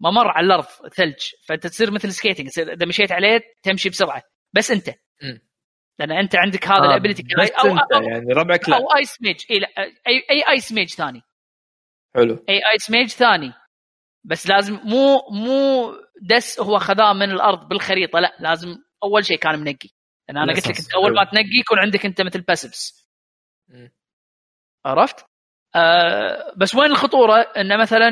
[0.00, 1.18] ممر على الأرض ثلج.
[1.46, 4.22] فأنت تصير مثل skating إذا مشيت عليه تمشي بسرعة.
[4.52, 4.90] بس أنت.
[5.98, 8.76] لأن أنت عندك هذا آه، ال ability بس أو أنت أو, يعني ربعك لا.
[8.76, 11.22] أو ice mage إي لا اي أي ice mage ثاني.
[12.14, 12.44] حلو.
[12.48, 13.52] أي ice mage ثاني.
[14.24, 15.92] بس لازم مو مو
[16.22, 18.36] دس هو خذاه من الأرض بالخريطة لا.
[18.40, 19.88] لازم أول شيء كان منقي.
[20.28, 20.78] لأن أنا قلت لك.
[20.78, 21.24] أنت أول ما.
[21.24, 22.44] تنقي يكون عندك أنت مثل
[23.68, 23.90] مم.
[24.86, 25.26] عرفت؟
[25.76, 28.10] آه بس وين الخطورة؟ انه مثلا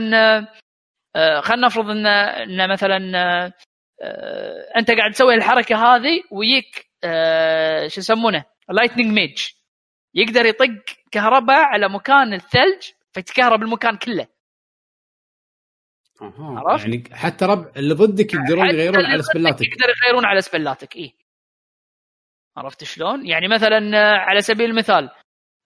[1.17, 3.53] آه، خلينا نفرض إن إن مثلا آه
[4.77, 6.23] أنت قاعد تسوي الحركة هذه
[7.05, 9.47] آه شو يسمونه؟ lightning mage
[10.15, 14.27] يقدر يطق كهرباء على مكان الثلج فيتكهرب المكان كله
[16.41, 20.81] عرفت؟ يعني حتى حتى اللي ضدك يقدرون يغيرون على spell اتك يقدر يغيرون على spell
[20.81, 21.15] اتك اي
[22.57, 25.11] عرفت شلون؟ يعني مثلا على سبيل المثال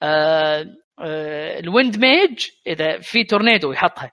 [0.02, 0.66] آه
[1.00, 4.12] ال wind mage إذا في تورنيدو يحطها.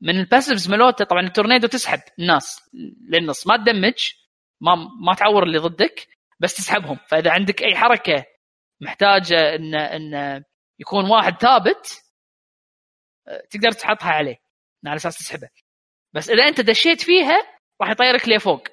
[0.00, 2.70] من ال passives مالوته طبعا التورنيدو تسحب الناس
[3.08, 3.46] للنص.
[3.46, 4.12] ما ت damage
[4.60, 4.74] ما
[5.06, 6.08] ما تعور اللي ضدك
[6.40, 6.98] بس تسحبهم.
[7.08, 8.24] فإذا عندك أي حركة
[8.80, 10.42] محتاجة ان إن
[10.78, 12.02] يكون واحد ثابت
[13.28, 14.36] آه، تقدر تحطها عليه.
[14.86, 15.48] على أساس تسحبه.
[16.12, 17.42] بس إذا أنت دشيت فيها
[17.80, 18.68] راح يطيرك لفوق.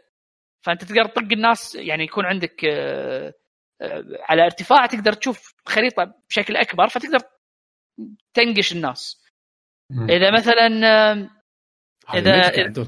[0.61, 3.33] فأنت تقدر تطق الناس يعني يكون عندك آه،
[3.81, 7.19] آه، على ارتفاع تقدر تشوف الخريطه بشكل أكبر فتقدر
[8.33, 9.25] تنقش الناس.
[10.09, 10.67] إذا مثلا
[12.63, 12.87] عدول.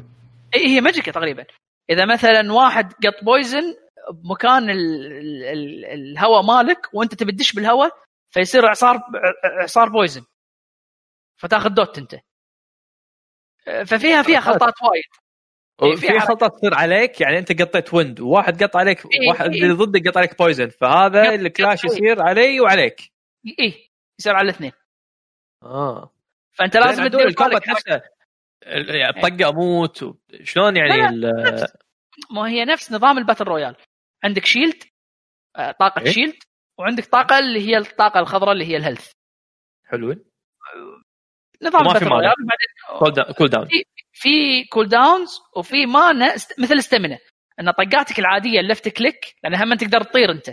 [0.56, 1.46] إي هي Magicka تقريبا
[1.90, 3.76] إذا مثلا واحد قط poison
[4.14, 7.92] بمكان ال- ال- ال- الهواء مالك وأنت تبي تدش بالهواء
[8.34, 9.00] فيصير إعصار
[9.62, 10.26] إعصار poison
[11.42, 12.16] فتاخذ دوت أنت
[13.86, 16.20] ففيها فيها خلطات وايد في.
[16.20, 19.64] خلطه تصير عليك يعني أنت قطيت wind وواحد قط عليك إيه، واحد إيه.
[19.64, 23.02] اللي ضدك قط عليك poison فهذا ال clash يصير علي وعليك
[23.60, 24.72] إي يصير على الاثنين
[25.64, 26.14] آه.
[26.54, 28.02] فأنت لازم تدير ال combat نفسه
[28.66, 31.68] يعني طقة أموت و- شلون يعني ال-
[32.32, 33.76] ما هي نفس نظام ال battle royale.
[34.24, 34.84] عندك shield
[35.56, 36.36] آه، طاقة إيه؟ shield
[36.80, 39.12] وعندك طاقة اللي هي الطاقة الخضراء اللي هي ال health
[39.86, 40.24] حلوين.
[41.64, 43.34] نظام وما في ال battle mana.
[43.34, 43.68] cool down-
[44.14, 46.34] في cool downs وفي mana.
[46.60, 47.20] مثل stamina
[47.60, 50.50] إن طقاتك العادية ال left click لأن هم تقدر تطير أنت.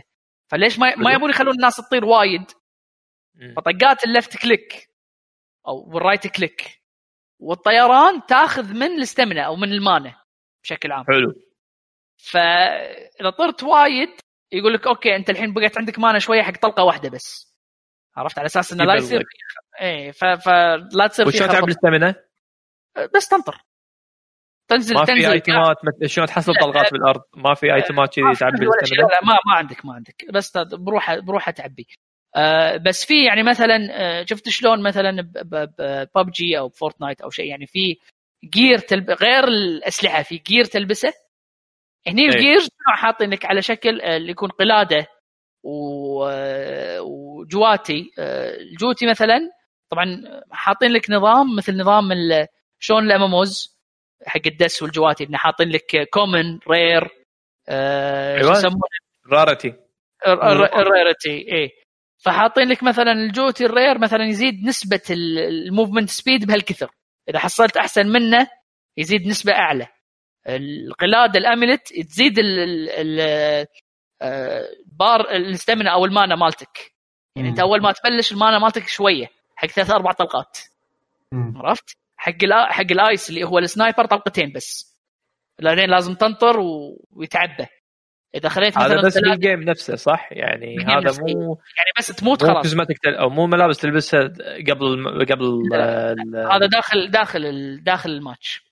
[0.50, 2.44] فليش ما, ما يبون يخلون الناس تطير وايد.
[3.56, 4.88] فطقات ال left click
[5.68, 6.82] أو ال right click.
[7.40, 10.22] والطيران تاخذ من ال stamina أو من ال mana
[10.62, 11.04] بشكل عام.
[11.04, 11.34] حلو.
[12.16, 14.08] فإذا طرت وايد
[14.52, 17.54] يقول لك okay أنت الحين بقت عندك mana شوية حق طلقة واحدة بس.
[18.16, 19.22] عرفت؟ على أساس إنه لا يصير
[20.12, 20.24] ف...
[20.24, 21.64] فلا تصير في وشلون تعمل خربطة.
[21.64, 22.14] ال stamina؟
[23.14, 23.64] بس تنطر.
[24.68, 28.18] تنزل ما في تنزل item ات مثل شلون تحصل طلقات بالأرض؟ ما في item ات
[28.18, 30.24] ما كذي في تعبي لا ما ما عندك ما عندك.
[30.34, 31.86] بس بروحها بروحها تعبي.
[32.86, 35.30] بس في يعني مثلا آه شفت شلون مثلا
[36.14, 37.96] ببجي أو Fortnite أو شيء يعني في
[38.44, 39.10] gear تلب...
[39.10, 41.12] غير الأسلحة في gear تلبسه.
[42.06, 42.28] هني إيه.
[42.28, 45.06] ال gear شنو حاطين لك على شكل آه، اللي يكون قلاده
[45.62, 46.24] و...
[46.28, 48.10] آه، وجواتي.
[48.18, 49.50] آه، الجوتي مثلا
[49.90, 52.46] طبعا حاطين لك نظام مثل نظام ال-
[52.78, 53.78] شلون الاماموز
[54.26, 57.08] حق الدس والجواتي إنه حاطين لك common rare
[57.68, 58.38] آه.
[58.38, 58.80] يسمونه؟
[59.32, 59.74] rarity
[60.26, 61.83] ال rarity إيه.
[62.24, 66.90] فحاطين لك مثلا الجوتي ال rare مثلا يزيد نسبة ال movement speed بهالكثر.
[67.28, 68.48] إذا حصلت أحسن منه
[68.96, 69.86] يزيد نسبة أعلى.
[70.48, 73.66] القلاده ال amulet تزيد ال ال ال
[74.22, 74.68] آه،
[75.92, 76.92] أو ال mana مالتك.
[77.36, 80.58] يعني أنت أول ما تبلش ال mana مالتك شوية حق ثلاث أربع طلقات.
[81.32, 82.32] عرفت؟ حق
[82.70, 84.96] حق ال ice اللي هو ال sniper طلقتين بس.
[85.62, 86.56] بعدين لازم تنطر
[87.12, 87.66] ويتعبى.
[88.34, 91.22] إذا خليت هذا مثلا بس ثلاث بال game نفسه صح؟ يعني هذا نفسه.
[91.22, 92.62] مو يعني بس تموت مو خلاص.
[92.62, 93.14] cosmetic تل...
[93.14, 94.20] أو مو ملابس تلبسها
[94.70, 96.12] قبل قبل لا.
[96.12, 98.64] ال- هذا داخل داخل ال- داخل الماتش.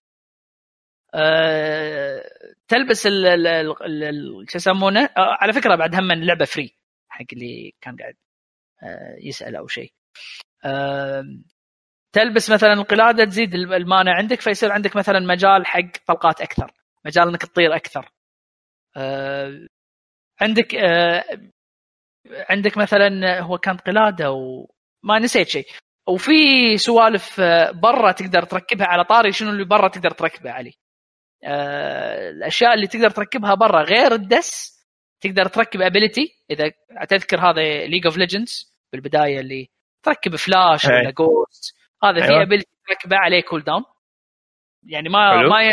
[1.15, 2.23] أه
[2.69, 5.11] تلبس ال ال- ال- ال- ال- شو يسمونه؟ آه،
[5.41, 6.75] على فكرة بعد هم اللعبة free
[7.09, 8.15] حق اللي كان قاعد
[8.83, 9.93] أه يسأل أو شيء.
[10.65, 11.25] أه
[12.13, 16.73] تلبس مثلا القلادة تزيد الم- ال mana عندك فيصير عندك مثلا مجال حق طلقات أكثر
[17.05, 18.01] مجال إنك تطير أكثر.
[18.05, 18.22] أه
[20.41, 21.25] عندك أه
[22.51, 25.67] عندك مثلا هو كانت قلاده وما نسيت شيء
[26.09, 26.33] وفي
[26.77, 30.75] سوالف آه، برا تقدر تركبها على طاري شنو اللي برا تقدر تركبه علي
[31.45, 34.83] آه، الأشياء اللي تقدر تركبها برا غير الدس
[35.21, 36.73] تقدر تركب ability إذا
[37.09, 39.71] تذكر هذا League of Legends بالبداية اللي
[40.03, 40.97] تركب فلاش إيه.
[40.97, 42.43] ولا ghost هذا في.
[42.43, 43.85] ability تركبه عليه cool down
[44.87, 45.51] يعني ما حلو.
[45.51, 45.73] ما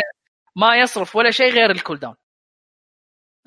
[0.56, 2.14] ما يصرف ولا شيء غير ال cool down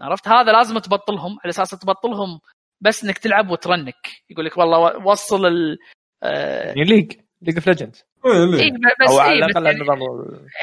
[0.03, 2.39] عرفت؟ هذا لازم تبطلهم على أساس تبطلهم
[2.81, 3.95] بس إنك تلعب وت rank.
[4.29, 5.77] يقول لك والله وصل ال
[6.23, 8.03] آه، يعني League League of Legends.
[8.25, 9.99] إيه، إيه بس أو على إيه الأقل يعني, النظام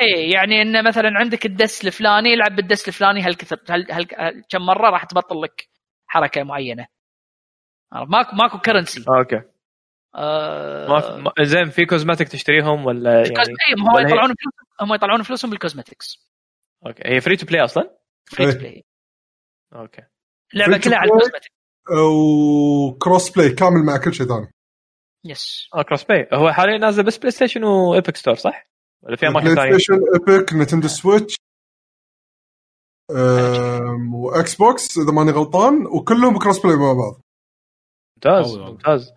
[0.03, 4.63] إيه يعني انه مثلا عندك الدس الفلاني العب بالدس الفلاني هالكثر هل, هل, هل كم
[4.63, 5.69] مرة راح تبطل لك
[6.07, 6.87] حركة معينة؟
[7.93, 9.43] عرفت؟ ماكو ماكو currency okay.
[10.15, 13.29] آه ما زين في cosmetic تشتريهم ولا يعني؟
[13.79, 16.31] هم يطلعون فلوسهم هم يطلعون فلوسهم بال cosmetics
[16.87, 17.03] okay.
[17.07, 17.97] هي free to play أصلا؟
[18.27, 18.53] free.
[18.53, 18.85] to play
[19.75, 20.03] okay.
[20.55, 21.15] اللعبه كلها على play.
[21.15, 21.49] ال cosmetics
[21.91, 24.51] و cross play كامل مع كل شيء ثاني.
[25.25, 28.69] yes آه cross play هو حاليا نازل بس PlayStation و Epic Store صح؟
[29.03, 31.37] ولا في أماكن Play ثانية؟ Station Epic Nintendo Switch
[34.13, 37.21] و Xbox إذا ماني غلطان وكلهم cross play مع بعض.
[38.17, 38.59] ممتاز.
[38.59, 39.13] ممتاز.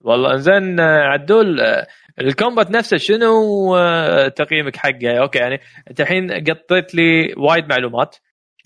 [0.00, 1.86] والله إنزين آه، عدول آه،
[2.20, 5.60] ال combat نفسه شنو آه، تقييمك حقه؟ okay يعني
[5.90, 8.16] انت الحين قطيت لي وايد معلومات.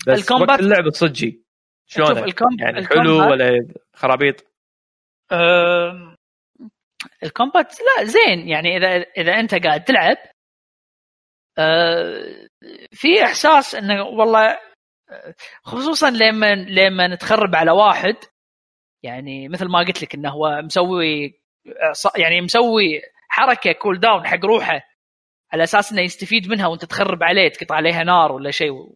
[0.07, 1.43] بس ال combat- وقت اللعب صجي؟
[2.25, 4.45] الكوم يعني ال combat- حلو ولا خرابيط؟
[5.31, 6.15] آم،
[7.23, 8.87] ال combat لا زين يعني اذا
[9.17, 10.17] إذا أنت قاعد تلعب
[11.57, 12.47] آه،
[12.91, 14.57] في إحساس إنه والله
[15.63, 18.15] خصوصا لما لما تخرب على واحد
[19.03, 21.39] يعني مثل ما قلت لك إنه هو مسوي
[22.17, 24.81] يعني مسوي حركة cool down حق روحه
[25.53, 28.95] على أساس إنه يستفيد منها وأنت تخرب عليه تقطع عليها نار ولا شيء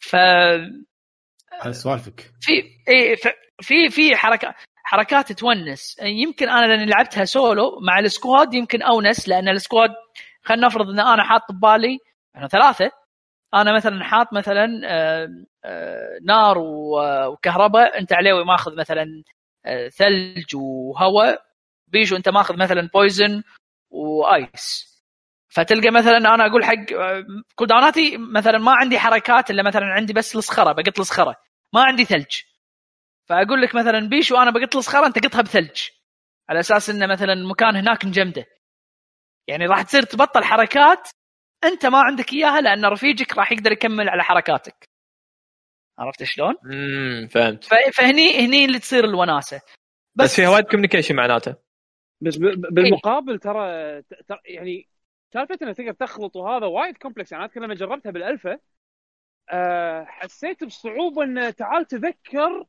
[0.00, 0.16] ف
[1.62, 2.32] هذا سوالفك.
[2.40, 2.52] في
[2.88, 3.16] اي
[3.60, 4.54] في في حركات
[4.84, 5.96] حركات تونس.
[6.02, 9.90] يمكن أنا لأني لعبتها سولو مع ال squad يمكن أونس لأن ال squad
[10.42, 11.98] خلينا نفرض إن أنا حاط ببالي
[12.36, 12.90] إحنا ثلاثة.
[13.54, 15.28] أنا مثلا حاط مثلا آه،
[15.64, 19.22] آه، نار وكهرباء أنت عليوي ماخذ مثلا
[19.66, 21.42] آه، ثلج وهواء.
[21.88, 23.42] بيجو أنت ماخذ مثلا poison
[23.90, 24.87] و ice
[25.48, 26.74] فتلقى مثلا أنا أقول حق
[27.54, 31.36] cooldown اتي مثلا ما عندي حركات إلا مثلا عندي بس الصخرة بقط الصخرة.
[31.74, 32.40] ما عندي ثلج.
[33.28, 35.88] فأقول لك مثلا بيشو أنا بقط الصخرة أنت قطها بثلج.
[36.48, 38.46] على أساس انه مثلا مكان هناك نجمده
[39.48, 41.08] يعني راح تصير تبطل حركات
[41.64, 44.88] أنت ما عندك إياها لأن رفيجك راح يقدر يكمل على حركاتك.
[45.98, 47.64] عرفت شلون؟ امم فهمت.
[47.94, 49.56] فهني هني اللي تصير الوناسة.
[50.14, 51.54] بس, بس فيها وايد communication معناته.
[52.20, 52.36] بس
[52.70, 54.88] بالمقابل ترى ت- ترى يعني
[55.34, 58.58] سالفة انك تقدر تخلط وهذا وايد complex يعني اذكر لما جربتها بالالفا
[59.50, 62.66] أه حسيت بصعوبة إن تعال تذكر.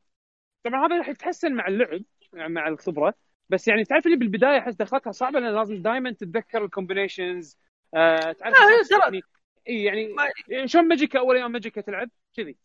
[0.64, 3.14] طبعا هذا راح يتحسن مع اللعب يعني مع الخبرة.
[3.48, 7.58] بس يعني تعرف اللي بالبداية أحس دخلتها صعبة لأن لازم دائما تتذكر ال combinations
[7.94, 9.22] أه تعرف ترى- يعني
[9.68, 10.14] إي يعني
[10.48, 12.56] يعني شلون Magicka أول أيام Magicka تلعب؟ كذي.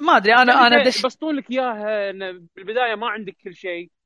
[0.00, 2.12] ما أدري أنا يعني أنا دش بسطون لك إياها
[2.56, 3.84] بالبداية ما عندك كل شيء.
[3.84, 4.01] آه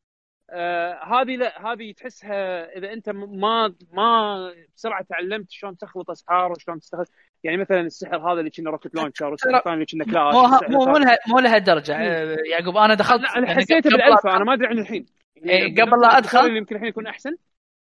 [1.03, 7.05] هذه لا هذه تحسها إذا أنت ما ما بسرعة تعلمت شلون تخلط اسحار وشلون تستخدم
[7.45, 10.35] يعني مثلا السحر هذا اللي كنا rocket launcher والسحر الثاني اللي كنا كلاش
[10.71, 11.97] مو مو لها مو لها درجة.
[11.97, 15.07] آه، يعقوب أنا دخلت لا أنا يعني حسيته بالالفا أنا ما أدري عن الحين.
[15.37, 17.37] إيه، قبل لا اللي يمكن الحين يكون أحسن.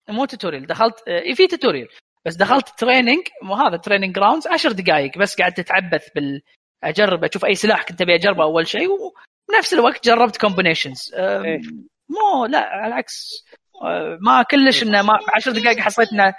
[0.08, 1.89] مو tutorial دخلت آه، في tutorial
[2.26, 6.42] بس دخلت training مو هذا training grounds 10 دقائق بس قعدت أتعبث بال
[6.84, 11.60] أجرب أشوف أي سلاح كنت أبي أجربه أول شيء وبنفس الوقت جربت combinations إيه.
[12.09, 13.44] مو لا على العكس.
[13.83, 16.35] آه، ما كلش إنه ما 10 دقائق حسيت إنه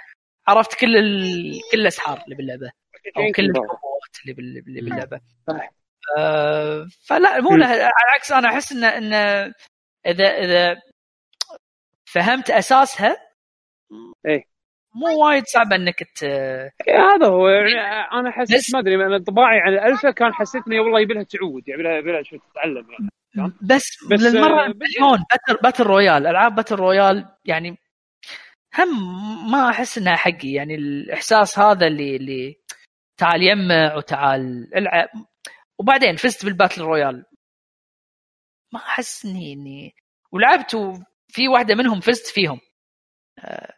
[0.48, 1.60] عرفت كل ال...
[1.72, 2.66] كل الأسحار اللي باللعبة.
[3.16, 5.20] أو كل ال combo ات اللي بال- اللي باللعبة.
[6.18, 9.54] آه، فلا مو له على العكس أنا أحس إنه إنه
[10.06, 10.80] إذا إذا
[12.04, 13.16] فهمت أساسها
[14.26, 14.44] إيه.
[15.00, 16.24] مو وايد صعب انك ت...
[16.88, 17.48] هذا هو.
[17.48, 17.74] يعني
[18.12, 21.22] أنا بس- حسيت ما أدري أنا انطباعي عن الالفا كان حسيت انه والله يبي لها
[21.22, 23.08] تعود يبي لها يبي لها شوي تتعلم يعني
[23.62, 27.78] بس, بس، للمرة المليون battle, battle royale ألعاب battle royale يعني
[28.78, 32.56] هم ما أحس إنها حقي يعني الإحساس هذا اللي اللي
[33.18, 35.08] تعال يمع وتعال العب.
[35.80, 37.24] وبعدين فزت بال battle royale
[38.72, 39.94] ما أحس اني اني
[40.32, 42.60] ولعبت وفي واحدة منهم فزت فيهم.
[43.38, 43.74] آه،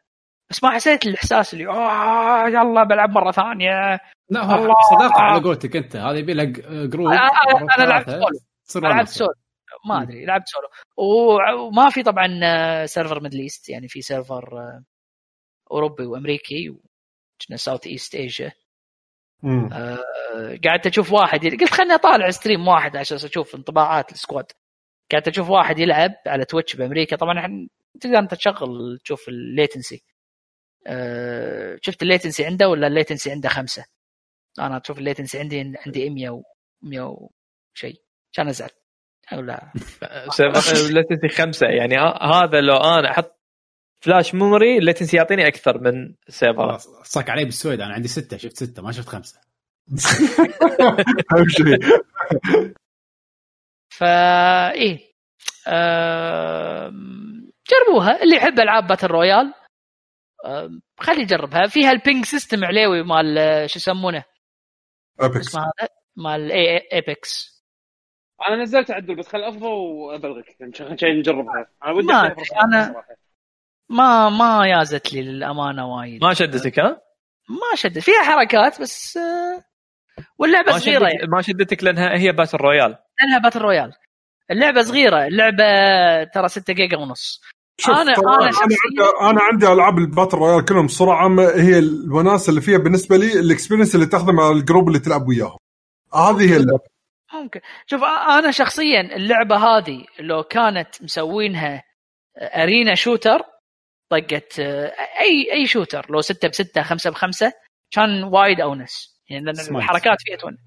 [0.50, 4.00] بس ما حسيت الإحساس اللي اوه يلا بلعب مرة ثانية.
[4.30, 4.74] لا هو الله.
[4.90, 5.96] صداقة على قولتك أنت.
[5.96, 8.10] هذا يبي لك group أنا أنا- لعبت
[8.64, 9.08] سولو لعبت.
[9.08, 9.34] سولو
[9.88, 10.68] ما أدري لعبت سولو
[11.66, 12.26] وما في طبعا
[12.86, 14.72] server Middle East يعني في server
[15.70, 16.74] أوروبي وأمريكي
[17.48, 18.52] كنا South East Asia
[19.42, 19.70] مم.
[20.64, 24.46] قعدت أشوف واحد قلت خليني أطالع stream واحد عشان أشوف انطباعات ال squad.
[25.12, 27.16] قعدت أشوف واحد يلعب على Twitch بأمريكا.
[27.16, 27.66] طبعا إحنا
[28.00, 30.04] تقدر أنت تشغل تشوف ال latency
[31.82, 33.84] شفت ال latency عنده ولا ال latency عنده خمسة؟
[34.58, 36.42] أنا أشوف ال latency عندي عندي 100 و
[36.82, 37.02] 100
[37.74, 38.02] وشيء
[38.32, 38.70] كان أزعل.
[39.32, 39.72] أقول لا.
[40.94, 41.66] latency خمسة.
[41.66, 43.40] يعني ه- هذا لو أنا أحط
[44.04, 46.14] flash memory ال latency يعطيني أكثر من
[46.56, 47.80] خلاص صك علي بالسويد.
[47.80, 48.36] أنا عندي ستة.
[48.36, 48.82] شفت ستة.
[48.82, 49.40] ما شفت خمسة.
[51.34, 51.78] اهم شيء.
[53.98, 55.10] فا إيه.
[57.70, 58.22] جربوها.
[58.22, 59.54] اللي يحب ألعاب battle royale
[60.46, 61.66] آم، خليه يجربها.
[61.66, 64.24] فيها ال ping system عليوي مال آه، شو يسمونه؟
[65.20, 65.56] Apex
[66.16, 67.60] مال اي Apex
[68.48, 70.56] أنا نزلت عدل بس خل أفضل وأبلغك.
[70.74, 71.66] عشان شيء نجربها.
[71.84, 73.06] أنا ودي ما صراحة.
[73.88, 76.24] ما ما يازت لي للأمانة وايد.
[76.24, 77.02] ما شدتك ها؟
[77.48, 77.98] ما شدت.
[77.98, 79.64] فيها حركات بس آه،
[80.38, 81.18] واللعبة ما صغيرة يعني.
[81.18, 83.92] شدتك ما شدتك لأنها هي battle royale لأنها battle royale
[84.50, 85.26] اللعبة صغيرة.
[85.26, 85.64] اللعبة
[86.34, 87.40] ترى 6 جيجا ونص.
[87.80, 88.76] شوف أنا أنا, شخصياً- عندي
[89.30, 93.40] أنا عندي ألعاب ال battle royale كلهم بصوره عامه هي الوناسه اللي فيها بالنسبة لي
[93.40, 95.56] ال experience اللي تاخذه مع ال group اللي تلعب وياهم.
[96.14, 96.80] هذه هي اللعبة.
[97.34, 101.82] ممكن شوف أنا شخصيا اللعبة هذه لو كانت مسوينها
[102.42, 103.40] arena shooter
[104.10, 107.52] طقت آه، اي أي shooter لو 6 ب 6 5 ب 5
[107.90, 109.20] كان وايد أونس.
[109.30, 109.82] يعني لأن سمعت.
[109.82, 110.58] الحركات فيها تونس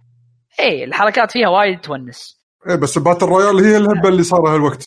[0.60, 2.44] اي الحركات فيها وايد تونس.
[2.70, 4.86] إيه بس ال battle royale هي الهبة اللي صار هالوقت.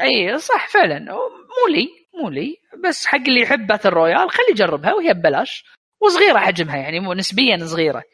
[0.00, 0.98] اي صح فعلا.
[0.98, 2.56] مو لي مو لي.
[2.88, 5.64] بس حق اللي يحب battle royale خليه يجربها وهي ببلاش.
[6.00, 8.04] وصغيرة حجمها يعني مو نسبيا صغيرة.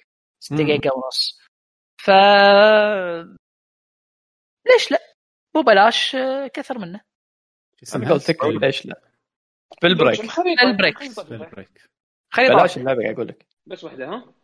[0.40, 0.66] 6 مم.
[0.66, 1.40] جيجا ونص.
[2.02, 2.10] ف
[4.72, 4.98] ليش لا؟
[5.54, 6.16] مو بلاش
[6.54, 7.00] كثر منه.
[8.10, 9.00] قلت لك ليش لا؟
[9.82, 11.02] بالبريك الخريطة- البريك.
[11.02, 11.22] الخريطة.
[11.22, 11.82] بالبريك
[12.32, 13.46] خلي بلاش بلاش اللعبة قاعد أقول لك.
[13.66, 14.34] بس واحدة ها؟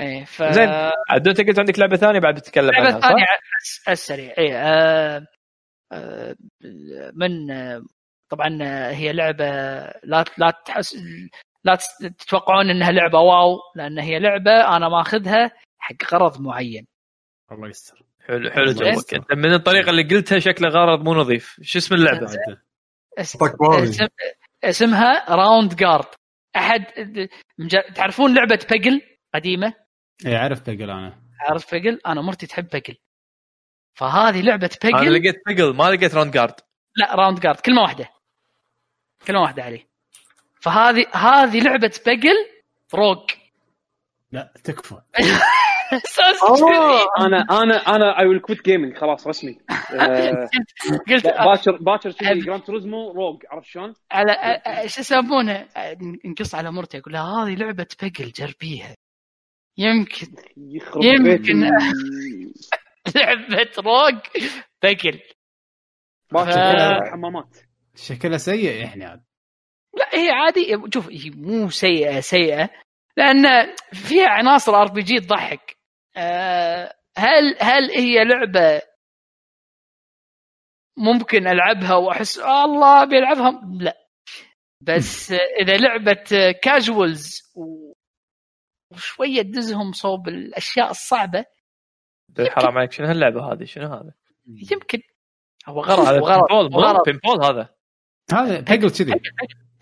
[0.00, 0.68] إيه ف زين
[1.10, 4.34] عدو انت قلت عندك لعبة ثانية بعد بتتكلم عنها الثانية صح؟ على الس- على السريع
[4.38, 5.26] اي آه
[5.92, 6.36] آه
[7.14, 7.30] من
[8.30, 9.44] طبعا آه، هي لعبة
[10.04, 10.96] لا لا تحس
[11.64, 11.78] لا
[12.18, 16.86] تتوقعون إنها لعبة wow لأن هي لعبة أنا ماخذها حق غرض معين
[17.52, 18.72] الله يستر حلو حلو.
[18.72, 22.58] جوك أنت من الطريقة اللي قلتها شكله غرض مو نظيف شو اسم اللعبة؟ بعد
[23.18, 23.82] اس- طق باري.
[23.88, 24.06] اسم
[24.64, 26.04] اسمها Roundguard
[26.56, 26.84] أحد
[27.94, 29.00] تعرفون لعبة Peggle
[29.34, 29.74] قديمة
[30.26, 31.18] اي عرفت بقول أنا.
[31.40, 32.96] عارف بيجل؟ أنا مرتي تحب بيجل.
[33.94, 36.54] فهذه لعبة أنا بيجل لقيت بيجل ما لقيت راوند جارد.
[36.96, 37.60] لا راوند جارد.
[37.60, 38.08] كلمة واحدة.
[39.26, 39.86] كلمة واحدة عليه
[40.60, 42.36] فهذه هذه لعبة بيجل
[42.94, 43.30] روج
[44.32, 44.94] لا تكفى.
[46.42, 49.58] آه أنا أنا أنا اي ويل كويت جيمنج خلاص رسمي.
[50.00, 50.48] آه،
[51.08, 52.40] قلت باكر باكر أبي.
[52.40, 53.42] جراند توريزمو روج.
[53.50, 55.68] عرفت شلون؟ على شو يسمونه؟
[56.24, 58.94] نقص على مرتي أقول لها هذه لعبة بيجل جربيها.
[59.78, 61.60] يمكن يخرب يمكن.
[63.16, 64.14] لعبة rogue
[64.82, 65.20] puzzle
[66.32, 67.56] باكر ف- حمامات.
[67.96, 69.24] شكلها سيء يعني عاد
[69.94, 72.70] لا هي عادي شوف هي مو سيئة سيئة.
[73.16, 75.76] لأن فيها عناصر RPG تضحك.
[76.16, 78.82] أه، هل هل هي لعبة
[80.98, 83.96] ممكن ألعبها وأحس آه الله بيلعبها؟ لا.
[84.80, 86.24] بس إذا لعبة
[86.62, 87.42] كاجوالز
[88.90, 91.44] وشوية تدزهم صوب الأشياء الصعبة.
[92.50, 94.12] حرام عليك شنو هاللعبة هذه؟ شنو هذا؟
[94.72, 94.98] يمكن
[95.68, 96.26] هو غرض هذا؟ مو
[96.76, 97.68] وغرض بينبول هذا.
[98.32, 99.12] هذا بقل كذي.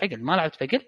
[0.02, 0.80] بقل ما لعبت بقل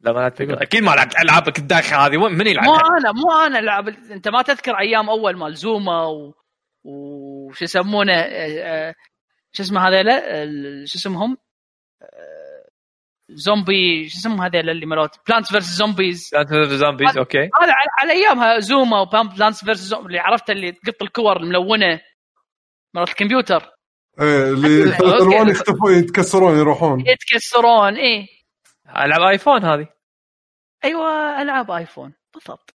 [0.00, 2.16] لا ما لعبت بينبول أكيد ما لعبت ألعابك الداخل هذه.
[2.16, 6.04] وين- من مو يلعبها؟ أنا مو أنا لعب أنت ما تذكر أيام أول مال زوما
[6.06, 6.34] و...
[6.84, 8.94] وش يسمونه آه، آه،
[9.52, 11.36] شو اسمه هذيلا؟ ال- شو اسمهم؟
[12.02, 12.41] آه،
[13.34, 15.64] زومبي شو اسمهم هذيلا اللي مالوت Plants vs.
[15.64, 17.38] Zombies Zombies okay.
[17.38, 19.78] هذا على, على أيامها Zuma و Plants vs.
[19.78, 22.00] Zombie اللي عرفت اللي تقط الكور الملونة
[22.94, 23.70] مالت الكمبيوتر.
[24.20, 24.98] إيه اللي okay.
[24.98, 27.04] ثلاث الوان يختفون يتكسرون يروحون.
[27.06, 28.26] يتكسرون إيه.
[28.88, 29.88] ألعاب iPhone هذه.
[30.84, 32.74] أيوه ألعاب iPhone بالضبط.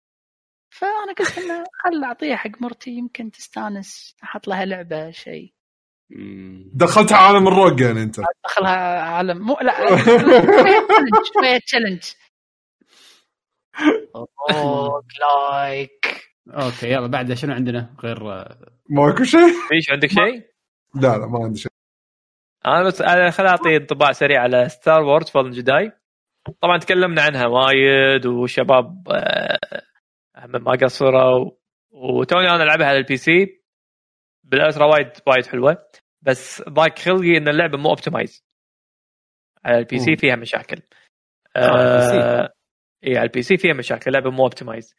[0.69, 5.53] فأنا قلت إنه خل أعطيها حق مرتي يمكن تستانس أحط لها لعبة شيء.
[6.74, 8.19] دخلتها عالم ال rogue يعني انت.
[8.45, 9.38] ادخلها عالم.
[9.45, 9.98] مو لا.
[11.34, 12.04] شوية challenge
[14.52, 18.19] roguelike okay يلا بعد شنو عندنا غير؟
[18.90, 19.40] ماكو شيء؟
[19.74, 20.44] إيش عندك شيء؟
[20.95, 21.72] لا لا ما عندي شيء.
[22.66, 25.92] أنا بس أنا خل اعطي انطباع سريع على Star Wars Fallen Jedi
[26.61, 31.52] طبعا تكلمنا عنها وايد وشباب آه، ما قصروا
[31.92, 33.57] وتوني أنا ألعبها على ال PC
[34.48, 35.88] بالاسرى وايد وايد حلوة
[36.22, 38.44] بس ضاق خلقي إن اللعبة مو optimized
[39.66, 40.16] على ال PC.
[40.16, 40.82] فيها مشاكل
[41.56, 42.24] آه، على ال P.
[42.24, 42.53] آه،
[43.08, 44.96] اي على ال PC فيها مشاكل اللعبة مو optimized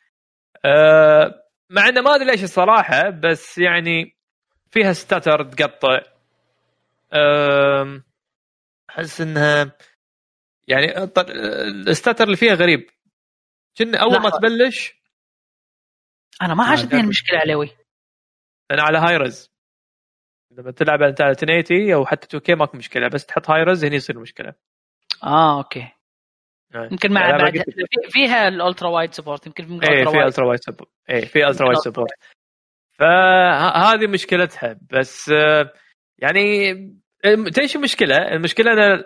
[0.65, 4.17] آه، مع إنه ما أدري ليش الصراحة بس يعني
[4.71, 6.01] فيها stutter تقطع
[8.91, 9.77] أحس إنها
[10.69, 11.05] يعني
[11.89, 12.91] ال stutter اللي فيها غريب
[13.79, 14.31] كنا أول ما.
[14.31, 14.95] تبلش
[16.43, 17.01] أنا ما عجبني.
[17.01, 17.71] المشكلة علوي
[18.71, 19.51] أنا على high res
[20.51, 23.97] لما تلعب انت على 1080 أو حتى 2K ماكو مشكلة بس تحط high res هني
[23.97, 24.55] يصير مشكلة.
[25.25, 25.89] آه okay.
[26.75, 27.63] يعني يمكن مع بعد
[28.09, 31.79] فيها ال ultra wide support يمكن في إيه الترا وايد سبورت إيه في ultra wide
[31.79, 32.11] support
[32.99, 34.79] فهذه مشكلتها.
[34.93, 35.73] بس آه،
[36.19, 36.75] يعني
[37.25, 39.05] تدري شو المشكلة؟ المشكلة أنا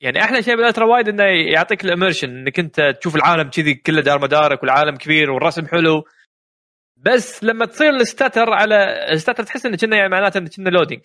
[0.00, 1.24] يعني أحلى شيء بال ultra wide إنه
[1.54, 6.04] يعطيك ال immersion إنك أنت تشوف العالم كذي كله دار مدارك والعالم كبير والرسم حلو.
[7.02, 10.68] بس لما تصير ال stutter على ال stutter تحس انه كنا يعني معناته انه كنا
[10.68, 11.04] loading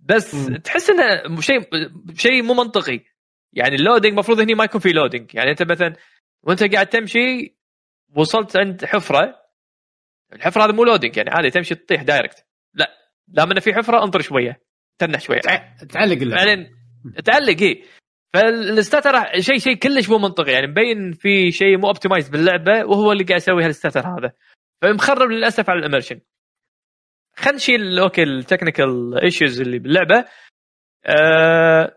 [0.00, 0.56] بس مم.
[0.56, 1.60] تحس إنه شيء
[2.16, 3.00] شيء مو منطقي.
[3.52, 5.92] يعني ال loading المفروض هني ما يكون في loading يعني أنت مثلا
[6.42, 7.56] وأنت قاعد تمشي
[8.16, 9.34] وصلت عند حفرة.
[10.32, 12.90] الحفرة هذا مو loading يعني عادي تمشي تطيح direct لا
[13.28, 14.60] دام انه في حفرة انطر شوية
[14.98, 15.40] تنح شوية.
[15.40, 16.44] تع- تعلق اللعبة.
[16.44, 16.76] بعدين
[17.24, 17.84] تعلق اي
[18.34, 20.52] فال stutter شيء شيء كلش مو منطقي.
[20.52, 24.32] يعني مبين في شيء مو optimized باللعبة وهو اللي قاعد يسوي هال stutter هذا.
[24.82, 26.20] فمخرب للأسف على ال immersion
[27.36, 30.24] خلينا نشيل okay ال technical issues اللي باللعبة.
[31.06, 31.96] آه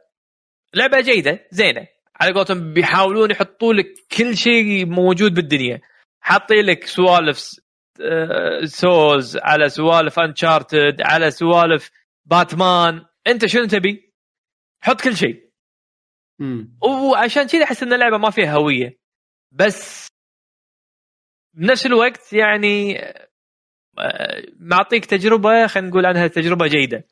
[0.73, 1.87] لعبة جيدة زينة.
[2.15, 3.85] على قولتهم بيحاولون يحطوا لك
[4.17, 5.81] كل شيء موجود بالدنيا.
[6.21, 7.49] حاطين لك سوالف
[8.01, 11.91] آه، Souls على سوالف Uncharted على سوالف
[12.25, 13.05] باتمان.
[13.27, 14.13] أنت شنو تبي؟
[14.81, 15.49] حط كل شيء.
[16.81, 18.97] وعشان كذا أحس إن اللعبة ما فيها هوية.
[19.51, 20.07] بس
[21.53, 22.99] بنفس الوقت يعني
[23.99, 27.07] آه، معطيك تجربة خلينا نقول عنها تجربة جيدة.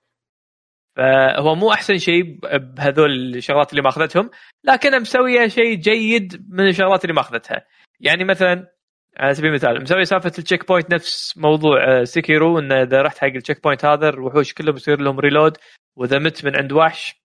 [0.95, 4.29] فهو مو أحسن شيء بهذول الشغلات اللي ماخذتهم
[4.63, 7.65] لكنها مسوية شيء جيد من الشغلات اللي ماخذتها.
[7.99, 8.71] يعني مثلا
[9.17, 13.27] على سبيل المثال مسوي سالفة ال checkpoint نفس موضوع آه، Sekiro انه إذا رحت حق
[13.27, 15.57] ال checkpoint هذا الوحوش كلهم يصير لهم reload
[15.95, 17.15] وإذا مت من عند وحش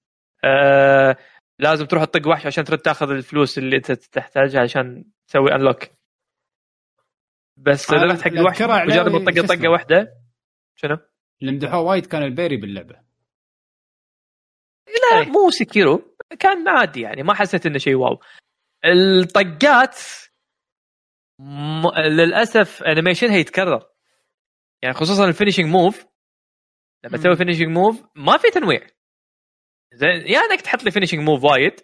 [0.45, 1.17] آه
[1.59, 5.79] لازم تروح تطق وحش عشان ترد تاخذ الفلوس اللي أنت تحتاجها عشان تسوي unlock
[7.57, 10.13] بس رحت حق الوحش مجرد ما طقه اسمه؟ واحدة
[10.77, 10.99] شنو؟
[11.43, 12.95] اللي مدحوه وايد كان ال parry باللعبة
[14.87, 15.29] لا إيه.
[15.29, 18.21] مو Sekiro كان عادي يعني ما حسيت إنه شيء wow
[18.85, 19.97] الطقات
[21.39, 21.89] م...
[21.99, 23.83] للأسف animation ها يتكرر
[24.83, 26.07] يعني خصوصا ال finishing move
[27.05, 27.17] لما.
[27.17, 28.87] تسوي finishing move ما في تنويع
[29.93, 31.81] زين يا إنك تحط لي finishing move وايد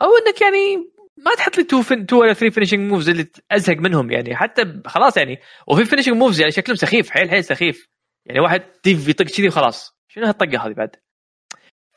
[0.00, 3.76] أو إنك يعني ما تحط لي two fin two ولا three finishing moves اللي أزهق
[3.76, 4.36] منهم يعني.
[4.36, 5.38] حتى خلاص يعني.
[5.66, 7.88] وفي finishing moves يعني شكلهم سخيف حيل حيل سخيف.
[8.26, 9.96] يعني واحد تيف يطق كذي وخلاص.
[10.08, 10.96] شنو هالطقة هذه بعد؟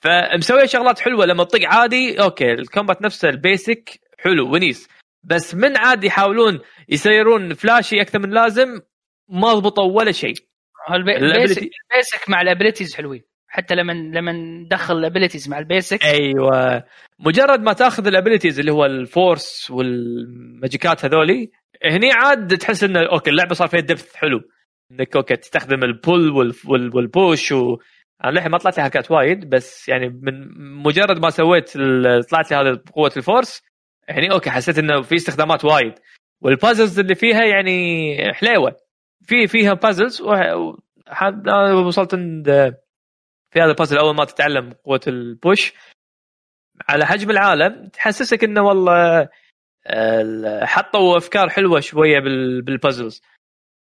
[0.02, 1.26] فمسوي شغلات حلوة.
[1.26, 4.90] لما تطق عادي okay ال combat نفسه ال basic حلو و nice.
[5.24, 8.82] بس من عاد يحاولون يسيرون flashy أكثر من لازم
[9.30, 10.36] ما ضبطوا ولا شيء.
[10.92, 13.29] البيسك البيسك مع الابيلتيز حلوين.
[13.50, 16.84] حتى لما لما ندخل ال abilities مع ال basic أيوه.
[17.20, 21.52] مجرد ما تاخذ ال abilities اللي هو ال force والماجيكات هذولي
[21.86, 24.42] هني عاد تحس ان okay اللعبة صار فيها depth حلو.
[24.92, 26.54] إنك okay تستخدم ال pull
[26.94, 27.78] وال push و
[28.24, 30.48] أنا للحين ما طلعت لي حركات وايد بس يعني من
[30.84, 31.70] مجرد ما سويت
[32.30, 33.62] طلعت لي هذا قوة force
[34.10, 35.94] هني okay حسيت إنه في استخدامات وايد.
[36.42, 38.76] وال puzzles اللي فيها يعني حليوة.
[39.26, 40.22] في فيها puzzles
[41.86, 42.76] وصلت عند
[43.52, 45.74] في هذا البازل أول ما تتعلم قوة ال push.
[46.90, 49.30] على حجم العالم تحسسك إنه والله
[49.90, 53.22] ال- حطوا أفكار حلوة شوية بال- بال puzzles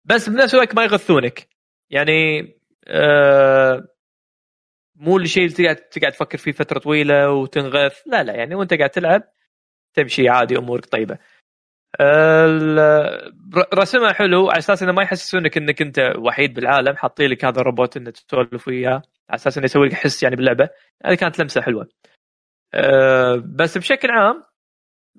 [0.05, 1.47] بس بنفس الوقت ما يغثونك.
[1.89, 2.51] يعني
[2.87, 3.87] آه
[4.95, 8.01] مو الشيء اللي تقعد تقعد تفكر فيه فترة طويلة وتنغث.
[8.07, 9.23] لا لا يعني وأنت قاعد تلعب
[9.93, 11.17] تمشي عادي أمورك طيبة.
[13.73, 17.97] رسمها حلو على أساس إنه ما يحسسونك إنك أنت وحيد بالعالم حاطين لك هذا الروبوت
[17.97, 19.01] انك تسولف وياه.
[19.29, 20.69] على أساس إنه يسوي لك حس يعني باللعبة.
[21.05, 21.89] هذه كانت لمسة حلوة.
[22.73, 24.43] أه بس بشكل عام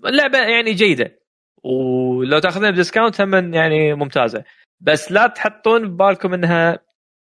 [0.07, 1.19] اللعبة يعني جيدة.
[1.65, 4.45] ولو تأخذونها بديسكاونت هم يعني ممتازة.
[4.81, 6.79] بس لا تحطون ببالكم إنها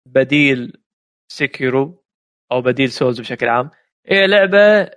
[0.07, 0.83] بديل
[1.33, 2.05] Sekiro
[2.53, 3.71] أو بديل Souls بشكل عام.
[4.07, 4.91] هي لعبة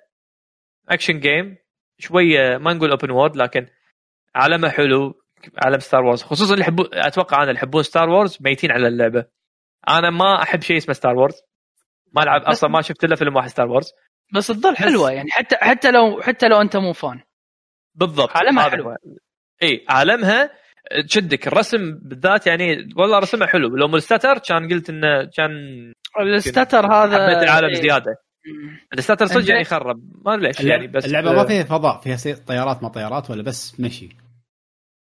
[0.90, 1.58] action game.
[2.02, 3.68] شوية ما نقول open world لكن
[4.36, 5.22] عالمها حلو
[5.58, 9.26] عالم Star Wars خصوصا اللي يحبون أتوقع أنا اللي يحبون Star Wars ميتين على اللعبة.
[9.90, 11.42] أنا ما أحب شيء اسمه Star Wars
[12.16, 13.92] ما العب أصلا ما شفت إلا فيلم واحد Star Wars
[14.34, 17.20] بس تظل حلوة يعني حتى حتى لو حتى لو أنت مو fan.
[17.96, 18.38] بالضبط.
[18.38, 18.96] عالمها حلو.
[19.64, 20.50] إي عالمها
[21.08, 21.48] تشدك.
[21.48, 23.68] الرسم بالذات يعني والله رسمها حلو.
[23.68, 25.52] لو ملستتر كان قلت إنه كان
[26.22, 27.82] الستاتر هذا حبيت العالم إيه.
[27.82, 28.16] زيادة.
[28.94, 29.50] الستاتر صدق.
[29.50, 33.30] يعني يخرب ما أدري ليش يعني بس اللعبة ما فيها فضاء فيها طيارات ما طيارات
[33.30, 34.10] ولا بس مشي.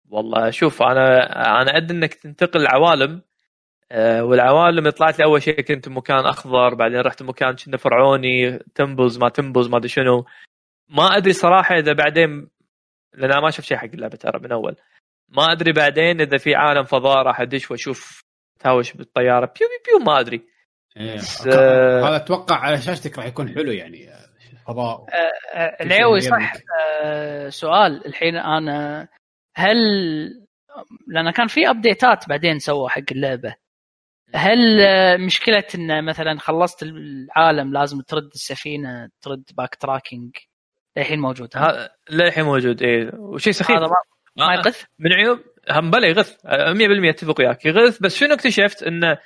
[0.09, 1.25] والله شوف أنا
[1.61, 3.21] أنا أدري إنك تنتقل العوالم
[3.99, 9.29] والعوالم طلعت لي أول شيء كنت بمكان أخضر بعدين رحت مكان كنا فرعوني تمبلز ما
[9.29, 10.25] تمبلز ما أدري شنو.
[10.89, 12.49] ما أدري صراحة إذا بعدين
[13.13, 14.75] لأن أنا ما شفت شيء حق اللعبة ترى من أول.
[15.29, 18.23] ما أدري بعدين إذا في عالم فضاء راح أدش وأشوف
[18.59, 19.45] تهاوش بالطيارة.
[19.45, 20.41] بيو بيو بيو ما أدري.
[20.97, 21.15] إيه.
[21.15, 24.29] بس، آه، هذا أتوقع على شاشتك راح يكون حلو يعني آه،
[24.67, 25.05] فضاء
[25.53, 26.53] آه، العيوي صح.
[27.03, 29.07] آه، سؤال الحين أنا
[29.55, 29.77] هل
[31.07, 33.55] لأن كان في ابديتات بعدين سووا حق اللعبة.
[34.35, 40.37] هل آه، مشكلة إن مثلا خلصت العالم لازم ترد السفينة ترد باك تراكنج
[40.97, 43.11] للحين موجود؟ ها؟ للحين موجود إيه.
[43.15, 43.77] وشيء سخيف.
[43.77, 43.95] هذا ما
[44.37, 45.39] ما آه، يغث؟ من عيوب
[45.71, 46.37] هم بلا يغث.
[46.45, 47.65] آه، 100% أتفق وياك.
[47.65, 49.17] يغث بس شنو اكتشفت؟ انه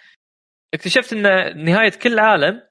[0.73, 1.23] اكتشفت إن
[1.65, 2.61] نهاية كل عالم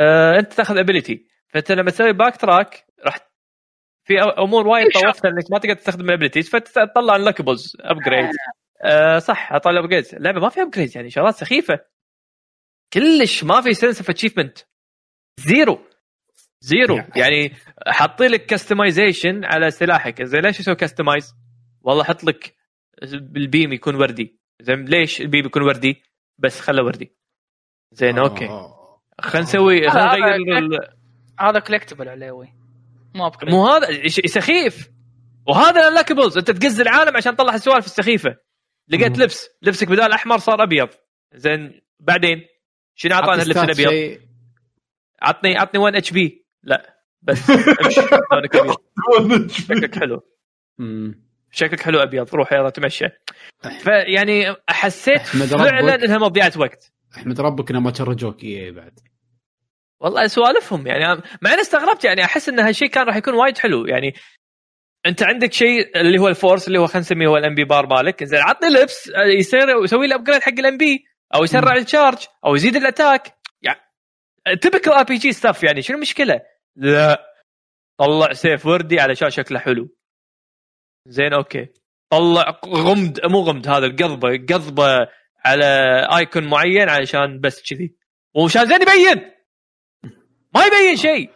[0.00, 3.16] آه أنت تأخذ ability فأنت لما تسوي back track راح
[4.04, 8.30] في أمور وايد طوفتها إنك ما تقدر تستخدم ال abilities فتطلع unlockables upgrade
[8.84, 11.74] آه صح اطلع upgrade اللعبه ما فيها upgrade يعني شغلات سخيفة.
[12.92, 14.58] كلش ما في sense of achievement
[15.40, 15.78] zero
[16.60, 17.52] zero يعني.
[17.86, 20.22] حاطين لك customization على سلاحك.
[20.22, 21.34] زين ليش أسوي customize؟
[21.82, 22.56] والله حط لك
[23.36, 24.38] ال beam يكون وردي.
[24.60, 26.02] زين ليش ال beam يكون وردي؟
[26.38, 27.16] بس خله وردي.
[27.92, 28.46] زين okay.
[28.46, 29.00] آه.
[29.20, 30.94] خلينا نسوي خلينا نغير
[31.40, 32.54] هذا collectible عليوي
[33.14, 34.90] مو مو هذا سخيف.
[35.48, 38.36] وهذا ال unlockables أنت تقز العالم عشان تطلع السوالف السخيفة.
[38.88, 39.18] لقيت.
[39.18, 39.48] لبس.
[39.62, 40.88] لبسك بدال أحمر صار أبيض.
[41.34, 42.42] زين بعدين؟
[42.94, 44.20] شنو أعطانا عطني اللبس الأبيض؟ شيء-
[45.22, 47.50] عطني عطني 1 HP لا بس
[47.84, 48.00] أمشي.
[48.32, 50.20] لونك ابيض شكلك حلو.
[51.50, 52.34] شكلك حلو أبيض.
[52.34, 53.04] روح يلا تمشى.
[53.80, 55.94] فيعني حسيت فعلا.
[55.94, 56.92] إنها مضيعة وقت.
[57.16, 58.98] أحمد ربك إنه ما charge وك اي بعد.
[60.00, 61.22] والله سوالفهم يعني.
[61.42, 63.86] مع إني استغربت يعني أحس ان هالشيء كان راح يكون وايد حلو.
[63.86, 64.14] يعني
[65.06, 67.86] انت عندك شيء اللي هو ال force اللي هو خلينا نسميه هو ال MP bar
[67.86, 68.24] مالك.
[68.24, 72.54] زين عطني لبس يصير يسوي لي upgrade حق ال MP أو يسرع ال charge أو
[72.54, 73.80] يزيد ال attack يعني
[74.60, 76.40] typical RPG stuff يعني شنو المشكلة؟
[76.76, 77.34] لا.
[77.98, 79.88] طلع سيف وردي علشان شكله حلو.
[81.08, 81.68] زين okay.
[82.10, 85.08] طلع غمد مو غمد هذا القضبة قضبة
[85.44, 85.66] على
[86.16, 87.96] icon معين علشان بس كذي.
[88.34, 89.30] ومشان زين يبين!
[90.54, 91.30] ما يبين شيء.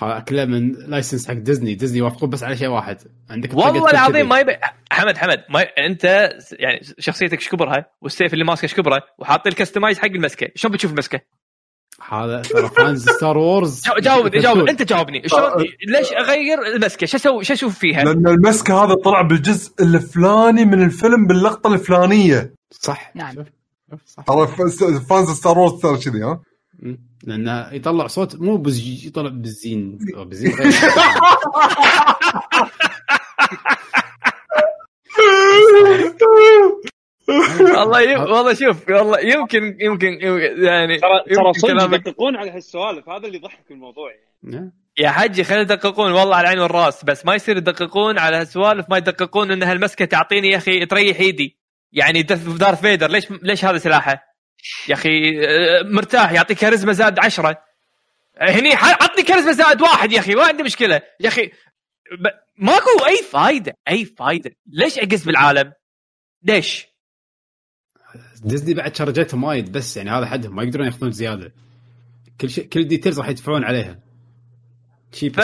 [0.00, 2.98] كله من license حق ديزني ديزني يوافقون بس على شيء واحد
[3.30, 4.28] عندك والله العظيم.
[4.28, 4.56] ما يبين
[4.92, 5.64] حمد حمد ما ي...
[5.64, 6.04] أنت
[6.52, 10.92] يعني شخصيتك إيش كبرها والسيف اللي ماسكه إيش كبره وحاط الكستمايز حق المسكة شلون بتشوف
[10.92, 11.20] المسكة؟
[12.08, 15.64] هذا ترى فانز ستار وورز جاوب جاوب جاوب أنت جاوبني شلون آه.
[15.88, 20.82] ليش أغير المسكة؟ شو أسوي شو أشوف فيها؟ لأن المسكة هذا طلع بالجزء الفلاني من
[20.82, 23.34] الفيلم باللقطة الفلانية صح نعم.
[24.06, 24.46] صح ترى
[25.00, 26.40] فانز ستار وورز ترى كذي ها.
[27.24, 30.72] لأنه يطلع صوت مو بز يطلع بزين أو بزين غير.
[37.60, 38.20] والله يم...
[38.20, 43.38] والله شوف والله يمكن يمكن, يمكن يعني ترى ترى صدق يدققون على هالسوالف هذا اللي
[43.38, 44.72] يضحك الموضوع يعني نعم.
[44.98, 48.96] يا حجي خلينا يدققون والله على العين والراس بس ما يصير يدققون على هالسوالف ما
[48.96, 51.58] يدققون إن هالمسكة تعطيني يا أخي تريح إيدي
[51.92, 54.31] يعني دارث فيدر ليش ليش هذا سلاحه؟
[54.88, 57.62] يا أخي آه، مرتاح يعطيك كاريزما زاد عشرة
[58.40, 61.50] هني عطني كاريزما زاد واحد يا أخي ما عندي مشكلة يا أخي.
[62.58, 65.72] ماكو أي فايدة أي فايدة ليش أقز بالعالم؟
[66.42, 66.86] ليش؟
[68.44, 71.52] ديزني بعد charge تهم وايد بس يعني هذا حدهم ما يقدرون ياخذون زيادة
[72.40, 73.98] كل شيء كل details راح يدفعون عليها
[75.12, 75.38] ف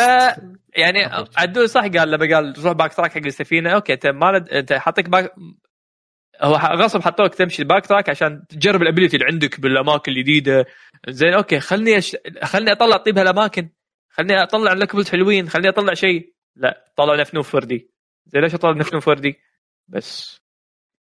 [0.76, 4.36] يعني عدول صح قال لما قال روح back track حق السفينة okay أنت ما.
[4.36, 5.34] أنت حاطك back
[6.40, 10.66] هو غصب حطوك تمشي back track عشان تجرب ال ability اللي عندك بالأماكن الجديدة.
[11.08, 12.16] زين okay خلني أش...
[12.42, 13.70] خلني أطلع طيب هالأماكن.
[14.10, 16.34] خلني أطلع unlockables حلوين خلني أطلع شيء.
[16.56, 17.90] لا طلع نفنوف وردي
[18.26, 19.40] زين ليش أطلع نفنوف وردي
[19.88, 20.40] بس.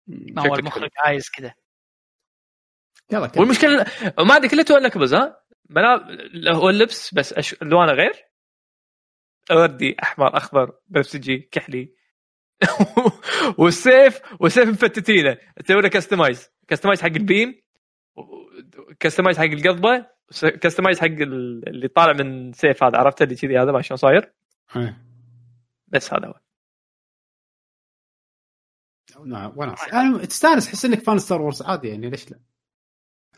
[0.08, 1.54] ما هو المخرج عايز كذا
[3.12, 3.42] يلا كمل.
[3.42, 3.86] والمشكلة
[4.20, 7.54] ما عندي كله تو لكبلز ها؟ ملا هو اللبس بس أش...
[7.62, 8.14] الوانه غير.
[9.52, 11.97] وردي أحمر أخضر بنفسجي كحلي.
[13.60, 17.62] والسيف والسيف مفتتينه تسوي له كستمايز كستمايز حق البيم
[19.00, 20.06] كستمايز حق القضبة
[20.62, 22.98] كستمايز حق ال- اللي طالع من سيف هذا.
[22.98, 24.34] عرفت؟ اللي كذي هذا ما شلون صاير؟
[24.76, 24.98] إيه.
[25.88, 26.34] بس هذا هو.
[29.26, 32.40] نعم وناس أنا تستانس تحس إنك fan Star Wars عادي يعني ليش لا؟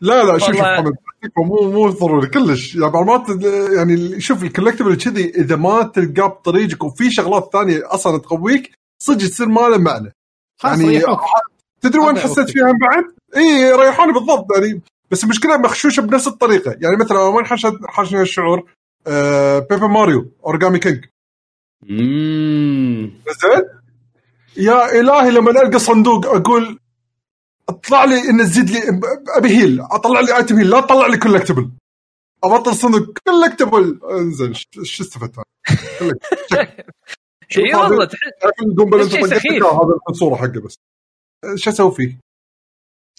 [0.00, 0.92] لا لا شوف والله-
[1.38, 2.74] مو مو ضروري كلش.
[2.74, 3.42] يعني بعض المرات
[3.76, 9.28] يعني شوف ال collectible كذي إذا ما تلقاه بطريقك وفي شغلات ثانية أصلا تقويك صدق
[9.28, 10.12] تصير ما له معنى.
[10.64, 11.00] يعني
[11.80, 12.50] تدري وين حسيت.
[12.50, 13.04] فيها بعد؟
[13.36, 14.80] إي ريحوني بالضبط يعني
[15.10, 16.76] بس المشكلة مخشوشه بنفس الطريقة.
[16.80, 18.70] يعني مثلا وين حشت حشني الشعور؟
[19.06, 21.04] آه Paper Mario Origami King
[21.90, 23.12] اممم
[23.42, 23.62] زين؟
[24.56, 26.78] يا إلهي لما ألقى صندوق أقول
[27.68, 29.00] اطلع لي ان تزيد لي
[29.36, 31.70] أبي هيل أطلع لي item heal لا تطلع لي collectible
[32.44, 35.34] أبطل صندوق collectible أنزين ش- شو استفدت
[37.58, 38.18] اي والله تحس
[39.38, 39.64] سخيف.
[39.64, 40.76] هذا الصورة حقه بس
[41.56, 42.18] شو أسوي فيه؟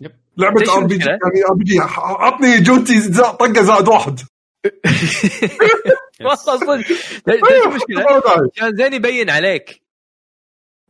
[0.02, 0.12] Yep.
[0.38, 4.20] لعبة RPG؟ يعني RPG عطني جوتي زا- طقة زائد واحد
[6.22, 6.74] والله صدق
[7.28, 8.06] ليش المشكلة؟
[8.56, 9.82] كان زين يبين عليك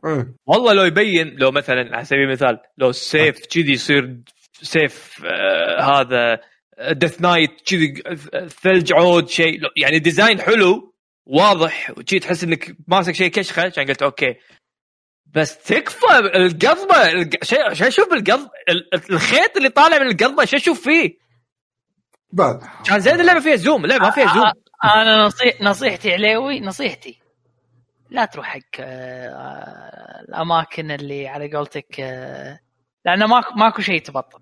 [0.06, 0.34] إيه.
[0.46, 4.20] والله لو يبين لو مثلا على سبيل المثال لو السيف كذي يصير
[4.52, 6.40] سيف آه هذا
[6.92, 8.02] Death Knight كذي
[8.48, 10.91] ثلج عود شيء يعني design حلو
[11.26, 14.34] واضح وشي تحس إنك ماسك شيء كشخة عشان قلت okay.
[15.26, 20.56] بس تكفى القضبة الق- شيء شو أشوف بالقضب ال- الخيط اللي طالع من القضبة شو
[20.56, 21.18] أشوف فيه؟
[22.32, 22.60] بعد.
[22.86, 24.52] كان زين اللعبة فيها zoom اللعبة ما فيها zoom.
[24.84, 27.18] أنا نصيح نصيحتي عليوي نصيحتي.
[28.10, 32.58] لا تروح حق آه، الأماكن اللي على قولتك آه،
[33.04, 34.41] لأنه ماكو ماكو شيء تبطل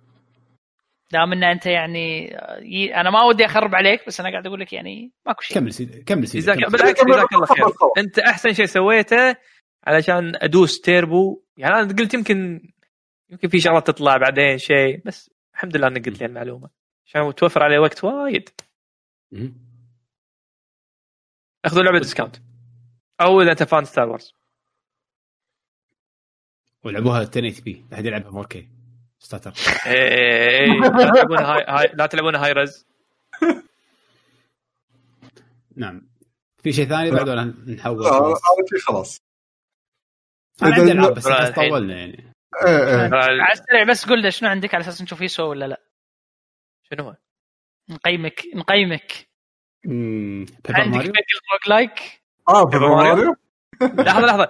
[1.13, 4.73] دام إن أنت يعني آه، أنا ما ودي أخرب عليك بس أنا قاعد أقول لك
[4.73, 5.57] يعني ماكو شيء.
[5.57, 6.71] كمل سيدي كمل سيدي جزاك كمل.
[6.71, 7.65] بالعكس جزاك الله خير.
[7.99, 9.37] أنت أحسن شيء سويته
[9.85, 11.43] علشان أدوس تيربو.
[11.57, 12.69] يعني أنا قلت يمكن
[13.31, 16.71] يمكن في شغلات تطلع بعدين شيء بس الحمد لله انك قلت لي المعلومة.
[17.07, 18.49] عشان توفر عليه وقت وايد.
[21.65, 22.37] أخذوا لعبة discount
[23.21, 24.35] أو إذا أنت fan Star Wars
[26.85, 27.85] ولعبوها 1080 p.
[27.93, 28.57] أحد يلعبها؟ 4K
[29.21, 29.53] stutter
[29.87, 32.87] إيه، لا تلعبون هاي, هاي لا تلعبون هاي رز
[35.77, 36.11] نعم.
[36.63, 38.35] في شيء ثاني بعد ولا نحول؟ آه،
[38.87, 39.23] خلاص؟
[40.63, 41.29] أنا عندي ألعاب بس.
[41.55, 42.35] طولنا يعني.
[42.67, 43.11] إيه إيه.
[43.15, 45.83] على السريع بس قول لنا شنو عندك على أساس نشوف يسوى ولا لا؟
[46.83, 47.17] شنو هو؟
[47.91, 49.29] نقيمك نقيمك.
[50.71, 51.13] عندك
[51.67, 53.37] like آه Paper Mario؟ Mario
[53.83, 54.49] لحظة لحظة.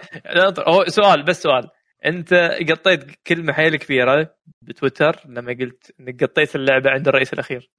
[0.99, 1.71] سؤال بس سؤال.
[2.07, 2.35] انت
[2.71, 7.71] قطيت كلمة حيل كبيرة بتويتر لما قلت انك قطيت اللعبة عند الرئيس الأخير.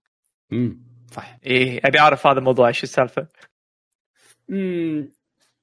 [0.52, 1.38] مم، صح.
[1.46, 3.28] إيه أبي أعرف هذا الموضوع إيش السالفة؟
[4.50, 5.12] مم،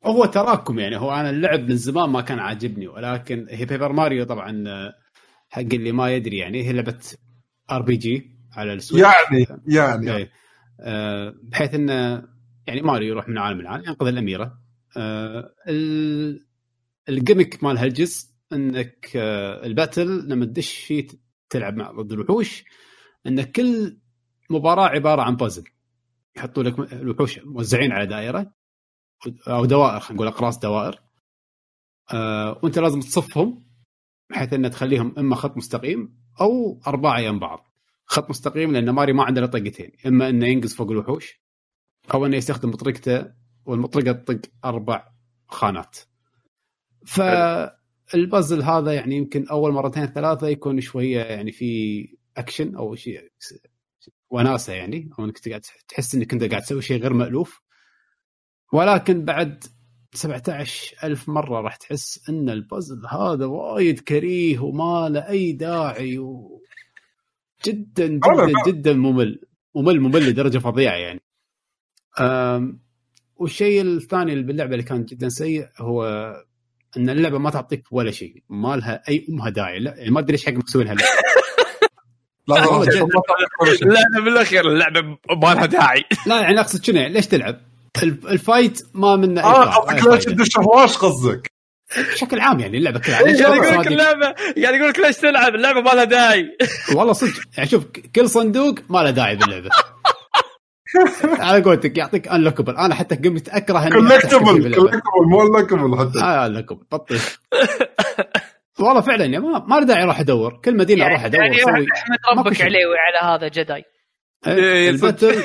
[0.04, 4.24] هو تراكم يعني هو أنا اللعب من زمان ما كان عاجبني ولكن هي Paper Mario
[4.24, 4.94] طبعا آه،
[5.50, 6.98] حق اللي ما يدري يعني هي لعبة
[7.70, 9.07] RPG على ال Switch.
[9.06, 10.16] يعني يعني.
[10.16, 10.30] إيه.
[10.80, 12.22] آه، بحيث إنه
[12.66, 14.58] يعني ماريو يروح من عالم لعالم ينقذ الأميرة.
[14.96, 16.46] آه، ال-
[17.08, 21.07] ال gimmick مال هالجزء انك آه، ال battle لما تدش فيه
[21.51, 22.65] تلعب مع ضد الوحوش
[23.27, 23.99] ان كل
[24.51, 25.65] مباراة عبارة عن بازل
[26.36, 28.52] يحطوا لك الوحوش موزعين على دائرة
[29.49, 31.02] أو دوائر خلينا نقول أقراص دوائر
[32.12, 33.68] آه، وأنت لازم تصفهم
[34.31, 37.68] بحيث ان تخليهم إما خط مستقيم أو اربعه يم بعض.
[38.05, 41.41] خط مستقيم لأن ماري ما عنده إلا طقتين إما إنه ينقز فوق الوحوش
[42.15, 43.33] أو إنه يستخدم مطرقته
[43.65, 45.09] والمطرقة تطق أربع
[45.49, 45.99] خانات.
[48.08, 53.30] فالبازل هذا يعني يمكن أول مرتين ثلاثة يكون شوية يعني في اكشن أو شيء
[54.30, 57.60] وناسة يعني أو إنك قاعد تحس إنك أنت قاعد تسوي شيء غير مألوف
[58.72, 59.64] ولكن بعد
[60.14, 66.62] 17 ألف مرة راح تحس أن البازل هذا وايد كريه وما له أي داعي و...
[67.64, 68.52] جدا جدا.
[68.66, 69.40] جدا ممل
[69.74, 71.20] ممل ممل لدرجة فظيعة يعني.
[73.36, 76.34] والشيء الثاني اللي باللعبة اللي كان جدا سيء هو
[76.97, 80.33] أن اللعبة ما تعطيك ولا شيء ما لها أي أمها داعي لا يعني ما أدري
[80.33, 81.10] إيش حق مسوي لها اللعبة.
[82.49, 82.55] لا
[84.15, 85.00] لا بالأخير اللعبة
[85.42, 86.05] ما لها داعي.
[86.26, 87.60] لا يعني أقصد شنو؟ يعني ليش تلعب؟
[88.02, 90.25] ال f- ال fight ما منه آه قصدك ليش.
[90.25, 91.50] تدش هواش قصدك.
[92.12, 94.26] بشكل عام يعني اللعبة كلها ليش قاعد يقول لك؟ اللعبة
[94.62, 96.57] قاعد يقول لك ليش تلعب؟ اللعبة ما لها داعي.
[96.94, 97.84] والله صدق يعني شوف
[98.17, 99.70] كل صندوق ما له داعي باللعبة.
[101.41, 104.74] على قولتك يعطيك unlockable أنا حتى قمت أكره إني collectible.
[104.74, 105.00] collectible
[105.31, 106.18] مو unlockable حتى.
[106.25, 107.18] آه unlockable بطل
[108.81, 110.60] والله فعلا يعني ما ما له داعي أروح أدور.
[110.65, 112.62] كل مدينه أروح أدور يعني أحمد ربك.
[112.62, 113.84] عليه على هذا جداي.
[114.47, 115.34] إيه، ال battle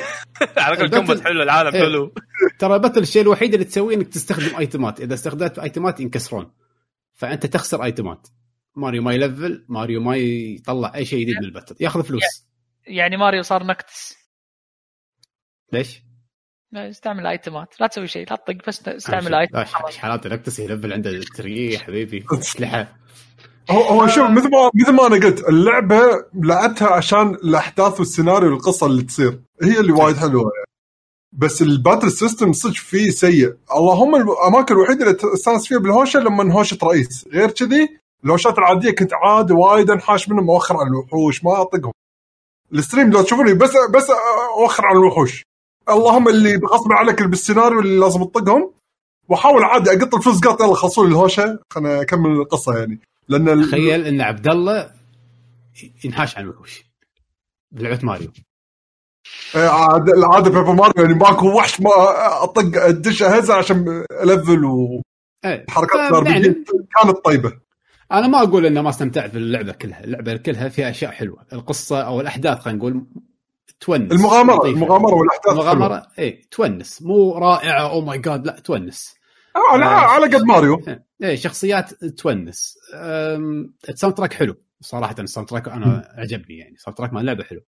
[0.56, 1.80] على قول combat حلو العالم إيه.
[1.82, 2.14] حلو.
[2.58, 6.00] ترى ال battle الشيء الوحيد اللي تسويه إنك تستخدم item ات إذا استخدمت item ات
[6.00, 6.52] ينكسرون.
[7.14, 8.28] فأنت تخسر item ات
[8.76, 12.22] Mario ما يلفل ماريو ما يطلع أي شيء جديد بال battle ياخذ فلوس.
[12.86, 14.23] يعني ماريو صار نكتس.
[15.74, 16.02] ليش؟
[16.72, 19.96] لا، استعمل item ات لا تسوي شيء لا تطق بس استعمل لا ايتم ش- إيش
[19.96, 22.96] حالات نكتس يلفل عنده تري يا حبيبي اسلحه
[23.70, 26.00] هو هو شوف مثل ما مثل ما أنا قلت اللعبه
[26.34, 30.64] لعبتها عشان الاحداث والسيناريو والقصة اللي تصير هي اللي وايد حلوة يعني
[31.32, 36.78] بس الباتل سيستم صدق فيه سيء اللهم الاماكن الوحيده اللي استانس فيها بالهوشه لما هوشه
[36.82, 37.88] رئيس غير كذي
[38.24, 41.92] الهوشات العاديه كنت عاد وايد انحاش منهم اوخر عن الوحوش ما اطقهم
[42.72, 44.10] الستريم لو تشوفوني بس بس
[44.58, 45.42] اوخر عن الوحوش
[45.88, 48.72] اللهم اللي غصب عليك بالسيناريو اللي لازم تطقهم.
[49.28, 51.58] واحاول عادي أقط الفلوس قط يلا خلصوا لي الهوشة.
[51.70, 53.00] خلنا اكمل القصة يعني.
[53.28, 54.90] لأن ال- تخيل إن عبد الله
[56.04, 56.84] ينحاش عن الوحوش.
[57.72, 58.28] بلعبه ماريو.
[59.56, 61.90] إيه، عاد العادة Paper Mario يعني ماكو وحش ما
[62.44, 66.08] أطق أدش اهزه عشان الفل وحركات إيه.
[66.08, 66.64] الار يعني
[67.02, 67.52] كانت طيبة.
[68.12, 70.04] أنا ما أقول إنه ما استمتعت باللعبة كلها.
[70.04, 71.46] اللعبة كلها فيها أشياء حلوة.
[71.52, 73.04] القصة أو الأحداث خلينا نقول
[73.84, 74.12] تونس.
[74.12, 74.76] المغامرة لطيفة.
[74.76, 75.52] المغامرة والأحداث.
[75.52, 77.02] المغامرة اي تونس.
[77.02, 79.14] مو رائعة أو my God لا تونس.
[79.56, 80.82] آه، على على قد ماريو.
[81.22, 82.78] إيه شخصيات تونس.
[83.88, 84.54] ال soundtrack حلو.
[84.80, 86.74] صراحة ال soundtrack أنا عجبني يعني.
[86.74, 87.60] ال soundtrack مال اللعبة حلو.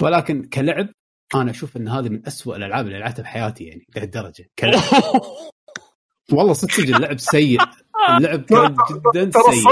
[0.00, 0.88] ولكن كلعب
[1.34, 4.50] أنا أشوف إن هذه من أسوأ الألعاب اللي لعبتها بحياتي يعني لهالدرجة.
[4.58, 4.82] كلعب.
[6.32, 7.60] والله صدق اللعب سيء.
[8.16, 9.64] اللعب كان جدا ترى سيء.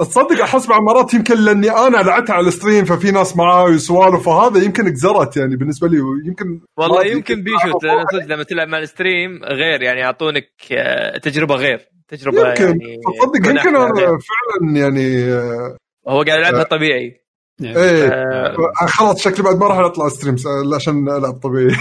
[0.00, 4.28] تصدق أحس بعض مرات يمكن لأني أنا لعبتها على ال stream ففي ناس معاي وسوالف
[4.28, 8.78] فهذا يمكن اقزرت يعني بالنسبة لي يمكن والله يمكن بيشو لأن صدق لما تلعب مع
[8.78, 12.64] ال stream غير يعني يعطونك آه، تجربة غير تجربة يمكن.
[12.64, 13.94] يعني تصدق يمكن أنا.
[13.94, 15.76] فعلا يعني آه،
[16.08, 17.20] هو قاعد يلعبها طبيعي.
[17.60, 20.36] يعني إيه آه، آه، خلاص شكلي بعد ما راح أطلع stream
[20.74, 21.76] عشان ألعب طبيعي.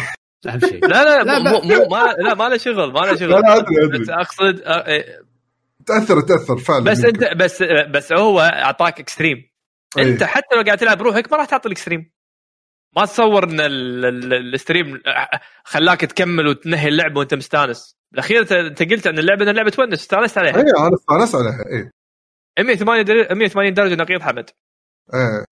[0.48, 0.88] أهم شيء.
[0.88, 3.58] لا لا لا، مو مو ما لا ما له شغل ما له شغل لا لا
[3.58, 5.22] أدري بس ادري أقصد آه، إيه،
[5.88, 7.06] تاثر تأثر فعلا بس.
[7.06, 9.50] انت بس بس هو أعطاك extreme
[9.98, 10.04] إيه.
[10.04, 12.12] أنت حتى لو قاعد تلعب روحك ما راح تعطي ال extreme
[12.96, 15.02] ما تصور إن ال- ال- ال stream
[15.64, 17.96] خلاك تكمل وتنهي اللعبة وأنت مستانس.
[18.12, 20.00] بالاخير انت قلت إن اللعبه إن اللعبة تونس.
[20.00, 21.64] استانست عليها اي أنا استانس عليها
[22.60, 24.50] اي 180 در- 180 درجة نقيض حمد.
[25.14, 25.46] إيه.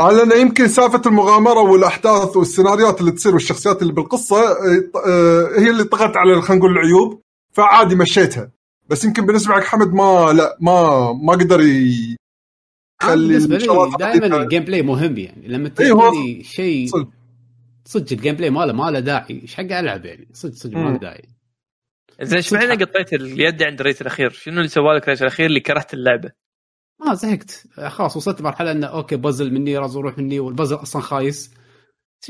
[0.00, 4.54] لأن يمكن سالفه المغامرة والأحداث والسيناريوهات اللي تصير والشخصيات اللي بالقصة آه،
[5.08, 8.50] آه، هي اللي طغت على خلينا نقول العيوب فعادي مشيتها.
[8.88, 14.42] بس يمكن بالنسبة حق حمد ما لا ما ما قدر يخلي بالنسبة الشغلات لي دائما.
[14.42, 17.08] الجيم بلاي مهم يعني لما إيه، تجي شيء صدق.
[17.84, 20.90] صدق ال gameplay ماله ما له داعي إيش حق ألعب يعني صدق صدق ما.
[20.90, 21.28] له داعي
[22.22, 25.60] زين إيش معنى قطيت اليد عند الريت الأخير؟ شنو اللي سوى لك الريت الأخير اللي
[25.60, 26.32] كرهت اللعبة؟
[27.00, 31.54] ما زهقت خلاص وصلت مرحلة إنه okay puzzle مني راز يروح مني والبازل أصلا خايس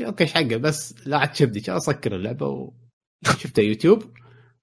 [0.01, 2.73] okay إيش حقه بس لا عاد كان أسكر اللعبة
[3.25, 4.03] وشفتها يوتيوب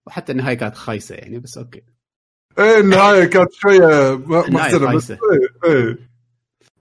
[0.07, 1.83] وحتى النهاية كانت خايسة يعني بس okay.
[2.59, 5.11] إيه النهاية كانت شوية محزنة بس.
[5.11, 5.19] إيه
[5.65, 5.99] إيه.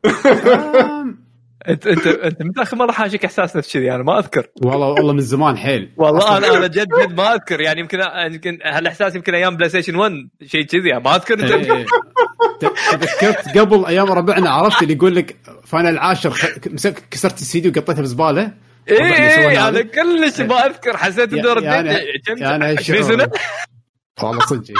[0.05, 1.21] آم،
[1.69, 4.47] أنت أنت أنت متى آخر مرة حاشك إحساس نفس كذي أنا ما أذكر.
[4.61, 5.91] والله والله من زمان حيل.
[5.97, 7.61] والله أنا أنا جد جد ما أذكر.
[7.61, 7.99] يعني يمكن
[8.31, 10.11] يمكن هالإحساس يمكن أيام PlayStation 1
[10.45, 11.39] شيء كذي يعني ما أذكر.
[11.39, 11.85] إيه، إيه.
[12.91, 16.33] تذكرت قبل أيام ربعنا عرفت اللي يقول لك Final العاشر
[17.11, 18.53] كسرت السي دي وقطيته بزبالة؟
[18.87, 19.69] إيه هذا.
[19.69, 21.95] أنا كلش ما أذكر حسيت إنه رديت يعني
[22.25, 23.03] كم يعني 20 هالشعور.
[23.03, 23.31] سنة
[24.23, 24.75] والله صدق إيه.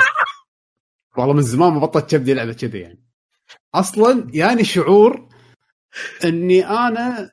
[1.18, 3.04] والله من زمان ما بطلت كبدي لعبة كذي يعني
[3.76, 5.30] أصلا يعني شعور
[6.26, 7.32] إني أنا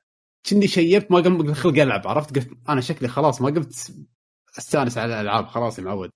[0.51, 3.93] كني شيبت ما قمت خلق ألعب عرفت قلت أنا شكلي خلاص ما قمت
[4.59, 6.11] أستأنس على الألعاب خلاص يا معود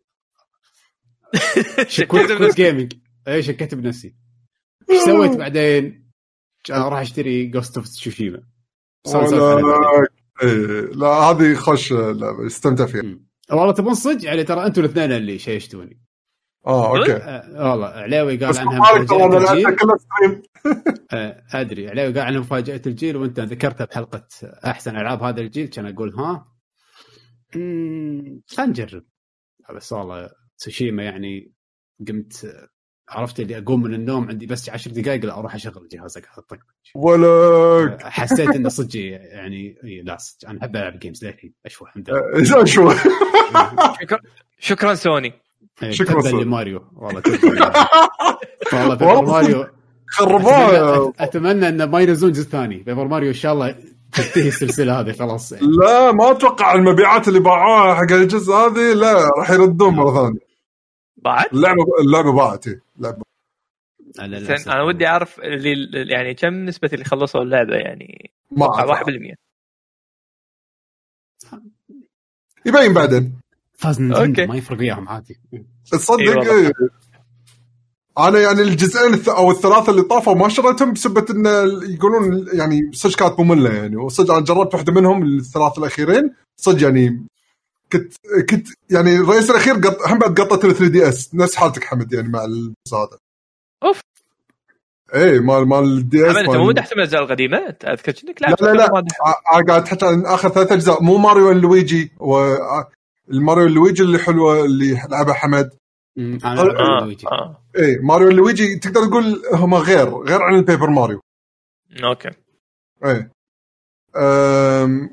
[1.89, 2.57] شكيت بنفسك.
[2.57, 2.93] gaming
[3.29, 4.15] اي شكيت بنفسي
[4.91, 6.11] إيش سويت بعدين؟
[6.65, 8.43] كان أروح أشتري Ghost of Tsushima
[9.07, 10.07] ولا
[10.43, 13.19] إيه لا هذه خوش لعبه استمتع فيها.
[13.51, 16.03] والله تبون صدق؟ يعني ترى أنتم الاثنين اللي شيشتوني.
[16.67, 17.13] آه okay.
[17.13, 19.77] آه والله علاوي قال عنها الجيل.
[19.99, 20.43] stream
[21.13, 24.27] آه أدري علاوي قال عنها مفاجأة الجيل وأنت ذكرتها بحلقة
[24.67, 26.53] أحسن ألعاب هذا الجيل كان أقول ها؟
[27.53, 29.05] خلينا نجرب.
[29.77, 31.53] بس والله تسوشيما يعني
[32.09, 32.57] قمت
[33.13, 36.59] عرفت اللي أقوم من النوم عندي بس عشر دقائق لا أروح أشغل الجهاز أقعد أطق
[36.95, 40.49] ولا حسيت إنه صدق يعني لا صدق.
[40.51, 42.65] أنا أحب ألعب games للحين اشوى الحمد لله.
[42.65, 42.91] شو.
[44.01, 44.19] شكرا
[44.59, 45.33] شكرا سوني.
[45.91, 46.35] شكراً صدق.
[46.35, 47.23] لماريو والله.
[48.73, 49.67] والله Paper Mario
[50.07, 50.97] خربوها.
[50.97, 52.77] أتمنى- أتمنى انه ما ينزلون جزء ثاني.
[52.77, 53.77] Paper Mario إن شاء الله
[54.13, 55.53] تنتهي السلسلة هذه خلاص.
[55.53, 55.67] يعني.
[55.67, 60.52] لا ما أتوقع المبيعات اللي باعوها حق الجزء هذه لا راح يردون مرة ثانية.
[61.23, 63.23] بعد اللعبة اللعبة باعت إيه، اللعبة.
[64.67, 69.09] أنا ودي أعرف اللي يعني كم نسبة اللي خلصوا اللعبة يعني ما أعرف.
[69.09, 69.35] 1%
[72.67, 73.41] يبين بعدين
[73.75, 74.47] فاز نينتندو.
[74.47, 75.41] ما يفرق وياهم عادي
[75.91, 76.67] تصدق إي والله.
[76.67, 76.73] إيه.
[78.19, 81.47] أنا يعني الجزئين أو الثلاثة اللي طافوا ما شريتهم بسبه إن
[81.95, 87.27] يقولون يعني صدق كانت مملة يعني وصدق أنا جربت واحدة منهم الثلاث الأخيرين صدق يعني
[87.93, 88.13] كنت
[88.51, 92.41] كنت يعني الرئيس الأخير قط هم بعد قطت ال 3DS نفس حالتك حمد يعني مع
[92.93, 93.19] هذا
[93.85, 94.01] أوف.
[95.15, 98.43] إيه مال مال ال DS حمد أنت مو مدحت من الاجزاء القديمة؟ انت أذكر انك
[98.43, 98.87] لا لا لا
[99.69, 102.57] قاعد تحكي عن آخر ثلاث أجزاء مو Mario Luigi و
[103.31, 105.71] ال Mario Luigi اللي حلوة اللي لعبها حمد.
[106.19, 106.63] أمم، أنا آه.
[106.63, 107.27] ألعب آه لويجي.
[107.27, 107.63] آه.
[107.77, 111.21] إيه Mario Luigi تقدر تقول هم غير غير عن ال Paper Mario.
[112.05, 112.31] okay.
[113.05, 113.31] إيه.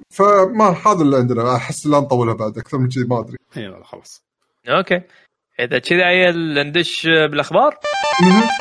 [0.10, 1.56] فما هذا اللي عندنا.
[1.56, 3.38] أحس لا نطولها بعد أكثر من كذي ما أدري.
[3.58, 4.24] إي والله خلاص.
[4.68, 5.02] okay.
[5.60, 7.78] إذا كذا عيل ندش بالأخبار.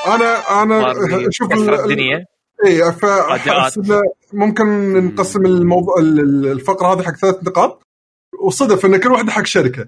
[0.07, 2.25] أنا أنا ماري شوف الدنيا.
[2.67, 4.01] إيه فاحس إنه
[4.33, 7.83] ممكن نقسم الموضوع ال- ال- الفقرة هذه حق ثلاث نقاط.
[8.41, 9.87] وصدف إن كل واحدة حق شركة.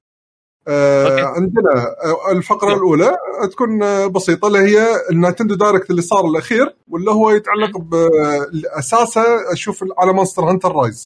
[0.69, 1.21] okay.
[1.23, 1.71] عندنا
[2.05, 2.75] آه، الفقرة.
[2.75, 3.17] الأولى
[3.53, 9.53] تكون آه، بسيطة اللي هي ال Nintendo Direct اللي صار الأخير واللي هو يتعلق بأساسه
[9.53, 11.05] أشوف على Monster Hunter Rise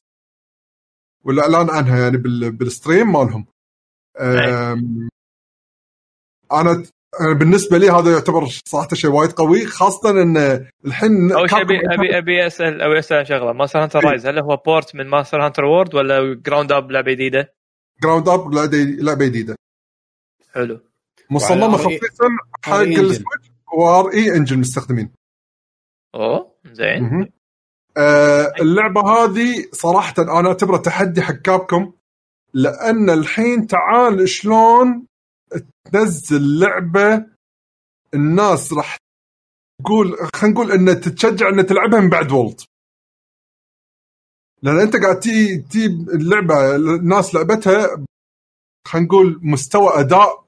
[1.24, 3.47] والاعلان عنها يعني بال- بال stream مالهم
[4.20, 5.08] آم،
[6.52, 6.83] أنا
[7.20, 10.36] أنا بالنسبة لي هذا يعتبر صراحة شيء وايد قوي خاصة إن
[10.86, 14.57] الحين اول شيء ابي ابي أبي اسال أبي أسأل شغلة Monster Hunter Rise هل هو
[14.66, 17.55] port من Monster Hunter World ولا ground up لعبة جديدة؟
[18.02, 19.56] ground up لعبه جديده
[20.52, 20.81] حلو.
[21.31, 22.28] مصممة خصيصا
[22.64, 22.74] حق.
[22.74, 24.58] ال Switch و RE Engine.
[24.58, 25.10] مستخدمين.
[26.14, 27.32] أوه زين.
[27.97, 31.92] آه اللعبة هذه صراحة أنا أعتبرها تحدي حق Capcom
[32.55, 35.06] لأن الحين تعال شلون
[35.92, 37.26] تنزل لعبة
[38.14, 38.97] الناس راح
[39.84, 42.60] تقول خلينا نقول إن تتشجع إن تلعبها من بعد World
[44.65, 48.05] لأن أنت قاعد تي تي اللعبة الناس لعبتها
[48.89, 50.44] خلينا نقول مستوى أداء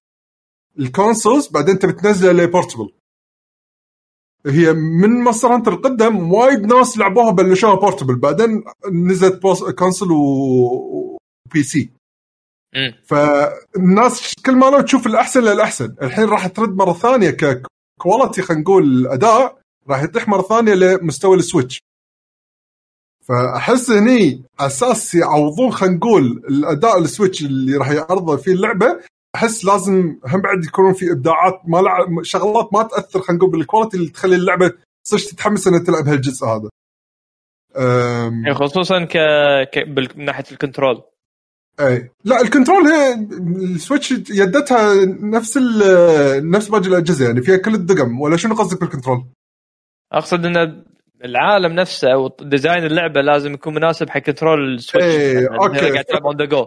[0.79, 2.93] ال consoles بعدين أنت بتنزلها ل portable
[4.47, 9.43] هي من Monster Hunter القدم وايد ناس لعبوها بلشوها portable بعدين نزلت
[9.79, 11.91] console و PC.
[13.05, 15.97] فالناس كل ما لو تشوف الأحسن للأحسن.
[16.03, 21.37] الحين راح ترد مرة ثانية ك quality خلينا نقول أداء راح يطيح مرة ثانية لمستوى
[21.37, 21.81] ال Switch
[23.29, 29.01] فأحس هني أساس يعوضون خلينا نقول الأداء ال Switch اللي راح يعرضه فيه اللعبة
[29.35, 32.23] أحس لازم هم بعد يكونون في إبداعات ما لع...
[32.23, 34.73] شغلات ما تأثر خلينا نقول بال quality اللي تخلي اللعبة
[35.07, 36.69] صدق تتحمس انك تلعب هالجزء هذا.
[37.77, 38.43] أم...
[38.45, 39.17] يعني خصوصا ك...
[39.73, 39.79] ك...
[39.79, 40.09] بال...
[40.17, 41.03] من ناحية ال control
[41.81, 43.15] اي لا ال control هي
[43.75, 46.51] ال Switch يدتها نفس ال...
[46.51, 49.25] نفس باقي الأجهزة يعني فيها كل الدقم ولا شنو قصدك بال control؟
[50.13, 50.85] أقصد إن
[51.25, 55.79] العالم نفسه أو design اللعبة لازم يكون مناسب حق control السويتش مثلاً، أوكي.
[55.79, 56.67] إذا قاعد تلعب on the go.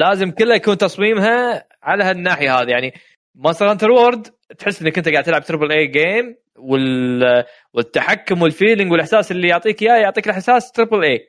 [0.00, 2.92] لازم كلها يكون تصميمها على هالناحية هذه يعني
[3.34, 4.26] مونستر هانتر وورلد
[4.58, 7.44] تحس إنك أنت قاعد تلعب triple A game وال...
[7.74, 11.28] والتحكم وال feeling والإحساس اللي يعطيك إياه يعطيك الإحساس triple A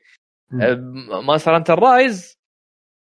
[0.52, 1.24] مم.
[1.26, 2.40] مونستر هانتر رايز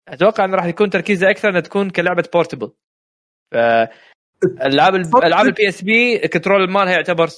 [0.09, 2.73] أتوقع انه راح يكون تركيزه أكثر إنها تكون كلعبة portable
[4.62, 4.94] ألعاب
[5.25, 7.28] ألعاب البي اس بي ال control مالها يعتبر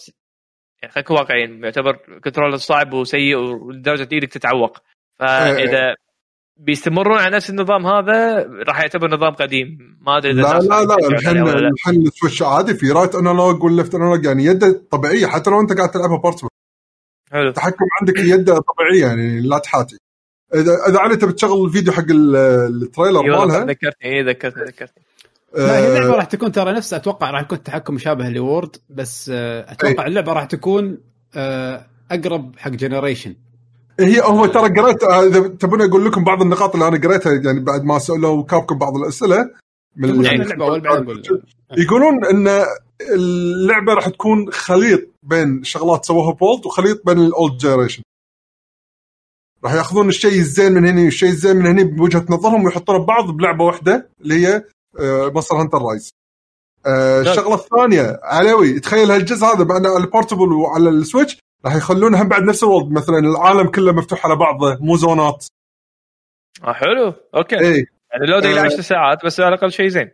[0.82, 4.78] يعني خلينا نكون واقعيين يعتبر control صعب وسيء ولدرجة إيدك تتعوق.
[5.18, 5.94] فإذا
[6.56, 9.98] بيستمرون على نفس النظام هذا راح يعتبر نظام قديم.
[10.00, 11.48] ما أدري إذا لا لا لا الحين.
[11.48, 15.72] الحين السويتش عادي في right analog وال left analog يعني يده طبيعية حتى لو أنت
[15.72, 16.48] قاعد تلعبها portable
[17.32, 17.48] حلو.
[17.48, 19.98] التحكم عندك يده طبيعية يعني لا تحاتي.
[20.54, 22.36] اذا إذا علي تبي تشغل الفيديو حق ال-
[22.82, 25.04] ال trailer والله مالها؟ ذكرتني اي ذكرتني ذكرتني.
[25.54, 29.72] هي اللعبة آه، راح تكون ترى نفس أتوقع راح يكون تحكم مشابه لوورلد بس آه،
[29.72, 30.98] أتوقع اللعبة راح تكون
[31.34, 33.34] آه، أقرب حق جنريشنز.
[34.00, 37.84] هي هو ترى قريت إذا تبون أقول لكم بعض النقاط اللي أنا قريتها يعني بعد
[37.84, 39.50] ما سألوا كابكوم بعض الأسئلة
[39.96, 41.22] من اللعبة
[41.78, 42.64] يقولون إن
[43.00, 48.02] اللعبة راح تكون خليط بين شغلات سووها بوورلد وخليط بين ال old generation.
[49.64, 53.64] راح ياخذون الشيء الزين من هنا والشيء الزين من هنا بوجهة نظرهم ويحطونه ببعض بلعبة
[53.64, 54.64] واحدة اللي هي
[55.34, 56.14] مونستر هانتر رايز
[56.86, 62.42] الشغلة الثانية علوي تخيل هالجزء هذا على ال portable وعلى السويتش راح يخلونه هم بعد
[62.42, 62.88] نفس الوضع.
[63.00, 65.46] مثلا العالم كله مفتوح على بعضه مو zone ات.
[66.64, 67.14] آه حلو.
[67.36, 67.58] أوكي.
[67.58, 68.60] اي يعني لو آه.
[68.60, 70.10] 10 ساعات بس على الأقل شيء زين.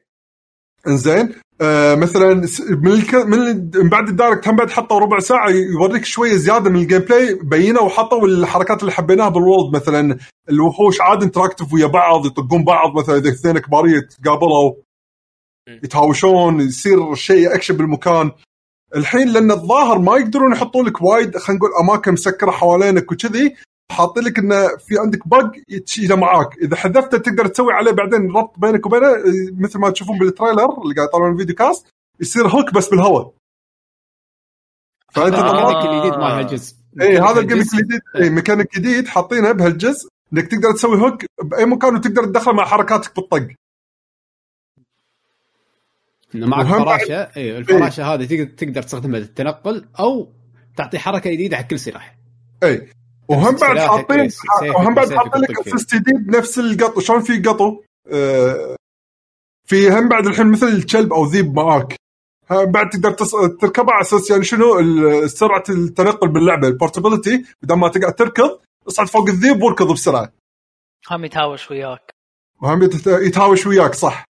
[0.88, 2.34] إنزين آه مثلا
[2.70, 3.14] من الك...
[3.14, 7.34] من, بعد ال direct هم بعد حطوا ربع ساعة يوريك شوية زيادة من ال gameplay
[7.42, 10.18] بينوا وحطوا الحركات اللي حبيناها بالوورلد مثلا
[10.50, 14.70] الوحوش عاد interactive ويا بعض يطقون بعض مثلا إذا اثنين كبارية تقابلوا
[15.68, 15.78] م.
[15.84, 18.30] يتهاوشون يصير شيء اكشن بالمكان
[18.96, 23.56] الحين لأن الظاهر ما يقدرون يحطوا لك وايد خلينا نقول أماكن مسكرة حوالينك وكذي
[23.92, 26.58] حاطين لك انه في عندك bug تشيله معاك.
[26.62, 29.22] إذا حذفته تقدر تسوي عليه بعدين ربط بينك وبينه آه،
[29.58, 31.86] مثل ما تشوفون بال trailer اللي قاعد يطلعون الفيديو كاست
[32.20, 33.34] يصير hook بس بالهواء.
[35.12, 35.94] فأنت آه.
[35.94, 36.76] الجديد مال هالجزء.
[37.00, 38.00] اي هذا ال gimmick الجديد.
[38.16, 43.16] اي ميكانيك جديد حاطينه بهالجزء إنك تقدر تسوي hook بأي مكان وتقدر تدخله مع حركاتك
[43.16, 43.48] بالطق.
[46.34, 50.32] إنه معك فراشه اي الفراشه هذه تقدر تقدر تستخدمها للتنقل أو
[50.76, 52.16] تعطي حركة جديدة حق كل سلاح.
[52.62, 52.88] اي
[53.32, 54.20] وهم بعد حاطين
[54.62, 55.60] إيه، وهم بعد حاطين لك.
[55.68, 57.80] assist جديد بنفس القط شلون في قطو؟
[58.10, 58.76] آه،
[59.68, 61.96] في هم بعد الحين مثل الكلب أو ذيب معاك.
[62.50, 63.30] ها، بعد تقدر تص...
[63.60, 64.66] تركبه على أساس يعني شنو؟
[65.26, 70.32] سرعة التنقل باللعبة ال portability بدل ما تقعد تركض اصعد فوق الذيب واركض بسرعة.
[71.10, 72.10] هم يتهاوش وياك.
[72.62, 74.24] وهم يت- يتهاوش وياك صح.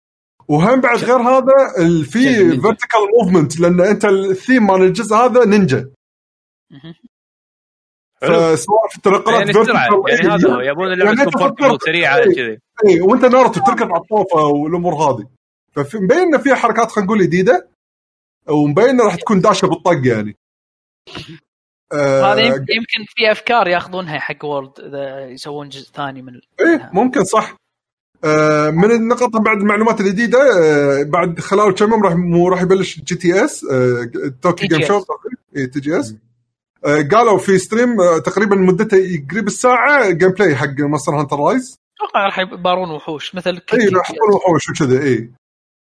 [0.48, 2.20] وهم بعد غير هذا ال- في.
[2.62, 5.90] vertical movement لأن أنت الثيم مال الجزء هذا نينجا.
[8.22, 12.18] فسواء في التنقلات يعني السرعه vertical- يعني هذا هو يبون اللعبة يعني تكون فكرت- سريعة
[12.18, 12.36] إيه.
[12.36, 12.60] كذي.
[12.86, 15.28] اي وأنت ناروتو تركض على الطوفه والأمور هذه.
[15.86, 17.68] فمبين انه فيها حركات خلينا نقول جديدة
[18.48, 20.36] ومبين انه راح تكون داشه بالطق يعني.
[21.94, 26.90] آه هذا يمكن يمكن في أفكار ياخذونها حق وورلد إذا يسوون جزء ثاني من إيه
[26.94, 27.56] ممكن صح.
[28.24, 33.00] آه، من النقط بعد المعلومات الجديدة آه، بعد خلال كم يوم راح مو راح يبلش
[33.00, 33.66] تي جي اس
[34.42, 35.02] طوكيو جيم شو
[35.74, 36.18] تي جي اس آه،
[36.86, 38.98] قالوا في stream آه، تقريبا مدته
[39.32, 43.88] قريب الساعة gameplay حق مونستر هانتر رايز أتوقع راح يبارون وحوش مثل اي.
[43.88, 45.32] راح يحطون وحوش وكذا اي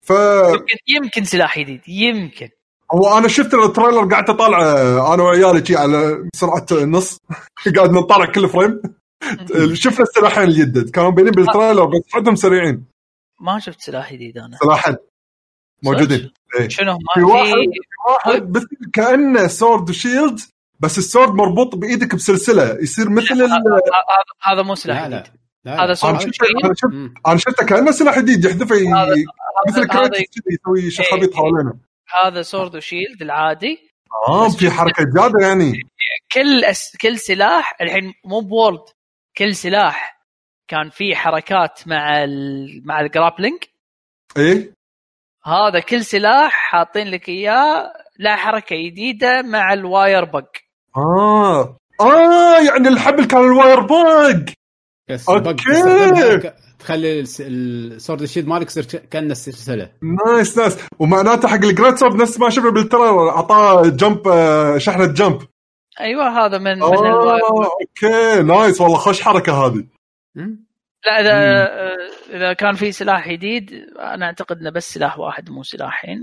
[0.07, 2.49] ف يمكن يمكن سلاح جديد يمكن.
[2.93, 7.19] هو أنا شفت ال trailer قعدت أطالع آه، أنا وعيالي شي على سرعة نص.
[7.77, 8.83] قاعد نطالع كل frame.
[9.83, 12.85] شفنا السلاحين الجدد كانوا باينين بال trailer بس حدهم سريعين.
[13.41, 14.57] ما شفت سلاح جديد أنا.
[14.63, 14.97] سلاحين
[15.83, 16.31] موجودين.
[16.61, 16.69] إيه.
[16.69, 20.41] شنو؟ في واحد في واحد مثل كأنه sword و shield
[20.83, 22.79] بس ال sword مربوط بإيدك بسلسلة.
[22.83, 23.43] يصير مثل ال...
[23.43, 23.81] هذا
[24.43, 25.21] هذا مو سلاح لا لا.
[25.21, 25.33] جديد.
[25.65, 25.95] لا هذا.
[25.95, 26.21] صوت أنا
[26.65, 27.15] أنا شفت مم.
[27.27, 28.45] أنا شفته كأنه سلاح جديد.
[28.45, 28.77] يحذفه
[29.69, 29.89] مثل
[30.51, 31.37] يسوي شخابيط إيه.
[31.37, 31.75] حوالينه.
[32.25, 33.79] هذا sword و shield العادي.
[34.29, 35.73] آه في حركة زيادة يعني.
[36.33, 36.97] كل أس...
[37.01, 38.81] كل سلاح الحين مو بوورلد
[39.37, 40.23] كل سلاح
[40.69, 42.83] كان فيه حركات مع ال...
[42.85, 43.59] مع ال grappling
[44.37, 44.75] إيه؟
[45.45, 50.49] هذا كل سلاح حاطين لك إياه له حركة جديده مع ال wirebug
[50.97, 51.77] آه.
[52.01, 54.49] آه يعني الحبل كان ال wirebug
[55.09, 59.91] تستخدمها ك- تخلي الس- ال sword ال shield مالك يصير كأنه سلسله
[60.27, 60.77] nice nice.
[60.99, 65.43] ومعناته حق ال great sword نفس ما شفنا بال trailer أعطاه jump آه، شحنة jump.
[66.01, 67.71] أيوه هذا من من ال wirebug.
[67.81, 68.43] أوكي.
[68.43, 69.85] nice والله خوش حركة هذه.
[71.07, 71.69] لا اذا
[72.37, 76.19] إذا كان في سلاح جديد أنا أعتقد إنه بس سلاح واحد مو سلاحين.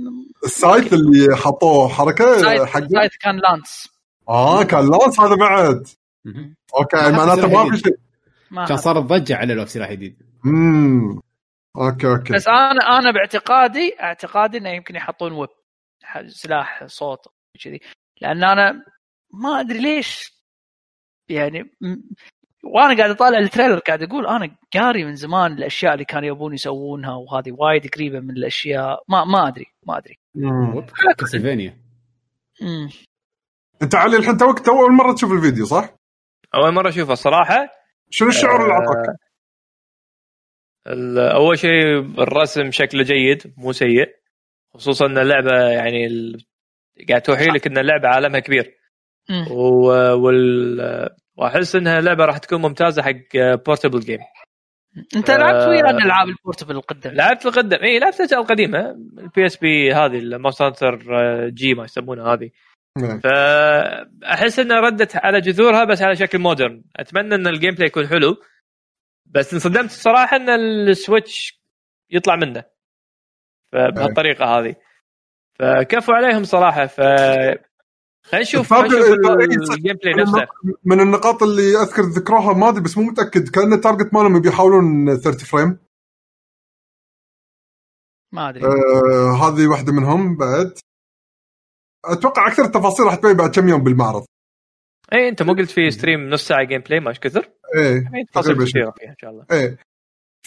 [0.46, 3.88] السايت اللي حطوه حركة حقه؟ سايد كان لانس.
[4.30, 5.88] آه كان لانس هذا بعد.
[6.80, 8.00] أوكي معناته ما في شيء.
[8.68, 8.78] كان.
[8.78, 11.22] صارت ضجه على لو سلاح جديد امم
[11.78, 12.34] أوكي أوكي.
[12.34, 15.50] بس أنا أنا باعتقادي اعتقادي إنه يمكن يحطون ويب
[16.28, 17.20] سلاح صوت
[17.64, 17.80] كذي.
[18.22, 18.86] لأن أنا
[19.34, 20.34] ما أدري ليش.
[21.30, 21.72] يعني
[22.64, 27.14] وأنا قاعد أطالع التريلر قاعد أقول أنا قاري من زمان الأشياء اللي كانوا يبون يسوونها
[27.14, 29.04] وهذه وايد قريبة من الأشياء.
[29.08, 30.20] ما ما أدري ما أدري.
[31.18, 31.78] Castlevania.
[33.82, 35.90] انت علي الحين توك تو أول مرة تشوف الفيديو صح؟
[36.56, 37.68] أول مرة أشوفه الصراحه
[38.10, 39.16] شنو الشعور اللي أعطاك؟
[40.88, 44.08] ال- أول شيء الرسم شكله جيد مو سيء
[44.74, 46.46] خصوصا إن اللعبة يعني ال...
[47.10, 48.76] قاعد توحي لك إن اللعبة عالمها كبير.
[49.52, 49.86] و...
[50.14, 51.10] وال...
[51.38, 53.36] وأحس إنها لعبة راح تكون ممتازة حق
[53.66, 54.20] portable game
[55.16, 55.70] أنت لعبت آه.
[55.70, 58.80] ويا الالعاب ال portable القدم لعبت القدم إي لعبت الأجزاء القديمة
[59.18, 61.00] ال PSP هذه هانتر
[61.50, 62.50] جي ما يسمونها هذه.
[63.24, 68.36] فأحس إنها ردت على جذورها بس على شكل مودرن أتمنى إن ال gameplay يكون حلو.
[69.26, 71.62] بس انصدمت الصراحه إن ال Switch
[72.10, 72.64] يطلع منه.
[73.72, 74.76] فبهالطريقه هذه.
[75.60, 76.86] فكفوا عليهم صراحة.
[76.86, 77.02] ف
[78.24, 80.48] خلينا نشوف ال gameplay نفسه.
[80.86, 83.50] من النقاط اللي أذكر ذكروها ما أدري بس مو متأكد.
[83.50, 85.80] كأن ال target مالهم بيحاولون 30 frame
[88.32, 88.64] ما أدري.
[88.66, 90.74] آه هذه واحدة منهم بعد.
[92.06, 94.26] أتوقع أكثر التفاصيل راح تبين بعد كم يوم بالمعرض.
[95.14, 98.66] اي أنت مو قلت في stream نص ساعة gameplay ما إيش كثر؟ إيه يعني تفاصيل
[98.66, 99.46] كثيرة فيها إن شاء الله.
[99.52, 99.78] إيه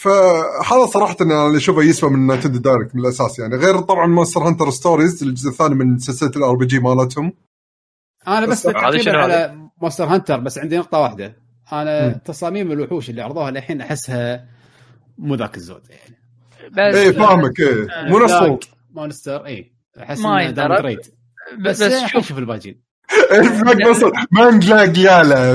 [0.01, 3.55] فهذا صراحة أنا اللي أشوفه يسوى من Nintendo Direct من الأساس يعني.
[3.55, 7.33] غير طبعا Monster Hunter Stories الجزء الثاني من سلسلة ال RPG مالتهم.
[8.27, 11.37] أنا بس بس تعقيبا على Monster Hunter بس عندي نقطة واحدة.
[11.71, 12.13] أنا مم.
[12.25, 14.49] تصاميم الوحوش اللي عرضوها للحين أحسها
[15.17, 16.17] مو ذاك الزود يعني.
[16.71, 17.87] بس إيه فاهمك إيه.
[18.09, 20.93] مو نفس مونستر اي أحس ما إنه داون يندرى.
[20.93, 21.22] جريد
[21.59, 22.37] بس, بس, شوف.
[22.37, 22.81] الباجين.
[24.31, 25.53] ما نلاقي يالا.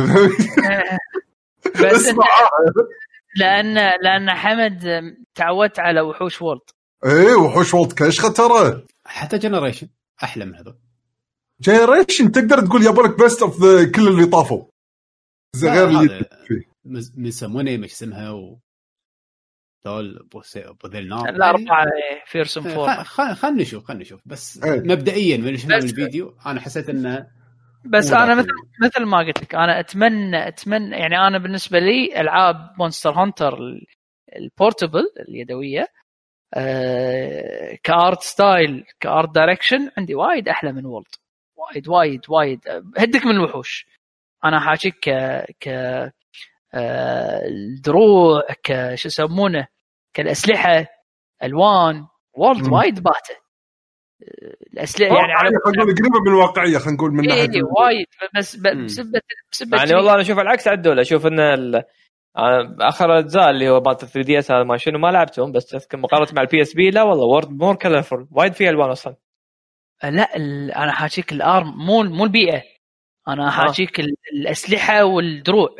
[1.80, 2.14] بس
[3.36, 5.02] لأن لأن حمد
[5.34, 6.60] تعودت على وحوش وولد.
[7.04, 8.84] إيه وحوش وولد كشخة ترى.
[9.04, 9.88] حتى جنريشن
[10.22, 10.78] أحلى من هذول.
[11.60, 13.58] جنريشن تقدر تقول يابولك بيست اوف
[13.94, 14.64] كل اللي طافوا.
[15.62, 16.24] غير اللي
[17.14, 18.58] من سموني مش اسمها و
[20.32, 21.86] بوسي- بوذيل نار الاربعه
[22.26, 24.20] فيرسون فور خلينا نشوف خلينا نشوف.
[24.26, 24.60] بس.
[24.64, 27.26] مبدئيا من بس- الفيديو أنا حسيت إنه
[27.84, 28.48] بس أنا مثل
[28.82, 33.58] مثل ما قلت لك أنا اتمنى اتمنى يعني أنا بالنسبة لي ألعاب مونستر هانتر
[34.36, 35.86] البورتبل اليدوية
[36.54, 41.06] آه كأرت ستايل كأرت دايركشن عندي وايد أحلى من وولد
[41.56, 42.60] وايد وايد وايد.
[42.98, 43.86] هدك من الوحوش.
[44.44, 45.10] أنا حاجيك ك
[45.60, 45.68] ك
[46.74, 49.66] آه، الدروع ك شو يسمونه؟
[50.18, 50.86] كالأسلحة
[51.42, 52.72] ألوان World مم.
[52.72, 53.34] وايد باته.
[54.22, 58.06] آه، الأسلحة يعني على خلينا نقول قريبه من الواقعيه خلينا نقول من اي ناحية وايد
[58.36, 58.56] بس.
[58.56, 59.20] بسبه
[59.52, 61.00] بسبة يعني والله أنا أشوف العكس عدول.
[61.00, 61.74] أشوف إن ال...
[62.36, 66.28] آه، آخر أجزاء اللي هو مالت 3DS هذا ما شنو ما لعبتهم بس أذكر مقارنة
[66.32, 69.16] مع ال PSP لا والله World more colorful وايد فيها ألوان أصلا.
[70.04, 70.70] لا ال...
[70.72, 72.62] أنا حاجيك ال armor مو مو البيئة.
[73.28, 74.14] أنا حاجيك ال...
[74.32, 75.76] الأسلحة والدروع.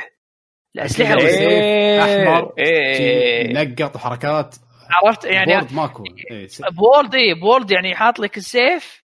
[0.78, 1.24] الأسلحة إيه.
[1.24, 2.28] والسيف.
[2.28, 2.52] أحمر.
[2.58, 3.52] إيه.
[3.52, 4.56] نقط وحركات.
[4.90, 6.04] عرفت؟ يعني World ماكو.
[6.30, 9.02] إيه، World اي World يعني حاط لك السيف.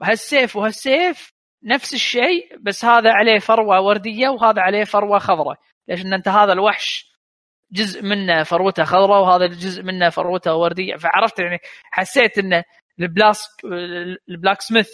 [0.00, 1.32] وهالسيف وهالسيف
[1.64, 5.58] نفس الشيء بس هذا عليه فروة وردية وهذا عليه فروة خضراء.
[5.88, 7.08] ليش؟ ان أنت هذا الوحش
[7.72, 10.96] جزء منه فروته خضراء وهذا الجزء منه فروته وردية.
[10.96, 11.58] فعرفت؟ يعني
[11.90, 12.62] حسيت إن
[13.00, 13.64] البلاسك
[14.28, 14.88] البلاك سميث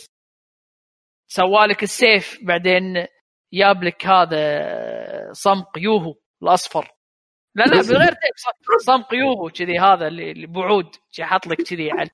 [1.27, 3.07] سوالك السيف بعدين
[3.59, 4.39] جاب لك هذا
[5.33, 6.89] صمق يوهو الأصفر.
[7.55, 10.87] لا لا بغير تيب ص- صمق يوهو كذي هذا اللي اللي بعود
[11.21, 12.11] حط لك كذي على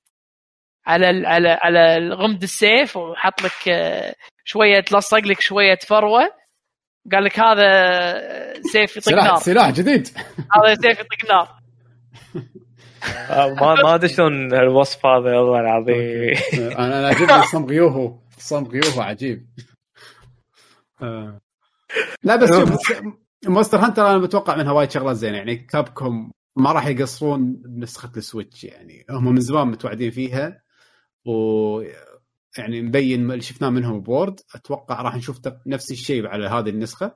[0.85, 6.21] على ال- على على غمد السيف وحط لك آه، شوية تلصق لك شوية فروة.
[7.11, 9.35] قال لك هذا سيف يطق سلاح نار.
[9.35, 10.07] سلاح جديد.
[10.37, 11.47] هذا سيف يطق نار.
[13.29, 16.33] آه، ما ما أدري شلون الوصف هذا والله العظيم.
[16.79, 19.45] أنا أنا عجبني صمغ يوهو صمغ يوهو عجيب.
[22.23, 23.01] لا بس شوف
[23.45, 25.37] Monster Hunter أنا متوقع منها وايد شغلات زينة.
[25.37, 28.63] يعني Capcom ما راح يقصرون بنسخه ال Switch.
[28.63, 30.61] يعني هم من زمان متوعدين فيها
[31.25, 31.81] و
[32.57, 34.39] يعني مبين اللي شفناه منهم World.
[34.55, 37.15] أتوقع راح نشوف نفس الشيء على هذه النسخة.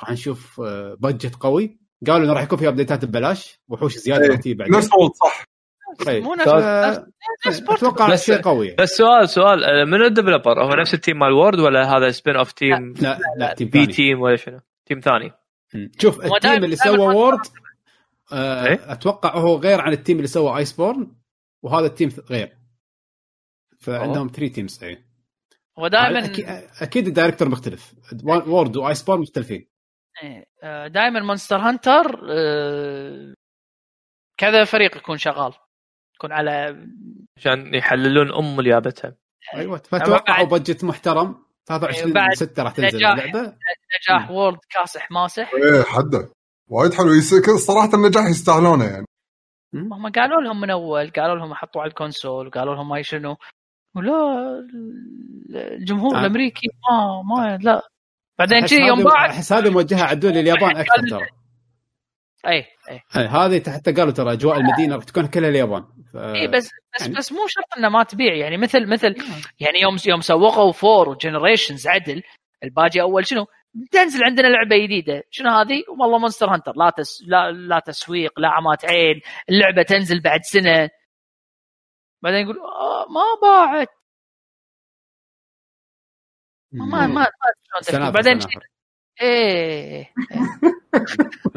[0.00, 1.78] راح نشوف آه، budget قوي.
[2.06, 3.60] قالوا إنه راح يكون في update ات ببلاش.
[3.68, 4.76] وحوش زيادة تجي بعدين.
[4.76, 4.88] نفس
[5.20, 5.55] صح.
[6.08, 7.06] مو نفس ف-
[7.46, 7.88] نفس portable.
[7.88, 8.74] أتوقع بس- شيء قوي.
[8.78, 12.10] بس سؤال سؤال آه، من ال developer؟ هو نفس ال team مال World ولا هذا
[12.10, 13.92] spin-off team لا لا تيم بي ثاني.
[13.92, 15.32] team ولا شنو؟ team ثاني.
[15.98, 17.40] شوف ال team اللي سوى World
[18.32, 21.12] آه إيه؟ أتوقع هو غير عن ال team اللي سوى Iceborne
[21.62, 22.56] وهذا ال team غير.
[23.80, 24.98] فعندهم three teams اي
[25.78, 26.32] هو دائما
[26.82, 27.94] أكيد ال director مختلف.
[28.24, 29.68] World و Iceborne مختلفين
[30.88, 33.34] دائما Monster Hunter آه،
[34.36, 35.52] كذا فريق يكون شغال.
[36.16, 36.76] يكون على
[37.36, 39.14] عشان يحللون أم اللي جابتها
[39.54, 41.46] أيوه فتوقعوا بعد- budget محترم.
[41.66, 43.10] 23 بعد 6 راح تنزل نجاح.
[43.12, 43.56] اللعبة.
[44.02, 45.50] نجاح World كاسح ماسح.
[45.54, 46.28] إيه حده.
[46.70, 47.12] وايد حلو.
[47.14, 49.06] yes- صراحة النجاح يستاهلونه يعني.
[49.74, 53.36] هم قالوا لهم من أول قالوا لهم حطوا على الكونسول وقالوا لهم ما شنو.
[53.96, 54.12] ولا
[55.54, 56.20] الجمهور آه.
[56.20, 57.82] الأمريكي ما ما لا.
[58.38, 61.26] بعدين كذي يوم باعت أحس هذه موجهة عدول لليابان أكثر ترى.
[62.46, 65.82] اي اي إيه، هذه حتى قالوا ترى أجواء المدينة راح تكون كلها اليابان.
[66.12, 66.16] ف...
[66.16, 68.34] اي إيه، بس بس يعني- بس مو شرط إنه ما تبيع.
[68.34, 69.14] يعني مثل مثل
[69.60, 72.22] يعني يوم يوم سوقوا فور وجنريشنز عدل
[72.64, 73.46] الباجي أول شنو؟
[73.92, 75.22] تنزل عندنا لعبة جديدة.
[75.30, 79.20] شنو هذه؟ والله مونستر هانتر لا تس لا لا تسويق لا عمات عين.
[79.50, 80.90] اللعبة تنزل بعد سنة.
[82.22, 83.88] بعدين يقول آه ما باعت.
[86.72, 87.30] ما ما
[87.92, 88.38] ما بعدين.
[89.22, 90.10] إيه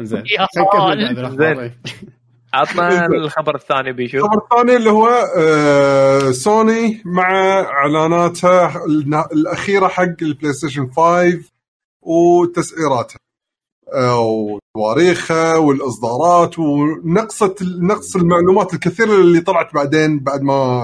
[0.00, 0.22] زين.
[1.60, 1.78] إيه.
[2.54, 8.84] عطنا الخبر الثاني بيشو الخبر الثاني اللي هو آه سوني مع اعلاناتها
[9.32, 11.40] الأخيرة حق ال PlayStation 5
[12.02, 13.18] وتسعيراتها
[13.94, 20.82] آه وتواريخها والإصدارات ونقصت نقص المعلومات الكثيرة اللي طلعت بعدين بعد ما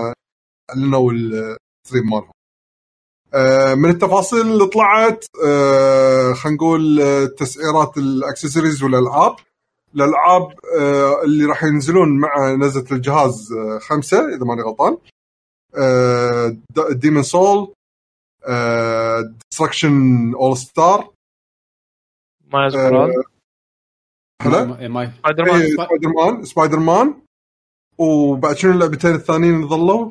[0.71, 2.31] أعلنوا ال stream مالهم.
[3.37, 9.37] آه، من التفاصيل اللي طلعت آه، خلينا نقول آه، تسعيرات الاكسسوارز والألعاب.
[9.95, 10.55] الألعاب
[11.25, 14.99] اللي راح ينزلون مع نزلة الجهاز خمسة إذا ماني غلطان.
[16.91, 17.73] Demon Souls
[19.51, 21.11] Destruction AllStars
[22.53, 23.13] ما يذكرون
[24.43, 27.15] هلا؟ سبايدر مان إيه، Spider-Man Spider-Man
[27.99, 30.11] وبعد شنو اللعبتين الثانيين اللي ظلوا؟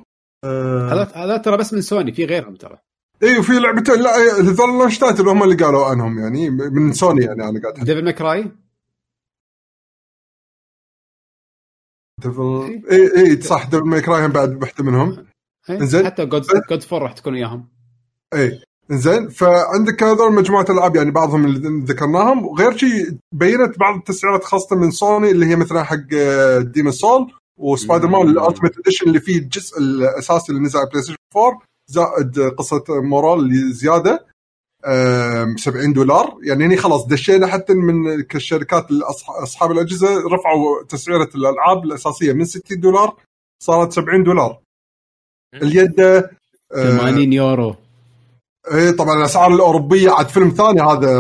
[1.16, 2.78] هذا ترى بس من سوني في غيرهم ترى.
[3.24, 6.94] اي وفي لعبتين لا إيه، هذول ال launch title هم اللي قالوا عنهم يعني من
[6.94, 8.52] سوني يعني أنا قاعد Devil May Cry
[12.22, 15.26] Devil اي اي صح Devil May Cry هم بعد واحدة منهم.
[15.70, 17.70] إيه، حتى God Godfall راح تكون وياهم.
[18.34, 22.46] اي زين فعندك هذول مجموعة ألعاب يعني بعضهم اللي ذكرناهم.
[22.46, 26.08] وغير شيء بينت بعض التسعيرات خاصة من سوني اللي هي مثلا حق
[26.60, 28.32] Demon Souls و Spider-Man مم.
[28.32, 33.40] ال ultimate edition اللي فيه الجزء الأساسي اللي نزل على PlayStation 4 زائد قصة Morales
[33.40, 34.26] اللي زيادة
[34.86, 36.38] آم، 70 دولار.
[36.44, 38.88] يعني هني خلاص دشينا حتى من كالشركات
[39.44, 43.16] أصحاب الأجهزة رفعوا تسعيرة الألعاب الأساسية من 60 دولار
[43.64, 44.60] صارت 70 دولار.
[45.54, 46.30] اليد آه،
[46.74, 47.76] 80 يورو.
[48.72, 51.20] إيه طبعا الأسعار الأوروبية عاد فيلم ثاني هذا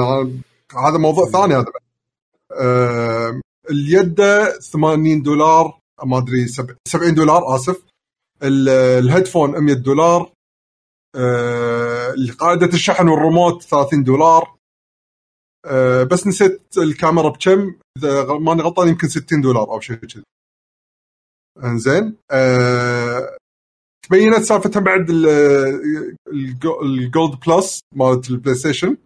[0.78, 1.66] هذا موضوع ثاني هذا.
[2.60, 4.22] آه اليد
[4.72, 7.82] 80 دولار ما أدري سب- 70 دولار آسف.
[8.44, 10.22] ال- ال headphone 100 دولار.
[10.22, 10.35] آه
[12.40, 14.56] قاعدة الشحن والريموت 30 دولار.
[15.66, 20.24] آه بس نسيت الكاميرا بكم؟ إذا ماني غلطان يمكن 60 دولار أو شيء كذي.
[21.64, 22.18] إنزين.
[22.32, 23.38] آه
[24.08, 28.98] تبينت سالفتها بعد ال Go- ال Gold Plus مالت ال PlayStation.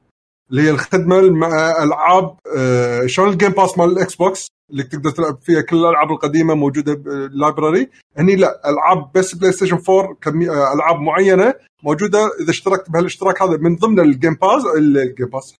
[0.52, 5.12] اللي هي الخدمة مع ألعاب آه، شلون ال Game Pass مال ال Xbox اللي تقدر
[5.12, 10.50] تلعب فيها كل الألعاب القديمة موجودة بال library هني لا ألعاب بس PlayStation 4 كمي...
[10.50, 11.54] آه، ألعاب معينة
[11.84, 15.56] موجودة إذا اشتركت بهالاشتراك هذا من ضمن ال Game Pass ال Game Pass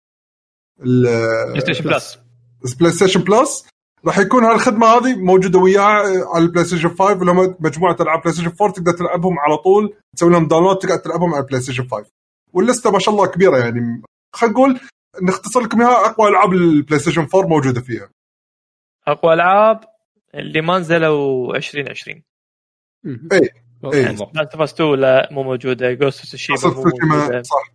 [0.80, 2.18] PlayStation Plus
[2.80, 3.68] PlayStation Plus
[4.06, 8.52] راح يكون هالخدمة هذه موجودة وياه على ال PlayStation 5 اللي هم مجموعة ألعاب PlayStation
[8.62, 12.06] 4 تقدر تلعبهم على طول تسوي لهم download تقدر تلعبهم على ال PlayStation 5
[12.54, 14.02] واللستة ما شاء الله كبيرة يعني
[14.36, 14.80] خلينا نقول
[15.24, 18.10] نختصر لكم إياها أقوى ألعاب ال PlayStation 4 موجودة فيها.
[19.08, 19.80] أقوى ألعاب
[20.36, 22.24] اللي ما نزلوا 2020
[23.06, 23.40] إيه.
[23.94, 24.08] إيه.
[24.08, 24.36] بالضبط.
[24.38, 25.94] Last of 2 لا مو موجودة.
[25.94, 27.42] Ghost Tsushima مو تسوشيما، موجودة.
[27.42, 27.72] صح.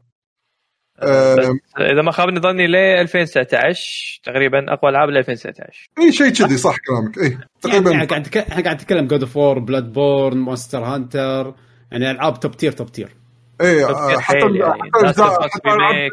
[1.03, 6.29] بس آم، إذا ما خابني ظني ل 2019 تقريبا أقوى ألعاب ل 2019 اي شيء
[6.31, 7.19] كذي صح كلامك.
[7.19, 7.91] اي يعني تقريبا.
[7.93, 11.55] إحنا قاعد إحنا قاعد نتكلم God of War Bloodborne Monster Hunter
[11.93, 13.17] يعني ألعاب top tier top tier
[13.61, 14.91] اي آه، حتى حيل يعني.
[14.95, 16.11] حتى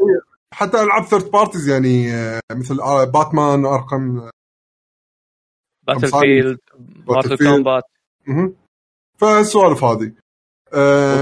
[0.53, 4.29] حتى ألعاب third parties يعني آه، مثل آه، Batman Arkham
[5.87, 6.59] Battlefield
[7.07, 7.37] Mortal.
[7.37, 7.83] Kombat.
[9.17, 10.13] فالسوالف هذه.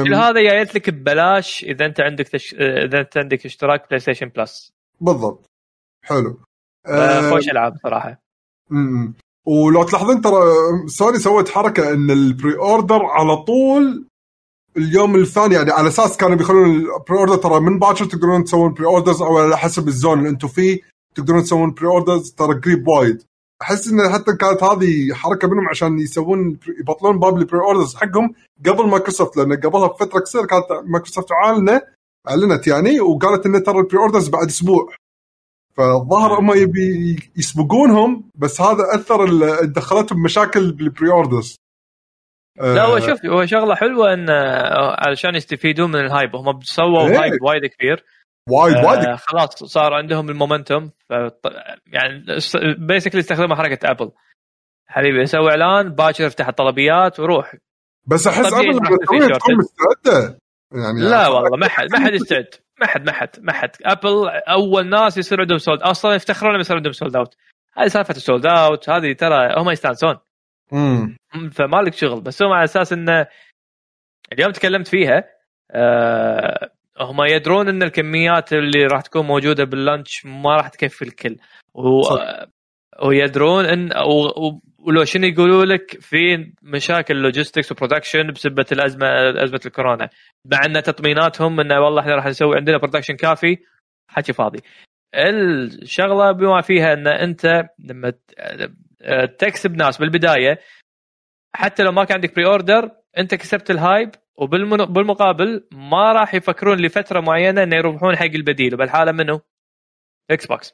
[0.03, 2.53] كل هذا جايت لك ببلاش إذا أنت عندك تش...
[2.53, 5.45] إذا أنت عندك اشتراك PlayStation Plus بالضبط.
[6.05, 6.39] حلو.
[7.31, 8.21] خوش ألعاب صراحة.
[8.71, 9.13] امم
[9.45, 10.41] ولو تلاحظون ترى
[10.87, 14.08] سوني سوت حركة إن ال pre-order على طول
[14.77, 19.21] اليوم الثاني يعني على أساس كانوا بيخلون ال pre-order ترى من باكر تقدرون تسوون pre-orders
[19.21, 20.79] أو على حسب ال zone اللي أنتم فيه
[21.15, 23.23] تقدرون تسوون pre-orders ترى قريب وايد.
[23.61, 28.33] أحس إن حتى كانت هذه حركة منهم عشان يسوون يبطلون باب ال pre-orders حقهم
[28.65, 31.83] قبل مايكروسوفت لأن قبلها بفترة قصيرة كانت مايكروسوفت اعلنت
[32.29, 34.93] أعلنت يعني وقالت إن ترى ال pre-orders بعد أسبوع.
[35.73, 39.25] فالظاهر هم يبي يسبقونهم بس هذا أثر
[39.65, 41.55] دخلتهم مشاكل بال pre-orders
[42.59, 47.09] لا هو شوف هو شغلة حلوة إن آه، علشان يستفيدون من ال hype هم سووا
[47.09, 47.21] إيه.
[47.21, 48.05] hype وايد كبير.
[48.49, 49.05] وايد وايد.
[49.05, 50.91] آه خلاص صار عندهم ال momentum.
[51.87, 52.25] يعني
[52.77, 54.11] basically استخدموا حركة Apple
[54.87, 57.55] حبيبي سوي إعلان باكر افتح الطلبيات وروح.
[58.07, 59.57] بس أحس Apple لما تكون.
[59.57, 60.39] مستعدة؟
[60.71, 62.47] يعني لا والله ما حد ما حد يستعد.
[62.81, 63.71] ما حد ما حد ما حد.
[63.85, 67.35] Apple أول ناس يصير عندهم sold أصلا يفتخرون لما يصير عندهم sold out
[67.77, 70.15] هذه سالفة ال sold out هذه ترى هم يستانسون.
[70.73, 71.17] امم
[71.51, 72.21] فما لك شغل.
[72.21, 73.27] بس هم على أساس إنه
[74.33, 75.23] اليوم تكلمت فيها
[75.71, 81.37] آه هم يدرون إن الكميات اللي راح تكون موجودة بال launch ما راح تكفي الكل.
[81.73, 82.01] و...
[82.01, 82.45] صح.
[83.03, 84.47] ويدرون ان و...
[84.47, 84.61] و...
[84.79, 89.07] ولو شنو يقولوا لك في مشاكل logistics و production بسبه الازمه
[89.43, 90.09] أزمة الكورونا.
[90.45, 93.57] مع إن تطميناتهم إنه والله إحنا راح نسوي عندنا production كافي
[94.07, 94.59] حكي فاضي.
[95.15, 98.13] الشغلة بما فيها إن أنت لما
[99.37, 100.59] تكسب ناس بالبداية.
[101.55, 107.19] حتى لو ما كان عندك pre-order انت كسبت ال hype وبالمقابل ما راح يفكرون لفترة
[107.19, 109.41] معينة إنه يروحون حق البديل وبالحالة منه
[110.31, 110.73] Xbox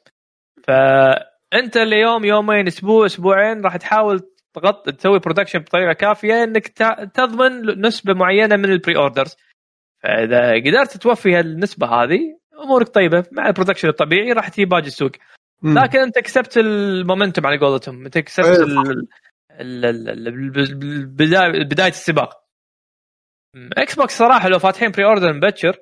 [0.64, 4.20] فأنت اليوم يومين أسبوع أسبوعين راح تحاول
[4.54, 6.68] تغطي تسوي production بطريقة كافية إنك
[7.14, 9.36] تضمن نسبة معينة من ال pre-orders
[10.02, 13.24] فإذا قدرت توفي هالنسبة هذه أمورك طيبة.
[13.32, 15.12] مع ال production الطبيعي راح تجي باقي السوق.
[15.62, 18.04] لكن انت كسبت ال momentum على قولتهم.
[18.04, 19.04] انت كسبت إيه، ال-
[19.60, 22.42] ال- ال- ال- البدايه بدايه السباق.
[23.78, 25.76] Xbox صراحة لو فاتحين pre-order مبكر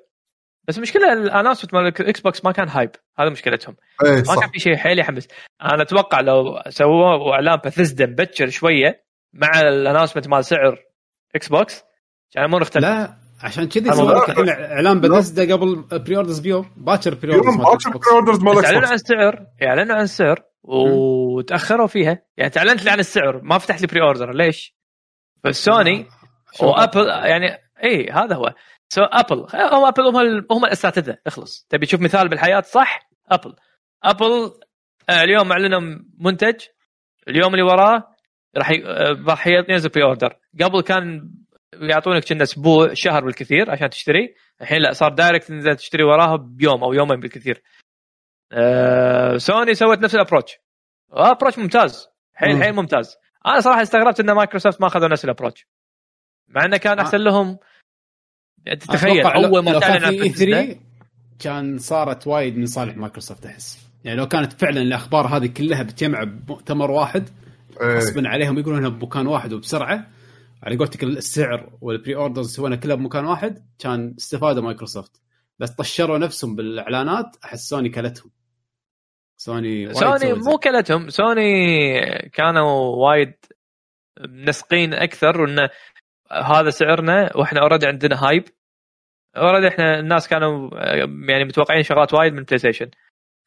[0.67, 3.75] بس المشكلة ال announcement مال ال Xbox ما كان hype هذا مشكلتهم.
[4.05, 4.39] إيه ما صح.
[4.39, 5.27] كان في شيء حيل يحمس.
[5.61, 10.83] أنا أتوقع لو سووا اعلان باثيزدا مبكر شوية مع ال announcement مال سعر
[11.35, 11.83] Xbox
[12.31, 16.71] كان الأمور اختلف لا عشان كذي سووا الحين إعلان بثزدا قبل pre-orders بيوم.
[16.77, 22.21] باكر pre-orders باكر pre-orders مال بس إكس اعلنوا عن سعر أعلنوا عن سعر وتأخروا فيها.
[22.37, 24.75] يعني تعلنت لي عن السعر ما فتحت لي pre-order ليش؟
[25.43, 26.05] بس سوني
[26.61, 28.53] وابل يعني اي هذا هو.
[28.89, 31.17] سو ابل هم ابل هم هم الأساتذة.
[31.27, 31.67] اخلص.
[31.69, 33.55] تبي تشوف مثال بالحياة؟ صح؟ ابل
[34.03, 34.51] ابل
[35.09, 36.55] آه، اليوم أعلنوا منتج.
[37.27, 38.15] اليوم اللي وراه
[38.57, 41.29] راح ي- آه، راح ينزل pre-order قبل كان
[41.81, 44.35] يعطونك كنا أسبوع شهر بالكثير عشان تشتري.
[44.61, 47.63] الحين لا صار direct تنزل تشتري وراها بيوم أو يومين بالكثير.
[48.51, 50.57] آه، سوني سوت نفس ال approach
[51.11, 52.07] approach ممتاز.
[52.33, 52.63] حيل.
[52.63, 53.15] حيل ممتاز.
[53.45, 55.67] أنا صراحة استغربت إن مايكروسوفت ما أخذوا نفس ال approach
[56.47, 57.57] مع إنه كان أحسن لهم.
[58.79, 60.79] تخيل أتوقع لو- أول ما تعلن عن 3
[61.39, 63.85] كان صارت وايد من صالح مايكروسوفت أحس.
[64.05, 67.29] يعني لو كانت فعلا الأخبار هذه كلها بتجمع بمؤتمر واحد
[67.81, 67.95] إيه.
[67.97, 70.07] غصبا عليهم يقولونها بمكان واحد وبسرعة
[70.65, 75.21] على قولتك السعر وال pre-orders يسوونها كلها بمكان واحد كان استفادوا مايكروسوفت.
[75.59, 78.31] بس طشروا نفسهم بالإعلانات أحس سوني كلتهم.
[79.37, 81.09] سوني سوني مو كلتهم.
[81.09, 83.33] سوني كانوا وايد
[84.19, 85.69] منسقين أكثر وانه
[86.31, 88.43] هذا سعرنا وإحنا already عندنا hype
[89.37, 90.95] already إحنا الناس كانوا آه،
[91.29, 92.91] يعني متوقعين شغلات وايد من بلاي ستيشن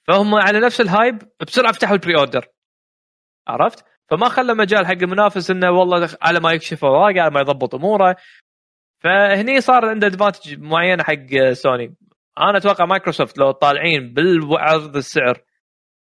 [0.07, 2.47] فهم على نفس ال hype بسرعة فتحوا ال pre-order.
[3.49, 7.75] عرفت؟ فما خلى مجال حق المنافس إنه والله على ما يكشف اوراقه على ما يضبط
[7.75, 8.17] أموره.
[9.01, 11.95] فهني صار عنده advantage معينة حق سوني
[12.39, 15.41] أنا أتوقع مايكروسوفت لو طالعين بالعرض السعر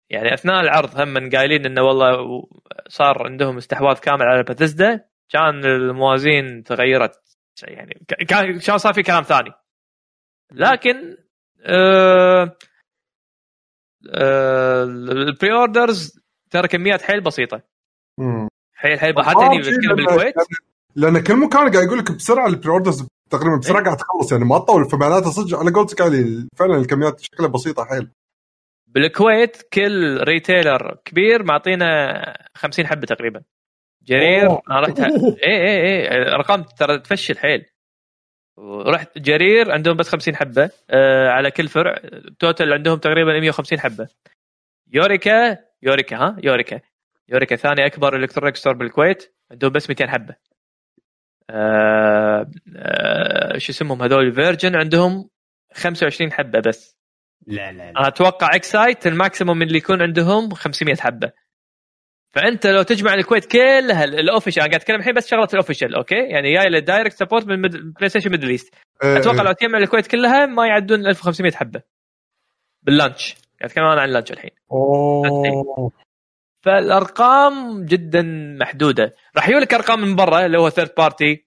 [0.09, 2.43] يعني أثناء العرض هم قايلين إنه والله
[2.87, 7.15] صار عندهم استحواذ كامل على باتيسدا كان الموازين تغيرت
[7.63, 9.51] يعني كان كان صار في كلام ثاني.
[10.51, 11.17] لكن
[11.65, 12.57] آه
[14.13, 16.19] آه ال pre-orders
[16.51, 17.74] ترى كميات حيل بسيطة.
[18.75, 19.13] حيل حيل
[19.65, 20.35] شيء بتكلم لأن- بالكويت؟
[20.95, 24.59] لأن كل مكان قاعد يقول لك بسرعة ال pre-orders تقريبا بسرعة قاعد تخلص يعني ما
[24.59, 28.11] تطول فمعناته صدق على قولتك علي فعلا الكميات شكلها بسيطة حيل.
[28.87, 32.23] بالكويت كل retailer كبير معطينا
[32.55, 33.41] 50 حبة تقريبا.
[34.03, 34.61] جرير أوه.
[34.71, 37.65] أنا رحت اي اي اي ارقام ترى تفشل حيل.
[38.57, 40.69] ورحت جرير عندهم بس 50 حبة.
[40.89, 41.95] آه على كل فرع
[42.39, 44.07] total عندهم تقريبا 150 حبة.
[44.93, 46.79] يوريكا يوريكا ها؟ يوريكا.
[47.29, 49.35] يوريكا ثاني أكبر electronic store بالكويت.
[49.51, 50.35] عندهم بس 200 حبة.
[51.49, 55.29] آه آه شو اسمهم هذول؟ فيرجن عندهم
[55.73, 56.97] 25 حبة بس.
[57.47, 57.89] لا لا لا.
[57.89, 61.31] أنا أتوقع Xcite ال maximum اللي يكون عندهم 500 حبة.
[62.35, 65.95] فأنت لو تجمع الكويت كلها ال official أنا قاعد أتكلم الحين بس شغلة ال official
[65.95, 68.73] okay؟ يعني جاي له direct support من بلاي ستيشن ميدل ايست
[69.03, 69.43] أتوقع إيه.
[69.43, 71.81] لو تجمع الكويت كلها ما يعدون 1500 حبة.
[72.83, 73.33] بال launch.
[73.33, 74.51] قاعد أتكلم أنا عن ال launch الحين.
[74.71, 75.91] أوه.
[76.65, 78.21] فالأرقام جدا
[78.61, 79.15] محدودة.
[79.35, 81.45] راح يجيب لك أرقام من برا اللي هو third party.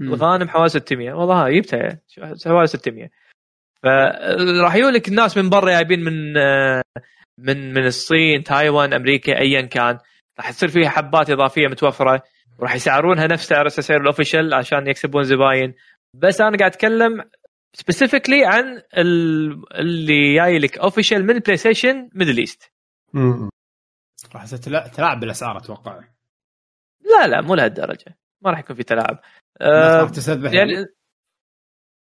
[0.00, 2.00] الغانم حوالي 600 والله ها جبتها.
[2.46, 3.10] حوالي 600
[3.82, 6.82] فراح يقول لك الناس من برا جايبين من آه،
[7.38, 9.98] من من الصين تايوان أمريكا ايا كان.
[10.38, 12.22] راح تصير فيها حبات إضافية متوفرة.
[12.58, 15.74] وراح يسعرونها نفس سعر سعر ال official عشان يكسبون زباين.
[16.14, 17.24] بس أنا قاعد أتكلم
[17.76, 22.72] specifically عن ال- اللي جاي لك official من بلاي ستيشن ميدل ايست.
[24.34, 26.00] راح تلا- تلاعب بالأسعار أتوقع.
[27.00, 28.18] لا لا مو لهالدرجة.
[28.42, 29.18] ما راح يكون في تلاعب.
[29.60, 30.86] الناس أه راح تستذبح يعني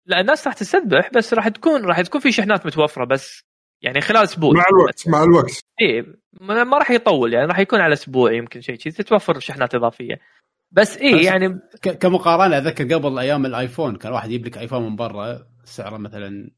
[0.06, 3.42] لا الناس راح تستذبح بس راح تكون راح تكون في شحنات متوفرة بس
[3.82, 4.52] يعني خلال أسبوع.
[4.54, 5.60] مع الوقت مع الوقت.
[5.80, 6.04] إيه
[6.40, 10.20] ما ما راح يطول يعني راح يكون على أسبوع يمكن شيء كذي تتوفر شحنات إضافية.
[10.70, 11.60] بس بس- يعني
[12.00, 16.50] كمقارنة أذكر قبل أيام الآيفون كان واحد يجيب لك آيفون من برا سعره مثلا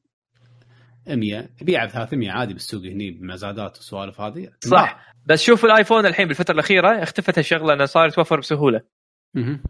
[1.16, 4.50] 100 يبيعه ب 300 عادي بالسوق هني بمزادات والسوالف هذه.
[4.60, 5.14] صح.
[5.26, 8.80] بس شوف الآيفون الحين بالفترة الأخيرة اختفت الشغلة انه صار يتوفر بسهولة.
[9.34, 9.62] مهم.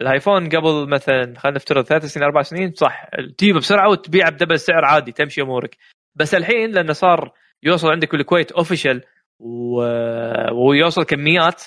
[0.00, 3.10] الآيفون قبل مثلا خلينا نفترض ثلاث سنين أربع سنين صح.
[3.38, 5.76] تجيبه بسرعة وتبيعه ب double السعر عادي تمشي أمورك.
[6.14, 9.02] بس الحين لأنه صار يوصل عندك بالكويت official
[9.40, 9.82] و...
[10.52, 11.62] ويوصل كميات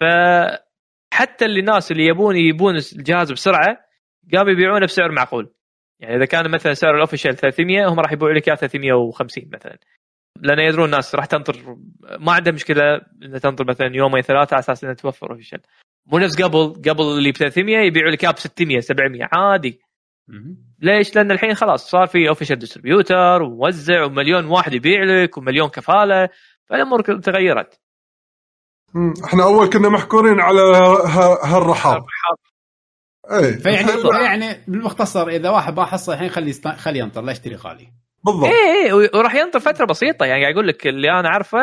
[0.00, 3.88] فحتى اللي الناس اللي يبون يجيبون الجهاز بسرعة
[4.34, 5.54] قاموا يبيعونه بسعر معقول.
[6.00, 9.78] يعني إذا كان مثلا سعر ال official 300 هم راح يبيعوا لك إياه 350 مثلا
[10.40, 11.76] لأن يدرون الناس راح تنطر
[12.20, 15.60] ما عندها مشكلة إنها تنطر مثلا يومين ثلاثة على أساس إنها توفر official
[16.06, 19.80] مو نفس قبل قبل اللي ب 300 يبيعوا لك إياه ب 600 700 عادي.
[20.80, 26.28] ليش؟ لأن الحين خلاص صار في official distributor وموزع ومليون واحد يبيع لك ومليون كفالة
[26.64, 27.80] فالأمور تغيرت.
[29.24, 30.60] إحنا أول كنا محكورين على
[31.44, 32.04] هالرحاب
[33.32, 34.24] اي فيعني.
[34.24, 36.68] يعني بالمختصر إذا واحد ما حصل الحين خلي يست...
[36.68, 37.88] خلي ينطر لا يشتري غالي
[38.24, 41.58] بالضبط إيه إيه وراح ينطر فترة بسيطة يعني قاعد أقول لك اللي أنا أعرفه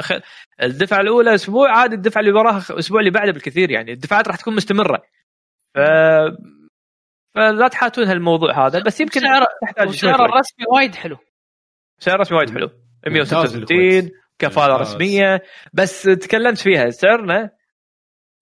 [0.00, 0.20] خ-
[0.62, 4.54] الدفعة الأولى أسبوع عاد الدفعة اللي وراها الأسبوع اللي بعده بالكثير يعني الدفعات راح تكون
[4.56, 5.02] مستمرة
[5.74, 5.78] ف
[7.34, 10.04] فلا تحاتون هالموضوع هذا بس يمكن سعر تحتاج وقت.
[10.04, 11.16] الرسمي وايد حلو
[11.98, 12.70] سعر رسمي وايد حلو
[13.06, 14.12] ممتاز 166 بالكويت.
[14.38, 14.76] كفالة.
[14.76, 15.42] رسمية
[15.72, 17.50] بس تكلمت فيها سعرنا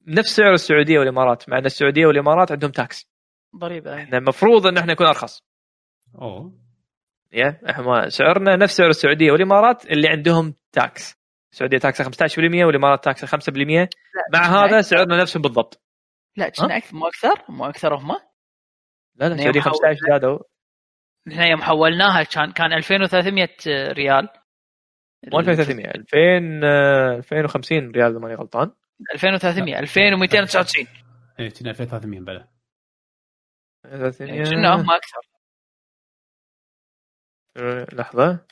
[0.06, 3.08] نفس سعر السعودية والإمارات مع أن السعودية والإمارات عندهم تاكس
[3.56, 5.42] ضريبة إحنا المفروض أن إحنا نكون أرخص.
[6.22, 6.52] أوه.
[7.32, 11.14] يا إحنا سعرنا نفس سعر السعودية والإمارات اللي عندهم تاكس
[11.52, 13.89] السعودية تاكسها 15% والإمارات تاكسها 5%
[14.32, 15.82] مع هذا سعرنا نفسهم بالضبط.
[16.36, 18.08] لا كنا أكثر مو أكثر مو أكثر هم.
[19.16, 20.39] لا لا السعودية حول- 15 زادوا.
[21.28, 23.48] إحنا يوم حولناها كان كان 2300
[23.92, 24.28] ريال.
[25.32, 28.70] مو 2300 2000 آه، 2050 ريال إذا ماني غلطان.
[29.14, 30.86] 2300 2299
[31.40, 32.48] إيه كنا 2300 بلا
[34.20, 35.20] يعني كنا هم أكثر.
[37.56, 38.47] آه، لحظة.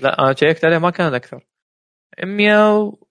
[0.00, 1.46] لا أنا check ت عليه ما كان أكثر.
[2.24, 3.06] 100 و...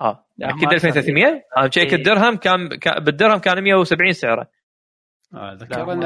[0.00, 0.88] ها أكيد ما أكثر.
[0.88, 1.94] 2300 أنا check إيه.
[1.98, 4.50] الدرهم كان كان- بالدرهم كان 170 سعره.
[5.34, 5.54] آه،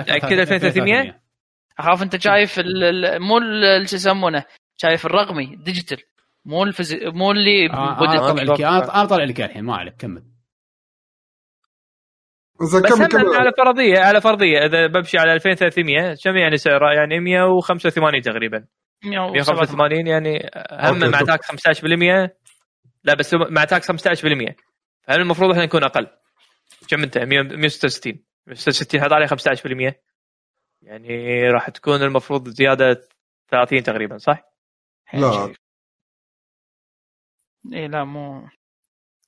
[0.08, 1.20] أكيد 2300
[1.78, 3.38] أخاف أنت شايف ال- ال- مو
[3.86, 4.44] شو يسمونه
[4.76, 6.02] شايف الرقمي digital.
[6.44, 8.78] مو الفيزي مو اللي آه، أنا طلع لك أتوقع.
[8.78, 10.22] أنا أنا طلع لك الحين ما عليك كمل.
[12.60, 13.36] بس كمل كمل.
[13.36, 18.66] على فرضية على فرضية إذا بمشي على 2300 كم يعني سعره يعني 185 تقريبا.
[19.04, 21.26] 185 يعني هم مع طب.
[21.26, 22.30] tax 15%
[23.04, 23.94] لا بس مع tax 15%
[25.02, 26.06] فهل المفروض إحنا نكون أقل؟
[26.88, 29.94] كم أنت؟ 100 166 166 حط عليه 15%
[30.82, 33.00] يعني راح تكون المفروض زيادة
[33.50, 34.42] 30 تقريبا صح؟
[35.14, 35.54] لا.
[37.72, 38.48] اي لا مو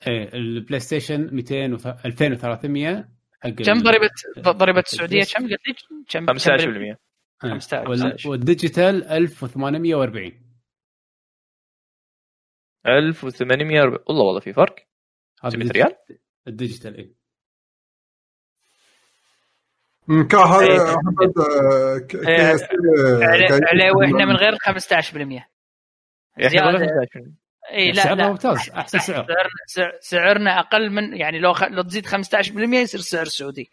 [0.06, 1.86] إيه البلاي ستيشن 200 وث...
[1.86, 3.08] 2300
[3.40, 4.08] حق كم ضريبه
[4.39, 5.74] ضريبة السعودية كم قلت لي؟
[6.08, 6.97] كم كم ضريبة؟ 15%
[7.44, 7.48] آه.
[7.48, 7.90] 15.
[7.90, 8.16] وال...
[8.26, 10.47] وال digital 1840
[12.86, 14.76] 1840 والله والله في فرق
[15.44, 15.83] هذا 700 ال digital.
[15.82, 17.16] ريال الديجيتال اي
[20.31, 20.81] كا هذا إيه.
[20.81, 22.52] آه، إيه.
[22.52, 25.47] آه، عليه وإحنا من غير 15%
[26.39, 26.48] يا
[27.70, 27.73] أخي زيادة.
[27.73, 27.73] والله 15%.
[27.73, 28.28] اي لا سعرنا لا.
[28.28, 29.27] ممتاز أحسن سعر.
[29.27, 31.62] سعرنا سع- سعرنا أقل من يعني لو خ...
[31.65, 32.15] لو تزيد 15%
[32.75, 33.70] يصير سعر سعودي.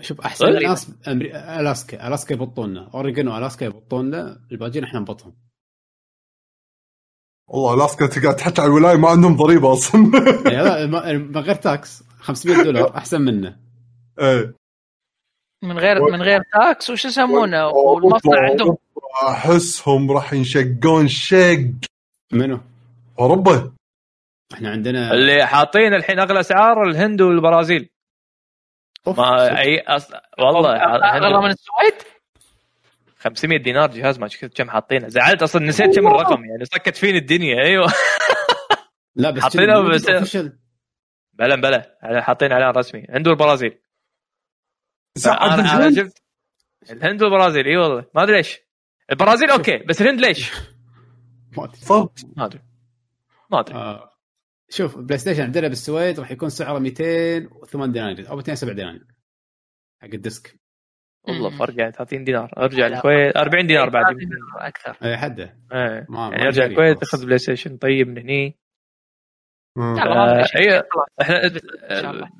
[0.00, 0.44] شوف أحسن.
[0.46, 0.68] غريبة.
[0.68, 1.36] ناس أمري...
[1.36, 5.34] ألاسكا ألاسكا يبطوننا اوريجون والاسكا يبطوننا الباقيين إحنا نبطهم
[7.48, 10.10] والله ألاسكا تقعد تحكي على الولاية ما عندهم ضريبة أصلا.
[10.44, 12.02] لا ما- من غير tax.
[12.20, 13.56] 500 دولار أحسن منه.
[14.20, 14.54] إيه.
[15.62, 18.76] من غير من غير تاكس وش يسمونه؟ والمصنع عندهم.
[19.28, 21.70] أحسهم راح ينشقون شق.
[22.32, 22.60] منو؟
[23.18, 23.72] أوروبا.
[24.54, 27.90] إحنا عندنا اللي حاطين الحين أغلى أسعار الهند والبرازيل.
[29.06, 30.10] ما أي أص...
[30.38, 30.76] والله
[31.16, 32.02] أغلى من السويد؟
[33.18, 35.08] 500 دينار جهاز ما شفت كم حاطينه.
[35.08, 37.62] زعلت أصلا نسيت كم الرقم يعني صكت فيني الدنيا.
[37.64, 37.86] أيوه.
[39.16, 40.36] لا بس حاطينه بس-.
[41.32, 43.00] بلا بلا على- حاطين اعلان رسمي.
[43.04, 43.78] الهند والبرازيل.
[45.26, 45.90] أنا.
[45.96, 46.22] شفت
[46.90, 47.66] الهند والبرازيل.
[47.66, 48.04] اي والله.
[48.14, 48.60] ما أدري ليش.
[49.12, 50.52] البرازيل أوكي بس الهند ليش؟
[51.56, 51.76] ما أدري.
[51.76, 52.60] صدق ما أدري.
[53.50, 54.12] ما أدري آه.
[54.70, 59.06] شوف بلاي ستيشن عندنا بالسويد راح يكون سعره 208 دنانير أو 207 دنانير
[60.02, 60.60] حق ال disc
[61.28, 61.58] والله.
[61.58, 64.04] فرق يعني 30 دينار أرجع الكويت 40 دينار بعد.
[64.58, 66.06] أكثر اي حده إيه.
[66.08, 67.02] ما يعني أرجع الكويت.
[67.02, 68.58] أخذ بلاي ستيشن طيب من هني
[69.78, 70.50] آه، خلاص.
[71.92, 72.30] إحنا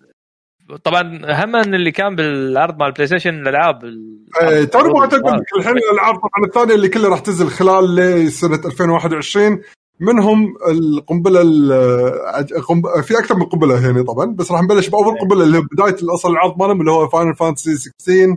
[0.85, 1.02] طبعا
[1.44, 4.99] هم ان اللي كان بالعرض مال البلاي ستيشن الألعاب ال- إيه توني ما.
[5.05, 5.09] أقول
[5.41, 9.62] لك الحين الألعاب طبعا الثانية اللي كلها راح تنزل خلال لسنة 2021
[10.00, 15.44] منهم القنبلة ال- قنب- في أكثر من قنبلة هنا طبعا بس راح نبلش بأول قنبلة
[15.44, 18.36] اللي هي بداية الأصل العرض مالهم اللي هو Final Fantasy 16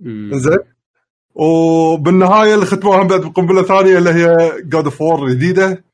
[0.00, 0.30] مم.
[0.34, 0.58] زين
[1.34, 5.84] وبالنهاية اللي ختموها بعد بقنبله ثانية اللي هي God of War الجديده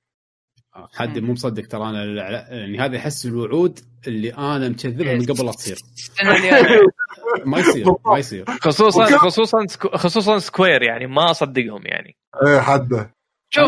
[0.77, 2.05] آه، حد مو مصدق ترى أنا
[2.51, 5.79] يعني هذه احس الوعود اللي أنا مكذبها من قبل لا تصير.
[7.47, 8.45] ما يصير ما يصير.
[8.61, 9.59] خصوصا خصوصا
[9.95, 12.17] خصوصا Square يعني ما أصدقهم يعني.
[12.47, 13.11] إيه حده.
[13.51, 13.65] شوف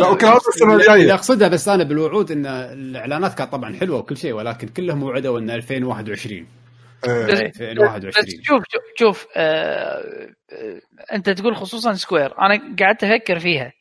[0.87, 5.03] لا اللي أقصدها بس أنا بالوعود إن الإعلانات كانت طبعا حلوة وكل شيء ولكن كلهم
[5.03, 6.47] وعدوا إن 2021
[7.09, 7.27] إيه.
[7.27, 10.03] بس- 2021 بس شوف شوف, شوف آه
[10.53, 10.81] آه
[11.13, 12.39] أنت تقول خصوصا Square.
[12.41, 13.73] أنا قعدت أفكر فيها.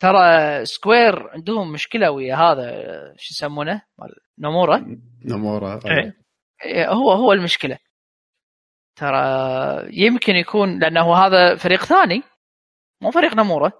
[0.00, 2.70] ترى Square عندهم مشكلة ويا هذا
[3.16, 6.16] شو يسمونه؟ مال نومورا نمورا إيه.
[6.64, 7.78] إيه، هو هو المشكلة.
[8.96, 12.22] ترى يمكن يكون لأنه هذا فريق ثاني
[13.00, 13.72] مو فريق نومورا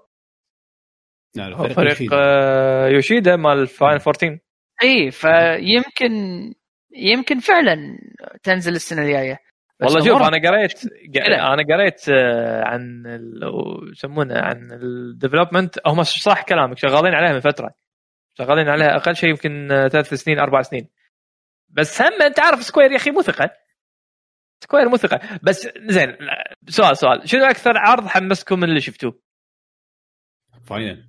[1.35, 2.17] لا فريق فريق يوشيدا.
[2.17, 4.39] آه، يوشيدا مال Final 14
[4.83, 6.13] إي فيمكن
[6.97, 7.77] يمكن فعلا
[8.43, 9.39] تنزل السنة الجاية.
[9.83, 10.81] والله شوف أنا قريت.
[11.17, 17.41] أنا قريت آه، عن ال- يسمونه عن ال development هم صح كلامك شغالين عليها من
[17.41, 17.75] فترة.
[18.39, 20.89] شغالين عليها أقل شيء يمكن آه، ثلاث سنين أربع سنين.
[21.69, 23.51] بس هم أنت عارف Square يا أخي مو ثقة.
[24.63, 26.17] Square مو ثقه بس زين
[26.69, 27.29] سؤال سؤال.
[27.29, 29.19] شنو أكثر عرض حمسكم من اللي شفتوه؟
[30.65, 31.09] فاينل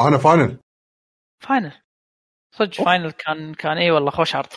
[0.00, 0.58] أنا فاينل
[1.40, 1.72] فاينل
[2.52, 4.48] صدق فاينل كان كان اي والله خوش عرض.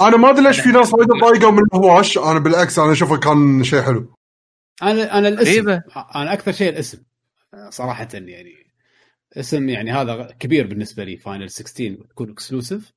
[0.00, 3.64] أنا ما أدري ليش في ناس وايد ضايقوا من الهواش أنا بالعكس أنا أشوفه كان
[3.64, 4.14] شيء حلو.
[4.82, 5.82] أنا أنا الاسم غريبة.
[6.14, 7.02] أنا أكثر شيء الاسم.
[7.68, 8.66] صراحة يعني
[9.36, 12.92] اسم يعني هذا كبير بالنسبة لي Final 16 تكون exclusive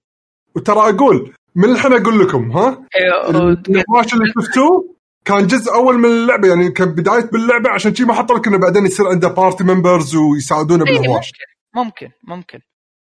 [0.56, 3.30] وترى أقول من الحين أقول لكم ها؟ إيه،
[3.70, 8.14] الهواش اللي شفتوه كان جزء أول من اللعبة يعني كان بداية باللعبة عشان شي ما
[8.14, 11.32] حطوا لك إنه بعدين يصير عنده party members ويساعدونه بالهواش.
[11.76, 12.60] ممكن ممكن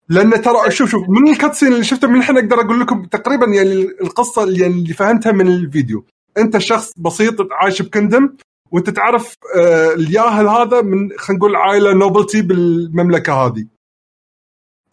[0.09, 3.45] لأن ترى شوف شوف من ال cutscene اللي شفته من الحين أقدر أقول لكم تقريبا
[3.45, 6.05] يعني القصة اللي, يعني اللي فهمتها من الفيديو.
[6.37, 8.35] أنت شخص بسيط عايش ب kingdom
[8.71, 13.65] وأنت تعرف آه الياهل هذا من خلينا نقول عائلة nobility بالمملكة هذه.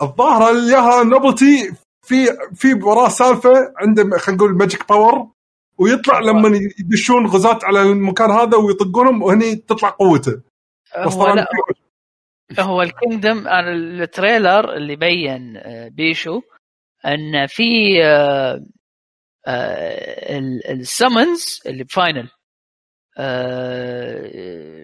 [0.02, 5.28] الظاهره الياهل nobility في في وراه سالفة عنده خلينا نقول magic power
[5.78, 10.42] ويطلع لما يدشون غزاة على المكان هذا ويطقونهم وهني تطلع قوته.
[10.96, 11.26] هو
[12.50, 16.40] لا هو ال kingdom أنا ال trailer اللي بين آه، بيشو
[17.06, 18.64] أن في آه،
[19.46, 22.28] آه، ال- ال summons اللي ب Final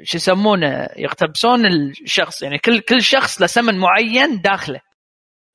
[0.05, 4.81] شو يسمونه يقتبسون الشخص يعني كل كل شخص له سمن معين داخله.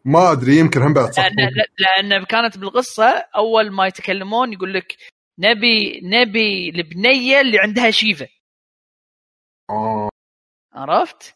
[0.05, 4.97] ما أدري يمكن هم بعد صح لأن لأن كانت بالقصة أول ما يتكلمون يقول لك
[5.39, 8.27] نبي نبي البنيه اللي عندها Shiva
[9.69, 10.09] آه.
[10.73, 11.35] عرفت؟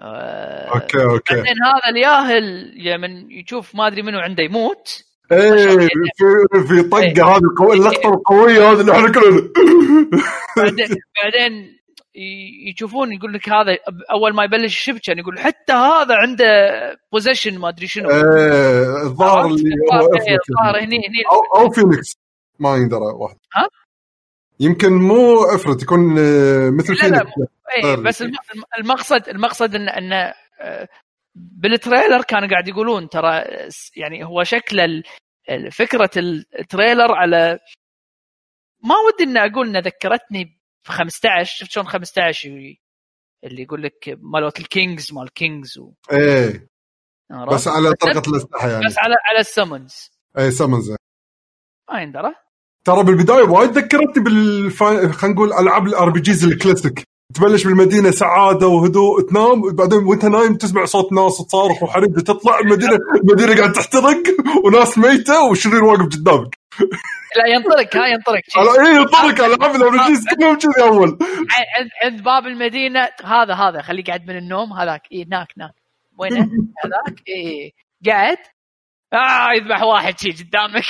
[0.00, 6.68] آه، أوكي أوكي بعدين هذا الياهل لما يشوف ما أدري منو عنده يموت إيه في
[6.68, 7.24] في طقة إيه.
[7.24, 9.52] هذه اللقطة القوية هذه اللي إحنا كلنا
[11.22, 11.77] بعدين
[12.68, 13.78] يشوفون يقول لك هذا
[14.10, 16.44] أول ما يبلش الشبك كان يقول حتى هذا عنده
[17.12, 20.86] بوزيشن ما أدري شنو إيه الظاهر؟ اللي الظاهر- يعني.
[20.86, 22.16] هني هني أو أو فينيكس
[22.58, 23.68] ما يندرى واحد ها؟
[24.60, 28.00] يمكن مو افرت يكون آه، مثل لا، لا، فينيكس اي غير.
[28.00, 28.34] بس الم-
[28.78, 30.12] المقصد المقصد ان إن
[30.60, 30.88] آه،
[31.34, 35.02] بال trailer كانوا قاعد يقولون ترى س- يعني هو شكل ال-
[35.50, 36.10] ال- فكرة
[36.58, 37.58] ال trailer على
[38.84, 40.57] ما ودي إني أقول انها ذكرتني
[40.88, 42.80] ب 15 شفت شلون 15 ي-
[43.44, 45.92] اللي يقول لك مالوت ال kings مال kings و...
[46.12, 46.68] إيه؟
[47.52, 48.86] بس على طريقة الأسلحة يعني.
[48.86, 50.90] بس على على ال summons إيه summons
[51.92, 52.34] ما يندرى
[52.84, 57.02] ترى بالبداية وايد ذكرتني بال خلينا نقول ألعاب ال RPGs ال classic.
[57.34, 62.98] تبلش بالمدينة سعادة وهدوء تنام بعدين وأنت نايم تسمع صوت ناس تصارخ وحريق تطلع المدينة
[63.22, 64.16] المدينة قاعد تحترق
[64.64, 66.54] وناس ميتة والشرير واقف قدامك.
[67.36, 68.40] لا ينطرق ها ينطرق.
[68.48, 68.58] شي.
[69.42, 71.18] على العاب RPGs كلهم كذي أول.
[71.78, 75.74] عند عند باب المدينة هذا هذا خليه قاعد من النوم هذاك اي هناك هناك
[76.18, 76.38] وينه؟
[76.84, 77.72] هذاك اي
[78.06, 78.36] قاعد؟
[79.12, 80.84] آه يذبح واحد شي قدامك.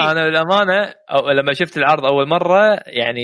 [0.00, 3.22] أنا للأمانة أو لما شفت العرض أول مرة يعني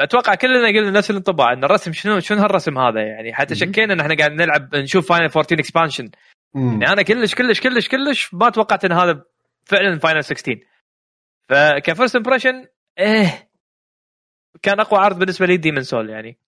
[0.00, 3.54] أتوقع كلنا قلنا نفس الانطباع إن الرسم شنو شنو هالرسم هذا؟ يعني حتى.
[3.54, 6.10] شكينا إن إحنا قاعد نلعب نشوف Final 14 expansion.
[6.54, 9.22] يعني أنا كلش كلش كلش كلش ما توقعت إن هذا
[9.66, 10.60] فعلا Final 16
[11.48, 12.66] فك first impression
[12.98, 13.48] إيه
[14.62, 16.38] كان أقوى عرض بالنسبة لي Demon's Souls يعني.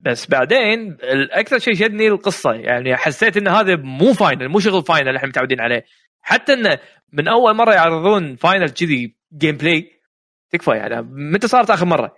[0.00, 2.52] بس بعدين الاكثر شيء شدني القصة.
[2.52, 5.84] يعني حسيت إن هذا مو Final مو شغل Final اللي إحنا متعودين عليه.
[6.22, 6.78] حتى انه
[7.12, 10.00] من أول مرة يعرضون Final كذي gameplay
[10.50, 11.02] تكفى يعني.
[11.02, 12.16] متى صارت آخر مرة؟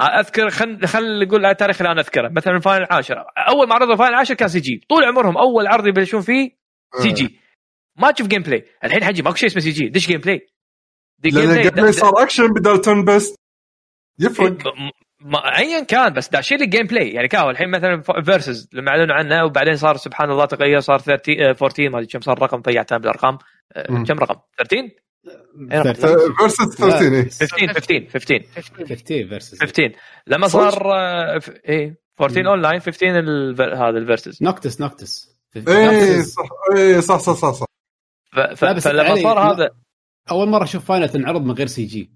[0.00, 2.28] أذكر خل خل نقول التاريخ اللي أنا أذكره.
[2.28, 5.66] مثلا ال Final العاشر أول ما عرضوا ال Final العاشر كان CG طول عمرهم أول
[5.66, 6.50] عرض يبلشون فيه
[7.02, 7.40] CG
[7.98, 10.46] ما تشوف gameplay الحين حجي ماكو شيء اسمه CG دش gameplay
[11.18, 13.36] دش لأن جيم الجيم بلاي صار اكشن بدل تون بيست
[14.18, 14.58] يفرق.
[15.20, 19.44] ما ايا كان بس داشين الجيم بلاي يعني كاو الحين مثلا فيرسز لما أعلنوا عنه
[19.44, 22.98] وبعدين صار سبحان الله تغير صار 30 آه، 14 ما أدري كم صار رقم ضيعتها
[22.98, 23.38] بالأرقام.
[23.72, 24.04] آه،.
[24.08, 24.88] كم رقم؟ 13
[26.38, 27.22] فيرسس 13 إيه.
[27.22, 28.44] 15 15 15
[28.88, 29.92] 15 فيرسز 15
[30.26, 30.92] لما؟ صار
[31.68, 35.36] إيه 14 اون لاين 15 ال- هذا الفيرسز نوكتس نوكتس
[35.68, 37.66] إيه صح إيه صح صح صح صح.
[38.36, 39.52] ف- ف- لا، بس فلما علي، صار.
[39.52, 39.70] هذا
[40.30, 42.10] أول مرة أشوف Final تنعرض من غير CG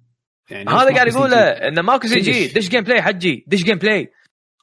[0.51, 2.47] يعني هذا قاعد يقوله؟ إنه ماكو CG.
[2.47, 4.13] دش gameplay حجي دش gameplay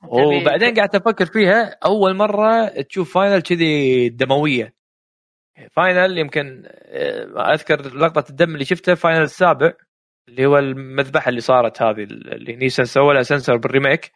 [0.03, 4.73] وبعدين قاعد أفكر فيها أول مرة تشوف Final كذي دموية
[5.71, 9.73] Final يمكن آه، أذكر لقطة الدم اللي شفتها Final السابع
[10.29, 14.11] اللي هو المذبحة اللي صارت هذه اللي نيسان سوى لها سنسور بالريميك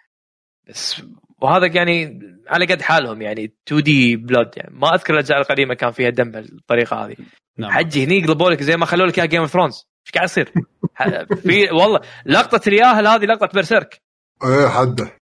[0.70, 1.02] بس
[1.42, 6.10] وهذا يعني على قد حالهم يعني 2D blood يعني ما أذكر الأجزاء القديمة كان فيها
[6.10, 7.16] دم بالطريقة هذه.
[7.58, 7.72] نعم.
[7.72, 10.54] حجي هني يقلبوا لك زي ما خلوا لك إياها Game of Thrones إيش قاعد يصير؟
[11.44, 14.02] في والله لقطة الياهل هذه لقطة Berserk
[14.44, 15.18] إيه حده.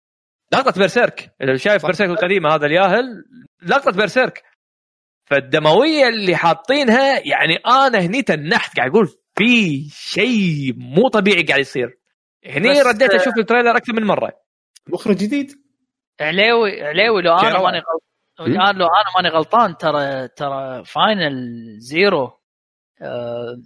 [0.54, 3.06] لقطة Berserk اللي شايف Berserk القديمة هذا الياهل
[3.64, 4.44] لقطة Berserk
[5.26, 12.00] فالدموية اللي حاطينها يعني أنا هني تنحت قاعد أقول في شيء مو طبيعي قاعد يصير.
[12.46, 14.32] هني رديت أشوف ال trailer أكثر من مرة.
[14.88, 15.69] مخرج جديد.
[16.22, 17.62] عليوي عليوي لو أنا.
[17.62, 17.82] ماني
[18.40, 22.40] غلطان لو أنا ماني غلطان ترى ترى Final Zero
[23.02, 23.62] آه،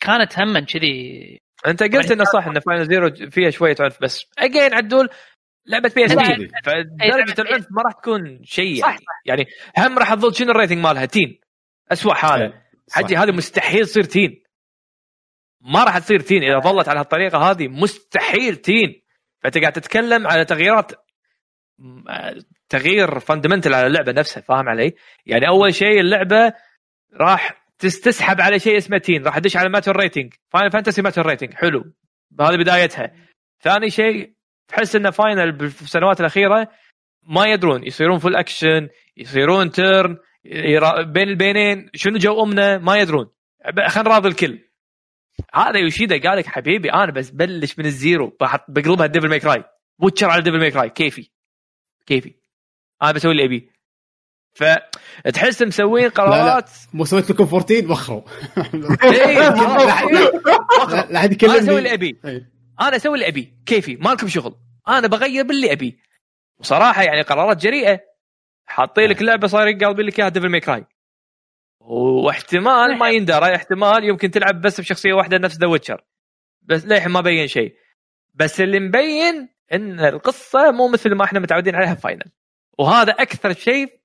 [0.00, 1.40] كانت هم كذي.
[1.66, 5.08] أنت قلت إنه صح إن Final Zero فيها شوية عنف بس again عدول
[5.66, 9.46] لعبة PSP فدرجة العنف ما راح تكون شيء صح، يعني يعني
[9.78, 11.40] هم راح تظل شنو ال rating مالها؟ Teen.
[11.92, 12.62] اسوء حالة.
[12.92, 14.42] حجي هذه مستحيل تصير Teen.
[15.60, 16.42] ما راح تصير Teen.
[16.42, 19.02] إذا ظلت على هالطريقة هذه مستحيل Teen.
[19.42, 20.92] فأنت قاعد تتكلم على تغييرات
[22.68, 24.94] تغيير fundamental على اللعبة نفسها فاهم علي؟
[25.26, 26.52] يعني أول شيء اللعبة
[27.14, 31.26] راح تس- تسحب على شيء اسمه Teen راح تدش على mature rating Final Fantasy mature
[31.26, 31.84] rating حلو.
[32.40, 33.12] هذه بدايتها.
[33.62, 34.32] ثاني شيء
[34.68, 36.68] تحس ان Final بالسنوات الأخيرة
[37.22, 40.16] ما يدرون يصيرون full action يصيرون turn
[41.06, 43.30] بين البينين شنو جو أمنا؟ ما يدرون.
[43.88, 44.58] خلينا نراضي الكل.
[45.54, 48.36] هذا يوشيدا قال لك حبيبي أنا بس بلش من ال zero
[48.68, 49.64] بقلبها Devil May Cry
[49.98, 51.30] بو Witcher على Devil May Cry كيفي؟
[52.10, 52.34] كيفي.
[53.02, 53.70] أنا بسوي اللي ابي
[54.52, 56.08] فتحس مسوين.
[56.08, 56.70] قرارات.
[56.92, 58.22] مو سويت لكم 14 وخروا.
[59.04, 62.52] إيه، لا لا حد أنا أسوي اللي يكلمني ابي إيه.
[62.80, 64.56] أنا أسوي اللي ابي كيفي مالكم شغل.
[64.88, 65.98] أنا بغير باللي ابي
[66.58, 68.00] وصراحة يعني قرارات جريئة.
[68.66, 70.84] حاطين لك لعبة صار قالبين لك إياها Devil May Cry
[71.80, 76.04] واحتمال ما يندرى احتمال يمكن تلعب بس بشخصية واحدة نفس The Witcher
[76.62, 77.74] بس للحين ما بين شيء.
[78.34, 82.32] بس اللي مبين إن القصة مو مثل ما إحنا متعودين عليها Final
[82.78, 84.00] وهذا أكثر شيء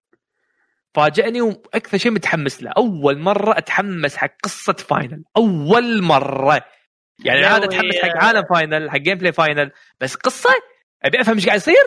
[0.93, 2.71] فاجئني وأكثر شيء متحمس له.
[2.77, 6.61] أول مرة أتحمس حق قصة Final أول مرة.
[7.25, 10.49] يعني وهي- أتحمس حق عالم Final حق gameplay Final بس قصة؟
[11.03, 11.83] أبي أفهم إيش قاعد يصير؟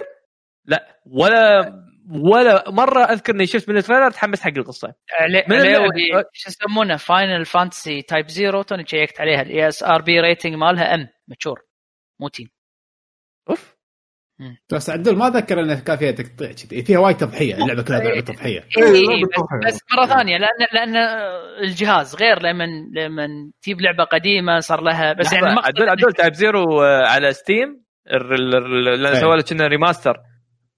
[0.64, 1.00] لا.
[1.06, 1.72] ولا
[2.10, 4.94] ولا مرة أذكر إني شفت من ال trailer تحمس حق القصة.
[5.20, 5.44] علي.
[6.32, 11.60] شو يسمونه؟ Final Fantasy Type Zero توني شيكت عليها ال ESRB rating مالها M mature
[12.20, 12.50] مو Teen.
[13.50, 13.78] أوف.
[14.72, 16.82] بس عدول ما ذكر انه كان فيها تقطيع كذي.
[16.82, 18.64] فيها وايد تضحية اللعبة كلها لعبه تضحية.
[18.78, 20.96] إيه، إيه لعبة بس, مرة ثانية لأن لأن
[21.64, 23.28] الجهاز غير لمن لمن
[23.62, 28.56] تجيب لعبة قديمة صار لها بس يعني ما عدول عدول Type-0 على Steam ال- ال-
[28.56, 29.14] ال- اللي إيه.
[29.14, 30.16] سوى له كنا remaster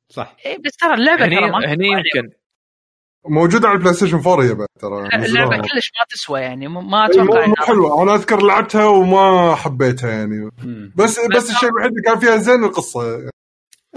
[0.09, 0.37] صح.
[0.47, 2.31] إيه بس ترى اللعبة هني هني يمكن.
[3.29, 5.57] موجودة على ال PlayStation 4 هي بعد ترى اللعبة نزلوها.
[5.57, 8.03] كلش ما تسوى يعني ما أتوقع مو حلوة.
[8.03, 10.51] أنا أذكر لعبتها وما حبيتها يعني.
[10.63, 10.93] مم.
[10.97, 13.31] بس بس الشيء الوحيد اللي كان فيها زين القصة.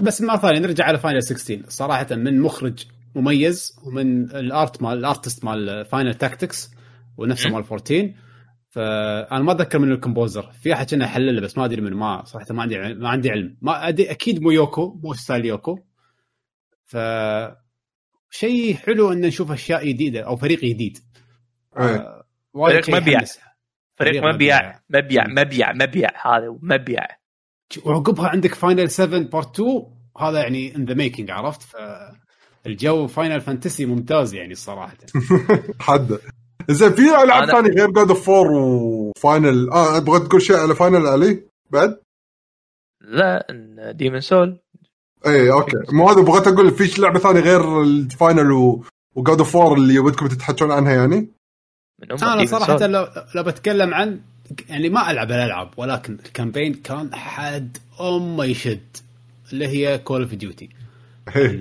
[0.02, 4.98] بس مرة ثانية نرجع على Final 16 صراحة من مخرج مميز ومن ال art مال
[4.98, 6.70] ال artist مال Final Tactics
[7.16, 7.50] ونفسه.
[7.50, 8.14] مال 14
[8.70, 10.50] فانا ما أتذكر من ال composer.
[10.62, 13.56] في أحد كنا حلله بس ما أدري من ما صراحة ما عندي ما عندي علم.
[13.62, 15.78] ما أدري أكيد مو يوكو مو ستايل يوكو.
[16.84, 16.96] ف
[18.34, 20.98] شيء حلو أن نشوف أشياء جديدة أو فريق جديد.
[21.78, 21.84] إيه.
[21.84, 23.20] آه، فريق مبيع.
[23.98, 24.80] فريق مبيع.
[24.90, 25.24] مبيع.
[25.28, 27.06] مبيع مبيع هذا مبيع.
[27.84, 29.82] وعقبها عندك Final 7 Part 2
[30.18, 34.96] هذا يعني in the making عرفت؟ فالجو Final Fantasy ممتاز يعني الصراحه
[35.80, 36.18] حد.
[36.70, 40.74] زين في ألعاب ثانية غير God of War و Final آه أبغى تقول شيء على
[40.74, 42.00] Final علي؟ بعد؟
[43.00, 43.46] لا
[43.92, 44.63] Demon Souls
[45.26, 48.84] اي okay مو هذا بغيت أقول في لعبة ثانية غير ال Final و...
[49.14, 51.16] و God of War اللي ودكم تتحكون عنها يعني؟
[52.02, 52.86] من أم أنا صراحة.
[52.86, 54.20] لو, لو بتكلم عن
[54.68, 58.96] يعني ما ألعب الألعاب ولكن ال campaign كان حد ام ما يشد
[59.52, 60.68] اللي هي Call of Duty.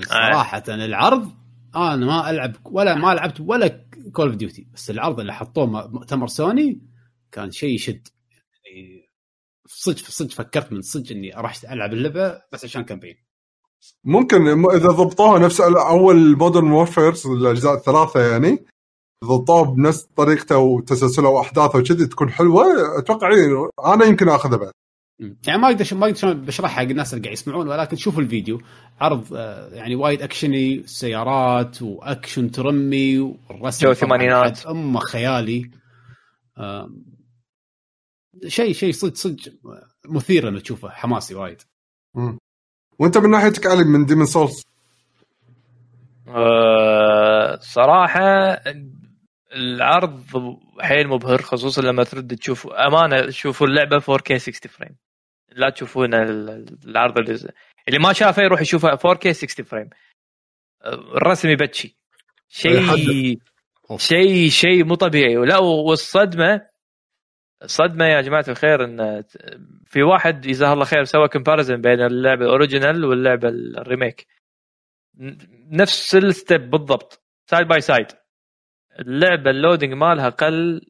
[0.01, 1.31] صراحة العرض
[1.75, 3.67] أنا ما ألعب ولا ما لعبت ولا
[4.13, 6.81] Call of Duty بس العرض اللي حطوه مؤتمر سوني
[7.31, 8.07] كان شيء يشد
[8.65, 9.09] يعني
[9.65, 13.15] صدق صدق فكرت من صدق إني أروح ألعب اللعبة بس عشان campaign
[14.03, 18.65] ممكن إذا ضبطوها نفس أول Modern Warfares الأجزاء الثلاثة يعني
[19.25, 22.65] ضبطوها بنفس طريقته وتسلسله وأحداثه وكذي تكون حلوة
[22.99, 24.71] أتوقع إيه، أنا يمكن أخذها بعد.
[25.47, 28.61] يعني ما أقدر ما أقدر بشرحها حق الناس اللي قاعد يسمعون ولكن شوفوا الفيديو.
[29.01, 34.57] عرض آه، يعني وايد أكشني سيارات وأكشن ترمي والرسم جو طبعاً ثمانينات.
[34.59, 35.71] حد أمه خيالي.
[36.57, 37.05] آم،
[38.47, 39.39] شيء شيء صدق صدق
[40.09, 41.61] مثير إنه تشوفه حماسي وايد.
[42.99, 44.63] وانت من ناحيتك علي من Demon's Souls
[46.27, 48.57] أه صراحة
[49.55, 50.23] العرض
[50.79, 54.95] حيل مبهر خصوصا لما ترد تشوف أمانة شوفوا اللعبة 4K 60 frame
[55.51, 57.49] لا تشوفون ال- العرض اللي,
[57.87, 59.89] اللي ما شافه يروح يشوفه 4K 60 frame
[61.15, 61.97] الرسم يبتشي.
[62.49, 63.39] شيء.
[63.97, 65.37] شيء شيء مو طبيعي.
[65.37, 66.61] ولا والصدمة
[67.63, 69.23] الصدمه يا جماعة الخير إن
[69.85, 74.27] في واحد جزاه الله خير سوى comparison بين اللعبه ال original واللعبه ال remake
[75.71, 78.07] نفس ال step بالضبط side by side
[78.99, 80.81] اللعبة ال loading مالها قل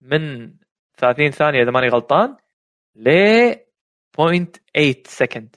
[0.00, 0.54] من
[0.96, 2.36] 30 ثانية إذا ماني غلطان
[2.94, 3.10] ل
[4.20, 5.56] 0.8 second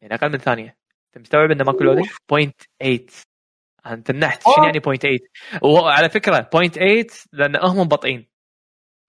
[0.00, 0.76] يعني أقل من ثانية.
[1.06, 3.24] أنت مستوعب انه ماكو loading 0.8
[3.86, 8.29] أنت تنحت شنو يعني 0.8 وعلى فكرة 0.8 لأن هم بطئين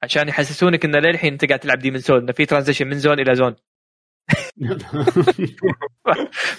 [0.04, 3.36] عشان يحسسونك إنه للحين أنت قاعد تلعب Demon Souls إنه في transition من zone إلى
[3.36, 3.56] zone.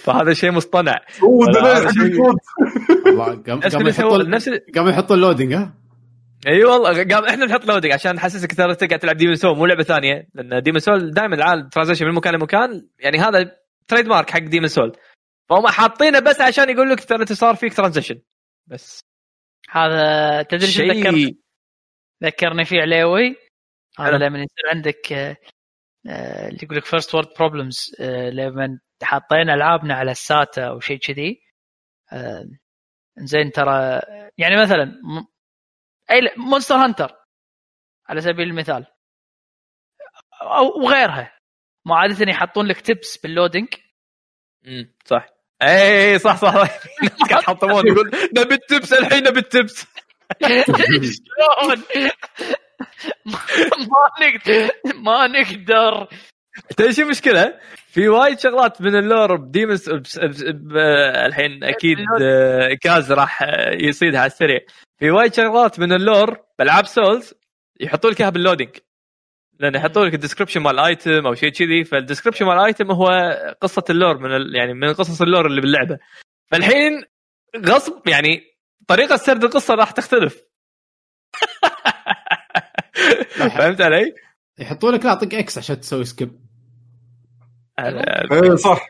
[0.03, 1.01] فهذا شيء مصطنع.
[1.23, 1.97] هو نفس
[3.49, 5.73] قام اللي سووا يحطون نفس قام يحطون loading ها؟
[6.47, 9.65] إي والله قام إحنا نحط loading عشان نحسسك ترى أنت قاعد تلعب Demon Souls مو
[9.65, 10.27] لعبة ثانية.
[10.33, 13.51] لأن Demon Souls دائما العالم transition من مكان لمكان يعني هذا
[13.87, 14.91] trademark حق Demon Souls
[15.49, 18.19] فهم حاطينه بس عشان يقول لك ترى إنت صار فيك transition
[18.67, 19.03] بس.
[19.69, 21.35] هذا تدري شيء
[22.23, 23.35] ذكرني فيه عليوي.
[23.99, 24.17] هذا.
[24.17, 25.37] لما يصير عندك آه،
[26.09, 27.95] آه، اللي يقول لك first world problems
[28.33, 31.41] لما حاطين ألعابنا على ال SATA أو شيء كذي.
[32.13, 32.45] آه،
[33.17, 34.01] زين ترى
[34.37, 35.01] يعني مثلا
[36.11, 37.15] أي Monster Hunter
[38.09, 38.85] على سبيل المثال.
[40.41, 41.37] أو وغيرها.
[41.85, 43.67] ما عادة يحطون لك tips بال loading
[44.67, 45.27] امم صح.
[45.61, 46.53] اي صح صح
[47.29, 49.87] قاعد يحطمون يقول نبي ال tips الحين نبي ال tips
[51.13, 51.83] شلون؟
[53.89, 56.07] ما نقدر ما نقدر.
[56.77, 59.89] تدري شو المشكلة؟ في وايد شغلات من ال lore ب Demon's
[61.25, 63.39] الحين أكيد آه، كاز راح
[63.73, 64.59] يصيدها على السريع.
[64.99, 67.33] في وايد شغلات من ال lore بألعاب Souls
[67.79, 68.77] يحطوا لك إياها بال loading.
[69.59, 72.64] لأن يحطوا لك ال description مال ال item أو شيء كذي فال description مال ال
[72.64, 73.07] item هو
[73.61, 74.55] قصة ال lore من ال...
[74.55, 75.99] يعني من قصص ال lore اللي باللعبة.
[76.51, 77.03] فالحين
[77.65, 78.52] غصب يعني
[78.87, 80.43] طريقة سرد القصة راح تختلف.
[83.37, 84.13] فهمت علي؟
[84.59, 86.39] يحطوا لك لا طق X عشان تسوي skip
[87.79, 88.87] إيه صح.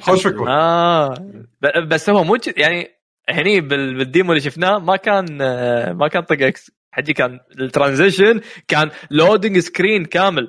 [0.00, 1.14] خوش فكره آه.
[1.62, 2.88] ب- بس هو مو يعني
[3.28, 7.40] هني بال- بال demo اللي شفناه ما كان آه، ما كان طق X حجي كان
[7.60, 10.48] ال transition كان loading screen كامل.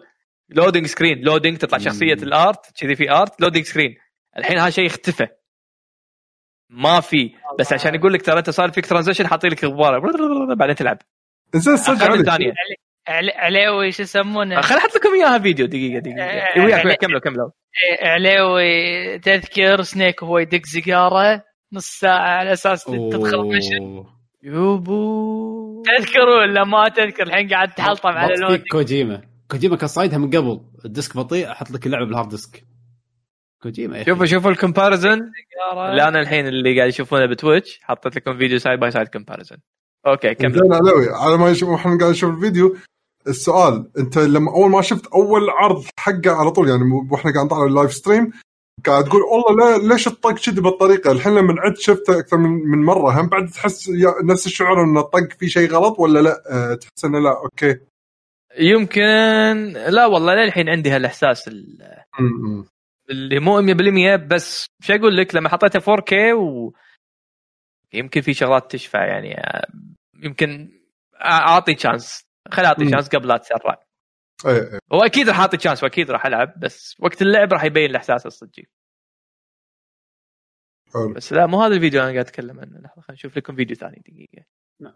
[0.50, 2.14] loading screen loading تطلع شخصية.
[2.14, 3.96] ال art كذي في art loading screen
[4.38, 5.28] الحين هذا شيء اختفى
[6.70, 7.32] ما في.
[7.60, 10.98] بس عشان يقول لك ترى انت صار فيك ترانزيشن حاطين لك غباره بعدين تلعب.
[11.56, 12.54] انزين صدق خلي عليك الثانية
[13.08, 16.22] عل- علاوي شو يسمونه؟ خل أحط لكم إياها فيديو دقيقة دقيقة.
[16.24, 17.50] آه، وياك وياك كملوا كملوا.
[18.02, 24.04] علاوي تذكر سنيك وهو يدق سيجارة نص ساعة على أساس تدخل مشن.
[24.44, 25.84] يوبو.
[25.84, 29.22] تذكر ولا ما تذكر؟ الحين قاعد تحلطم على لون كوجيما.
[29.52, 30.60] كوجيما كان صايدها من قبل.
[30.86, 32.64] ال disc بطيء أحط لك اللعبة بال hard disk.
[33.64, 34.04] كوجيما.
[34.06, 35.32] شوفوا شوفوا ال comparison.
[35.74, 39.58] اللي أنا الحين اللي قاعد يشوفونه ب Twitch حطيت لكم فيديو side by side comparison
[40.08, 40.54] okay كمل.
[40.54, 42.76] زين علوي على ما يشوف إحنا قاعد نشوف الفيديو
[43.28, 47.66] السؤال أنت لما أول ما شفت أول عرض حقه على طول يعني وإحنا قاعد نطالع
[47.66, 48.32] ال live stream
[48.86, 52.86] قاعد تقول والله لا ليش الطق كذي بالطريقة؟ الحين لما عدت شفته أكثر من من
[52.86, 56.74] مرة هم بعد تحس يا- نفس الشعور إن الطق في شيء غلط ولا لا؟ أه
[56.76, 57.80] تحس إنه لا okay.
[58.60, 61.78] يمكن لا والله للحين عندي هالإحساس ال-.
[63.10, 66.72] اللي مو 100% بس شو أقول لك؟ لما حطيته 4K و
[67.94, 69.36] يمكن في شغلات تشفع يعني
[70.24, 70.80] يمكن
[71.26, 72.86] أعطي chance خل أعطي.
[72.86, 73.84] chance قبل لا تسرع.
[74.46, 77.90] إيه إيه هو أكيد راح أعطي chance وأكيد راح ألعب بس وقت اللعب راح يبين
[77.90, 78.64] الإحساس الصدقي
[80.94, 81.14] حلو.
[81.14, 82.80] بس لا مو هذا الفيديو أنا قاعد أتكلم عنه.
[82.80, 84.46] لحظة خلينا نشوف لكم فيديو ثاني دقيقة.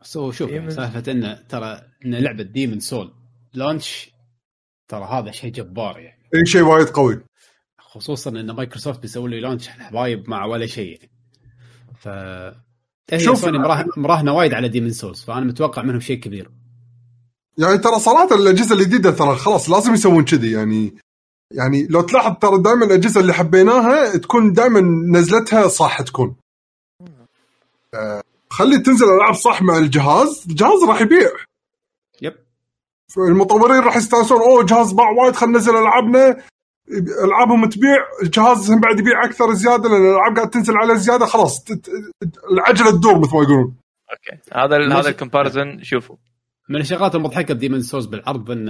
[0.01, 0.49] سو شوف.
[0.49, 3.13] سالفة إنه ترى ان لعبة Demon's Souls
[3.53, 4.11] launch
[4.87, 6.29] ترى هذا شيء جبار يعني.
[6.35, 7.23] أي شيء وايد قوي.
[7.93, 11.09] خصوصا إن مايكروسوفت بيسوي لي launch حبايب مع ولا شيء يعني.
[11.99, 12.07] ف
[13.11, 16.51] هي شوف- سوني مراهنه مراهنة وايد على Demon's Souls فأنا متوقع منهم شيء كبير.
[17.57, 20.95] يعني ترى صراحة الأجهزة الجديدة ترى خلاص لازم يسوون كذي يعني
[21.51, 24.79] يعني لو تلاحظ ترى دائما الأجهزة اللي حبيناها تكون دائما
[25.19, 26.35] نزلتها صح تكون.
[27.93, 31.29] آه، خلي تنزل ألعاب صح مع الجهاز الجهاز راح يبيع.
[32.21, 32.35] Yep.
[33.17, 36.43] المطورين راح يستانسون أوه جهاز باع وايد خلينا ننزل ألعابنا.
[37.25, 41.65] العابهم تبيع الجهاز هم بعد يبيع أكثر زيادة لأن الألعاب قاعد تنزل عليه زيادة خلاص
[42.51, 43.75] العجلة تدور مثل ما يقولون
[44.11, 45.09] أوكي هذا ال- هذا ماشي.
[45.09, 46.15] ال comparison شوفوا
[46.69, 48.69] من الشغلات المضحكة ب Demon's Souls بالعرض إن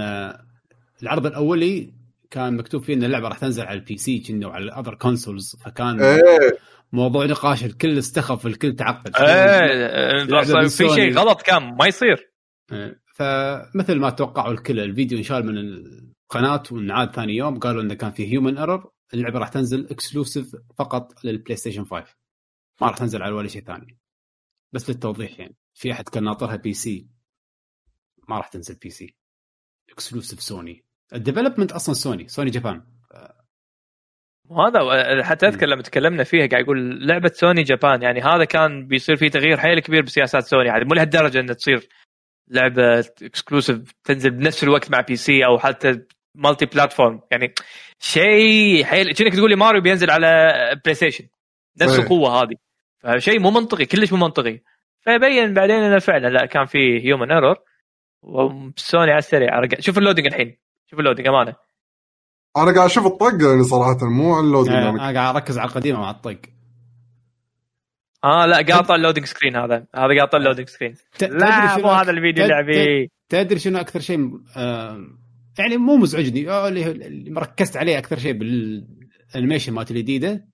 [1.02, 1.92] العرض الأولي
[2.30, 5.56] كان مكتوب فيه إن اللعبة راح تنزل على ال PC كنا وعلى ال other consoles
[5.64, 6.20] فكان إيه
[6.92, 11.18] موضوع نقاش الكل استخف الكل تعقد إيه في شيء.
[11.18, 12.30] غلط كان ما يصير
[12.72, 13.00] إيه.
[13.14, 15.84] فمثل ما توقعوا الكل الفيديو انشال من
[16.36, 21.24] القناه وانعاد ثاني يوم قالوا إنه كان في human error اللعبة راح تنزل exclusive فقط
[21.24, 22.14] لل PlayStation 5
[22.80, 23.98] ما راح تنزل على ولا شيء ثاني.
[24.72, 27.08] بس للتوضيح يعني في أحد كان ناطرها PC
[28.28, 32.82] ما راح تنزل PC exclusive سوني ال development أصلا سوني Sony Japan
[34.48, 39.16] وهذا حتى أذكر لما تكلمنا فيها قاعد يقول لعبة Sony Japan يعني هذا كان بيصير
[39.16, 41.88] فيه تغيير حيل كبير بسياسات سوني يعني مو لهالدرجة انها تصير
[42.48, 47.54] لعبة exclusive تنزل بنفس الوقت مع PC أو حتى multi-platform يعني
[47.98, 50.28] شيء حيل كأنك تقول لي ماريو بينزل على
[50.84, 51.24] PlayStation
[51.80, 52.02] نفس صحيح.
[52.04, 52.54] القوة هذه.
[52.98, 54.60] فشيء مو منطقي كلش مو منطقي.
[55.00, 57.56] فبين بعدين إنه فعلا لا كان في human error
[58.22, 60.56] وسوني على السريع رجع- شوف ال loading الحين.
[60.90, 61.54] شوف ال loading أمانة.
[62.56, 65.18] أنا قاعد أشوف الطق يعني صراحة مو على ال loading أنا يعني.
[65.18, 66.38] قاعد أركز على القديمة مع الطق.
[68.24, 69.86] آه لا قاطع ال loading screen هذا.
[69.94, 74.30] هذا قاطع ال loading screen لا مو هذا الفيديو اللي ابيه تدري شنو أكثر شيء
[74.56, 75.00] آه،
[75.58, 76.50] يعني مو مزعجني.
[76.50, 80.48] آه، اللي اللي مركزت عليه أكثر شيء بال animation مالت الجديده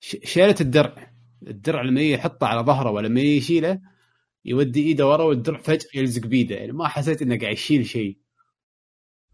[0.00, 1.12] ش- شيله الدرع.
[1.46, 3.80] الدرع لما يحطه على ظهره ولما يشيله
[4.44, 6.56] يودي إيده ورا والدرع فجأة يلزق بيده.
[6.56, 8.18] يعني ما حسيت إنه قاعد يشيل شيء.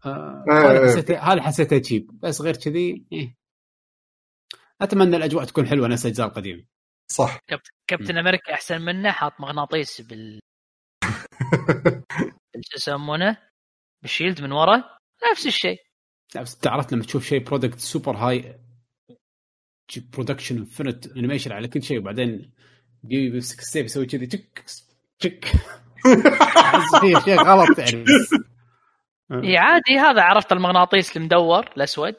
[0.05, 0.87] آه، هذا.
[0.91, 3.35] حسيته هذا حسيته تشيب بس غير كذي إيه.
[4.81, 6.65] أتمنى الأجواء تكون حلوة نفس الاجزاء القديمه
[7.11, 7.39] صح.
[7.87, 10.39] كابتن أمريكا أحسن منه حاط مغناطيس بال
[11.03, 12.03] بال-
[12.69, 13.37] شو يسمونه؟
[14.03, 14.83] بالشيلد من ورا
[15.31, 15.77] نفس الشيء.
[16.35, 18.59] لا، بس تعرف لما تشوف شيء product super high
[20.13, 22.51] production انفنت animation على كل شيء وبعدين
[23.03, 24.65] بي- بيمسك السيف يسوي كذي تك
[25.19, 25.45] تك
[27.01, 28.03] فيه شيء غلط يعني.
[28.03, 28.33] بس
[29.43, 32.15] إي عادي هذا عرفت المغناطيس المدور الأسود.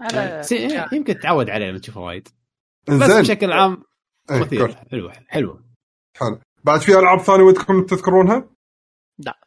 [0.00, 2.28] هذا إيه، يمكن تتعود عليه لما تشوفه وايد.
[2.88, 3.82] بس بشكل عام
[4.30, 4.76] إيه، مثير قول.
[4.90, 5.64] حلوة حلوة
[6.16, 6.40] حلو.
[6.64, 8.50] بعد في ألعاب ثانية ودكم تذكرونها؟
[9.18, 9.40] لا.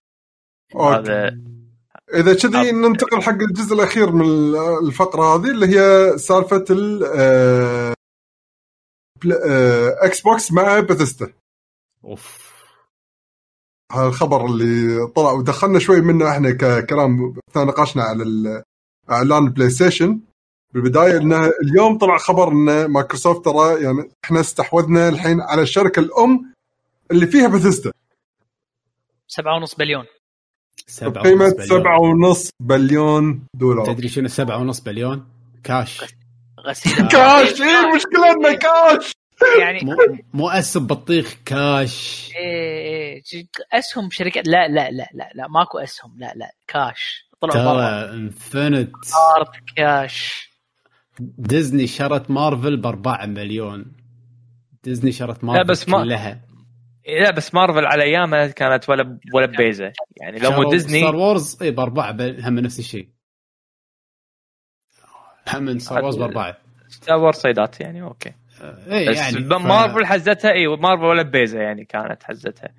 [0.81, 1.39] هذا
[2.13, 4.55] إذا كذي ننتقل حق الجزء الأخير من
[4.87, 7.93] الفقره هذه اللي هي سالفة ال آه،
[9.23, 11.33] بل- آه، Xbox مع بثستا
[12.05, 12.53] أوف.
[13.91, 18.63] هذا الخبر اللي طلع ودخلنا شوي منه إحنا ككلام اثناء نقاشنا على
[19.11, 20.19] إعلان PlayStation
[20.73, 26.53] بالبداية إنه اليوم طلع خبر إن مايكروسوفت ترى يعني إحنا استحوذنا الحين على الشركة الأم
[27.11, 27.91] اللي فيها بثستا
[29.27, 30.05] سبعة ونص بليون.
[30.87, 32.33] سبعة بقيمه ونص بليون.
[32.35, 33.85] 7.5 بليون دولار.
[33.93, 35.25] تدري شنو سبعة ونص billion؟
[35.63, 36.01] cash.
[36.67, 37.07] غسيل.
[37.07, 39.11] كاش إيه المشكلة إنه كاش؟
[39.59, 39.79] يعني
[40.33, 42.29] مو أسهم بطيخ كاش.
[42.35, 43.23] إيه إيه.
[43.23, 47.29] جي- أسهم شركات لا لا لا لا لا ماكو أسهم لا لا كاش.
[47.41, 47.73] طلعوا برا.
[48.05, 48.91] ترى انفنت
[49.37, 49.47] أرض
[49.77, 50.49] cash.
[51.19, 53.85] Disney شرت مارفل ب 4 مليون.
[54.83, 56.41] ديزني شرت مارفل بس ما- كلها.
[57.07, 59.91] لا بس مارفل على ايامها كانت ولا ولا بيزه
[60.21, 63.09] يعني لو مو ستار ديزني وورز اي بأربعة هم نفس الشيء.
[65.53, 66.57] هم من Star Wars بأربعة.
[66.89, 68.33] Star Wars صيدات يعني أوكي.
[68.91, 72.69] اي بس يعني مارفل حزتها اي مارفل ولا بيزه يعني كانت حزتها.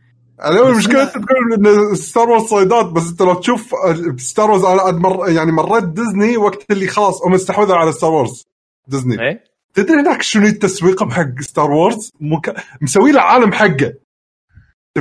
[0.43, 3.75] أنا المشكلة تقول إن Star Wars صيدات بس أنت لو تشوف
[4.17, 8.47] Star Wars أنا مر يعني مريت ديزني وقت اللي خلاص هم استحوذوا على Star Wars
[8.89, 9.45] ديزني إيه؟
[9.75, 12.55] تدري هناك شنو التسويق حق ستار وورز مك...
[12.81, 14.04] مسوي له عالم حقه.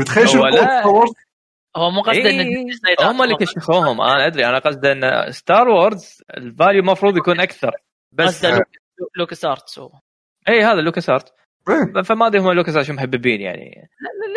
[0.06, 0.80] تخيل شنو هو قوة لا.
[0.82, 1.12] ستار وورز
[1.76, 4.02] هو مو قصده إيه، هم اللي كشفوهم.
[4.02, 4.46] أنا أدري.
[4.46, 7.72] أنا قصدي إن ستار وورز الفاليو المفروض يكون أكثر.
[8.12, 8.68] بس قصده لوك-
[9.18, 9.92] لوكس ارتس هو.
[10.50, 11.34] اي هذا لوكاس ارت
[11.70, 12.02] إيه.
[12.04, 13.90] فما أدري هم لوكاس ارت شو محببين يعني.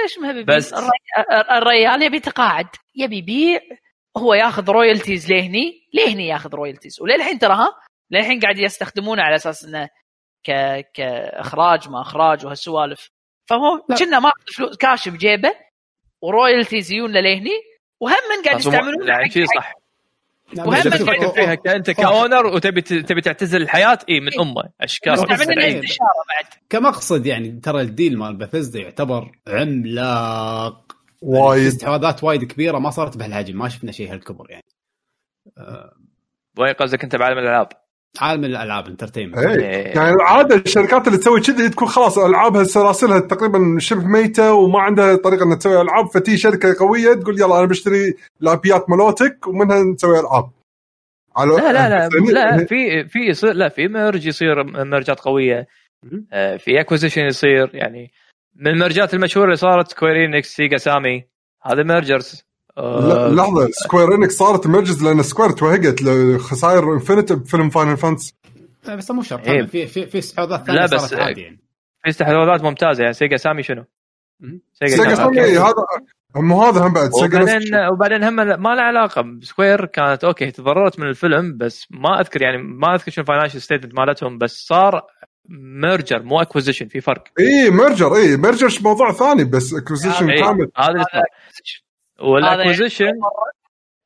[0.03, 1.59] ليش مهبب بس- بس الري...
[1.59, 2.67] الريال يبي تقاعد.
[2.97, 3.61] يبي يبيع
[4.17, 5.89] هو ياخذ رويالتيز لهني.
[5.95, 7.69] لهني ياخذ رويالتيز وللحين ترى ها؟
[8.11, 9.89] للحين قاعد يستخدمونه على أساس إنه
[10.47, 10.51] ك...
[10.95, 13.11] كإخراج ما إخراج وهالسوالف.
[13.47, 13.83] فهو.
[13.99, 15.53] كنا ماخذ فلوس كاش بجيبه
[16.23, 17.51] و royalties يجونا لهني
[18.01, 19.73] وهم من قاعد يستعملون يعني شيء صح.
[20.59, 20.69] وهم
[21.07, 25.13] قاعد فيها ك- أنت ك owner وتبي تبي تعتزل الحياة إي من أمه أشكال
[26.71, 30.97] كمقصد يعني ترى ال deal مال بثزدا يعتبر عملاق.
[31.23, 31.67] وايد.
[31.67, 34.65] استحواذات وايد كبيرة ما صارت بهالحجم ما شفنا شيء هالكبر يعني.
[36.59, 37.69] وين قصدك أنت بعالم الألعاب؟
[38.21, 39.97] عالم الألعاب entertainment إيه.
[39.97, 45.17] يعني العاده الشركات اللي تسوي كذي تكون خلاص ألعابها سلاسلها تقريبا شبه ميته وما عندها
[45.17, 49.47] طريقة إنها تسوي ألعاب فتي شركة قوية تقول يلا أنا بشتري ال IP يات مالتك
[49.47, 50.51] ومنها نسوي ألعاب.
[51.37, 55.21] على لا لا لا يعني- لا في في يصير لا في merge يصير merge ات
[55.21, 55.67] قوية.
[56.33, 58.11] آه، في acquisition يصير يعني
[58.57, 61.25] من ال merge ات المشهورة اللي صارت Square Enix Sega Sammy
[61.63, 62.46] هذا mergers
[62.77, 63.69] لا لحظة.
[63.73, 68.35] Square Enix صارت mergers لأن Square توهقت لخسائر infinite بفيلم Final Fantasy
[68.89, 69.49] بس مو شرط.
[69.49, 69.67] إيه.
[69.67, 71.61] في في في استحواذات ثانية لا، بس- صارت عادي يعني.
[72.03, 73.15] في استحواذات ممتازة يعني.
[73.15, 73.85] Sega Sammy شنو؟
[74.41, 74.61] مم.
[74.73, 75.25] Sega Sammy.
[75.41, 75.59] أوكي.
[75.59, 75.75] هذا
[76.37, 77.11] مو هذا هم بعد.
[77.11, 79.25] سيجا وبعدين وبعدين هم ما له علاقة.
[79.43, 83.63] Square كانت okay تضررت من الفيلم بس ما أذكر يعني ما أذكر شنو ال financial
[83.63, 85.03] statement مالتهم بس صار
[85.49, 87.25] merger مو acquisition في فرق.
[87.41, 90.71] اي merger اي merger موضوع ثاني بس acquisition إيه، كامل.
[90.77, 91.23] هذا اللي صار.
[92.21, 93.13] وال acquisition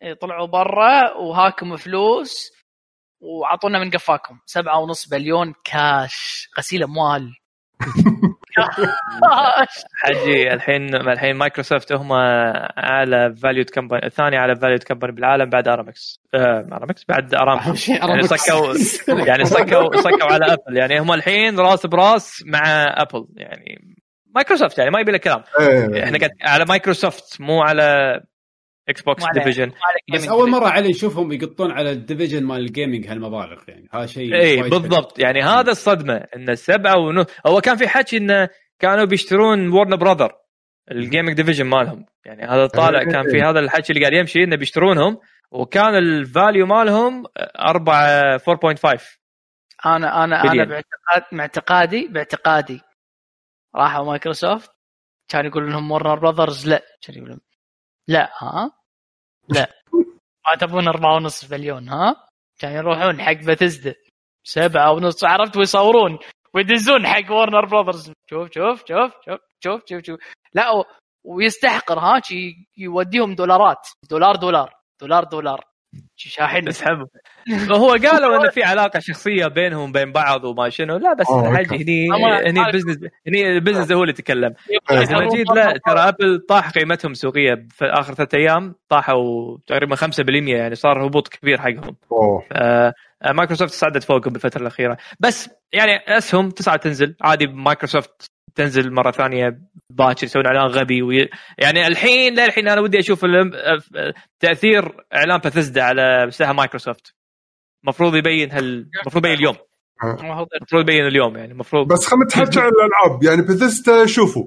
[0.02, 2.52] إيه، طلعوا برا وهاكم فلوس
[3.20, 4.38] وعطونا من قفاكم.
[4.46, 7.32] سبعة ونص بليون كاش غسيل أموال.
[10.02, 16.20] حجي الحين الحين مايكروسوفت هم أعلى valued company الثاني أعلى valued company بالعالم بعد ارامكس
[16.34, 18.34] آه ارامكس بعد ارامكو أهم شيء يعني أرامكس.
[18.34, 18.74] صكوا
[19.26, 22.60] يعني صكوا صكوا على ابل يعني هم الحين راس براس مع
[22.96, 23.96] ابل يعني
[24.34, 25.42] مايكروسوفت يعني ما يبي له كلام.
[25.60, 26.04] إيه.
[26.04, 28.20] إحنا قاعد على مايكروسوفت مو على
[28.88, 29.72] إكس بوكس division
[30.14, 30.50] بس أول.
[30.50, 33.88] مرة علي نشوفهم يقطون على ال division مال ال gaming هالمبالغ يعني.
[33.92, 35.18] هذا شيء اي بالضبط.
[35.18, 40.32] يعني هذا الصدمة إن سبعة ونص هو كان في حكي انه كانوا بيشترون Warner Brothers
[40.90, 42.06] ال gaming division مالهم.
[42.24, 45.18] يعني هذا طالع كان في هذا الحكي اللي قاعد يمشي إنه بيشترونهم
[45.50, 47.24] وكان ال value مالهم
[47.58, 49.20] 4 4.5
[49.86, 50.64] أنا أنا أنا.
[50.64, 52.80] باعتقاد باعتقادي باعتقادي
[53.76, 54.70] راحوا مايكروسوفت
[55.28, 56.82] كان يقول لهم Warner Brothers لا.
[57.02, 57.40] كان يقولون
[58.08, 58.72] لا ها؟
[59.48, 59.66] لا.
[60.46, 63.94] ما تبون أربعة ونص بليون ها؟ كان يروحون حق بثزدا
[64.44, 66.18] سبعة ونص عرفت؟ ويصورون
[66.54, 70.20] ويدزون حق Warner Brothers شوف شوف شوف شوف شوف شوف شوف.
[70.54, 70.84] لا
[71.24, 72.20] ويستحقر ها؟
[72.76, 73.86] يوديهم دولارات.
[74.10, 74.74] دولار دولار.
[75.00, 75.69] دولار دولار.
[76.16, 77.06] شاحن اسحب
[77.70, 80.96] هو قالوا انه في علاقة شخصية بينهم وبين بعض وما شنو.
[80.96, 81.84] لا بس آه، حاجة okay.
[81.84, 82.08] هني
[82.50, 84.54] هني ال business هني ال business هو اللي يتكلم.
[85.36, 90.02] جيت لا ترى ابل طاح قيمتهم سوقية في آخر ثلاث أيام طاحوا تقريبا 5%
[90.48, 91.96] يعني صار هبوط كبير حقهم.
[92.52, 92.94] آه،
[93.32, 94.96] مايكروسوفت صعدت فوقهم بالفترة الأخيرة.
[95.20, 101.28] بس يعني أسهم تسعة تنزل عادي مايكروسوفت تنزل مرة ثانية باكر يسوون إعلان غبي وي...
[101.58, 107.14] يعني الحين للحين أنا ودي أشوف ال- تأثير إعلان باثيسدا على سهم مايكروسوفت
[107.84, 109.56] المفروض يبين هال المفروض يبين اليوم.
[110.04, 113.22] المفروض يبين اليوم يعني المفروض بس خلينا نتحكي عن الألعاب.
[113.22, 114.46] يعني بثيستا شوفوا.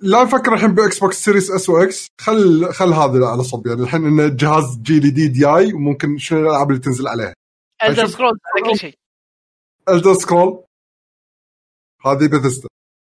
[0.00, 3.82] لا نفكر الحين بإكس بوكس Series S و X خل خل هذا على صب يعني
[3.82, 7.32] الحين انه جهاز جيل جديد جاي وممكن شنو الألعاب اللي تنزل عليه.
[7.82, 8.94] Elder Scrolls على كل شيء.
[9.88, 10.64] الدر سكرول
[12.06, 12.68] هذه بثيستا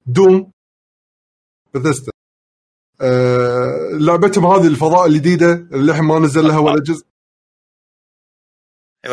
[0.05, 0.51] دوم
[1.73, 2.11] بثيستا
[3.01, 7.05] آه لعبتهم هذه الفضاء الجديدة اللي الحين ما نزل لها ولا جزء.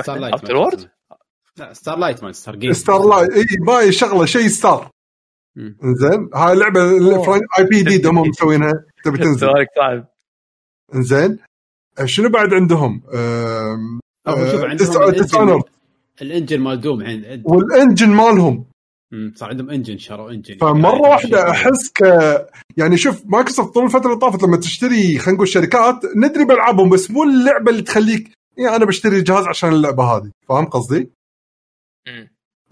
[0.03, 0.91] ستار لايت افتر وورد
[1.57, 4.91] لا ستار لايت ما ستار جيم ستار لايت اي باي شغلة شيء ستار.
[5.59, 6.81] إنزين هاي اللعبه
[7.59, 8.73] اي بي جديدة هم مسوينها
[9.05, 9.47] تبي تنزل.
[9.77, 10.07] صعب
[10.95, 11.39] إنزين
[11.99, 13.77] آه، شنو بعد عندهم؟ آه،
[14.27, 15.63] عندهم Dis-
[16.23, 17.43] ال engine مال Doom الحين.
[17.47, 18.67] وال engine مالهم.
[19.35, 21.51] صار عندهم engine شروا engine فمرة يعني واحدة شيء.
[21.51, 22.03] أحس ك
[22.77, 27.11] يعني شوف مايكروسوفت طول الفترة اللي طافت لما تشتري خلينا نقول شركات ندري بألعابهم بس
[27.11, 30.31] مو اللعبة اللي تخليك يعني أنا بشتري الجهاز عشان اللعبة هذه.
[30.49, 31.11] فاهم قصدي؟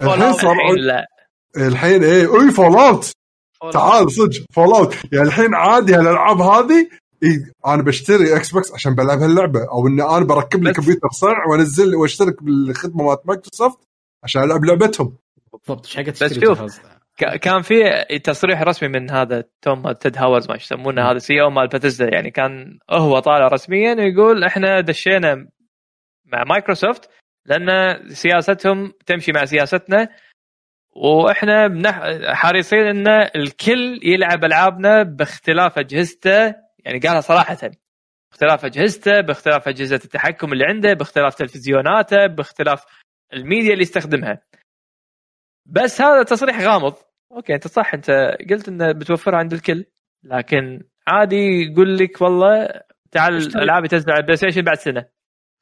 [0.02, 1.06] الحين صار الحين لا.
[1.56, 3.12] الحين إيه اي Fallout
[3.72, 6.88] تعال صدق Fallout يعني الحين عادي هالألعاب هذه
[7.22, 11.46] إيه أنا بشتري إكس بوكس عشان بلعب هاللعبة أو إني أنا بركب لي كمبيوتر صنع
[11.50, 13.78] وأنزل وأشترك بالخدمة مالت مايكروسوفت
[14.24, 15.16] عشان ألعب لعبتهم.
[15.68, 16.59] بالضبط إيش حق بس تشتري شوف.
[16.59, 16.81] جهاز؟
[17.43, 17.75] كان في
[18.25, 22.78] تصريح رسمي من هذا توم Todd Howard ما يسمونه هذا CEO مال باتيسدا يعني كان
[22.91, 25.34] هو طالع رسميا يقول إحنا دشينا
[26.25, 27.10] مع مايكروسوفت
[27.47, 30.09] لأن سياستهم تمشي مع سياستنا
[30.93, 32.01] وإحنا بنح...
[32.33, 37.59] حريصين إن الكل يلعب ألعابنا باختلاف أجهزته يعني قالها صراحة
[38.31, 42.84] باختلاف أجهزته باختلاف أجهزة التحكم اللي عنده باختلاف تلفزيوناته باختلاف
[43.33, 44.41] الميديا اللي يستخدمها
[45.67, 46.94] بس هذا تصريح غامض.
[47.33, 49.84] okay أنت صح أنت قلت إنه بتوفرها عند الكل.
[50.25, 52.68] لكن عادي يقول لك والله
[53.12, 53.36] تعال.
[53.36, 55.05] الالعاب تنزل على البلاي ستيشن بعد سنة.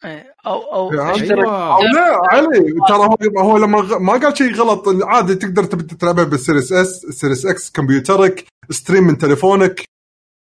[0.05, 2.49] إيه، أو أو اشترك أيوه أو لا علي
[2.89, 6.73] ترى هو هو لما غ- ما قال شيء غلط عادي تقدر تبي تلعبها بال Series
[6.73, 9.81] S Series X كمبيوترك stream من تليفونك.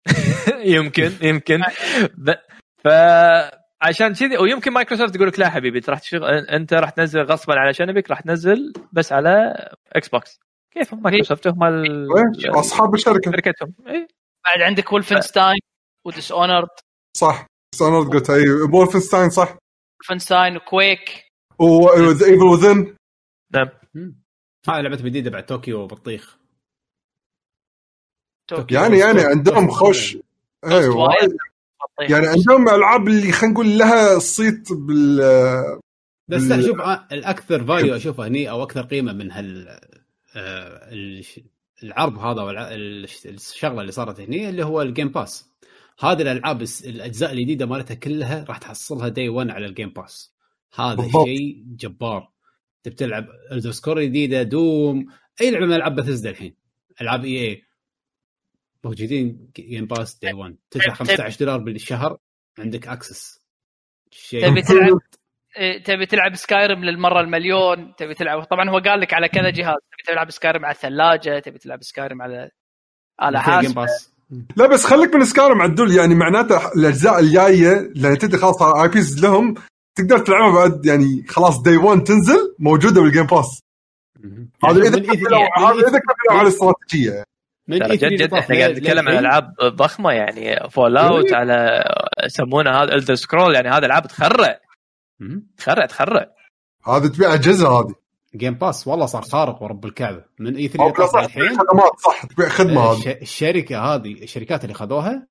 [0.76, 1.60] يمكن يمكن.
[2.84, 2.88] ف
[3.82, 7.54] عشان كذي ويمكن مايكروسوفت تقول لك لا حبيبي انت راح تشغل انت راح تنزل غصبا
[7.54, 9.54] على شنبك راح تنزل بس على
[9.92, 12.08] إكس بوكس كيف مايكروسوفت هم ال...
[12.16, 13.30] إيه، أصحاب الشركة.
[13.30, 13.74] شركتهم.
[13.86, 14.08] إيه.
[14.44, 15.60] بعد عندك Wolfenstein
[16.06, 16.68] و Dishonored
[17.16, 17.46] صح.
[17.74, 19.56] بس أنا قلت اي Wolfenstein صح.
[20.00, 21.24] Wolfenstein و Quake
[21.58, 22.96] و The Evil Within
[23.52, 23.68] نعم.
[24.68, 26.38] هاي لعبة جديدة بعد طوكيو بطيخ.
[28.50, 28.80] توكيو.
[28.80, 30.18] يعني يعني عندهم خوش.
[30.64, 31.36] أيوه وايد.
[32.00, 35.16] يعني عندهم ألعاب اللي خلينا نقول لها صيت بال
[36.28, 36.80] بس بال- لا شوف
[37.12, 39.68] الأكثر value اشوفه هني أو أكثر قيمة من هال
[40.36, 40.90] آه،
[41.82, 42.68] العرض هذا
[43.26, 45.48] الشغلة اللي صارت هني اللي هو ال Game Pass
[46.00, 50.32] هذه الألعاب الأجزاء الجديدة مالتها كلها راح تحصلها day 1 على ال Game Pass
[50.74, 51.08] هذا.
[51.24, 52.28] شيء جبار.
[52.82, 53.26] تبي تلعب
[53.58, 55.06] Skyrim جديدة Doom
[55.40, 56.54] أي لعبة من العاب بثزدا الحين.
[57.00, 57.62] ألعاب EA
[58.84, 62.18] موجودين Game Pass day 1 تدفع 15 دولار بالشهر
[62.58, 63.40] عندك access
[64.10, 64.98] شيء تبي تلعب؟
[65.58, 68.44] إيه، تبي تلعب Skyrim للمرة المليون تبي تلعب.
[68.44, 69.76] طبعا هو قال لك على كذا جهاز.
[69.92, 72.50] تبي تلعب Skyrim على الثلاجة تبي تلعب Skyrim على
[73.20, 74.12] على حاسب باس
[74.56, 79.24] لا بس خليك من سكارم عدول يعني معناته الأجزاء الجاية لأن تدري خلاص اي بيز
[79.24, 79.54] لهم
[79.94, 83.60] تقدر تلعبها بعد يعني خلاص داي 1 تنزل موجودة بالجيم باس
[84.64, 87.24] هذا إذا من إيث- كملوا- هذا إذا على الاستراتيجية.
[87.70, 89.18] ترى E3 جد جد إحنا قاعد نتكلم عن.
[89.18, 91.84] ألعاب ضخمة يعني فول اوت على
[92.24, 94.60] يسمونه هذا الدر سكرول يعني هذا العاب تخرع.
[95.58, 96.26] تخرع تخرع.
[96.86, 97.94] هذه تبيع أجهزة هذه.
[98.36, 100.24] Game Pass والله صار خارق ورب الكعبة.
[100.38, 101.48] من E3 أو اللي طاف صح الحين.
[101.58, 103.22] خدمات صح تبيع خدمة الش- هذه.
[103.22, 105.26] الشركة هذه الشركات اللي خذوها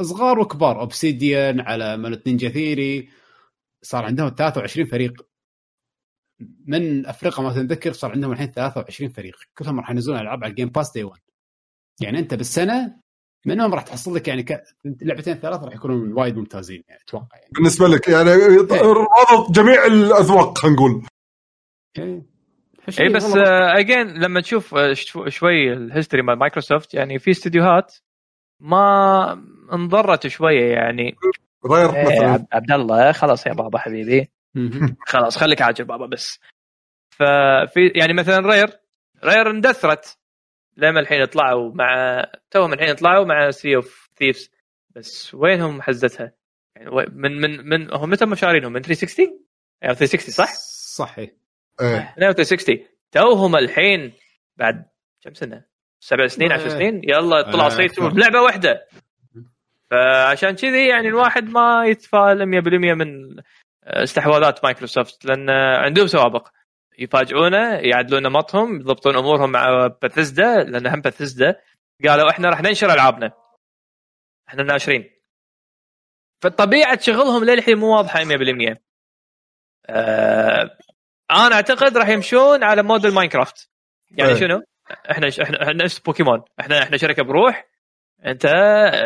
[0.00, 0.80] صغار وكبار.
[0.80, 3.08] Obsidian على مالت Ninja Theory.
[3.82, 5.26] صار عندهم 23 فريق.
[6.66, 9.36] من أفريقيا ما تتذكر صار عندهم الحين 23 فريق.
[9.58, 11.20] كلهم راح ينزلون ألعاب على ال Game Pass day 1
[12.00, 12.96] يعني أنت بالسنة
[13.46, 14.62] منهم راح تحصل لك يعني ك...
[14.84, 17.50] لعبتين ثلاث راح يكونون وايد ممتازين يعني أتوقع يعني.
[17.54, 21.06] بالنسبة لك يعني رضت جميع الأذواق خلينا نقول.
[21.98, 22.22] إيه.
[23.00, 23.32] اي بس
[23.76, 27.94] again لما تشوف آه، شو- شوي ال history مال مايكروسوفت يعني في استديوهات
[28.62, 29.32] ما
[29.72, 31.16] انضرت شوية يعني.
[31.66, 32.46] غير إيه، مثلا.
[32.52, 34.30] عبد الله خلاص يا بابا حبيبي.
[35.08, 36.38] خلاص خليك عاجل بابا بس.
[37.10, 38.70] ففي يعني مثلا Rare
[39.24, 40.18] Rare اندثرت.
[40.76, 44.50] لما الحين طلعوا مع توهم الحين طلعوا مع Sea of Thieves
[44.90, 46.32] بس وينهم حزتها؟
[46.76, 48.86] يعني من من من هم متى هم شارينهم من 360؟
[49.82, 50.52] يعني 360 صح؟
[50.96, 51.36] صح إيه.
[51.80, 52.78] إيه 360
[53.12, 54.12] توهم الحين
[54.56, 54.84] بعد
[55.22, 55.64] كم سنة؟
[56.00, 56.70] سبع سنين عشر إيه.
[56.70, 58.00] سنين يلا طلع آه، صيت.
[58.00, 58.86] بلعبه واحدة
[59.90, 63.36] فعشان كذي يعني الواحد ما يتفائل 100% من
[63.84, 65.50] استحواذات مايكروسوفت لأن
[65.84, 66.48] عندهم سوابق
[66.98, 71.60] يفاجئونا يعدلون نمطهم يضبطون أمورهم مع بثزدا لأن هم بثزدا
[72.08, 73.32] قالوا إحنا راح ننشر ألعابنا.
[74.48, 75.10] إحنا ناشرين
[76.42, 78.76] فطبيعة شغلهم للحين مو واضحة 100%
[79.86, 80.76] آه
[81.30, 83.70] أنا أعتقد راح يمشون على model Minecraft.
[84.10, 84.36] يعني إيه.
[84.36, 84.62] شنو؟
[85.10, 86.42] إحنا إحنا إحنا نفس بوكيمون.
[86.60, 87.68] إحنا إحنا شركة بروح.
[88.26, 88.44] انت,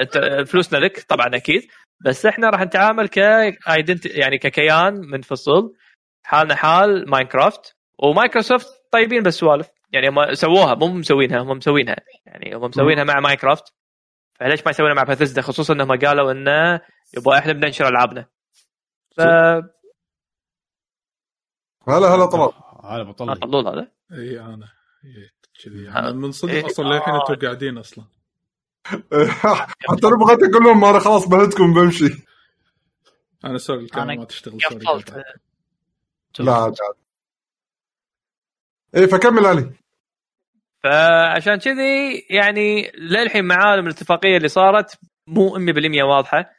[0.00, 1.62] انت فلوسنا لك طبعا أكيد.
[2.04, 3.16] بس إحنا راح نتعامل ك
[4.04, 5.74] يعني ككيان منفصل
[6.26, 7.76] حالنا حال Minecraft.
[8.02, 9.68] ومايكروسوفت طيبين بالسوالف.
[9.92, 11.96] يعني هم سووها مو مسوينها هم مسوينها.
[12.26, 13.72] يعني هم مسوينها مع Minecraft
[14.40, 16.80] فليش ما يسوونها مع بثزدا خصوصا إنهم قالوا انه
[17.16, 18.26] يبغى إحنا بننشر ألعابنا.
[19.16, 19.20] ف
[21.88, 22.52] هلا هلا طلال.
[22.84, 23.92] هذا بطل طلول هذا.
[24.12, 24.68] إي أنا.
[25.64, 25.88] كذي.
[25.88, 25.92] آه.
[25.92, 26.64] يعني من صدق.
[26.64, 28.04] أصلا للحين أنتم قاعدين أصلا.
[29.88, 32.26] حتى أنا بغيت أقول لهم أنا خلاص بهدكم بمشي.
[33.44, 35.14] أنا sorry الكاميرا أنا ما تشتغل sorry.
[36.38, 36.74] لا عاد
[38.96, 39.70] إيه فكمل علي.
[40.84, 46.50] فعشان كذي يعني للحين معالم الاتفاقية اللي صارت مو 100% واضحة.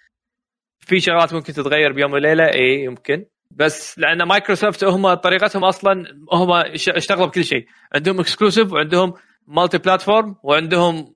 [0.79, 3.25] في شغلات ممكن تتغير بيوم وليلة اي يمكن.
[3.51, 7.65] بس لأن مايكروسوفت هم طريقتهم أصلا هم اش- اشتغلوا بكل شيء.
[7.95, 9.13] عندهم exclusive وعندهم
[9.47, 11.15] multi-platform وعندهم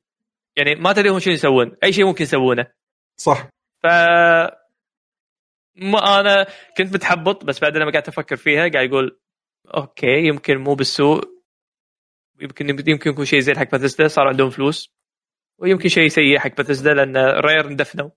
[0.58, 1.76] يعني ما تدري هم شو يسوون.
[1.84, 2.68] أي شيء ممكن يسوونه.
[3.18, 3.48] صح.
[3.84, 3.88] ف
[5.76, 9.19] ما أنا كنت متحبط بس بعدين لما قعدت أفكر فيها قاعد يقول
[9.68, 11.24] okay يمكن مو بالسوء
[12.42, 14.94] يمكن يمكن يكون شيء زين حق باثيستا صار عندهم فلوس.
[15.60, 18.10] ويمكن شيء سيء حق باثيستا لأن Rare اندفنوا.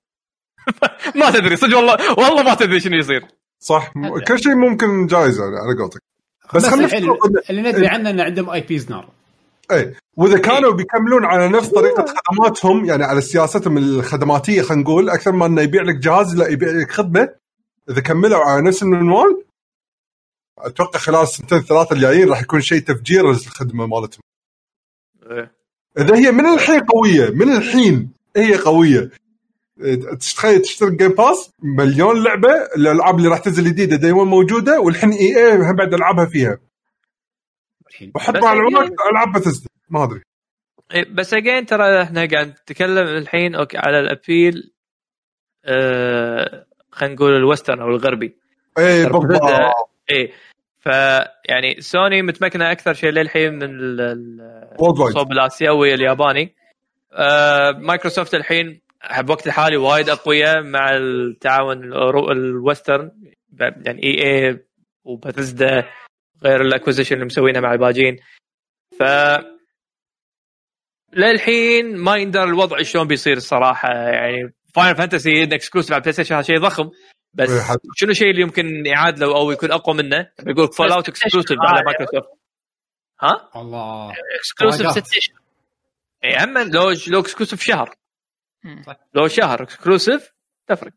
[1.20, 3.26] ما تدري صدق والله والله ما تدري شنو يصير.
[3.58, 3.92] صح
[4.28, 6.02] كل شيء ممكن جايز يعني على قولتك.
[6.54, 9.08] بس بس خلينا نفترض إن- اللي ندري عنه إن عندهم IPs نار.
[9.72, 15.32] اي وإذا كانوا بيكملون على نفس طريقة خدماتهم يعني على سياستهم الخدماتية خلينا نقول أكثر
[15.32, 17.28] ما إنه يبيع لك جهاز لا يبيع لك خدمة.
[17.90, 19.44] إذا كملوا على نفس المنوال
[20.60, 24.22] أتوقع خلال السنتين ثلاثة الجايين راح يكون شيء تفجير الخدمه مالتهم
[25.30, 25.52] إيه.
[25.98, 29.10] إذا هي من الحين قوية من الحين هي قوية.
[29.80, 35.10] إيه، تخيل تشترك Game Pass مليون لعبة الألعاب اللي راح تنزل جديدة دايما موجودة والحين
[35.12, 36.58] EA هم بعد العابها فيها.
[38.14, 40.22] وحط مع الوقت العاب بثزدا ما أدري.
[40.94, 44.72] إيه، بس again ترى إحنا قاعد نتكلم الحين okay على ال appeal
[45.64, 48.36] آه خلينا نقول ال western أو الغربي.
[48.78, 49.42] اي بالضبط.
[50.10, 50.32] إيه.
[50.80, 53.68] فيعني سوني متمكنة أكثر شيء للحين من
[54.80, 56.54] الصوب الآسيوي الياباني.
[57.12, 58.80] آه مايكروسوفت الحين
[59.18, 61.84] بوقت الحالي وايد أقوياء مع التعاون
[62.30, 63.10] ال western
[63.60, 64.64] يعني EA و
[65.04, 65.88] Bethesda
[66.44, 68.16] غير ال acquisition اللي مسوينها مع الباجين.
[68.98, 69.02] ف
[71.12, 76.42] للحين ما يندرى الوضع شلون بيصير الصراحة يعني Final Fantasy exclusive على بلاي ستيشن هذا
[76.42, 76.90] شيء ضخم.
[77.34, 81.82] بس إيه، شنو الشيء اللي يمكن يعادله أو يكون أقوى منه؟ يقول Fallout exclusive على
[81.86, 82.28] مايكروسوفت
[83.22, 84.12] ها؟ الله.
[84.38, 84.90] exclusive.
[84.90, 85.36] ست اشهر
[86.24, 87.94] اي أما لو لو exclusive شهر.
[88.64, 88.84] مم.
[89.14, 90.32] لو شهر exclusive
[90.66, 90.92] تفرق.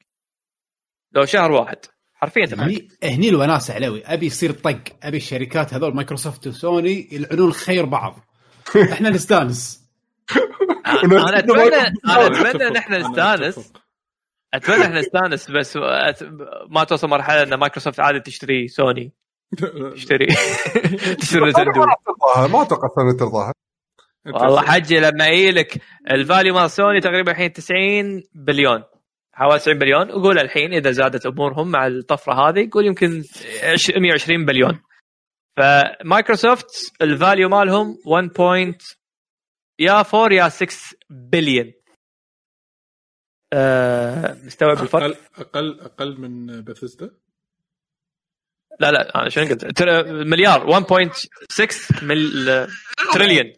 [1.11, 1.77] لو شهر واحد.
[2.14, 2.60] حرفيا تفرق.
[2.64, 4.06] هني هني الوناسه علوي.
[4.06, 4.80] أبي يصير طق.
[5.03, 8.19] أبي الشركات هذول مايكروسوفت وسوني يلعنون خير بعض.
[8.93, 9.82] إحنا نستانس.
[10.85, 12.61] أنا اتمنى أنا أتمنى أتفق.
[12.61, 13.74] ان إحنا أنا نستانس.
[14.53, 15.77] أتمنى إحنا نستانس بس.
[16.69, 19.13] ما توصل مرحلة إن مايكروسوفت عادي تشتري سوني.
[19.95, 20.27] تشتري.
[21.21, 21.85] تشتري نينتندو.
[22.49, 23.53] ما أتوقع سوني ترضاها
[24.25, 25.81] والله حجي لما يجي لك
[26.11, 28.83] ال value مال سوني تقريبا الحين 90 بليون.
[29.33, 30.11] حوالي 90 بليون.
[30.11, 33.23] وقول الحين إذا زادت أمورهم مع الطفرة هذه قول يمكن
[33.63, 34.80] 20 120 بليون.
[35.57, 38.30] فمايكروسوفت ال value مالهم 1.
[38.30, 38.95] point
[39.80, 41.71] يا 4 يا 6 بليون
[43.53, 47.11] آه مستوعب الفرق؟ أقل أقل أقل من بثزدا
[48.80, 52.67] لا لا أنا شنو قلت؟ مليار 1.6 مل...
[53.13, 53.53] تريليون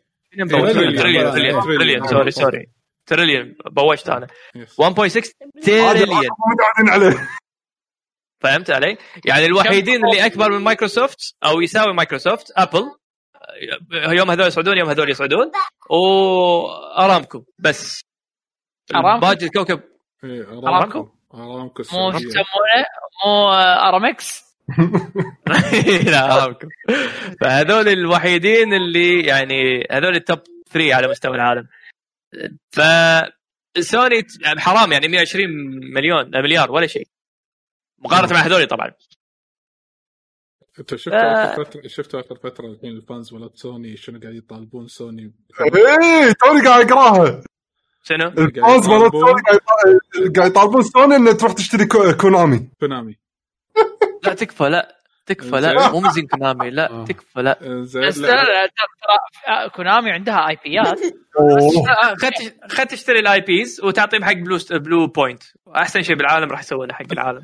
[0.50, 2.08] تريليون.
[2.08, 2.70] sorry sorry
[3.06, 4.28] تريليون بوشت أنا.
[4.56, 4.82] yes.
[4.82, 6.30] 1.6 هذا تريليون
[6.90, 7.30] عليه
[8.42, 12.84] فهمت علي؟ يعني الوحيدين اللي أكبر من مايكروسوفت أو يساوي مايكروسوفت أبل.
[13.92, 15.52] يوم هذول يصعدون يوم هذول يصعدون
[15.90, 17.46] وأرامكو.
[17.60, 18.02] بس؟
[18.92, 19.82] باقي الكوكب.
[20.24, 22.86] إيه، أرامكو؟ أرامكو؟ مو شو يسمونه
[23.26, 23.50] مو
[23.90, 24.54] أرامكس؟
[26.12, 26.68] لا أرامكو.
[27.42, 31.68] فهذول الوحيدين اللي يعني هذول ال top 3 على مستوى العالم.
[32.72, 32.82] ف
[33.80, 35.46] سوني يعني حرام يعني 120
[35.94, 37.08] مليون مليار ولا شيء.
[38.00, 38.92] مقارنة مع هذول طبعا.
[40.80, 41.54] أنت شفت آه.
[41.54, 46.34] اخر فتره شفت آخر فترة الحين ال fans مالت سوني شنو قاعد يطالبون سوني؟ إيه
[46.42, 47.44] توني قاعد اقراها
[48.04, 52.70] شنو؟ ال fans مالت سوني قاعد يط- قاعد يطالبون سوني انه تروح تشتري كو- كونامي.
[52.80, 53.18] كونامي.
[54.24, 57.06] لا تكفى لا تكفى لا مو مزين كونامي لا آه.
[57.06, 57.60] تكفى لا.
[57.62, 61.00] آه، بس لا، ترى كونامي عندها IP ات.
[62.22, 62.32] خد
[62.72, 65.44] خد تشتري ال IPs وتعطيهم حق Blue Bluepoint.
[65.76, 67.42] أحسن شيء بالعالم راح يسوونه حق العالم.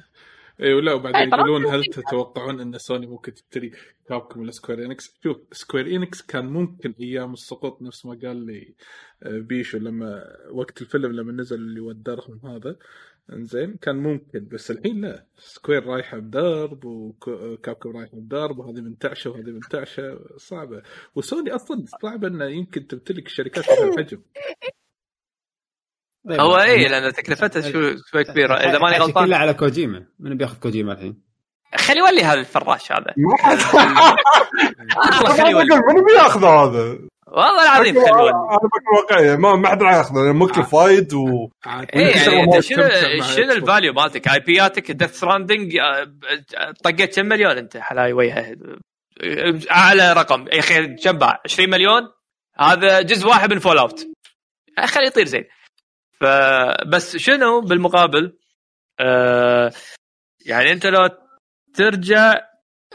[0.62, 1.40] اي ولا وبعدين خلاص.
[1.40, 3.72] يقولون هل تتوقعون إن سوني ممكن تشتري
[4.08, 8.76] Capcom ولا Square Enix؟ شوف Square Enix كان ممكن أيام السقوط نفس ما قال لي
[9.24, 12.76] آه، بيشو لما وقت الفيلم لما نزل اللي ودرهم هذا
[13.34, 19.30] انزين كان ممكن بس الحين لا Square رايحه بدرب و Capcom رايحه بدرب وهذه منتعشه
[19.30, 20.82] وهذه منتعشه صعبة
[21.16, 24.22] وسوني أصلا صعبه إنه يمكن تمتلك الشركات بهالحجم طيب،
[26.28, 28.54] هو يعني اي لأن تكلفتها شو شوي كبيرة.
[28.54, 30.06] إذا ماني غلطان كله على كوجيما.
[30.20, 31.22] من بياخذ كوجيما الحين؟
[31.76, 33.14] خلي يولي هذا الفراش هذا.
[33.18, 33.58] ما حد
[34.98, 35.76] والله خلي يولي.
[35.76, 38.30] من بياخذ هذا؟ والله العظيم خلي يولي.
[38.30, 41.50] أنا بكون واقعي ما ما حد راح ياخذه لأنه مكلف وايد و
[41.96, 42.90] إيه شاء يعني شنو
[43.22, 43.52] شنو.
[43.52, 45.78] ال value مالتك؟ IP اتك Death Stranding
[46.84, 48.56] طقيت كم مليون أنت؟ حلاوي وجهه
[49.72, 50.46] أعلى رقم.
[50.48, 52.02] يا أخي كم باع 20 مليون.
[52.60, 54.08] هذا جزء واحد من Fallout
[54.86, 55.44] خليه يطير زين.
[56.22, 58.38] فبس شنو بالمقابل؟
[59.00, 59.72] آه
[60.46, 61.10] يعني انت لو
[61.74, 62.34] ترجع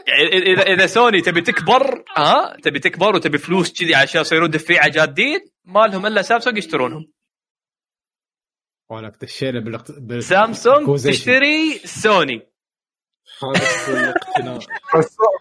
[0.07, 4.89] يعني اذا اذا سوني تبي تكبر ها؟ تبي تكبر وتبي فلوس كذي عشان يصيرون دفيعه
[4.89, 7.11] جادين ما لهم إلا سامسونج يشترونهم.
[8.89, 9.91] ولك دشينا بالاقت...
[9.91, 10.23] بال...
[10.23, 11.07] سامسونج.
[11.07, 12.47] تشتري سوني.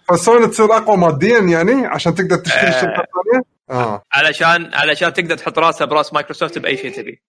[0.08, 2.80] فسوني تصير أقوى ماديا يعني عشان تقدر تشتري آه.
[2.80, 4.02] شركة ثانية؟ آه.
[4.12, 7.22] علشان علشان تقدر تحط راسها براس مايكروسوفت بأي شيء تبي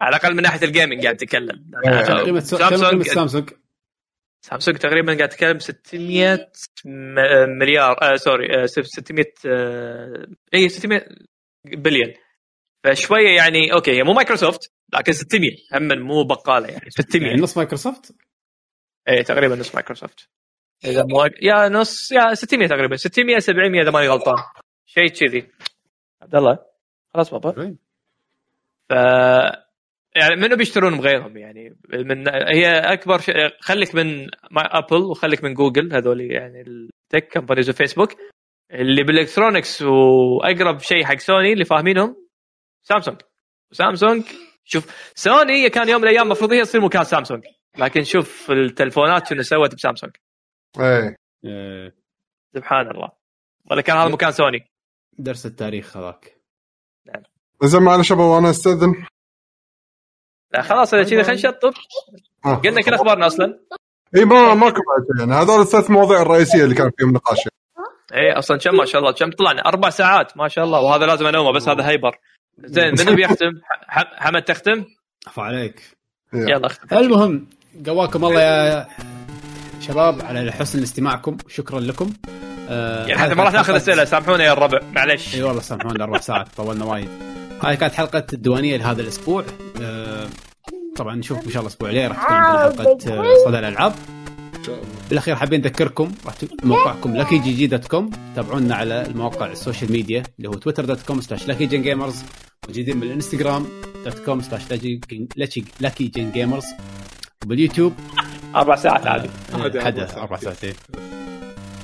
[0.00, 1.70] على الأقل من ناحية ال gaming قاعد تتكلم.
[1.86, 2.22] آه.
[2.22, 3.50] قيمة سامسونج سامسونج.
[4.42, 6.48] سامسونج تقريبا قاعد تتكلم 600
[6.84, 11.06] م- مليار آه سوري آه 600 آه اي 600
[11.64, 12.12] بليون.
[12.84, 16.90] فشوية يعني أوكي هي مو مايكروسوفت لكن 600 هم مو بقالة يعني.
[16.90, 18.14] 600 يعني نص مايكروسوفت؟
[19.08, 20.28] إيه تقريبا نص مايكروسوفت.
[20.84, 22.96] إذا مو يا نص يا 600 تقريبا.
[22.96, 24.34] 600 700 إذا ماني غلطان.
[24.86, 25.48] شيء كذي.
[26.22, 26.58] عبد الله.
[27.14, 27.62] خلاص بابا.
[27.62, 27.78] زين.
[28.88, 28.92] ف
[30.16, 35.92] يعني منو بيشترون بغيرهم يعني؟ من هي أكبر شيء خليك من ابل وخليك من جوجل
[35.92, 38.12] هذول يعني ال tech companies وفيسبوك
[38.72, 42.16] اللي بال electronics وأقرب شيء حق سوني اللي فاهمينهم
[42.82, 43.20] سامسونج
[43.72, 44.24] سامسونج
[44.64, 47.44] شوف سوني كان يوم من الأيام المفروض هي تصير مكان سامسونج
[47.78, 50.12] لكن شوف التلفونات شنو سوت بسامسونج.
[50.80, 51.16] إيه.
[51.44, 51.92] آه،
[52.54, 53.08] سبحان الله.
[53.70, 54.70] ولا كان هذا مكان سوني
[55.18, 56.40] درس التاريخ هذاك.
[57.62, 59.06] زين معلش شباب وأنا أستأذن.
[60.54, 61.72] لا خلاص إذا كذا خلينا نشطب.
[62.44, 62.54] آه.
[62.54, 63.58] قلنا كل أخبارنا أصلا.
[64.16, 67.38] إي ما ماكو بعد يعني هذول الثلاث مواضيع الرئيسية اللي كان فيهم نقاش.
[68.14, 69.12] إي أصلا كم؟ ما شاء الله.
[69.12, 70.80] كم طلعنا؟ أربع ساعات ما شاء الله.
[70.80, 72.18] وهذا لازم أنومه بس هذا hyper.
[72.58, 73.50] زين من بيختم
[73.88, 74.84] ح- حمد تختم؟
[75.26, 75.82] عفو عليك.
[76.34, 76.66] يلا.
[76.66, 76.98] اختم.
[76.98, 77.46] المهم
[77.86, 78.86] قواكم الله يا
[79.80, 81.36] شباب على حسن استماعكم.
[81.48, 82.12] شكرا لكم.
[82.68, 84.04] آه يعني حتى ما راح ناخذ أسئلة.
[84.04, 84.78] سامحونا يا الربع.
[84.92, 87.08] معلش إي والله سامحونا أربع ساعات طولنا وايد.
[87.60, 89.44] هاي كانت حلقة الديوانية لهذا الأسبوع.
[89.82, 90.26] آه
[90.96, 92.06] طبعا نشوف إن شاء الله الأسبوع الجاي.
[92.06, 93.94] راح تكون عندنا حلقة آه، صدى الله
[95.10, 100.22] بالأخير حابين نذكركم راح موقعكم لكي جي جي دوت كوم تابعونا على المواقع السوشيال ميديا
[100.38, 102.22] اللي هو تويتر دوت كوم سلاش لكي جن جيمرز
[102.68, 103.66] موجودين بالإنستغرام
[104.04, 104.72] دوت كوم سلاش
[105.80, 106.64] لكي جن جيمرز
[107.44, 107.92] وباليوتيوب.
[108.54, 109.28] أربع ساعات عادي.
[109.52, 110.74] حدا أربع أربع ساعتين.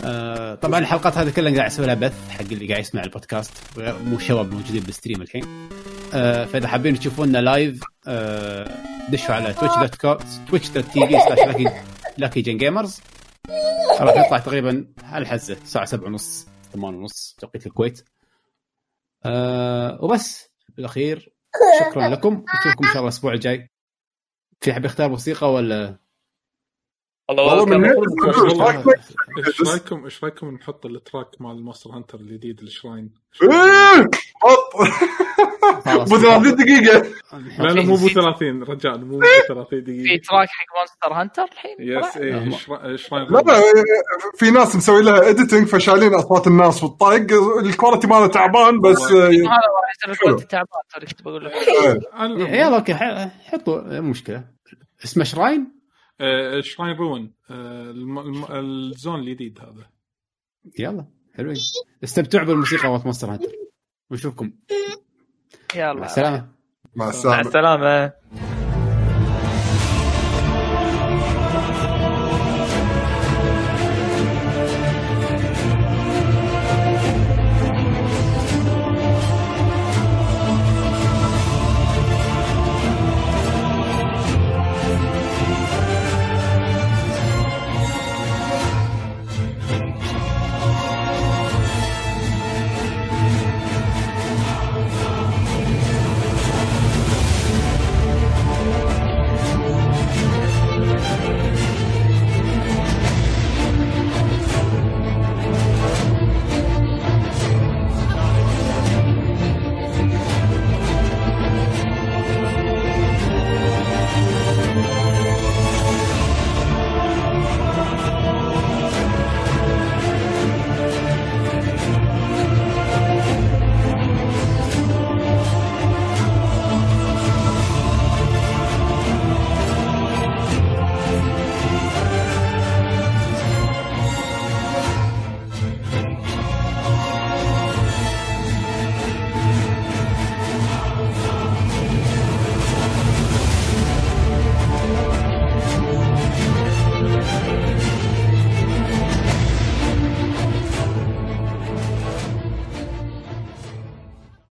[0.06, 3.52] آه طبعا الحلقات هذه كلها قاعد أسوي لها بث حق اللي قاعد يسمع البودكاست.
[3.78, 5.68] مو شباب موجودين بال stream الحين.
[6.14, 8.70] آه فإذا حابين تشوفونا live آه
[9.10, 10.18] دشوا على Twitch dot com
[10.48, 11.70] Twitch dot TV slash Lucky
[12.18, 13.00] Lucky جن Gamers
[14.00, 18.04] راح نطلع تقريبا على الحزة الساعة 7 ونص 8 ونص توقيت الكويت.
[19.24, 21.34] آه وبس بالأخير
[21.80, 22.32] شكرا لكم.
[22.34, 23.70] نشوفكم إن شاء الله الأسبوع الجاي.
[24.60, 25.96] في حد يختار موسيقى ولا؟
[27.28, 28.84] والله
[29.38, 33.10] إيش رايكم إيش رأيكم نحط ال track مال ال Monster Hunter الجديد ال Shrine
[33.42, 34.08] إيه!
[34.42, 34.88] حط
[35.84, 36.12] خلاص.
[36.12, 37.06] ابو 30 دقيقة.
[37.58, 41.42] لا لا مو بو 30 رجال مو بو 30 في دقيقه track حق Monster Hunter
[41.52, 43.60] الحين؟ yes إيه هم- Shri- Shrine لا لا
[44.38, 47.06] في ناس مسوي لها editing فشايلين أصوات الناس والطق
[47.64, 49.52] ال quality ماله تعبان بس هذا راح يصير
[50.04, 50.12] حلو.
[50.12, 51.52] ال quality تعبان ترى كنت بقول لك
[52.54, 52.94] يلا okay
[53.52, 54.44] حطوا مو مشكلة.
[55.04, 55.75] اسمه Shrine؟
[56.60, 57.32] Shrine Ruins
[58.50, 59.90] ال zone الجديد هذا.
[60.78, 61.56] يلا حلوين.
[62.04, 63.52] استمتعوا بالموسيقى مالت Monster Hunter
[64.10, 64.52] ونشوفكم
[65.74, 66.38] مع يلا السلامة.
[66.94, 67.40] مع مع السلامة.
[67.40, 68.12] السلامة.